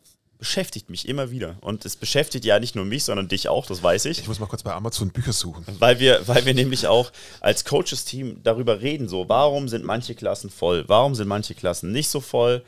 beschäftigt 0.41 0.91
mich 0.91 1.07
immer 1.07 1.31
wieder. 1.31 1.57
Und 1.61 1.85
es 1.85 1.95
beschäftigt 1.97 2.45
ja 2.45 2.59
nicht 2.59 2.75
nur 2.75 2.87
mich, 2.87 3.05
sondern 3.05 3.29
dich 3.29 3.49
auch, 3.49 3.67
das 3.67 3.83
weiß 3.83 4.07
ich. 4.07 4.19
Ich 4.19 4.27
muss 4.27 4.41
mal 4.41 4.47
kurz 4.47 4.63
bei 4.63 4.73
Amazon 4.73 5.11
Bücher 5.11 5.33
suchen. 5.33 5.65
Weil 5.79 6.01
wir, 6.01 6.27
weil 6.27 6.45
wir 6.47 6.55
nämlich 6.55 6.87
auch 6.89 7.13
als 7.41 7.65
Coaches-Team 7.65 8.41
darüber 8.43 8.81
reden, 8.81 9.09
so, 9.09 9.29
warum 9.29 9.69
sind 9.69 9.85
manche 9.85 10.15
Klassen 10.15 10.51
voll, 10.51 10.85
warum 10.89 11.15
sind 11.15 11.29
manche 11.29 11.55
Klassen 11.55 11.93
nicht 11.93 12.09
so 12.09 12.21
voll, 12.21 12.65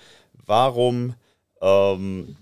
warum 0.47 1.14
ähm, 1.62 2.37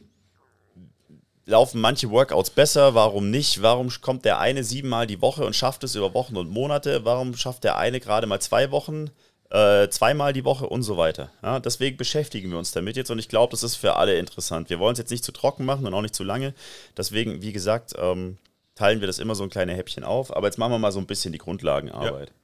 laufen 1.47 1.81
manche 1.81 2.11
Workouts 2.11 2.51
besser, 2.51 2.95
warum 2.95 3.31
nicht, 3.31 3.63
warum 3.63 3.89
kommt 4.01 4.25
der 4.25 4.41
eine 4.41 4.65
siebenmal 4.65 5.07
die 5.07 5.23
Woche 5.23 5.47
und 5.47 5.55
schafft 5.55 5.85
es 5.85 5.95
über 5.95 6.13
Wochen 6.13 6.37
und 6.37 6.51
Monate, 6.51 7.05
warum 7.05 7.37
schafft 7.37 7.65
der 7.65 7.77
eine 7.77 8.01
gerade 8.01 8.27
mal 8.27 8.41
zwei 8.41 8.73
Wochen 8.73 9.11
äh, 9.51 9.89
zweimal 9.89 10.33
die 10.33 10.45
Woche 10.45 10.69
und 10.69 10.83
so 10.83 10.97
weiter. 10.97 11.31
Ja, 11.43 11.59
deswegen 11.59 11.97
beschäftigen 11.97 12.51
wir 12.51 12.59
uns 12.59 12.71
damit 12.73 12.97
jetzt 12.97 13.11
und 13.11 13.19
ich 13.19 13.29
glaube, 13.29 13.51
das 13.51 13.63
ist 13.63 13.77
für 13.77 13.97
alle 13.97 14.17
interessant. 14.17 14.71
Wir 14.71 14.79
wollen 14.79 14.93
es 14.93 14.99
jetzt 14.99 15.11
nicht 15.11 15.25
zu 15.25 15.33
trocken 15.33 15.65
machen 15.65 15.87
und 15.87 15.93
auch 15.95 16.03
nicht 16.03 16.15
zu 16.15 16.25
lange. 16.25 16.55
Deswegen, 16.97 17.43
wie 17.43 17.53
gesagt, 17.53 17.95
ähm, 17.99 18.39
teilen 18.77 19.01
wir 19.01 19.09
das 19.09 19.19
immer 19.19 19.35
so 19.35 19.43
ein 19.43 19.51
kleine 19.51 19.75
Häppchen 19.75 20.05
auf. 20.05 20.35
Aber 20.35 20.47
jetzt 20.47 20.57
machen 20.57 20.73
wir 20.73 20.79
mal 20.79 20.93
so 20.93 21.01
ein 21.01 21.07
bisschen 21.07 21.33
die 21.33 21.39
Grundlagenarbeit. 21.39 22.29
Ja. 22.29 22.35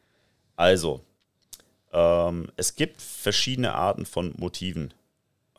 Also, 0.56 1.00
ähm, 1.92 2.48
es 2.56 2.74
gibt 2.74 3.00
verschiedene 3.00 3.74
Arten 3.74 4.04
von 4.04 4.34
Motiven, 4.36 4.92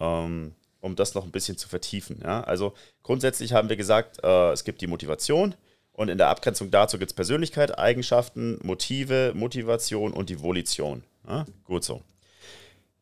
ähm, 0.01 0.53
um 0.81 0.95
das 0.95 1.15
noch 1.15 1.23
ein 1.23 1.31
bisschen 1.31 1.57
zu 1.57 1.69
vertiefen. 1.69 2.19
Ja? 2.23 2.41
Also 2.41 2.73
grundsätzlich 3.03 3.53
haben 3.53 3.69
wir 3.69 3.77
gesagt, 3.77 4.23
äh, 4.23 4.51
es 4.51 4.65
gibt 4.65 4.81
die 4.81 4.87
Motivation, 4.87 5.55
und 5.97 6.09
in 6.09 6.19
der 6.19 6.27
Abgrenzung 6.29 6.69
dazu 6.69 6.99
gibt 6.99 7.09
es 7.09 7.15
Persönlichkeit, 7.15 7.79
Eigenschaften, 7.79 8.59
Motive, 8.61 9.33
Motivation 9.33 10.13
und 10.13 10.29
die 10.29 10.39
Volition. 10.39 11.03
Ja, 11.27 11.45
gut 11.65 11.83
so. 11.83 12.01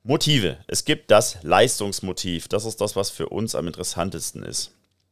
Motive. 0.03 0.57
Es 0.67 0.85
gibt 0.85 1.09
das 1.11 1.41
Leistungsmotiv. 1.43 2.47
Das 2.47 2.65
ist 2.65 2.81
das, 2.81 2.95
was 2.95 3.09
für 3.09 3.29
uns 3.29 3.55
am 3.55 3.67
interessantesten 3.67 4.43
ist. 4.43 4.71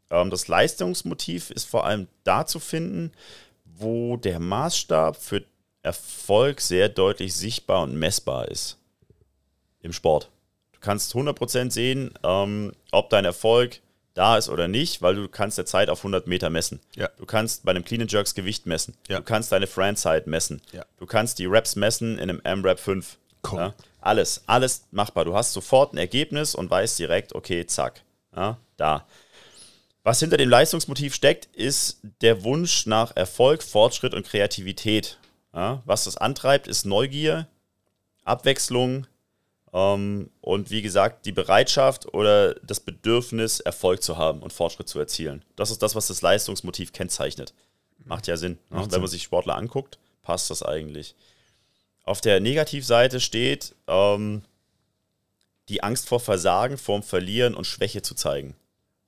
Ähm, 0.09 0.30
das 0.30 0.47
Leistungsmotiv 0.47 1.49
ist 1.49 1.66
vor 1.66 1.86
allem 1.86 2.07
da 2.24 2.45
zu 2.45 2.59
finden, 2.59 3.11
wo 3.66 4.18
der 4.18 4.39
Maßstab 4.39 5.16
für 5.16 5.43
Erfolg 5.82 6.61
sehr 6.61 6.89
deutlich 6.89 7.34
sichtbar 7.34 7.84
und 7.84 7.95
messbar 7.95 8.47
ist. 8.47 8.78
Im 9.82 9.93
Sport. 9.93 10.30
Du 10.72 10.80
kannst 10.80 11.14
100% 11.14 11.72
sehen, 11.72 12.14
ähm, 12.24 12.72
ob 12.91 13.09
dein 13.09 13.26
Erfolg 13.26 13.82
da 14.14 14.38
ist 14.38 14.49
oder 14.49 14.68
nicht, 14.68 15.01
weil 15.01 15.16
du 15.16 15.28
kannst 15.28 15.57
der 15.57 15.66
Zeit 15.66 15.89
auf 15.89 15.99
100 15.99 16.28
Meter 16.28 16.49
messen. 16.49 16.80
Ja. 16.95 17.09
Du 17.18 17.26
kannst 17.26 17.66
bei 17.66 17.72
einem 17.72 17.84
Clean 17.84 18.01
and 18.01 18.11
Jerks 18.11 18.36
Gewicht 18.36 18.66
messen. 18.66 18.95
Ja. 19.07 19.18
Du 19.18 19.24
kannst 19.24 19.51
deine 19.51 19.68
Friend-Zeit 19.68 20.28
messen. 20.28 20.61
Ja. 20.72 20.86
Du 20.97 21.05
kannst 21.05 21.39
die 21.39 21.45
Reps 21.45 21.76
messen 21.76 22.20
in 22.20 22.30
einem 22.30 22.41
M-Rap 22.43 22.80
5. 22.80 23.18
Cool. 23.51 23.74
Alles, 24.01 24.43
alles 24.45 24.84
machbar. 24.91 25.26
Du 25.26 25.36
hast 25.36 25.53
sofort 25.53 25.93
ein 25.93 25.97
Ergebnis 25.97 26.55
und 26.55 26.70
weißt 26.70 26.99
direkt, 26.99 27.34
okay, 27.34 27.66
zack, 27.66 28.01
da. 28.78 29.07
Was 30.03 30.20
hinter 30.20 30.38
dem 30.38 30.49
Leistungsmotiv 30.49 31.16
steckt, 31.16 31.45
ist 31.55 31.99
der 32.22 32.43
Wunsch 32.43 32.86
nach 32.86 33.16
Erfolg, 33.16 33.64
Fortschritt 33.64 34.14
und 34.14 34.28
Kreativität. 34.28 35.18
Was 35.51 36.03
das 36.03 36.18
antreibt, 36.18 36.68
ist 36.68 36.86
Neugier, 36.86 37.47
Abwechslung, 38.26 39.07
und 39.74 40.69
wie 40.69 40.84
gesagt, 40.84 41.26
die 41.26 41.32
Bereitschaft 41.32 42.13
oder 42.13 42.53
das 42.55 42.80
Bedürfnis, 42.80 43.59
Erfolg 43.59 44.03
zu 44.03 44.17
haben 44.17 44.43
und 44.43 44.53
Fortschritt 44.53 44.88
zu 44.88 44.99
erzielen. 44.99 45.43
Das 45.55 45.71
ist 45.71 45.82
das, 45.82 45.95
was 45.95 46.05
das 46.07 46.21
Leistungsmotiv 46.21 46.93
kennzeichnet. 46.93 47.55
Macht 48.05 48.28
ja 48.28 48.38
Sinn. 48.38 48.59
Ne? 48.69 48.78
Macht 48.78 48.91
Wenn 48.91 49.01
man 49.01 49.09
sich 49.09 49.24
Sportler 49.24 49.55
anguckt, 49.55 49.97
passt 50.21 50.51
das 50.51 50.61
eigentlich. 50.61 51.15
Auf 52.03 52.21
der 52.21 52.39
Negativseite 52.39 53.19
steht 53.19 53.74
ähm, 53.88 54.43
die 55.69 55.82
Angst 55.82 56.07
vor 56.07 56.19
Versagen, 56.19 56.78
vorm 56.78 57.01
Verlieren 57.01 57.55
und 57.55 57.65
Schwäche 57.65 58.03
zu 58.03 58.13
zeigen. 58.13 58.55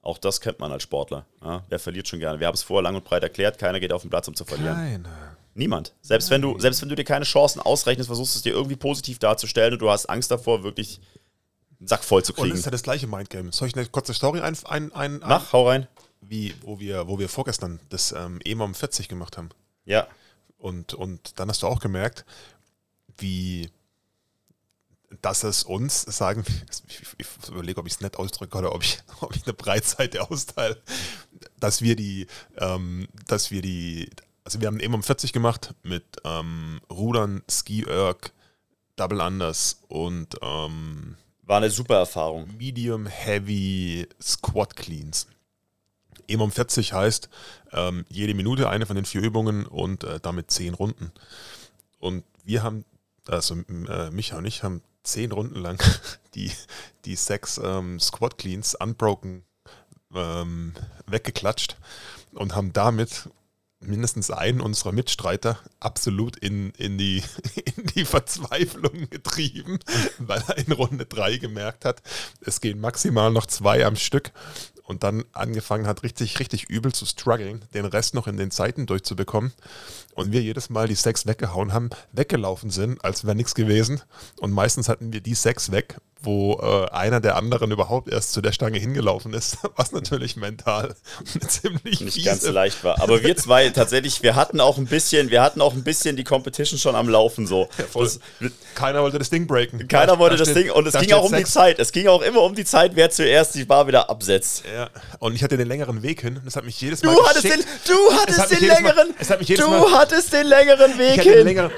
Auch 0.01 0.17
das 0.17 0.41
kennt 0.41 0.59
man 0.59 0.71
als 0.71 0.81
Sportler. 0.81 1.27
Ja? 1.43 1.63
Wer 1.69 1.79
verliert 1.79 2.07
schon 2.07 2.19
gerne? 2.19 2.39
Wir 2.39 2.47
haben 2.47 2.55
es 2.55 2.63
vorher 2.63 2.81
lang 2.81 2.95
und 2.95 3.03
breit 3.03 3.21
erklärt, 3.21 3.59
keiner 3.59 3.79
geht 3.79 3.93
auf 3.93 4.01
den 4.01 4.09
Platz, 4.09 4.27
um 4.27 4.33
zu 4.33 4.45
verlieren. 4.45 4.75
Keiner. 4.75 5.37
Niemand. 5.57 5.93
Selbst 6.01 6.29
wenn 6.29 6.41
du, 6.41 6.59
selbst 6.59 6.81
wenn 6.81 6.89
du 6.89 6.95
dir 6.95 7.05
keine 7.05 7.23
Chancen 7.23 7.61
ausrechnest, 7.61 8.07
versuchst 8.07 8.35
du 8.35 8.37
es 8.39 8.43
dir 8.43 8.51
irgendwie 8.53 8.75
positiv 8.75 9.19
darzustellen 9.19 9.73
und 9.73 9.81
du 9.81 9.89
hast 9.89 10.05
Angst 10.07 10.29
davor, 10.29 10.63
wirklich 10.63 10.99
einen 11.79 11.87
Sack 11.87 12.03
voll 12.03 12.23
zu 12.23 12.33
kriegen. 12.33 12.47
Und 12.47 12.49
das 12.51 12.59
ist 12.59 12.65
ja 12.65 12.71
das 12.71 12.83
gleiche 12.83 13.07
Mindgame. 13.07 13.53
Soll 13.53 13.69
ich 13.69 13.75
eine 13.75 13.85
kurze 13.85 14.13
Story 14.13 14.41
ein, 14.41 14.57
ein, 14.65 14.93
ein, 14.93 15.19
Mach, 15.19 15.53
hau 15.53 15.69
rein. 15.69 15.87
Wie, 16.19 16.53
wo 16.61 16.79
wir, 16.79 17.07
wo 17.07 17.19
wir 17.19 17.29
vorgestern 17.29 17.79
das 17.89 18.11
ähm, 18.11 18.41
EMOM 18.43 18.75
40 18.75 19.07
gemacht 19.07 19.37
haben. 19.37 19.49
Ja. 19.85 20.07
Und, 20.57 20.93
und 20.93 21.39
dann 21.39 21.47
hast 21.47 21.63
du 21.63 21.67
auch 21.67 21.79
gemerkt, 21.79 22.25
wie 23.17 23.69
dass 25.21 25.43
es 25.43 25.63
uns 25.63 26.01
sagen, 26.01 26.43
ich, 26.89 27.01
ich 27.17 27.49
überlege, 27.49 27.79
ob 27.79 27.87
ich 27.87 27.93
es 27.93 28.01
nett 28.01 28.17
ausdrücke 28.17 28.57
oder 28.57 28.75
ob 28.75 28.83
ich, 28.83 28.99
ob 29.21 29.33
ich 29.33 29.45
eine 29.45 29.53
Breitseite 29.53 30.29
austeile, 30.29 30.81
dass 31.59 31.81
wir 31.81 31.95
die, 31.95 32.27
ähm, 32.57 33.07
dass 33.27 33.51
wir 33.51 33.61
die 33.61 34.09
also 34.45 34.61
wir 34.61 34.67
haben 34.67 34.79
eben 34.79 34.93
um 34.93 35.03
40 35.03 35.33
gemacht 35.33 35.73
mit 35.83 36.05
ähm, 36.23 36.79
Rudern, 36.89 37.41
Ski 37.49 37.83
Erg, 37.83 38.31
Double 38.95 39.19
Unders 39.19 39.81
und 39.89 40.37
ähm, 40.41 41.17
war 41.41 41.57
eine 41.57 41.69
super 41.69 41.97
Erfahrung. 41.97 42.47
Medium 42.57 43.07
Heavy 43.07 44.07
Squat 44.21 44.75
Cleans. 44.75 45.27
Eben 46.27 46.41
um 46.41 46.51
40 46.51 46.93
heißt 46.93 47.29
ähm, 47.71 48.05
jede 48.07 48.33
Minute 48.33 48.69
eine 48.69 48.85
von 48.85 48.95
den 48.95 49.05
vier 49.05 49.21
Übungen 49.21 49.65
und 49.65 50.03
äh, 50.03 50.19
damit 50.19 50.51
zehn 50.51 50.73
Runden. 50.73 51.11
Und 51.99 52.23
wir 52.43 52.63
haben, 52.63 52.85
also 53.27 53.55
äh, 53.55 54.11
Micha 54.11 54.37
und 54.37 54.45
ich 54.45 54.63
haben 54.63 54.81
zehn 55.03 55.31
Runden 55.31 55.59
lang 55.59 55.81
die, 56.35 56.51
die 57.05 57.15
sechs 57.15 57.59
ähm, 57.63 57.99
Squat 57.99 58.37
Cleans 58.37 58.75
unbroken 58.75 59.43
ähm, 60.13 60.73
weggeklatscht 61.07 61.77
und 62.33 62.55
haben 62.55 62.73
damit 62.73 63.29
mindestens 63.87 64.31
einen 64.31 64.61
unserer 64.61 64.91
Mitstreiter 64.91 65.59
absolut 65.79 66.37
in, 66.37 66.71
in, 66.71 66.97
die, 66.97 67.23
in 67.77 67.85
die 67.95 68.05
Verzweiflung 68.05 69.09
getrieben, 69.09 69.79
weil 70.19 70.43
er 70.47 70.57
in 70.57 70.71
Runde 70.71 71.05
3 71.05 71.37
gemerkt 71.37 71.85
hat, 71.85 72.01
es 72.41 72.61
gehen 72.61 72.79
maximal 72.79 73.31
noch 73.31 73.45
zwei 73.45 73.85
am 73.85 73.95
Stück 73.95 74.31
und 74.83 75.03
dann 75.03 75.25
angefangen 75.33 75.87
hat, 75.87 76.03
richtig, 76.03 76.39
richtig 76.39 76.69
übel 76.69 76.93
zu 76.93 77.05
strugglen, 77.05 77.65
den 77.73 77.85
Rest 77.85 78.13
noch 78.13 78.27
in 78.27 78.37
den 78.37 78.51
Zeiten 78.51 78.85
durchzubekommen. 78.85 79.51
Und 80.15 80.31
wir 80.31 80.41
jedes 80.41 80.69
Mal 80.69 80.87
die 80.87 80.95
sechs 80.95 81.27
weggehauen 81.27 81.73
haben, 81.73 81.89
weggelaufen 82.13 82.71
sind, 82.71 83.03
als 83.05 83.25
wäre 83.25 83.35
nichts 83.35 83.53
gewesen. 83.53 84.01
Und 84.39 84.51
meistens 84.51 84.89
hatten 84.89 85.13
wir 85.13 85.21
die 85.21 85.35
sechs 85.35 85.71
weg 85.71 85.97
wo 86.25 86.59
äh, 86.61 86.91
einer 86.91 87.19
der 87.19 87.35
anderen 87.35 87.71
überhaupt 87.71 88.09
erst 88.09 88.33
zu 88.33 88.41
der 88.41 88.51
Stange 88.51 88.79
hingelaufen 88.79 89.33
ist, 89.33 89.57
was 89.75 89.91
natürlich 89.91 90.35
mental 90.35 90.95
ziemlich 91.47 92.01
nicht 92.01 92.13
fiese. 92.15 92.25
ganz 92.25 92.47
leicht 92.47 92.83
war. 92.83 93.01
Aber 93.01 93.23
wir 93.23 93.35
zwei 93.37 93.69
tatsächlich, 93.69 94.23
wir 94.23 94.35
hatten 94.35 94.59
auch 94.59 94.77
ein 94.77 94.87
bisschen, 94.87 95.29
wir 95.29 95.41
hatten 95.41 95.61
auch 95.61 95.73
ein 95.73 95.83
bisschen 95.83 96.15
die 96.15 96.23
Competition 96.23 96.79
schon 96.79 96.95
am 96.95 97.07
Laufen 97.07 97.47
so. 97.47 97.69
Ja, 97.77 97.85
das, 97.93 98.19
keiner 98.73 99.01
wollte 99.01 99.19
das 99.19 99.29
Ding 99.29 99.47
breaken. 99.47 99.87
Keiner 99.87 100.13
da, 100.13 100.19
wollte 100.19 100.35
da 100.37 100.43
das 100.43 100.51
steht, 100.51 100.65
Ding 100.65 100.71
und 100.71 100.87
es 100.87 100.97
ging 100.99 101.13
auch 101.13 101.23
um 101.23 101.29
sechs. 101.29 101.49
die 101.49 101.53
Zeit. 101.53 101.79
Es 101.79 101.91
ging 101.91 102.07
auch 102.07 102.21
immer 102.21 102.41
um 102.41 102.55
die 102.55 102.65
Zeit, 102.65 102.95
wer 102.95 103.09
zuerst 103.09 103.55
die 103.55 103.65
Bar 103.65 103.87
wieder 103.87 104.09
absetzt. 104.09 104.63
Ja. 104.73 104.89
Und 105.19 105.35
ich 105.35 105.43
hatte 105.43 105.57
den 105.57 105.67
längeren 105.67 106.01
Weg 106.01 106.21
hin. 106.21 106.39
Das 106.43 106.55
hat 106.55 106.65
mich 106.65 106.79
jedes 106.81 107.03
Mal. 107.03 107.13
Du 107.15 107.25
hattest 107.25 107.45
den, 107.45 107.63
du 107.87 108.13
hattest 108.13 108.51
den 108.51 108.67
längeren. 108.67 109.09
Mal, 109.09 109.15
es 109.19 109.29
hat 109.29 109.39
mich 109.39 109.49
jedes 109.49 109.63
du 109.63 109.71
Mal, 109.71 109.91
hattest 110.05 110.33
den 110.33 110.47
längeren 110.47 110.97
Weg 110.97 111.21
hin. 111.21 111.33
Den 111.33 111.45
längeren, 111.45 111.71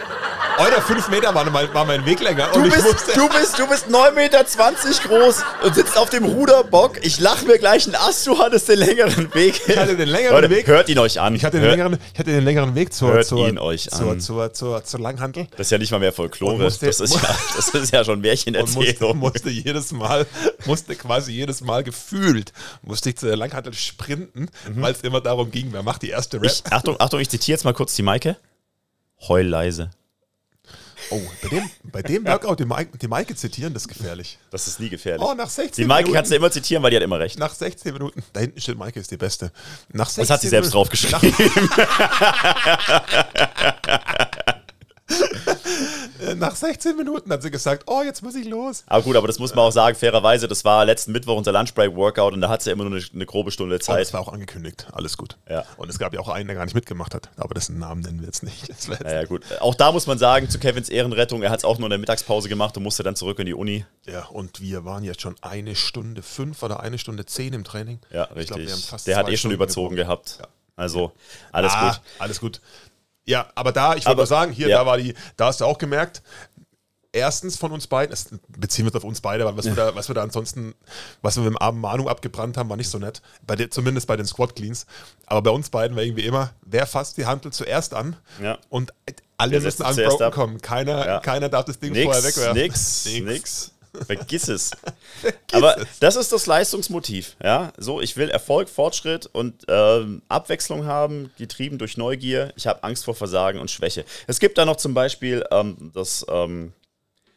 Euer 0.59 0.81
fünf 0.81 1.07
Meter 1.09 1.35
war, 1.35 1.45
war 1.73 1.85
mein 1.85 2.03
Weg 2.05 2.19
länger. 2.19 2.49
Du 2.51 2.63
bist, 2.63 2.83
du 3.15 3.29
bist, 3.29 3.59
du 3.59 3.67
bist 3.67 3.89
neun 3.91 4.15
Meter 4.15 4.43
20 4.43 5.03
groß 5.03 5.43
und 5.63 5.75
sitzt 5.75 5.95
auf 5.95 6.09
dem 6.09 6.25
Ruderbock. 6.25 6.97
Ich 7.03 7.19
lache 7.19 7.45
mir 7.45 7.59
gleich 7.59 7.85
einen 7.85 7.95
Ast, 7.95 8.25
du 8.25 8.39
hattest 8.39 8.67
den 8.67 8.79
längeren 8.79 9.31
Weg. 9.35 9.61
Ich 9.67 9.77
hatte 9.77 9.95
den 9.95 10.09
längeren 10.09 10.33
Leute, 10.33 10.49
Weg. 10.49 10.65
Hört 10.65 10.89
ihn 10.89 10.97
euch 10.97 11.19
an. 11.19 11.35
Ich 11.35 11.45
hatte, 11.45 11.59
den 11.59 11.69
längeren, 11.69 11.99
ich 12.11 12.19
hatte 12.19 12.31
den 12.31 12.43
längeren 12.43 12.73
Weg 12.73 12.91
zur, 12.91 13.13
hört 13.13 13.25
zur, 13.25 13.47
ihn 13.47 13.59
euch 13.59 13.87
zur, 13.89 14.11
an. 14.11 14.19
Zur, 14.19 14.51
zur, 14.51 14.83
zur, 14.83 14.99
Langhantel. 14.99 15.47
Das 15.51 15.67
ist 15.67 15.71
ja 15.71 15.77
nicht 15.77 15.91
mal 15.91 15.99
mehr 15.99 16.11
Folklore. 16.11 16.57
Musste, 16.57 16.87
das, 16.87 17.01
ist 17.01 17.13
ja, 17.13 17.21
das 17.55 17.69
ist 17.69 17.93
ja 17.93 18.03
schon 18.03 18.21
Märchenerzählung. 18.21 19.19
Musste, 19.19 19.43
musste 19.43 19.49
jedes 19.51 19.91
Mal, 19.91 20.25
musste 20.65 20.95
quasi 20.95 21.33
jedes 21.33 21.61
Mal 21.61 21.83
gefühlt, 21.83 22.51
musste 22.81 23.09
ich 23.09 23.17
zur 23.17 23.35
Langhantel 23.35 23.75
sprinten, 23.75 24.49
mhm. 24.67 24.81
weil 24.81 24.93
es 24.93 25.01
immer 25.01 25.21
darum 25.21 25.51
ging, 25.51 25.67
wer 25.71 25.83
macht 25.83 26.01
die 26.01 26.09
erste 26.09 26.37
Rap. 26.37 26.45
Ich, 26.45 26.63
Achtung, 26.71 26.95
Achtung, 26.99 27.19
ich 27.19 27.29
zitiere 27.29 27.55
jetzt 27.55 27.63
mal 27.63 27.73
kurz 27.73 27.95
die 27.95 28.01
Maike. 28.01 28.37
Heul 29.27 29.43
leise. 29.45 29.91
Oh, 31.09 31.21
bei 31.41 31.49
dem, 31.49 31.69
bei 31.83 32.01
dem 32.01 32.25
Workout 32.25 32.59
die 32.59 32.65
Maike, 32.65 32.97
die 32.97 33.07
Maike 33.07 33.35
zitieren, 33.35 33.73
das 33.73 33.83
ist 33.83 33.87
gefährlich. 33.87 34.37
Das 34.51 34.67
ist 34.67 34.79
nie 34.79 34.89
gefährlich. 34.89 35.25
Oh, 35.25 35.33
nach 35.33 35.49
16 35.49 35.83
Die 35.83 35.87
Maike 35.87 36.03
Minuten, 36.03 36.15
kannst 36.15 36.31
du 36.31 36.35
immer 36.35 36.51
zitieren, 36.51 36.83
weil 36.83 36.91
die 36.91 36.97
hat 36.97 37.03
immer 37.03 37.19
recht. 37.19 37.39
Nach 37.39 37.53
16 37.53 37.93
Minuten, 37.93 38.23
da 38.33 38.41
hinten 38.41 38.59
steht 38.59 38.77
Maike 38.77 38.99
ist 38.99 39.09
die 39.11 39.17
Beste. 39.17 39.51
Nach 39.93 40.09
16 40.09 40.21
das 40.23 40.29
hat 40.29 40.41
sie 40.41 40.49
selbst 40.49 40.73
Minuten, 40.73 40.89
draufgeschrieben. 40.89 41.33
nach 46.35 46.55
16 46.55 46.95
Minuten 46.97 47.31
hat 47.31 47.41
sie 47.41 47.51
gesagt, 47.51 47.83
oh, 47.87 48.01
jetzt 48.03 48.21
muss 48.23 48.35
ich 48.35 48.45
los. 48.47 48.83
Aber 48.87 49.03
gut, 49.03 49.15
aber 49.15 49.27
das 49.27 49.39
muss 49.39 49.55
man 49.55 49.65
auch 49.65 49.71
sagen, 49.71 49.95
fairerweise, 49.95 50.47
das 50.47 50.65
war 50.65 50.85
letzten 50.85 51.11
Mittwoch 51.11 51.37
unser 51.37 51.51
Lunchbreak-Workout 51.51 52.33
und 52.33 52.41
da 52.41 52.49
hat 52.49 52.61
sie 52.61 52.69
ja 52.69 52.73
immer 52.73 52.83
nur 52.85 52.97
eine, 52.97 53.05
eine 53.13 53.25
grobe 53.25 53.51
Stunde 53.51 53.75
Und 53.75 53.83
Zeit. 53.83 54.01
es 54.01 54.13
war 54.13 54.21
auch 54.21 54.31
angekündigt, 54.33 54.87
alles 54.91 55.17
gut. 55.17 55.37
Ja. 55.49 55.63
Und 55.77 55.89
es 55.89 55.99
gab 55.99 56.13
ja 56.13 56.19
auch 56.19 56.29
einen, 56.29 56.47
der 56.47 56.55
gar 56.55 56.65
nicht 56.65 56.75
mitgemacht 56.75 57.13
hat, 57.13 57.29
aber 57.37 57.53
dessen 57.53 57.79
Namen 57.79 58.01
nennen 58.01 58.19
wir 58.19 58.25
jetzt 58.27 58.43
nicht. 58.43 58.69
Das 58.69 58.87
jetzt, 58.87 59.01
Naja, 59.03 59.23
gut. 59.25 59.43
Auch 59.59 59.75
da 59.75 59.91
muss 59.91 60.07
man 60.07 60.17
sagen, 60.17 60.49
zu 60.49 60.59
Kevins 60.59 60.89
Ehrenrettung, 60.89 61.41
er 61.43 61.49
hat 61.51 61.59
es 61.59 61.65
auch 61.65 61.77
nur 61.77 61.87
in 61.87 61.91
der 61.91 61.99
Mittagspause 61.99 62.49
gemacht 62.49 62.75
und 62.77 62.83
musste 62.83 63.03
dann 63.03 63.15
zurück 63.15 63.39
in 63.39 63.45
die 63.45 63.53
Uni. 63.53 63.85
ja, 64.05 64.25
und 64.25 64.61
wir 64.61 64.85
waren 64.85 65.03
jetzt 65.03 65.21
schon 65.21 65.35
eine 65.41 65.75
Stunde 65.75 66.21
fünf 66.21 66.63
oder 66.63 66.79
eine 66.81 66.97
Stunde 66.97 67.25
zehn 67.25 67.53
im 67.53 67.63
Training. 67.63 67.99
Ja, 68.11 68.25
Ich 68.25 68.29
richtig. 68.31 68.47
glaub, 68.47 68.59
wir 68.59 68.71
haben 68.71 68.81
fast 68.81 69.07
Der 69.07 69.17
hat 69.17 69.27
eh 69.27 69.31
schon 69.31 69.37
Stunden 69.37 69.55
überzogen 69.55 69.95
gebrochen. 69.95 70.23
gehabt. 70.23 70.39
Also, 70.75 71.11
alles 71.51 71.73
ah, 71.73 71.89
gut. 71.89 72.01
Alles 72.19 72.39
gut. 72.39 72.61
Ja, 73.27 73.47
aber 73.55 73.71
da, 73.71 73.95
ich 73.95 74.05
wollte 74.05 74.17
mal 74.21 74.25
sagen, 74.25 74.51
hier, 74.51 74.69
ja. 74.69 74.79
da 74.79 74.85
war 74.85 74.97
die, 74.97 75.13
da 75.35 75.47
hast 75.47 75.61
du 75.61 75.65
auch 75.65 75.77
gemerkt, 75.77 76.21
erstens 77.11 77.57
von 77.57 77.71
uns 77.71 77.87
beiden, 77.87 78.11
das 78.11 78.29
beziehen 78.47 78.85
wir 78.85 78.93
uns 78.93 78.95
auf 78.95 79.03
uns 79.03 79.21
beide, 79.21 79.45
weil 79.45 79.57
was, 79.57 79.65
wir 79.65 79.75
da, 79.75 79.95
was 79.95 80.07
wir 80.07 80.15
da 80.15 80.23
ansonsten, 80.23 80.75
was 81.21 81.35
wir 81.35 81.43
mit 81.43 81.51
dem 81.51 81.57
armen 81.57 81.81
Manu 81.81 82.07
abgebrannt 82.07 82.57
haben, 82.57 82.69
war 82.69 82.77
nicht 82.77 82.89
so 82.89 82.99
nett. 82.99 83.21
Bei 83.45 83.55
der, 83.55 83.69
zumindest 83.71 84.07
bei 84.07 84.15
den 84.15 84.25
Squad 84.25 84.55
Cleans. 84.55 84.85
Aber 85.25 85.41
bei 85.41 85.51
uns 85.51 85.69
beiden 85.69 85.95
war 85.97 86.03
irgendwie 86.03 86.25
immer, 86.25 86.51
wer 86.61 86.85
fasst 86.85 87.17
die 87.17 87.25
Handel 87.25 87.51
zuerst 87.51 87.93
an? 87.93 88.15
Ja. 88.41 88.57
Und 88.69 88.93
alle 89.37 89.51
Wer 89.53 89.61
müssen 89.61 89.83
unbroken 89.83 90.31
kommen. 90.31 90.61
Keiner, 90.61 91.05
Ja. 91.05 91.19
keiner 91.19 91.49
darf 91.49 91.65
das 91.65 91.79
Ding 91.79 91.93
vorher 91.93 92.21
Nix, 92.21 92.37
wegwerfen. 92.37 92.61
nix, 92.61 93.05
Nix. 93.05 93.25
nix. 93.25 93.71
Vergiss 94.05 94.47
es. 94.47 94.71
Aber 95.51 95.75
das 95.99 96.15
ist 96.15 96.31
das 96.31 96.45
Leistungsmotiv. 96.45 97.35
Ja, 97.43 97.73
so 97.77 98.01
ich 98.01 98.17
will 98.17 98.29
Erfolg, 98.29 98.69
Fortschritt 98.69 99.27
und 99.27 99.65
ähm, 99.67 100.21
Abwechslung 100.29 100.85
haben, 100.85 101.31
getrieben 101.37 101.77
durch 101.77 101.97
Neugier. 101.97 102.53
Ich 102.55 102.67
habe 102.67 102.83
Angst 102.83 103.05
vor 103.05 103.15
Versagen 103.15 103.59
und 103.59 103.71
Schwäche. 103.71 104.05
Es 104.27 104.39
gibt 104.39 104.57
da 104.57 104.65
noch 104.65 104.77
zum 104.77 104.93
Beispiel 104.93 105.43
ähm, 105.51 105.91
das. 105.93 106.25
Ähm, 106.29 106.73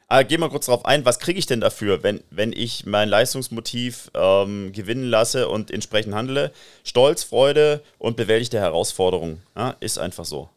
ah, 0.09 0.23
geh 0.23 0.39
mal 0.39 0.51
kurz 0.51 0.67
darauf 0.67 0.85
ein, 0.85 1.05
was 1.05 1.19
kriege 1.19 1.39
ich 1.39 1.47
denn 1.47 1.61
dafür, 1.61 2.03
wenn, 2.03 2.23
wenn 2.31 2.53
ich 2.53 2.85
mein 2.85 3.09
Leistungsmotiv 3.09 4.11
ähm, 4.15 4.73
gewinnen 4.73 5.09
lasse 5.09 5.49
und 5.49 5.71
entsprechend 5.71 6.15
handle? 6.15 6.53
Stolz, 6.85 7.23
Freude 7.23 7.83
und 7.99 8.17
bewältigte 8.17 8.59
Herausforderungen. 8.59 9.43
Ja, 9.57 9.77
ist 9.81 9.99
einfach 9.99 10.25
so. 10.25 10.49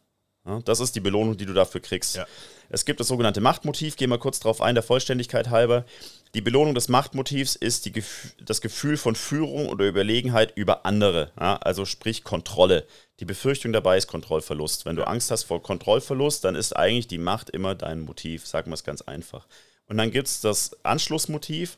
Ja, 0.45 0.59
das 0.65 0.79
ist 0.79 0.95
die 0.95 0.99
Belohnung, 0.99 1.37
die 1.37 1.45
du 1.45 1.53
dafür 1.53 1.81
kriegst. 1.81 2.15
Ja. 2.15 2.25
Es 2.73 2.85
gibt 2.85 2.99
das 2.99 3.07
sogenannte 3.07 3.39
Machtmotiv, 3.39 3.97
gehen 3.97 4.09
wir 4.09 4.17
kurz 4.17 4.39
darauf 4.39 4.59
ein, 4.59 4.73
der 4.73 4.83
Vollständigkeit 4.83 5.51
halber. 5.51 5.85
Die 6.33 6.41
Belohnung 6.41 6.73
des 6.73 6.89
Machtmotivs 6.89 7.55
ist 7.55 7.85
die, 7.85 8.03
das 8.43 8.61
Gefühl 8.61 8.97
von 8.97 9.13
Führung 9.13 9.69
oder 9.69 9.87
Überlegenheit 9.87 10.53
über 10.55 10.83
andere, 10.83 11.31
ja, 11.39 11.57
also 11.57 11.85
sprich 11.85 12.23
Kontrolle. 12.23 12.87
Die 13.19 13.25
Befürchtung 13.25 13.73
dabei 13.73 13.97
ist 13.97 14.07
Kontrollverlust. 14.07 14.87
Wenn 14.87 14.95
du 14.95 15.05
Angst 15.05 15.29
hast 15.29 15.43
vor 15.43 15.61
Kontrollverlust, 15.61 16.45
dann 16.45 16.55
ist 16.55 16.75
eigentlich 16.75 17.07
die 17.07 17.19
Macht 17.19 17.51
immer 17.51 17.75
dein 17.75 18.01
Motiv, 18.01 18.47
sagen 18.47 18.71
wir 18.71 18.73
es 18.73 18.83
ganz 18.83 19.03
einfach. 19.03 19.45
Und 19.87 19.97
dann 19.97 20.09
gibt 20.09 20.27
es 20.27 20.41
das 20.41 20.83
Anschlussmotiv, 20.83 21.77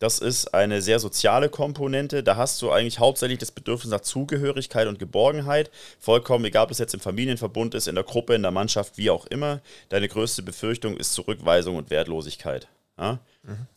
das 0.00 0.18
ist 0.18 0.54
eine 0.54 0.82
sehr 0.82 0.98
soziale 0.98 1.50
Komponente. 1.50 2.22
Da 2.22 2.36
hast 2.36 2.60
du 2.62 2.70
eigentlich 2.70 2.98
hauptsächlich 2.98 3.38
das 3.38 3.52
Bedürfnis 3.52 3.90
nach 3.90 4.00
Zugehörigkeit 4.00 4.88
und 4.88 4.98
Geborgenheit. 4.98 5.70
Vollkommen 5.98 6.46
egal, 6.46 6.64
ob 6.64 6.70
es 6.70 6.78
jetzt 6.78 6.94
im 6.94 7.00
Familienverbund 7.00 7.74
ist, 7.74 7.86
in 7.86 7.94
der 7.94 8.04
Gruppe, 8.04 8.34
in 8.34 8.42
der 8.42 8.50
Mannschaft, 8.50 8.96
wie 8.96 9.10
auch 9.10 9.26
immer. 9.26 9.60
Deine 9.90 10.08
größte 10.08 10.42
Befürchtung 10.42 10.96
ist 10.96 11.12
Zurückweisung 11.12 11.76
und 11.76 11.90
Wertlosigkeit. 11.90 12.66
Ja? 12.98 13.18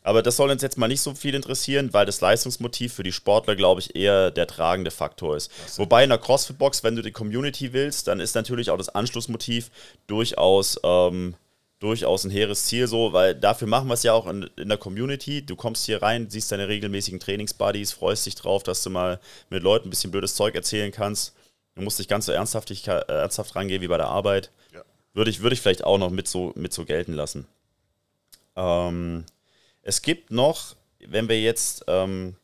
Aber 0.02 0.22
das 0.22 0.38
soll 0.38 0.50
uns 0.50 0.62
jetzt 0.62 0.78
mal 0.78 0.88
nicht 0.88 1.02
so 1.02 1.14
viel 1.14 1.36
interessieren, 1.36 1.94
weil 1.94 2.06
das 2.06 2.22
Leistungsmotiv 2.22 2.94
für 2.94 3.04
die 3.04 3.12
Sportler, 3.12 3.56
glaube 3.56 3.82
ich, 3.82 3.96
eher 3.96 4.32
der 4.32 4.48
tragende 4.48 4.92
Faktor 4.92 5.36
ist. 5.36 5.52
Wobei 5.78 6.04
in 6.04 6.10
der 6.10 6.20
CrossFit-Box, 6.20 6.84
wenn 6.84 6.96
du 6.96 7.02
die 7.02 7.12
Community 7.12 7.74
willst, 7.74 8.08
dann 8.08 8.22
ist 8.22 8.36
natürlich 8.36 8.70
auch 8.70 8.78
das 8.78 8.90
Anschlussmotiv 8.90 9.72
durchaus 10.08 10.80
ähm, 10.84 11.36
durchaus 11.84 12.24
ein 12.24 12.32
hehres 12.32 12.66
Ziel 12.66 12.88
so, 12.88 13.14
weil 13.14 13.36
dafür 13.36 13.68
machen 13.68 13.88
wir 13.88 13.94
es 13.94 14.04
ja 14.04 14.14
auch 14.14 14.26
in, 14.28 14.50
in 14.56 14.70
der 14.70 14.78
Community. 14.78 15.46
Du 15.46 15.56
kommst 15.56 15.86
hier 15.86 16.02
rein, 16.02 16.30
siehst 16.30 16.52
deine 16.52 16.68
regelmäßigen 16.68 17.20
Trainingsbuddies, 17.20 17.92
freust 17.92 18.26
dich 18.26 18.36
drauf, 18.36 18.64
dass 18.64 18.84
du 18.84 18.90
mal 18.90 19.20
mit 19.50 19.64
Leuten 19.64 19.88
ein 19.88 19.90
bisschen 19.90 20.12
blödes 20.12 20.36
Zeug 20.36 20.56
erzählen 20.56 20.92
kannst. 20.92 21.36
Du 21.76 21.82
musst 21.82 22.00
nicht 22.00 22.10
ganz 22.10 22.26
so 22.26 22.32
ernsthaftig, 22.32 22.88
äh, 22.88 23.04
ernsthaft 23.08 23.56
rangehen 23.56 23.82
wie 23.82 23.88
bei 23.88 23.98
der 23.98 24.08
Arbeit. 24.08 24.52
Ja. 24.74 24.84
Würde 25.14 25.30
ich, 25.30 25.42
würde 25.42 25.54
ich 25.56 25.62
vielleicht 25.62 25.84
auch 25.84 25.98
noch 25.98 26.10
mit 26.10 26.28
so, 26.28 26.54
mit 26.56 26.72
so 26.72 26.86
gelten 26.86 27.14
lassen. 27.14 27.48
Ähm, 28.56 29.26
es 29.82 30.02
gibt 30.02 30.32
noch, 30.32 30.76
wenn 31.00 31.28
wir 31.28 31.42
jetzt 31.42 31.84
ähm, 31.88 32.38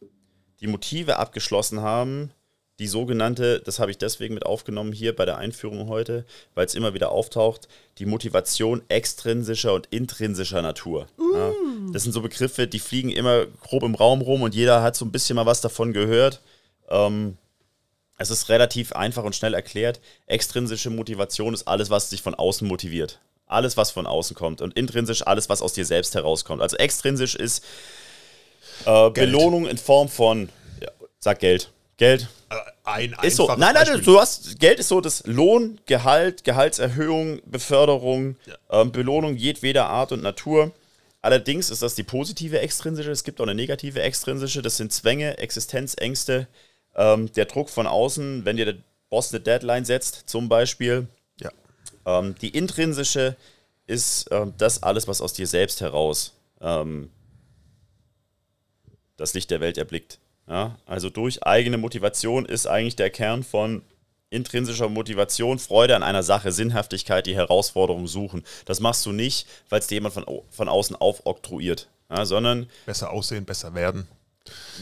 die 0.59 0.67
Motive 0.67 1.17
abgeschlossen 1.17 1.81
haben, 1.81 2.31
die 2.79 2.87
sogenannte, 2.87 3.59
das 3.59 3.79
habe 3.79 3.91
ich 3.91 3.97
deswegen 3.97 4.33
mit 4.33 4.45
aufgenommen 4.45 4.93
hier 4.93 5.13
bei 5.15 5.25
der 5.25 5.37
Einführung 5.37 5.89
heute, 5.89 6.25
weil 6.55 6.65
es 6.65 6.75
immer 6.75 6.93
wieder 6.93 7.11
auftaucht, 7.11 7.67
die 7.97 8.05
Motivation 8.05 8.81
extrinsischer 8.87 9.73
und 9.73 9.87
intrinsischer 9.87 10.61
Natur. 10.61 11.07
Ja, 11.33 11.51
das 11.91 12.03
sind 12.03 12.13
so 12.13 12.21
Begriffe, 12.21 12.67
die 12.67 12.79
fliegen 12.79 13.11
immer 13.11 13.45
grob 13.45 13.83
im 13.83 13.95
Raum 13.95 14.21
rum 14.21 14.41
und 14.41 14.55
jeder 14.55 14.81
hat 14.81 14.95
so 14.95 15.03
ein 15.03 15.11
bisschen 15.11 15.35
mal 15.35 15.45
was 15.45 15.59
davon 15.59 15.91
gehört. 15.91 16.41
Ähm, 16.89 17.37
es 18.17 18.29
ist 18.29 18.49
relativ 18.49 18.93
einfach 18.93 19.23
und 19.23 19.35
schnell 19.35 19.53
erklärt. 19.53 19.99
Extrinsische 20.25 20.89
Motivation 20.89 21.53
ist 21.53 21.67
alles, 21.67 21.89
was 21.89 22.09
dich 22.09 22.21
von 22.21 22.35
außen 22.35 22.67
motiviert. 22.67 23.19
Alles, 23.45 23.77
was 23.77 23.91
von 23.91 24.05
außen 24.05 24.35
kommt. 24.35 24.61
Und 24.61 24.77
intrinsisch 24.77 25.25
alles, 25.25 25.49
was 25.49 25.61
aus 25.61 25.73
dir 25.73 25.85
selbst 25.85 26.15
herauskommt. 26.15 26.61
Also 26.61 26.77
extrinsisch 26.77 27.35
ist 27.35 27.63
äh, 28.85 29.09
Belohnung 29.09 29.67
in 29.67 29.77
Form 29.77 30.09
von, 30.09 30.49
ja, 30.81 30.89
sag 31.19 31.39
Geld. 31.39 31.71
Geld, 31.99 32.27
Äh, 32.49 32.55
Ein 32.83 33.15
ist 33.21 33.35
so. 33.35 33.45
Nein, 33.47 33.59
nein, 33.59 33.73
Beispiel. 33.75 34.01
du 34.01 34.19
hast 34.19 34.59
Geld 34.59 34.79
ist 34.79 34.87
so 34.87 35.01
das 35.01 35.23
Lohn, 35.27 35.79
Gehalt, 35.85 36.43
Gehaltserhöhung, 36.43 37.41
Beförderung, 37.45 38.37
ähm, 38.71 38.91
Belohnung 38.91 39.35
jedweder 39.35 39.87
Art 39.87 40.11
und 40.11 40.23
Natur. 40.23 40.71
Allerdings 41.21 41.69
ist 41.69 41.83
das 41.83 41.93
die 41.95 42.03
positive 42.03 42.59
extrinsische, 42.59 43.11
es 43.11 43.23
gibt 43.23 43.39
auch 43.39 43.45
eine 43.45 43.53
negative 43.53 44.01
extrinsische, 44.01 44.61
das 44.61 44.77
sind 44.77 44.91
Zwänge, 44.93 45.37
Existenzängste, 45.37 46.47
ähm, 46.95 47.31
der 47.33 47.45
Druck 47.45 47.69
von 47.69 47.85
außen, 47.85 48.45
wenn 48.45 48.55
dir 48.57 48.65
der 48.65 48.77
Boss 49.09 49.31
eine 49.33 49.41
Deadline 49.41 49.85
setzt, 49.85 50.23
zum 50.27 50.49
Beispiel. 50.49 51.07
Ja. 51.39 51.51
Ähm, 52.05 52.35
die 52.41 52.49
intrinsische 52.57 53.35
ist 53.85 54.29
ähm, 54.31 54.53
das 54.57 54.81
alles, 54.81 55.07
was 55.07 55.21
aus 55.21 55.33
dir 55.33 55.45
selbst 55.47 55.81
heraus 55.81 56.33
ähm, 56.61 57.09
das 59.17 59.33
Licht 59.33 59.51
der 59.51 59.59
Welt 59.59 59.77
erblickt. 59.77 60.19
Ja? 60.49 60.75
Also 60.85 61.09
durch 61.09 61.43
eigene 61.43 61.77
Motivation 61.77 62.45
ist 62.45 62.67
eigentlich 62.67 62.95
der 62.95 63.09
Kern 63.09 63.43
von 63.43 63.83
intrinsischer 64.31 64.89
Motivation, 64.89 65.57
Freude 65.57 65.95
an 65.95 66.03
einer 66.03 66.21
Sache, 66.23 66.51
Sinnhaftigkeit, 66.51 67.25
die 67.25 67.35
Herausforderung 67.35 68.07
suchen. 68.07 68.43
Das 68.65 68.79
machst 68.79 69.05
du 69.05 69.11
nicht, 69.11 69.47
weil 69.69 69.79
es 69.79 69.87
dir 69.87 69.95
jemand 69.95 70.13
von, 70.13 70.25
von 70.51 70.69
außen 70.69 70.95
aufoktroyiert, 70.95 71.87
ja, 72.11 72.25
sondern 72.25 72.69
Besser 72.85 73.09
aussehen, 73.11 73.45
besser 73.45 73.73
werden. 73.73 74.07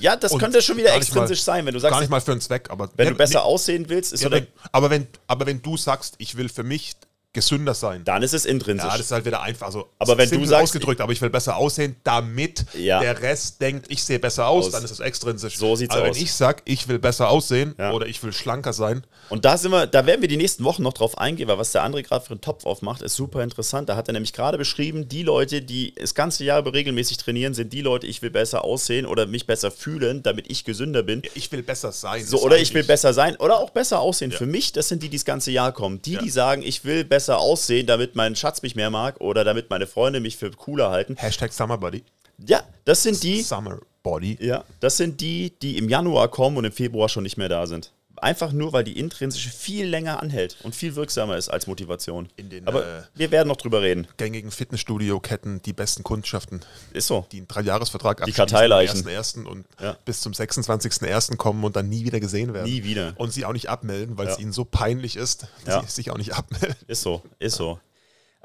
ja, 0.02 0.18
das 0.18 0.34
Und 0.34 0.40
könnte 0.40 0.62
schon 0.62 0.76
wieder 0.78 0.90
gar 0.90 0.98
extrinsisch 0.98 1.40
mal- 1.40 1.44
sein, 1.54 1.66
wenn 1.66 1.74
du 1.74 1.80
Gar 1.80 1.92
sagst, 1.92 2.02
nicht 2.02 2.10
mal 2.10 2.20
für 2.20 2.32
einen 2.34 2.42
Zweck, 2.42 2.70
aber 2.70 2.90
wenn 2.98 3.10
du 3.10 3.16
besser 3.16 3.40
nee, 3.40 3.46
aussehen 3.46 3.88
willst, 3.88 4.12
ist 4.12 4.22
ja, 4.22 4.30
so 4.30 4.36
wenn, 4.36 4.48
aber, 4.74 4.90
wenn, 4.90 5.08
aber 5.28 5.46
wenn 5.46 5.62
du 5.62 5.78
sagst, 5.78 6.16
ich 6.18 6.36
will 6.36 6.50
für 6.50 6.64
mich 6.64 6.96
gesünder 7.38 7.74
sein, 7.74 8.04
dann 8.04 8.24
ist 8.24 8.34
es 8.34 8.46
intrinsisch. 8.46 8.84
ja, 8.86 8.92
das 8.98 9.06
ist 9.06 9.12
halt 9.12 9.26
wieder 9.26 9.42
einfach 9.42 9.72
so. 9.72 9.88
Aber 10.00 10.18
wenn 10.18 10.30
du 10.30 10.44
sagst- 10.46 10.64
ausgedrückt, 10.64 11.00
aber 11.02 11.14
ich 11.14 11.22
will 11.22 11.30
besser 11.30 11.56
aussehen, 11.56 11.96
damit 12.04 12.66
Ja. 12.74 13.00
der 13.00 13.22
Rest 13.22 13.62
denkt, 13.62 13.86
ich 13.90 14.04
sehe 14.04 14.20
besser 14.20 14.48
aus, 14.48 14.66
Aus. 14.66 14.72
dann 14.72 14.84
ist 14.84 14.92
es 14.92 15.00
extrinsisch. 15.00 15.58
So 15.58 15.76
sieht's 15.76 15.96
aber 15.96 16.10
aus. 16.10 16.16
wenn 16.16 16.24
ich 16.24 16.34
sage, 16.34 16.64
ich 16.66 16.88
will 16.88 17.00
besser 17.00 17.30
aussehen 17.30 17.76
Ja. 17.78 17.92
oder 17.94 18.08
ich 18.08 18.22
will 18.24 18.34
schlanker 18.34 18.74
sein, 18.74 19.04
Und 19.30 19.44
da 19.46 19.58
sind 19.58 19.72
wir, 19.72 19.88
da 19.88 20.06
werden 20.06 20.22
wir 20.22 20.28
die 20.30 20.38
nächsten 20.38 20.64
Wochen 20.64 20.82
noch 20.84 20.94
drauf 20.94 21.18
eingehen, 21.18 21.48
weil 21.48 21.58
was 21.58 21.72
der 21.74 21.84
André 21.86 22.02
gerade 22.04 22.24
für 22.26 22.32
einen 22.32 22.42
Topf 22.42 22.66
aufmacht, 22.66 23.02
ist 23.02 23.16
super 23.16 23.44
interessant. 23.44 23.90
Da 23.90 23.96
hat 23.96 24.08
er 24.08 24.14
nämlich 24.14 24.34
gerade 24.34 24.58
beschrieben, 24.58 25.08
die 25.10 25.22
Leute, 25.24 25.62
die 25.62 25.94
das 25.96 26.16
ganze 26.16 26.44
Jahr 26.44 26.60
über 26.60 26.74
regelmäßig 26.74 27.18
trainieren, 27.18 27.54
sind 27.54 27.72
die 27.74 27.82
Leute, 27.82 28.08
ich 28.08 28.22
will 28.22 28.30
besser 28.32 28.64
aussehen 28.64 29.06
oder 29.06 29.26
mich 29.28 29.46
besser 29.46 29.70
fühlen, 29.70 30.24
damit 30.24 30.50
ich 30.50 30.64
gesünder 30.64 31.04
bin. 31.04 31.22
ich 31.36 31.52
will 31.52 31.62
besser 31.62 31.92
sein. 31.92 32.26
So, 32.26 32.42
oder 32.42 32.58
ich 32.58 32.74
will 32.74 32.84
besser 32.84 33.14
sein 33.14 33.36
oder 33.36 33.60
auch 33.60 33.70
besser 33.72 34.00
aussehen. 34.00 34.32
Ja. 34.32 34.38
Für 34.38 34.46
mich, 34.46 34.72
das 34.72 34.88
sind 34.88 35.04
die, 35.04 35.10
die 35.10 35.18
das 35.18 35.26
ganze 35.26 35.52
Jahr 35.52 35.72
kommen. 35.74 36.02
Die, 36.02 36.18
die 36.18 36.30
sagen, 36.30 36.62
ich 36.64 36.86
will 36.86 37.04
besser 37.04 37.27
aussehen, 37.36 37.88
damit 37.88 38.16
mein 38.16 38.36
Schatz 38.36 38.62
mich 38.62 38.76
mehr 38.76 38.90
mag 38.90 39.20
oder 39.20 39.44
damit 39.44 39.70
meine 39.70 39.88
Freunde 39.88 40.20
mich 40.20 40.38
für 40.38 40.52
cooler 40.52 40.90
halten. 40.92 41.16
Hashtag 41.18 41.52
Summerbody. 41.52 42.04
Ja, 42.46 42.62
das 42.86 43.04
sind 43.04 43.24
die, 43.24 43.42
Summer 43.42 43.80
Body. 44.04 44.38
ja, 44.40 44.64
das 44.80 44.98
sind 44.98 45.20
die, 45.22 45.52
die 45.60 45.78
im 45.78 45.90
Januar 45.90 46.28
kommen 46.28 46.58
und 46.58 46.66
im 46.66 46.72
Februar 46.72 47.10
schon 47.10 47.24
nicht 47.24 47.38
mehr 47.38 47.50
da 47.50 47.66
sind. 47.66 47.92
Einfach 48.22 48.52
nur, 48.52 48.74
weil 48.74 48.84
die 48.84 48.98
intrinsische 49.00 49.50
viel 49.50 49.86
länger 49.88 50.22
anhält 50.22 50.58
und 50.64 50.76
viel 50.76 50.96
wirksamer 50.96 51.38
ist 51.38 51.50
als 51.50 51.68
Motivation. 51.68 52.30
Den, 52.40 52.68
Aber 52.68 52.86
äh, 52.86 53.02
wir 53.16 53.32
werden 53.32 53.48
noch 53.48 53.58
drüber 53.58 53.82
reden. 53.82 54.08
Gängigen 54.18 54.52
Fitnessstudio-Ketten, 54.52 55.62
die 55.62 55.74
besten 55.74 56.04
Kundschaften, 56.04 56.62
Ist 56.94 57.08
so. 57.08 57.26
die 57.32 57.38
einen 57.38 57.48
Dreijahresvertrag 57.48 58.22
abschließen 58.22 58.36
Karteileichen. 58.38 59.02
am 59.02 59.08
1.1. 59.08 59.46
und 59.46 59.66
Ja. 59.80 59.98
bis 60.06 60.22
zum 60.22 60.34
26.01. 60.34 61.36
kommen 61.38 61.64
und 61.64 61.76
dann 61.76 61.90
nie 61.90 62.06
wieder 62.06 62.20
gesehen 62.20 62.54
werden. 62.54 62.66
Nie 62.72 62.84
wieder. 62.84 63.14
Und 63.18 63.32
sie 63.34 63.46
auch 63.46 63.54
nicht 63.54 63.70
abmelden, 63.70 64.18
weil 64.18 64.28
es 64.28 64.36
Ja. 64.38 64.42
ihnen 64.42 64.54
so 64.54 64.66
peinlich 64.66 65.16
ist, 65.16 65.48
dass 65.66 65.76
Ja. 65.76 65.82
sie 65.84 65.92
sich 65.92 66.12
auch 66.12 66.18
nicht 66.18 66.34
abmelden. 66.34 66.76
Ist 66.88 67.02
so, 67.02 67.22
ist 67.40 67.56
so. 67.56 67.80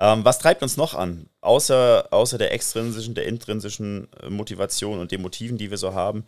Ähm, 0.03 0.25
was 0.25 0.41
treibt 0.41 0.65
uns 0.65 0.77
noch 0.77 0.95
an? 0.95 1.29
Außer, 1.43 2.09
außer 2.11 2.37
der 2.37 2.53
extrinsischen, 2.53 3.15
der 3.15 3.27
intrinsischen 3.27 4.09
äh, 4.21 4.31
Motivation 4.31 4.99
und 4.99 5.13
den 5.13 5.23
Motiven, 5.23 5.59
die 5.59 5.71
wir 5.71 5.79
so 5.79 5.95
haben. 5.95 6.25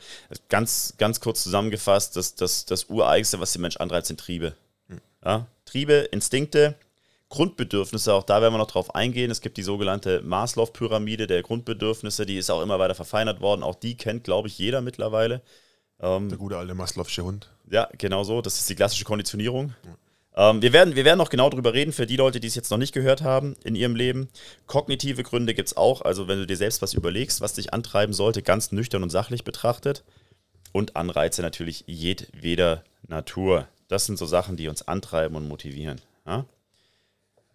Ganz, 0.48 0.94
ganz 0.96 1.18
kurz 1.18 1.42
zusammengefasst, 1.42 2.14
das, 2.14 2.36
das, 2.36 2.66
das 2.66 2.84
Ureigenste, 2.84 3.40
was 3.40 3.52
den 3.52 3.62
Mensch 3.62 3.76
antreibt, 3.78 4.06
sind 4.06 4.20
Triebe. 4.20 4.54
Ja? 5.24 5.48
Triebe, 5.64 6.08
Instinkte, 6.12 6.76
Grundbedürfnisse, 7.30 8.14
auch 8.14 8.22
da 8.22 8.40
werden 8.40 8.54
wir 8.54 8.58
noch 8.58 8.70
drauf 8.70 8.94
eingehen. 8.94 9.32
Es 9.32 9.40
gibt 9.40 9.56
die 9.56 9.64
sogenannte 9.64 10.22
Maslow-Pyramide 10.22 11.26
der 11.26 11.42
Grundbedürfnisse, 11.42 12.26
die 12.26 12.36
ist 12.38 12.50
auch 12.50 12.62
immer 12.62 12.78
weiter 12.78 12.94
verfeinert 12.94 13.40
worden. 13.40 13.64
Auch 13.64 13.74
die 13.74 13.96
kennt, 13.96 14.22
glaube 14.22 14.46
ich, 14.46 14.56
jeder 14.56 14.82
mittlerweile. 14.82 15.42
Ähm, 15.98 16.28
der 16.28 16.38
gute 16.38 16.58
alte 16.58 16.74
Maslow'sche 16.74 17.22
Hund. 17.22 17.50
Ja, 17.68 17.88
genau 17.98 18.22
so. 18.22 18.40
Das 18.40 18.56
ist 18.60 18.70
die 18.70 18.76
klassische 18.76 19.04
Konditionierung. 19.04 19.74
Ähm, 20.36 20.62
wir, 20.62 20.72
werden, 20.72 20.96
wir 20.96 21.04
werden 21.04 21.18
noch 21.18 21.30
genau 21.30 21.48
darüber 21.48 21.74
reden, 21.74 21.92
für 21.92 22.06
die 22.06 22.16
Leute, 22.16 22.40
die 22.40 22.48
es 22.48 22.54
jetzt 22.54 22.70
noch 22.70 22.78
nicht 22.78 22.92
gehört 22.92 23.22
haben 23.22 23.54
in 23.64 23.74
ihrem 23.76 23.94
Leben. 23.94 24.28
Kognitive 24.66 25.22
Gründe 25.22 25.54
gibt 25.54 25.68
es 25.68 25.76
auch. 25.76 26.02
Also, 26.02 26.26
wenn 26.26 26.38
du 26.38 26.46
dir 26.46 26.56
selbst 26.56 26.82
was 26.82 26.94
überlegst, 26.94 27.40
was 27.40 27.54
dich 27.54 27.72
antreiben 27.72 28.12
sollte, 28.12 28.42
ganz 28.42 28.72
nüchtern 28.72 29.02
und 29.02 29.10
sachlich 29.10 29.44
betrachtet. 29.44 30.02
Und 30.72 30.96
Anreize 30.96 31.40
natürlich 31.40 31.84
jedweder 31.86 32.82
Natur. 33.06 33.68
Das 33.86 34.06
sind 34.06 34.18
so 34.18 34.26
Sachen, 34.26 34.56
die 34.56 34.66
uns 34.66 34.86
antreiben 34.88 35.36
und 35.36 35.46
motivieren. 35.46 36.00
Ja? 36.26 36.46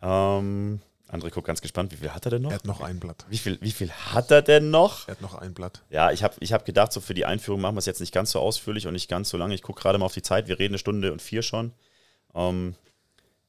Ähm, 0.01 0.79
André 1.09 1.31
guckt 1.31 1.47
ganz 1.47 1.61
gespannt, 1.61 1.91
wie 1.91 1.97
viel 1.97 2.11
hat 2.11 2.25
er 2.25 2.31
denn 2.31 2.43
noch? 2.43 2.51
Er 2.51 2.55
hat 2.55 2.65
noch 2.65 2.81
ein 2.81 2.99
Blatt. 2.99 3.25
Wie 3.29 3.37
viel, 3.37 3.57
wie 3.61 3.71
viel 3.71 3.91
hat 3.91 4.31
er 4.31 4.41
denn 4.41 4.69
noch? 4.69 5.07
Er 5.07 5.15
hat 5.15 5.21
noch 5.21 5.35
ein 5.35 5.53
Blatt. 5.53 5.81
Ja, 5.89 6.11
ich 6.11 6.23
habe 6.23 6.35
ich 6.39 6.53
hab 6.53 6.65
gedacht, 6.65 6.93
so 6.93 7.01
für 7.01 7.13
die 7.13 7.25
Einführung 7.25 7.59
machen 7.59 7.75
wir 7.75 7.79
es 7.79 7.87
jetzt 7.87 7.99
nicht 7.99 8.13
ganz 8.13 8.31
so 8.31 8.39
ausführlich 8.39 8.87
und 8.87 8.93
nicht 8.93 9.09
ganz 9.09 9.29
so 9.29 9.37
lange. 9.37 9.55
Ich 9.55 9.63
gucke 9.63 9.81
gerade 9.81 9.97
mal 9.97 10.05
auf 10.05 10.13
die 10.13 10.21
Zeit. 10.21 10.47
Wir 10.47 10.59
reden 10.59 10.75
eine 10.75 10.79
Stunde 10.79 11.11
und 11.11 11.21
vier 11.21 11.41
schon. 11.41 11.73
Ähm, 12.39 12.75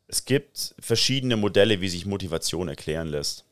es 0.08 0.24
gibt 0.24 0.74
verschiedene 0.80 1.36
Modelle, 1.36 1.80
wie 1.80 1.88
sich 1.88 2.04
Motivation 2.04 2.68
erklären 2.68 3.06
lässt. 3.06 3.44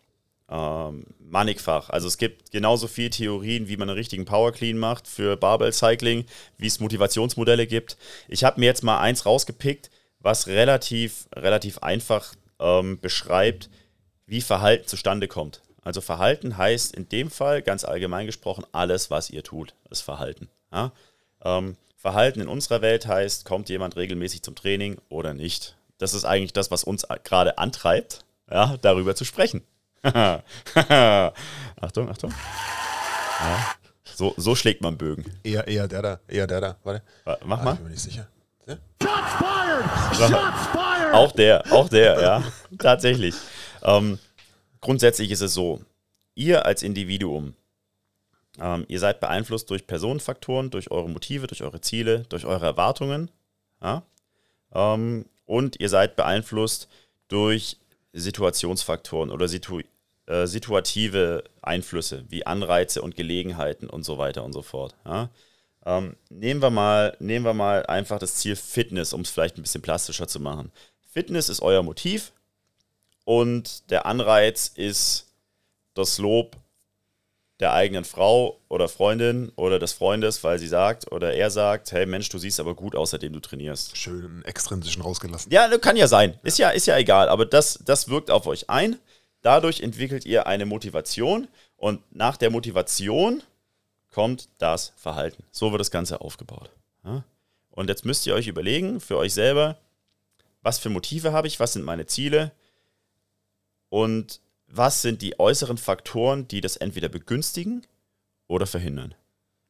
Ähm, 0.50 1.04
mannigfach. 1.20 1.90
Also 1.90 2.08
es 2.08 2.18
gibt 2.18 2.50
genauso 2.50 2.88
viele 2.88 3.10
Theorien, 3.10 3.68
wie 3.68 3.76
man 3.76 3.88
einen 3.88 3.98
richtigen 3.98 4.24
Power 4.24 4.50
Clean 4.50 4.76
macht 4.76 5.06
für 5.06 5.36
Barbell 5.36 5.72
Cycling, 5.72 6.24
wie 6.56 6.66
es 6.66 6.80
Motivationsmodelle 6.80 7.66
gibt. 7.66 7.96
Ich 8.28 8.44
habe 8.44 8.58
mir 8.58 8.66
jetzt 8.66 8.82
mal 8.82 8.98
eins 8.98 9.26
rausgepickt, 9.26 9.90
was 10.20 10.46
relativ, 10.46 11.28
relativ 11.34 11.78
einfach 11.78 12.34
ähm, 12.58 12.98
beschreibt, 12.98 13.68
wie 14.26 14.40
Verhalten 14.40 14.88
zustande 14.88 15.28
kommt. 15.28 15.62
Also 15.82 16.00
Verhalten 16.00 16.56
heißt 16.56 16.94
in 16.94 17.08
dem 17.08 17.30
Fall 17.30 17.62
ganz 17.62 17.84
allgemein 17.84 18.26
gesprochen 18.26 18.64
alles, 18.72 19.10
was 19.10 19.30
ihr 19.30 19.42
tut, 19.42 19.74
ist 19.90 20.00
Verhalten. 20.00 20.48
Ja? 20.72 20.92
Ähm, 21.44 21.76
Verhalten 21.98 22.40
in 22.40 22.46
unserer 22.46 22.80
Welt 22.80 23.08
heißt, 23.08 23.44
kommt 23.44 23.68
jemand 23.68 23.96
regelmäßig 23.96 24.42
zum 24.42 24.54
Training 24.54 24.98
oder 25.08 25.34
nicht. 25.34 25.76
Das 25.98 26.14
ist 26.14 26.24
eigentlich 26.24 26.52
das, 26.52 26.70
was 26.70 26.84
uns 26.84 27.04
gerade 27.24 27.58
antreibt, 27.58 28.24
ja, 28.48 28.76
darüber 28.80 29.16
zu 29.16 29.24
sprechen. 29.24 29.64
Achtung, 30.04 32.08
Achtung. 32.08 32.32
Ja. 33.40 33.74
So, 34.14 34.32
so 34.36 34.54
schlägt 34.54 34.80
man 34.80 34.96
Bögen. 34.96 35.24
Eher, 35.42 35.66
eher 35.66 35.88
der 35.88 36.02
da, 36.02 36.20
eher 36.28 36.46
der 36.46 36.60
da. 36.60 36.76
Warte. 36.84 37.02
Mach 37.44 37.64
mal. 37.64 37.72
ich 37.72 37.78
bin 37.78 37.84
mir 37.86 37.90
nicht 37.90 38.02
sicher. 38.02 38.28
Ja? 38.68 38.76
Shots 39.02 39.32
fired! 39.32 40.16
Shots 40.16 40.66
fired! 40.72 41.14
Auch 41.14 41.32
der, 41.32 41.72
auch 41.72 41.88
der, 41.88 42.20
ja. 42.20 42.44
Tatsächlich. 42.78 43.34
Ähm, 43.82 44.20
grundsätzlich 44.80 45.32
ist 45.32 45.40
es 45.40 45.52
so, 45.52 45.80
ihr 46.36 46.64
als 46.64 46.84
Individuum, 46.84 47.54
ähm, 48.60 48.84
ihr 48.88 49.00
seid 49.00 49.20
beeinflusst 49.20 49.70
durch 49.70 49.86
Personenfaktoren, 49.86 50.70
durch 50.70 50.90
eure 50.90 51.08
Motive, 51.08 51.46
durch 51.46 51.62
eure 51.62 51.80
Ziele, 51.80 52.24
durch 52.28 52.44
eure 52.44 52.66
Erwartungen. 52.66 53.30
Ja? 53.82 54.02
Ähm, 54.72 55.26
und 55.46 55.80
ihr 55.80 55.88
seid 55.88 56.16
beeinflusst 56.16 56.88
durch 57.28 57.78
Situationsfaktoren 58.12 59.30
oder 59.30 59.48
situ 59.48 59.80
äh, 60.26 60.46
situative 60.46 61.44
Einflüsse 61.62 62.24
wie 62.28 62.46
Anreize 62.46 63.02
und 63.02 63.16
Gelegenheiten 63.16 63.88
und 63.88 64.04
so 64.04 64.18
weiter 64.18 64.44
und 64.44 64.52
so 64.52 64.62
fort. 64.62 64.94
Ja? 65.04 65.30
Ähm, 65.86 66.16
nehmen, 66.28 66.60
wir 66.60 66.70
mal, 66.70 67.16
nehmen 67.20 67.44
wir 67.44 67.54
mal 67.54 67.86
einfach 67.86 68.18
das 68.18 68.36
Ziel 68.36 68.56
Fitness, 68.56 69.12
um 69.12 69.22
es 69.22 69.30
vielleicht 69.30 69.56
ein 69.56 69.62
bisschen 69.62 69.82
plastischer 69.82 70.28
zu 70.28 70.40
machen. 70.40 70.72
Fitness 71.12 71.48
ist 71.48 71.62
euer 71.62 71.82
Motiv, 71.82 72.32
und 73.28 73.90
der 73.90 74.06
Anreiz 74.06 74.72
ist 74.74 75.26
das 75.92 76.16
Lob 76.16 76.56
der 77.60 77.72
eigenen 77.72 78.04
Frau 78.04 78.60
oder 78.68 78.88
Freundin 78.88 79.50
oder 79.56 79.78
des 79.78 79.92
Freundes, 79.92 80.44
weil 80.44 80.58
sie 80.58 80.68
sagt 80.68 81.10
oder 81.10 81.34
er 81.34 81.50
sagt, 81.50 81.90
hey 81.92 82.06
Mensch, 82.06 82.28
du 82.28 82.38
siehst 82.38 82.60
aber 82.60 82.74
gut 82.74 82.94
aus, 82.94 83.10
seitdem 83.10 83.32
du 83.32 83.40
trainierst. 83.40 83.96
Schön 83.96 84.44
extrinsischen 84.44 85.02
rausgelassen. 85.02 85.50
Ja, 85.50 85.76
kann 85.78 85.96
ja 85.96 86.06
sein. 86.06 86.38
Ist 86.44 86.58
ja, 86.58 86.70
ist 86.70 86.86
ja 86.86 86.96
egal, 86.96 87.28
aber 87.28 87.46
das, 87.46 87.80
das 87.84 88.08
wirkt 88.08 88.30
auf 88.30 88.46
euch 88.46 88.70
ein. 88.70 88.96
Dadurch 89.42 89.80
entwickelt 89.80 90.24
ihr 90.24 90.46
eine 90.46 90.66
Motivation 90.66 91.48
und 91.76 92.00
nach 92.14 92.36
der 92.36 92.50
Motivation 92.50 93.42
kommt 94.10 94.48
das 94.58 94.92
Verhalten. 94.96 95.44
So 95.50 95.72
wird 95.72 95.80
das 95.80 95.90
Ganze 95.90 96.20
aufgebaut. 96.20 96.70
Und 97.70 97.88
jetzt 97.88 98.04
müsst 98.04 98.26
ihr 98.26 98.34
euch 98.34 98.48
überlegen 98.48 99.00
für 99.00 99.16
euch 99.16 99.32
selber, 99.32 99.78
was 100.62 100.78
für 100.80 100.90
Motive 100.90 101.32
habe 101.32 101.46
ich, 101.46 101.60
was 101.60 101.72
sind 101.72 101.84
meine 101.84 102.06
Ziele, 102.06 102.50
und 103.88 104.40
was 104.68 105.02
sind 105.02 105.22
die 105.22 105.40
äußeren 105.40 105.78
Faktoren, 105.78 106.46
die 106.46 106.60
das 106.60 106.76
entweder 106.76 107.08
begünstigen 107.08 107.86
oder 108.46 108.66
verhindern. 108.66 109.14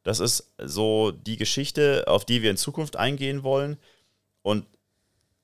Das 0.03 0.21
ist 0.21 0.53
so 0.59 1.11
die 1.11 1.37
Geschichte, 1.37 2.05
auf 2.07 2.25
die 2.25 2.43
wir 2.43 2.51
in 2.51 2.57
Zukunft 2.57 2.97
eingehen 2.97 3.43
wollen. 3.43 3.79
Und 4.43 4.67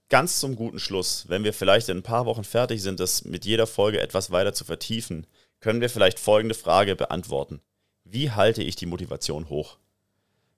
ganz 0.09 0.39
zum 0.39 0.57
guten 0.57 0.79
Schluss, 0.79 1.29
wenn 1.29 1.45
wir 1.45 1.53
vielleicht 1.53 1.89
in 1.89 1.99
ein 1.99 2.03
paar 2.03 2.27
Wochen 2.27 2.45
fertig 2.45 2.83
sind, 2.83 3.01
das 3.01 3.25
mit 3.25 3.45
jeder 3.45 3.67
Folge 3.67 4.01
etwas 4.01 4.31
weiter 4.31 4.53
zu 4.53 4.65
vertiefen, 4.65 5.27
können 5.61 5.81
wir 5.81 5.91
vielleicht 5.91 6.19
folgende 6.19 6.55
Frage 6.55 6.97
beantworten. 6.97 7.61
Wie 8.05 8.31
halte 8.31 8.63
ich 8.63 8.77
die 8.77 8.87
Motivation 8.87 9.49
hoch? 9.49 9.79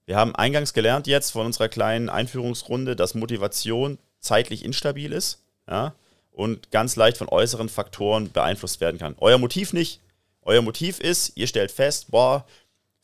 Wir 0.05 0.15
haben 0.15 0.35
eingangs 0.35 0.73
gelernt 0.73 1.07
jetzt 1.07 1.31
von 1.31 1.45
unserer 1.45 1.69
kleinen 1.69 2.09
Einführungsrunde, 2.09 2.95
dass 2.95 3.13
Motivation 3.13 3.99
zeitlich 4.19 4.63
instabil 4.63 5.11
ist. 5.11 5.43
Ja? 5.67 5.95
Und 6.37 6.69
ganz 6.69 6.95
leicht 6.95 7.17
von 7.17 7.29
äußeren 7.29 7.67
Faktoren 7.67 8.31
beeinflusst 8.31 8.79
werden 8.79 8.99
kann. 8.99 9.15
Euer 9.17 9.39
Motiv 9.39 9.73
nicht. 9.73 10.01
Euer 10.43 10.61
Motiv 10.61 10.99
ist, 10.99 11.31
ihr 11.35 11.47
stellt 11.47 11.71
fest, 11.71 12.11
boah, 12.11 12.45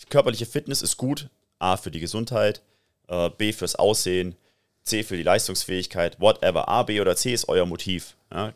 körperliche 0.09 0.45
Fitness 0.45 0.83
ist 0.83 0.97
gut. 0.97 1.29
A 1.57 1.77
für 1.77 1.89
die 1.89 1.99
Gesundheit, 1.99 2.61
äh, 3.07 3.31
B 3.31 3.51
fürs 3.51 3.75
Aussehen, 3.75 4.35
C 4.83 5.01
für 5.01 5.17
die 5.17 5.23
Leistungsfähigkeit, 5.23 6.19
whatever. 6.19 6.67
A, 6.67 6.83
B 6.83 7.01
oder 7.01 7.15
C 7.15 7.33
ist 7.33 7.49
euer 7.49 7.65
Motiv. 7.65 8.15
Ja? 8.31 8.53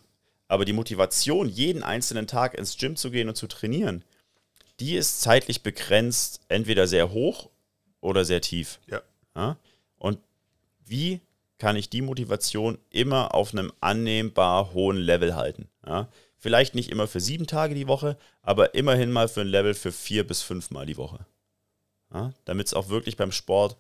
Aber 0.47 0.63
die 0.63 0.73
Motivation, 0.73 1.49
jeden 1.49 1.81
einzelnen 1.81 2.27
Tag 2.27 2.53
ins 2.53 2.77
Gym 2.77 2.95
zu 2.95 3.09
gehen 3.09 3.29
und 3.29 3.35
zu 3.35 3.47
trainieren, 3.47 4.03
die 4.79 4.95
ist 4.95 5.21
zeitlich 5.21 5.63
begrenzt, 5.63 6.41
entweder 6.49 6.85
sehr 6.85 7.11
hoch 7.11 7.49
oder 7.99 8.25
sehr 8.25 8.41
tief. 8.41 8.79
Ja. 8.85 9.01
ja? 9.35 9.57
Und 9.97 10.19
wie 10.85 11.21
kann 11.57 11.75
ich 11.75 11.89
die 11.89 12.01
Motivation 12.01 12.77
immer 12.89 13.33
auf 13.33 13.51
einem 13.51 13.71
annehmbar 13.79 14.73
hohen 14.73 14.97
Level 14.97 15.35
halten. 15.35 15.67
Ja? 15.85 16.07
Vielleicht 16.37 16.75
nicht 16.75 16.91
immer 16.91 17.07
für 17.07 17.19
sieben 17.19 17.47
Tage 17.47 17.73
die 17.73 17.87
Woche, 17.87 18.17
aber 18.41 18.75
immerhin 18.75 19.11
mal 19.11 19.27
für 19.27 19.41
ein 19.41 19.47
Level 19.47 19.73
für 19.73 19.91
vier 19.91 20.25
bis 20.25 20.41
fünf 20.41 20.69
Mal 20.69 20.85
die 20.85 20.97
Woche. 20.97 21.25
Ja? 22.13 22.33
Damit 22.45 22.67
es 22.67 22.73
auch 22.73 22.89
wirklich 22.89 23.17
beim 23.17 23.31
Sport, 23.31 23.75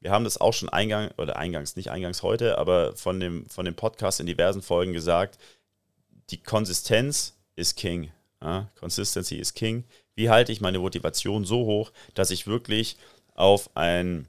wir 0.00 0.10
haben 0.10 0.24
das 0.24 0.40
auch 0.40 0.52
schon 0.54 0.68
eingangs, 0.68 1.12
oder 1.18 1.36
eingangs, 1.36 1.76
nicht 1.76 1.90
eingangs 1.90 2.22
heute, 2.22 2.56
aber 2.56 2.96
von 2.96 3.20
dem, 3.20 3.46
von 3.48 3.64
dem 3.64 3.74
Podcast 3.74 4.20
in 4.20 4.26
diversen 4.26 4.62
Folgen 4.62 4.92
gesagt, 4.92 5.38
die 6.30 6.42
Konsistenz 6.42 7.34
ist 7.56 7.76
King. 7.76 8.10
Ja? 8.40 8.70
Consistency 8.78 9.36
ist 9.36 9.54
King. 9.54 9.84
Wie 10.14 10.30
halte 10.30 10.52
ich 10.52 10.60
meine 10.60 10.78
Motivation 10.78 11.44
so 11.44 11.66
hoch, 11.66 11.92
dass 12.14 12.30
ich 12.30 12.46
wirklich 12.46 12.96
auf 13.34 13.70
ein 13.76 14.26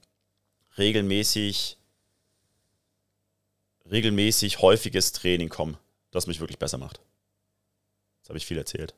regelmäßig 0.78 1.79
regelmäßig 3.92 4.62
häufiges 4.62 5.12
Training 5.12 5.50
komme, 5.50 5.78
das 6.12 6.28
mich 6.28 6.40
wirklich 6.40 6.60
besser 6.60 6.78
macht. 6.78 7.00
Jetzt 8.20 8.30
habe 8.30 8.38
ich 8.38 8.46
viel 8.46 8.58
erzählt. 8.58 8.94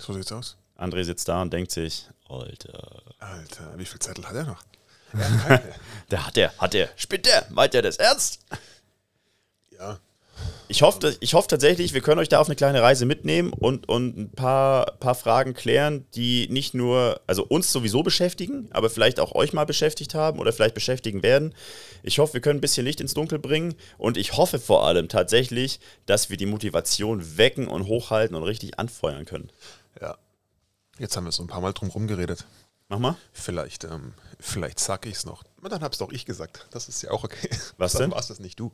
So 0.00 0.12
sieht's 0.12 0.32
aus. 0.32 0.56
André 0.76 1.04
sitzt 1.04 1.28
da 1.28 1.42
und 1.42 1.52
denkt 1.52 1.70
sich, 1.70 2.08
Alter. 2.28 3.02
Alter, 3.18 3.78
wie 3.78 3.84
viel 3.84 4.00
Zettel 4.00 4.26
hat 4.26 4.34
er 4.34 4.44
noch? 4.44 4.62
der 6.10 6.26
hat 6.26 6.36
er, 6.36 6.56
hat 6.58 6.74
er. 6.74 6.90
Spinnt 6.96 7.26
der? 7.26 7.46
Meint 7.50 7.74
er 7.74 7.82
das 7.82 7.96
ernst? 7.96 8.40
Ja, 9.70 10.00
ich 10.68 10.82
hoffe, 10.82 11.16
ich 11.20 11.34
hoffe 11.34 11.48
tatsächlich, 11.48 11.94
wir 11.94 12.00
können 12.00 12.18
euch 12.18 12.28
da 12.28 12.40
auf 12.40 12.48
eine 12.48 12.56
kleine 12.56 12.82
Reise 12.82 13.06
mitnehmen 13.06 13.52
und, 13.52 13.88
und 13.88 14.16
ein 14.16 14.30
paar, 14.30 14.86
paar 14.98 15.14
Fragen 15.14 15.54
klären, 15.54 16.06
die 16.14 16.48
nicht 16.50 16.74
nur, 16.74 17.20
also 17.26 17.44
uns 17.44 17.70
sowieso 17.70 18.02
beschäftigen, 18.02 18.68
aber 18.70 18.90
vielleicht 18.90 19.20
auch 19.20 19.34
euch 19.34 19.52
mal 19.52 19.66
beschäftigt 19.66 20.14
haben 20.14 20.38
oder 20.38 20.52
vielleicht 20.52 20.74
beschäftigen 20.74 21.22
werden. 21.22 21.54
Ich 22.02 22.18
hoffe, 22.18 22.34
wir 22.34 22.40
können 22.40 22.58
ein 22.58 22.62
bisschen 22.62 22.86
Licht 22.86 23.00
ins 23.00 23.14
Dunkel 23.14 23.38
bringen 23.38 23.74
und 23.98 24.16
ich 24.16 24.36
hoffe 24.36 24.58
vor 24.58 24.86
allem 24.86 25.08
tatsächlich, 25.08 25.80
dass 26.06 26.30
wir 26.30 26.36
die 26.36 26.46
Motivation 26.46 27.36
wecken 27.36 27.68
und 27.68 27.86
hochhalten 27.86 28.34
und 28.34 28.42
richtig 28.42 28.78
anfeuern 28.78 29.26
können. 29.26 29.50
Ja. 30.00 30.16
Jetzt 30.98 31.16
haben 31.16 31.24
wir 31.24 31.32
so 31.32 31.42
ein 31.42 31.48
paar 31.48 31.60
Mal 31.60 31.72
drum 31.72 31.90
rumgeredet. 31.90 32.46
Mach 32.88 32.98
mal. 32.98 33.16
Vielleicht, 33.32 33.84
ähm, 33.84 34.14
vielleicht 34.38 34.78
sag 34.78 35.06
ich 35.06 35.14
es 35.14 35.26
noch. 35.26 35.42
Und 35.64 35.72
dann 35.72 35.82
hab's 35.82 35.96
doch 35.96 36.12
ich 36.12 36.26
gesagt. 36.26 36.66
Das 36.72 36.90
ist 36.90 37.00
ja 37.00 37.10
auch 37.10 37.24
okay. 37.24 37.48
Was 37.78 37.92
dann 37.92 38.02
denn? 38.02 38.10
Dann 38.10 38.16
war's 38.16 38.28
das 38.28 38.38
nicht 38.38 38.60
du. 38.60 38.70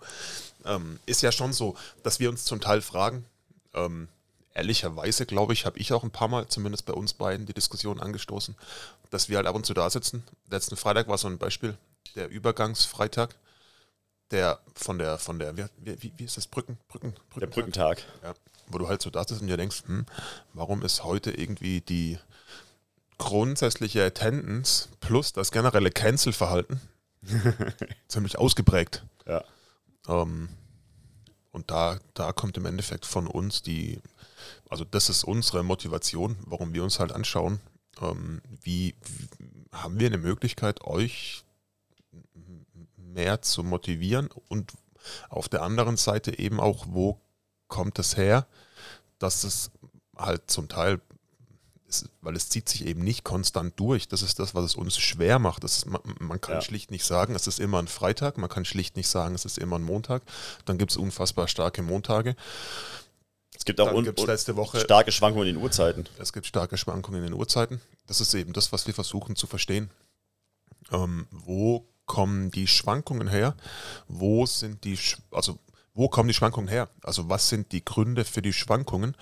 Ähm, 0.64 0.98
ist 1.06 1.22
ja 1.22 1.30
schon 1.30 1.52
so, 1.52 1.76
dass 2.02 2.18
wir 2.18 2.28
uns 2.28 2.44
zum 2.44 2.60
Teil 2.60 2.82
fragen. 2.82 3.24
Ähm, 3.74 4.08
ehrlicherweise, 4.54 5.24
glaube 5.24 5.52
ich, 5.52 5.66
habe 5.66 5.78
ich 5.78 5.92
auch 5.92 6.02
ein 6.02 6.10
paar 6.10 6.26
Mal, 6.26 6.48
zumindest 6.48 6.86
bei 6.86 6.92
uns 6.92 7.12
beiden, 7.12 7.46
die 7.46 7.54
Diskussion 7.54 8.00
angestoßen, 8.00 8.56
dass 9.10 9.28
wir 9.28 9.36
halt 9.36 9.46
ab 9.46 9.54
und 9.54 9.64
zu 9.64 9.72
da 9.72 9.88
sitzen. 9.88 10.24
Letzten 10.50 10.76
Freitag 10.76 11.06
war 11.06 11.16
so 11.16 11.28
ein 11.28 11.38
Beispiel, 11.38 11.78
der 12.16 12.28
Übergangsfreitag. 12.28 13.36
der 14.32 14.58
von 14.74 14.98
der, 14.98 15.18
von 15.18 15.38
der, 15.38 15.56
wie, 15.56 15.66
wie, 15.78 16.12
wie 16.16 16.24
ist 16.24 16.38
das, 16.38 16.48
Brücken, 16.48 16.76
Brücken, 16.88 17.14
Der 17.36 17.46
Brückentag. 17.46 18.02
Ja, 18.24 18.34
wo 18.66 18.78
du 18.78 18.88
halt 18.88 19.00
so 19.00 19.10
da 19.10 19.22
sitzt 19.22 19.42
und 19.42 19.46
dir 19.46 19.56
denkst, 19.56 19.84
hm, 19.86 20.06
warum 20.54 20.82
ist 20.82 21.04
heute 21.04 21.30
irgendwie 21.30 21.82
die 21.82 22.18
grundsätzliche 23.20 24.02
Attendance 24.02 24.88
plus 25.00 25.34
das 25.34 25.52
generelle 25.52 25.90
Cancel-Verhalten 25.90 26.80
ziemlich 28.08 28.38
ausgeprägt. 28.38 29.04
Ja. 29.26 29.44
Ähm, 30.08 30.48
und 31.52 31.70
da, 31.70 31.98
da 32.14 32.32
kommt 32.32 32.56
im 32.56 32.64
Endeffekt 32.64 33.04
von 33.04 33.26
uns 33.26 33.60
die, 33.60 34.00
also 34.70 34.84
das 34.84 35.10
ist 35.10 35.24
unsere 35.24 35.62
Motivation, 35.62 36.38
warum 36.46 36.72
wir 36.72 36.82
uns 36.82 36.98
halt 36.98 37.12
anschauen, 37.12 37.60
ähm, 38.00 38.40
wie, 38.62 38.94
wie 39.06 39.28
haben 39.70 40.00
wir 40.00 40.06
eine 40.06 40.18
Möglichkeit, 40.18 40.80
euch 40.82 41.44
mehr 42.96 43.42
zu 43.42 43.62
motivieren 43.62 44.30
und 44.48 44.72
auf 45.28 45.50
der 45.50 45.62
anderen 45.62 45.98
Seite 45.98 46.38
eben 46.38 46.58
auch, 46.58 46.86
wo 46.88 47.20
kommt 47.68 47.98
es 47.98 48.16
her, 48.16 48.46
dass 49.18 49.44
es 49.44 49.70
halt 50.16 50.50
zum 50.50 50.68
Teil 50.68 51.02
es, 51.90 52.08
weil 52.20 52.36
es 52.36 52.48
zieht 52.48 52.68
sich 52.68 52.86
eben 52.86 53.02
nicht 53.02 53.24
konstant 53.24 53.78
durch. 53.78 54.08
Das 54.08 54.22
ist 54.22 54.38
das, 54.38 54.54
was 54.54 54.64
es 54.64 54.74
uns 54.74 54.98
schwer 54.98 55.38
macht. 55.38 55.64
Das 55.64 55.78
ist, 55.78 55.86
man, 55.86 56.00
man, 56.18 56.40
kann 56.40 56.56
ja. 56.56 56.60
schlicht 56.60 56.90
nicht 56.90 57.04
sagen, 57.04 57.34
es 57.34 57.46
ist 57.46 57.60
immer 57.60 57.78
ein 57.78 57.88
Freitag, 57.88 58.38
man 58.38 58.48
kann 58.48 58.64
schlicht 58.64 58.96
nicht 58.96 59.08
sagen, 59.08 59.34
es 59.34 59.44
ist 59.44 59.58
immer 59.58 59.78
ein 59.78 59.82
Montag. 59.82 60.22
Dann 60.64 60.78
gibt 60.78 60.90
es 60.90 60.96
unfassbar 60.96 61.48
starke 61.48 61.82
Montage. 61.82 62.36
Es 63.56 63.64
gibt 63.64 63.80
auch 63.80 63.92
letzte 64.26 64.56
Woche 64.56 64.80
starke 64.80 65.12
Schwankungen 65.12 65.48
in 65.48 65.56
den 65.56 65.62
Uhrzeiten. 65.62 66.08
Es 66.18 66.32
gibt 66.32 66.46
starke 66.46 66.78
Schwankungen 66.78 67.22
in 67.22 67.30
den 67.30 67.38
Uhrzeiten. 67.38 67.80
Das 68.06 68.20
ist 68.20 68.32
eben 68.34 68.52
das, 68.52 68.72
was 68.72 68.86
wir 68.86 68.94
versuchen 68.94 69.36
zu 69.36 69.46
verstehen. 69.46 69.90
Ähm, 70.90 71.26
wo 71.30 71.86
kommen 72.06 72.50
die 72.50 72.66
Schwankungen 72.66 73.28
her? 73.28 73.54
Wo 74.08 74.46
sind 74.46 74.84
die, 74.84 74.98
also 75.30 75.58
wo 75.94 76.08
kommen 76.08 76.28
die 76.28 76.34
Schwankungen 76.34 76.68
her? 76.68 76.88
Also 77.02 77.28
was 77.28 77.48
sind 77.48 77.72
die 77.72 77.84
Gründe 77.84 78.24
für 78.24 78.42
die 78.42 78.52
Schwankungen? 78.52 79.14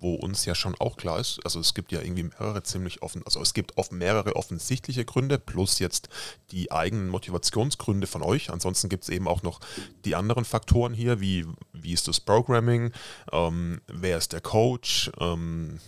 Wo 0.00 0.14
uns 0.14 0.46
ja 0.46 0.54
schon 0.54 0.74
auch 0.78 0.96
klar 0.96 1.20
ist, 1.20 1.40
also 1.44 1.60
es 1.60 1.74
gibt 1.74 1.92
ja 1.92 2.00
irgendwie 2.00 2.24
mehrere 2.24 2.62
ziemlich 2.62 3.02
offen, 3.02 3.22
also 3.24 3.40
es 3.40 3.54
gibt 3.54 3.76
oft 3.76 3.92
mehrere 3.92 4.34
offensichtliche 4.34 5.04
Gründe, 5.04 5.38
plus 5.38 5.78
jetzt 5.78 6.08
die 6.50 6.72
eigenen 6.72 7.08
Motivationsgründe 7.08 8.06
von 8.06 8.22
euch. 8.22 8.50
Ansonsten 8.50 8.88
gibt 8.88 9.04
es 9.04 9.10
eben 9.10 9.28
auch 9.28 9.42
noch 9.42 9.60
die 10.04 10.14
anderen 10.16 10.44
Faktoren 10.44 10.94
hier, 10.94 11.20
wie, 11.20 11.46
wie 11.72 11.92
ist 11.92 12.08
das 12.08 12.20
Programming, 12.20 12.92
ähm, 13.32 13.80
wer 13.86 14.16
ist 14.16 14.32
der 14.32 14.40
Coach, 14.40 15.10
ähm, 15.18 15.80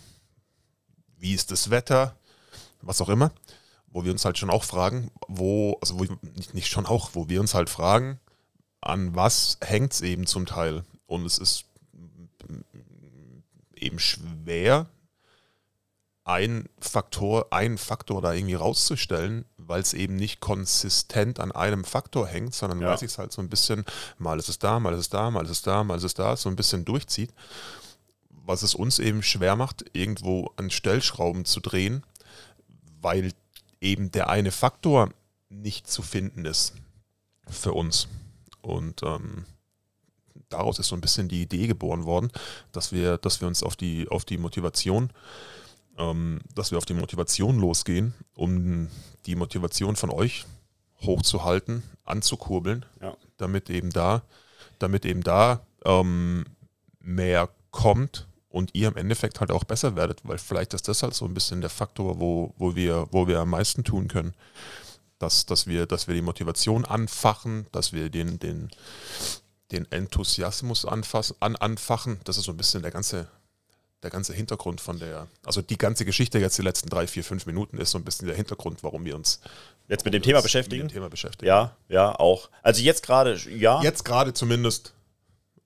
wie 1.18 1.34
ist 1.34 1.51
das 1.51 1.70
Wetter, 1.70 2.16
was 2.82 3.01
auch 3.01 3.09
immer, 3.09 3.32
wo 3.89 4.05
wir 4.05 4.12
uns 4.12 4.24
halt 4.24 4.36
schon 4.36 4.51
auch 4.51 4.64
fragen, 4.64 5.10
wo, 5.26 5.78
also 5.80 5.98
wo, 5.98 6.05
nicht, 6.36 6.55
nicht 6.55 6.68
schon 6.68 6.86
auch, 6.86 7.10
wo 7.14 7.28
wir 7.28 7.40
uns 7.40 7.55
halt 7.55 7.70
fragen, 7.70 8.20
an 8.82 9.14
was 9.14 9.59
hängt 9.62 9.93
es 9.93 10.01
eben 10.01 10.26
zum 10.26 10.44
Teil. 10.44 10.84
Und 11.06 11.24
es 11.24 11.39
ist 11.39 11.66
eben 13.82 13.98
schwer, 13.98 14.86
ein 16.24 16.68
Faktor, 16.78 17.52
einen 17.52 17.78
Faktor 17.78 18.22
da 18.22 18.32
irgendwie 18.32 18.54
rauszustellen, 18.54 19.44
weil 19.56 19.80
es 19.80 19.92
eben 19.92 20.14
nicht 20.16 20.40
konsistent 20.40 21.40
an 21.40 21.50
einem 21.50 21.84
Faktor 21.84 22.28
hängt, 22.28 22.54
sondern 22.54 22.80
ja. 22.80 22.90
weil 22.90 22.98
sich 22.98 23.18
halt 23.18 23.32
so 23.32 23.42
ein 23.42 23.48
bisschen, 23.48 23.84
mal 24.18 24.38
ist 24.38 24.48
es 24.48 24.59
da, 24.59 24.78
mal 24.78 24.92
ist 24.92 25.00
es 25.00 25.09
da, 25.09 25.30
mal 25.30 25.44
ist 25.44 25.50
es 25.50 25.62
da, 25.62 25.82
mal 25.82 25.96
ist 25.96 26.04
es 26.04 26.14
da, 26.14 26.36
so 26.36 26.48
ein 26.48 26.56
bisschen 26.56 26.84
durchzieht. 26.84 27.32
Was 28.44 28.62
es 28.62 28.74
uns 28.74 28.98
eben 28.98 29.22
schwer 29.22 29.56
macht, 29.56 29.84
irgendwo 29.92 30.50
an 30.56 30.70
Stellschrauben 30.70 31.44
zu 31.44 31.60
drehen, 31.60 32.04
weil 33.00 33.32
eben 33.80 34.12
der 34.12 34.28
eine 34.28 34.52
Faktor 34.52 35.10
nicht 35.48 35.90
zu 35.90 36.02
finden 36.02 36.44
ist 36.44 36.74
für 37.48 37.72
uns. 37.72 38.09
Und 38.60 39.02
ähm, 39.02 39.44
daraus 40.52 40.78
ist 40.78 40.88
so 40.88 40.96
ein 40.96 41.00
bisschen 41.00 41.28
die 41.28 41.42
Idee 41.42 41.66
geboren 41.66 42.04
worden, 42.04 42.30
dass 42.72 42.92
wir, 42.92 43.18
dass 43.18 43.40
wir 43.40 43.48
uns 43.48 43.62
auf 43.62 43.76
die, 43.76 44.08
auf 44.08 44.24
die 44.24 44.38
Motivation, 44.38 45.10
ähm, 45.98 46.40
dass 46.54 46.70
wir 46.70 46.78
auf 46.78 46.84
die 46.84 46.94
Motivation 46.94 47.58
losgehen, 47.58 48.14
um 48.34 48.88
die 49.26 49.36
Motivation 49.36 49.96
von 49.96 50.10
euch 50.10 50.44
hochzuhalten, 51.02 51.82
anzukurbeln, 52.04 52.84
ja. 53.00 53.16
damit 53.36 53.70
eben 53.70 53.90
da, 53.90 54.22
damit 54.78 55.04
eben 55.04 55.22
da 55.22 55.60
ähm, 55.84 56.44
mehr 57.00 57.48
kommt 57.70 58.26
und 58.52 58.74
ihr 58.74 58.88
im 58.88 58.96
Endeffekt 58.96 59.40
halt 59.40 59.50
auch 59.50 59.64
besser 59.64 59.96
werdet, 59.96 60.20
weil 60.24 60.38
vielleicht 60.38 60.74
ist 60.74 60.86
das 60.86 61.02
halt 61.02 61.14
so 61.14 61.24
ein 61.24 61.34
bisschen 61.34 61.60
der 61.60 61.70
Faktor, 61.70 62.20
wo, 62.20 62.54
wo, 62.58 62.76
wir, 62.76 63.06
wo 63.10 63.26
wir 63.26 63.40
am 63.40 63.50
meisten 63.50 63.82
tun 63.82 64.08
können. 64.08 64.34
Dass, 65.18 65.46
dass, 65.46 65.68
wir, 65.68 65.86
dass 65.86 66.08
wir 66.08 66.16
die 66.16 66.22
Motivation 66.22 66.84
anfachen, 66.84 67.66
dass 67.70 67.92
wir 67.92 68.10
den, 68.10 68.40
den, 68.40 68.70
den 69.73 69.90
Enthusiasmus 69.90 70.85
anfassen, 70.85 71.36
an, 71.40 71.57
anfachen. 71.57 72.20
Das 72.24 72.36
ist 72.36 72.44
so 72.44 72.53
ein 72.53 72.57
bisschen 72.57 72.82
der 72.82 72.90
ganze, 72.90 73.27
der 74.03 74.11
ganze 74.11 74.35
Hintergrund 74.35 74.81
von 74.81 74.99
der, 74.99 75.28
also 75.44 75.62
die 75.62 75.78
ganze 75.78 76.05
Geschichte 76.05 76.39
jetzt 76.39 76.59
die 76.59 76.62
letzten 76.62 76.89
drei, 76.89 77.07
vier, 77.07 77.24
fünf 77.24 77.47
Minuten 77.47 77.78
ist 77.78 77.90
so 77.90 77.99
ein 77.99 78.05
bisschen 78.05 78.27
der 78.27 78.36
Hintergrund, 78.36 78.82
warum 78.82 79.05
wir 79.05 79.15
uns 79.15 79.40
jetzt 79.89 80.05
mit 80.05 80.15
dem 80.15 80.23
Thema 80.23 80.43
beschäftigen. 80.43 80.85
Mit 80.85 80.93
dem 80.93 80.94
Thema 80.94 81.09
beschäftigen. 81.09 81.47
Ja, 81.47 81.77
ja, 81.89 82.15
auch. 82.15 82.51
Also 82.62 82.82
jetzt 82.82 83.03
gerade, 83.05 83.36
ja. 83.49 83.82
Jetzt 83.82 84.05
gerade 84.05 84.35
zumindest 84.35 84.94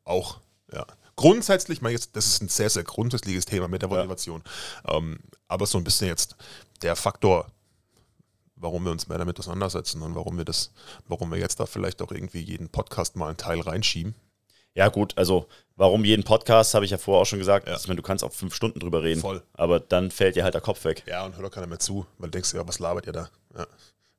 auch, 0.04 0.40
ja. 0.72 0.86
Grundsätzlich, 1.16 1.80
das 2.12 2.26
ist 2.26 2.42
ein 2.42 2.48
sehr, 2.48 2.68
sehr 2.68 2.84
grundsätzliches 2.84 3.46
Thema 3.46 3.68
mit 3.68 3.80
der 3.80 3.88
Motivation. 3.88 4.42
Ja. 4.86 4.96
Ähm, 4.96 5.18
aber 5.48 5.64
so 5.66 5.78
ein 5.78 5.84
bisschen 5.84 6.08
jetzt 6.08 6.36
der 6.82 6.94
Faktor 6.94 7.50
warum 8.56 8.84
wir 8.84 8.92
uns 8.92 9.08
mehr 9.08 9.18
damit 9.18 9.38
auseinandersetzen 9.38 10.02
und 10.02 10.14
warum 10.14 10.36
wir 10.38 10.44
das, 10.44 10.72
warum 11.06 11.30
wir 11.30 11.38
jetzt 11.38 11.60
da 11.60 11.66
vielleicht 11.66 12.02
auch 12.02 12.10
irgendwie 12.10 12.40
jeden 12.40 12.68
Podcast 12.68 13.16
mal 13.16 13.28
einen 13.28 13.36
Teil 13.36 13.60
reinschieben. 13.60 14.14
Ja, 14.74 14.88
gut, 14.88 15.16
also 15.16 15.48
warum 15.76 16.04
jeden 16.04 16.22
Podcast, 16.22 16.74
habe 16.74 16.84
ich 16.84 16.90
ja 16.90 16.98
vorher 16.98 17.22
auch 17.22 17.26
schon 17.26 17.38
gesagt. 17.38 17.66
Ja. 17.66 17.74
Also, 17.74 17.94
du 17.94 18.02
kannst 18.02 18.22
auch 18.22 18.32
fünf 18.32 18.54
Stunden 18.54 18.78
drüber 18.78 19.02
reden. 19.02 19.22
Voll. 19.22 19.42
Aber 19.54 19.80
dann 19.80 20.10
fällt 20.10 20.36
dir 20.36 20.44
halt 20.44 20.52
der 20.52 20.60
Kopf 20.60 20.84
weg. 20.84 21.02
Ja, 21.06 21.24
und 21.24 21.34
hört 21.36 21.46
auch 21.46 21.50
keiner 21.50 21.66
mehr 21.66 21.78
zu, 21.78 22.06
weil 22.18 22.28
du 22.28 22.32
denkst, 22.32 22.52
ja, 22.52 22.66
was 22.68 22.78
labert 22.78 23.06
ihr 23.06 23.12
da? 23.14 23.30
Ja, 23.56 23.66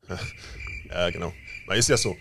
ja 0.90 1.10
genau. 1.12 1.32
Man 1.68 1.78
ist 1.78 1.90
ja 1.90 1.98
so. 1.98 2.16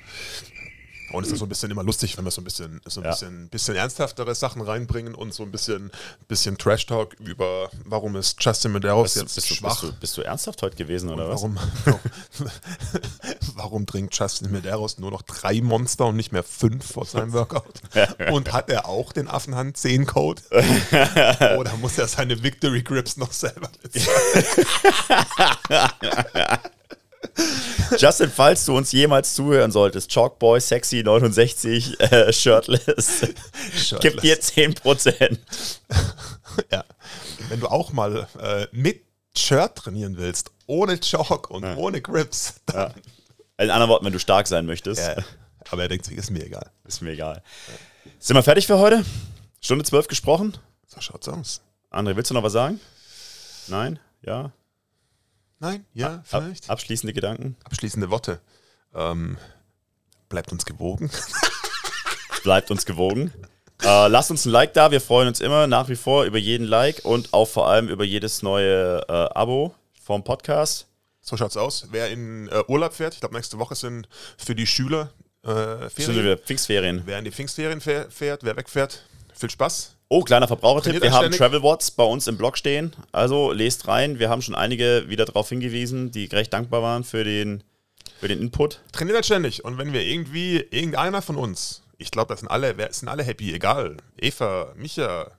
Und 1.12 1.24
es 1.24 1.32
ist 1.32 1.38
so 1.38 1.44
ein 1.44 1.48
bisschen 1.48 1.70
immer 1.70 1.84
lustig, 1.84 2.16
wenn 2.16 2.24
wir 2.24 2.30
so 2.30 2.40
ein 2.40 2.44
bisschen, 2.44 2.80
so 2.86 3.00
ein 3.00 3.04
ja. 3.04 3.10
bisschen, 3.10 3.48
bisschen 3.48 3.76
ernsthaftere 3.76 4.34
Sachen 4.34 4.62
reinbringen 4.62 5.14
und 5.14 5.32
so 5.32 5.44
ein 5.44 5.52
bisschen, 5.52 5.90
bisschen 6.26 6.58
Trash-Talk 6.58 7.14
über, 7.20 7.70
warum 7.84 8.16
ist 8.16 8.42
Justin 8.42 8.72
Medeiros 8.72 9.14
jetzt 9.14 9.34
bist 9.34 9.48
schwach. 9.48 9.80
Du, 9.80 9.86
bist, 9.86 9.96
du, 9.96 10.00
bist 10.00 10.16
du 10.18 10.22
ernsthaft 10.22 10.62
heute 10.62 10.76
gewesen, 10.76 11.10
oder 11.10 11.28
warum, 11.28 11.56
was? 11.84 11.96
warum 13.54 13.86
trinkt 13.86 14.18
Justin 14.18 14.50
Medeiros 14.50 14.98
nur 14.98 15.10
noch 15.10 15.22
drei 15.22 15.60
Monster 15.60 16.06
und 16.06 16.16
nicht 16.16 16.32
mehr 16.32 16.42
fünf 16.42 16.92
vor 16.92 17.04
seinem 17.06 17.32
Workout? 17.32 17.80
und 18.32 18.52
hat 18.52 18.68
er 18.68 18.88
auch 18.88 19.12
den 19.12 19.28
Affenhand 19.28 19.76
10 19.76 20.06
Code? 20.06 20.42
oder 21.58 21.76
muss 21.76 21.98
er 21.98 22.08
seine 22.08 22.42
Victory 22.42 22.82
Grips 22.82 23.16
noch 23.16 23.32
selber 23.32 23.70
bezahlen? 23.82 24.44
Justin, 27.98 28.30
falls 28.30 28.64
du 28.64 28.76
uns 28.76 28.92
jemals 28.92 29.34
zuhören 29.34 29.70
solltest, 29.70 30.10
Chalkboy 30.10 30.60
Sexy 30.60 31.02
69 31.02 32.00
äh, 32.00 32.32
Shirtless, 32.32 33.20
Shirtless. 33.74 34.00
gib 34.00 34.20
dir 34.20 34.40
10%. 34.40 35.38
ja. 36.72 36.84
Wenn 37.48 37.60
du 37.60 37.68
auch 37.68 37.92
mal 37.92 38.26
äh, 38.40 38.66
mit 38.72 39.02
Shirt 39.36 39.76
trainieren 39.76 40.16
willst, 40.16 40.50
ohne 40.66 40.98
Chalk 40.98 41.50
und 41.50 41.62
ja. 41.62 41.76
ohne 41.76 42.00
Grips, 42.00 42.54
dann. 42.66 42.90
Ja. 42.90 42.94
In 43.58 43.70
anderen 43.70 43.90
Worten, 43.90 44.04
wenn 44.04 44.12
du 44.12 44.18
stark 44.18 44.46
sein 44.46 44.66
möchtest. 44.66 45.00
Ja. 45.00 45.16
Aber 45.70 45.82
er 45.82 45.88
denkt 45.88 46.04
sich, 46.04 46.16
ist 46.16 46.30
mir 46.30 46.44
egal. 46.44 46.70
Ist 46.84 47.00
mir 47.00 47.12
egal. 47.12 47.42
Sind 48.18 48.36
wir 48.36 48.42
fertig 48.42 48.66
für 48.66 48.78
heute? 48.78 49.04
Stunde 49.60 49.84
12 49.84 50.08
gesprochen? 50.08 50.56
So 50.86 51.00
schaut's 51.00 51.28
aus. 51.28 51.62
André, 51.90 52.16
willst 52.16 52.30
du 52.30 52.34
noch 52.34 52.42
was 52.42 52.52
sagen? 52.52 52.80
Nein? 53.68 53.98
Ja? 54.22 54.52
Nein, 55.58 55.86
ja, 55.94 56.22
vielleicht. 56.24 56.68
Abschließende 56.68 57.12
Gedanken? 57.12 57.56
Abschließende 57.64 58.10
Worte. 58.10 58.40
Ähm, 58.94 59.38
bleibt 60.28 60.52
uns 60.52 60.66
gewogen. 60.66 61.10
bleibt 62.42 62.70
uns 62.70 62.84
gewogen. 62.84 63.32
Äh, 63.82 64.08
lasst 64.08 64.30
uns 64.30 64.44
ein 64.44 64.50
Like 64.50 64.74
da. 64.74 64.90
Wir 64.90 65.00
freuen 65.00 65.28
uns 65.28 65.40
immer 65.40 65.66
nach 65.66 65.88
wie 65.88 65.96
vor 65.96 66.24
über 66.24 66.38
jeden 66.38 66.66
Like 66.66 67.04
und 67.04 67.32
auch 67.32 67.46
vor 67.46 67.68
allem 67.68 67.88
über 67.88 68.04
jedes 68.04 68.42
neue 68.42 69.00
äh, 69.08 69.12
Abo 69.12 69.74
vom 70.02 70.24
Podcast. 70.24 70.86
So 71.20 71.36
schaut's 71.36 71.56
aus. 71.56 71.88
Wer 71.90 72.10
in 72.10 72.48
äh, 72.48 72.62
Urlaub 72.68 72.94
fährt, 72.94 73.14
ich 73.14 73.20
glaube, 73.20 73.34
nächste 73.34 73.58
Woche 73.58 73.74
sind 73.74 74.08
für 74.38 74.54
die 74.54 74.66
Schüler 74.66 75.12
äh, 75.42 75.88
Ferien. 75.90 76.38
Pfingstferien. 76.38 77.02
Wer 77.04 77.18
in 77.18 77.24
die 77.24 77.32
Pfingstferien 77.32 77.80
fährt, 77.80 78.44
wer 78.44 78.56
wegfährt, 78.56 79.04
viel 79.34 79.50
Spaß. 79.50 79.95
Oh, 80.08 80.22
kleiner 80.22 80.46
Verbrauchertipp. 80.46 81.02
Wir 81.02 81.12
haben 81.12 81.32
Travel 81.32 81.62
Watts 81.62 81.90
bei 81.90 82.04
uns 82.04 82.28
im 82.28 82.36
Blog 82.36 82.56
stehen. 82.56 82.94
Also 83.10 83.50
lest 83.50 83.88
rein. 83.88 84.18
Wir 84.20 84.28
haben 84.30 84.40
schon 84.40 84.54
einige 84.54 85.08
wieder 85.08 85.24
darauf 85.24 85.48
hingewiesen, 85.48 86.12
die 86.12 86.26
recht 86.26 86.52
dankbar 86.52 86.80
waren 86.80 87.02
für 87.02 87.24
den, 87.24 87.64
für 88.20 88.28
den 88.28 88.40
Input. 88.40 88.80
Trainiert 88.92 89.16
halt 89.16 89.26
ständig. 89.26 89.64
Und 89.64 89.78
wenn 89.78 89.92
wir 89.92 90.02
irgendwie, 90.02 90.58
irgendeiner 90.70 91.22
von 91.22 91.36
uns, 91.36 91.82
ich 91.98 92.12
glaube, 92.12 92.28
das 92.28 92.40
sind 92.40 92.48
alle, 92.48 92.74
sind 92.92 93.08
alle 93.08 93.24
happy, 93.24 93.52
egal. 93.52 93.96
Eva, 94.16 94.72
Micha, 94.76 95.32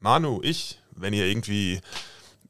Manu, 0.00 0.40
ich, 0.42 0.80
wenn 0.90 1.12
ihr 1.12 1.26
irgendwie 1.26 1.80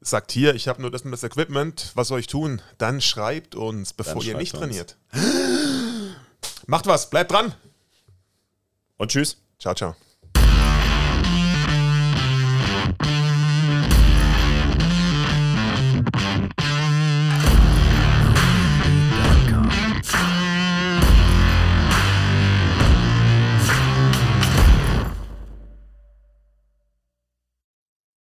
sagt, 0.00 0.32
hier, 0.32 0.54
ich 0.54 0.68
habe 0.68 0.80
nur 0.80 0.90
das 0.90 1.02
und 1.02 1.10
das 1.10 1.22
Equipment, 1.22 1.92
was 1.94 2.08
soll 2.08 2.20
ich 2.20 2.28
tun? 2.28 2.62
Dann 2.78 3.02
schreibt 3.02 3.54
uns, 3.54 3.92
bevor 3.92 4.22
Dann 4.22 4.28
ihr 4.28 4.36
nicht 4.38 4.54
uns. 4.54 4.60
trainiert. 4.60 4.96
Macht 6.66 6.86
was, 6.86 7.10
bleibt 7.10 7.30
dran. 7.30 7.54
Und 8.96 9.10
tschüss. 9.10 9.36
Ciao, 9.58 9.74
ciao. 9.74 9.96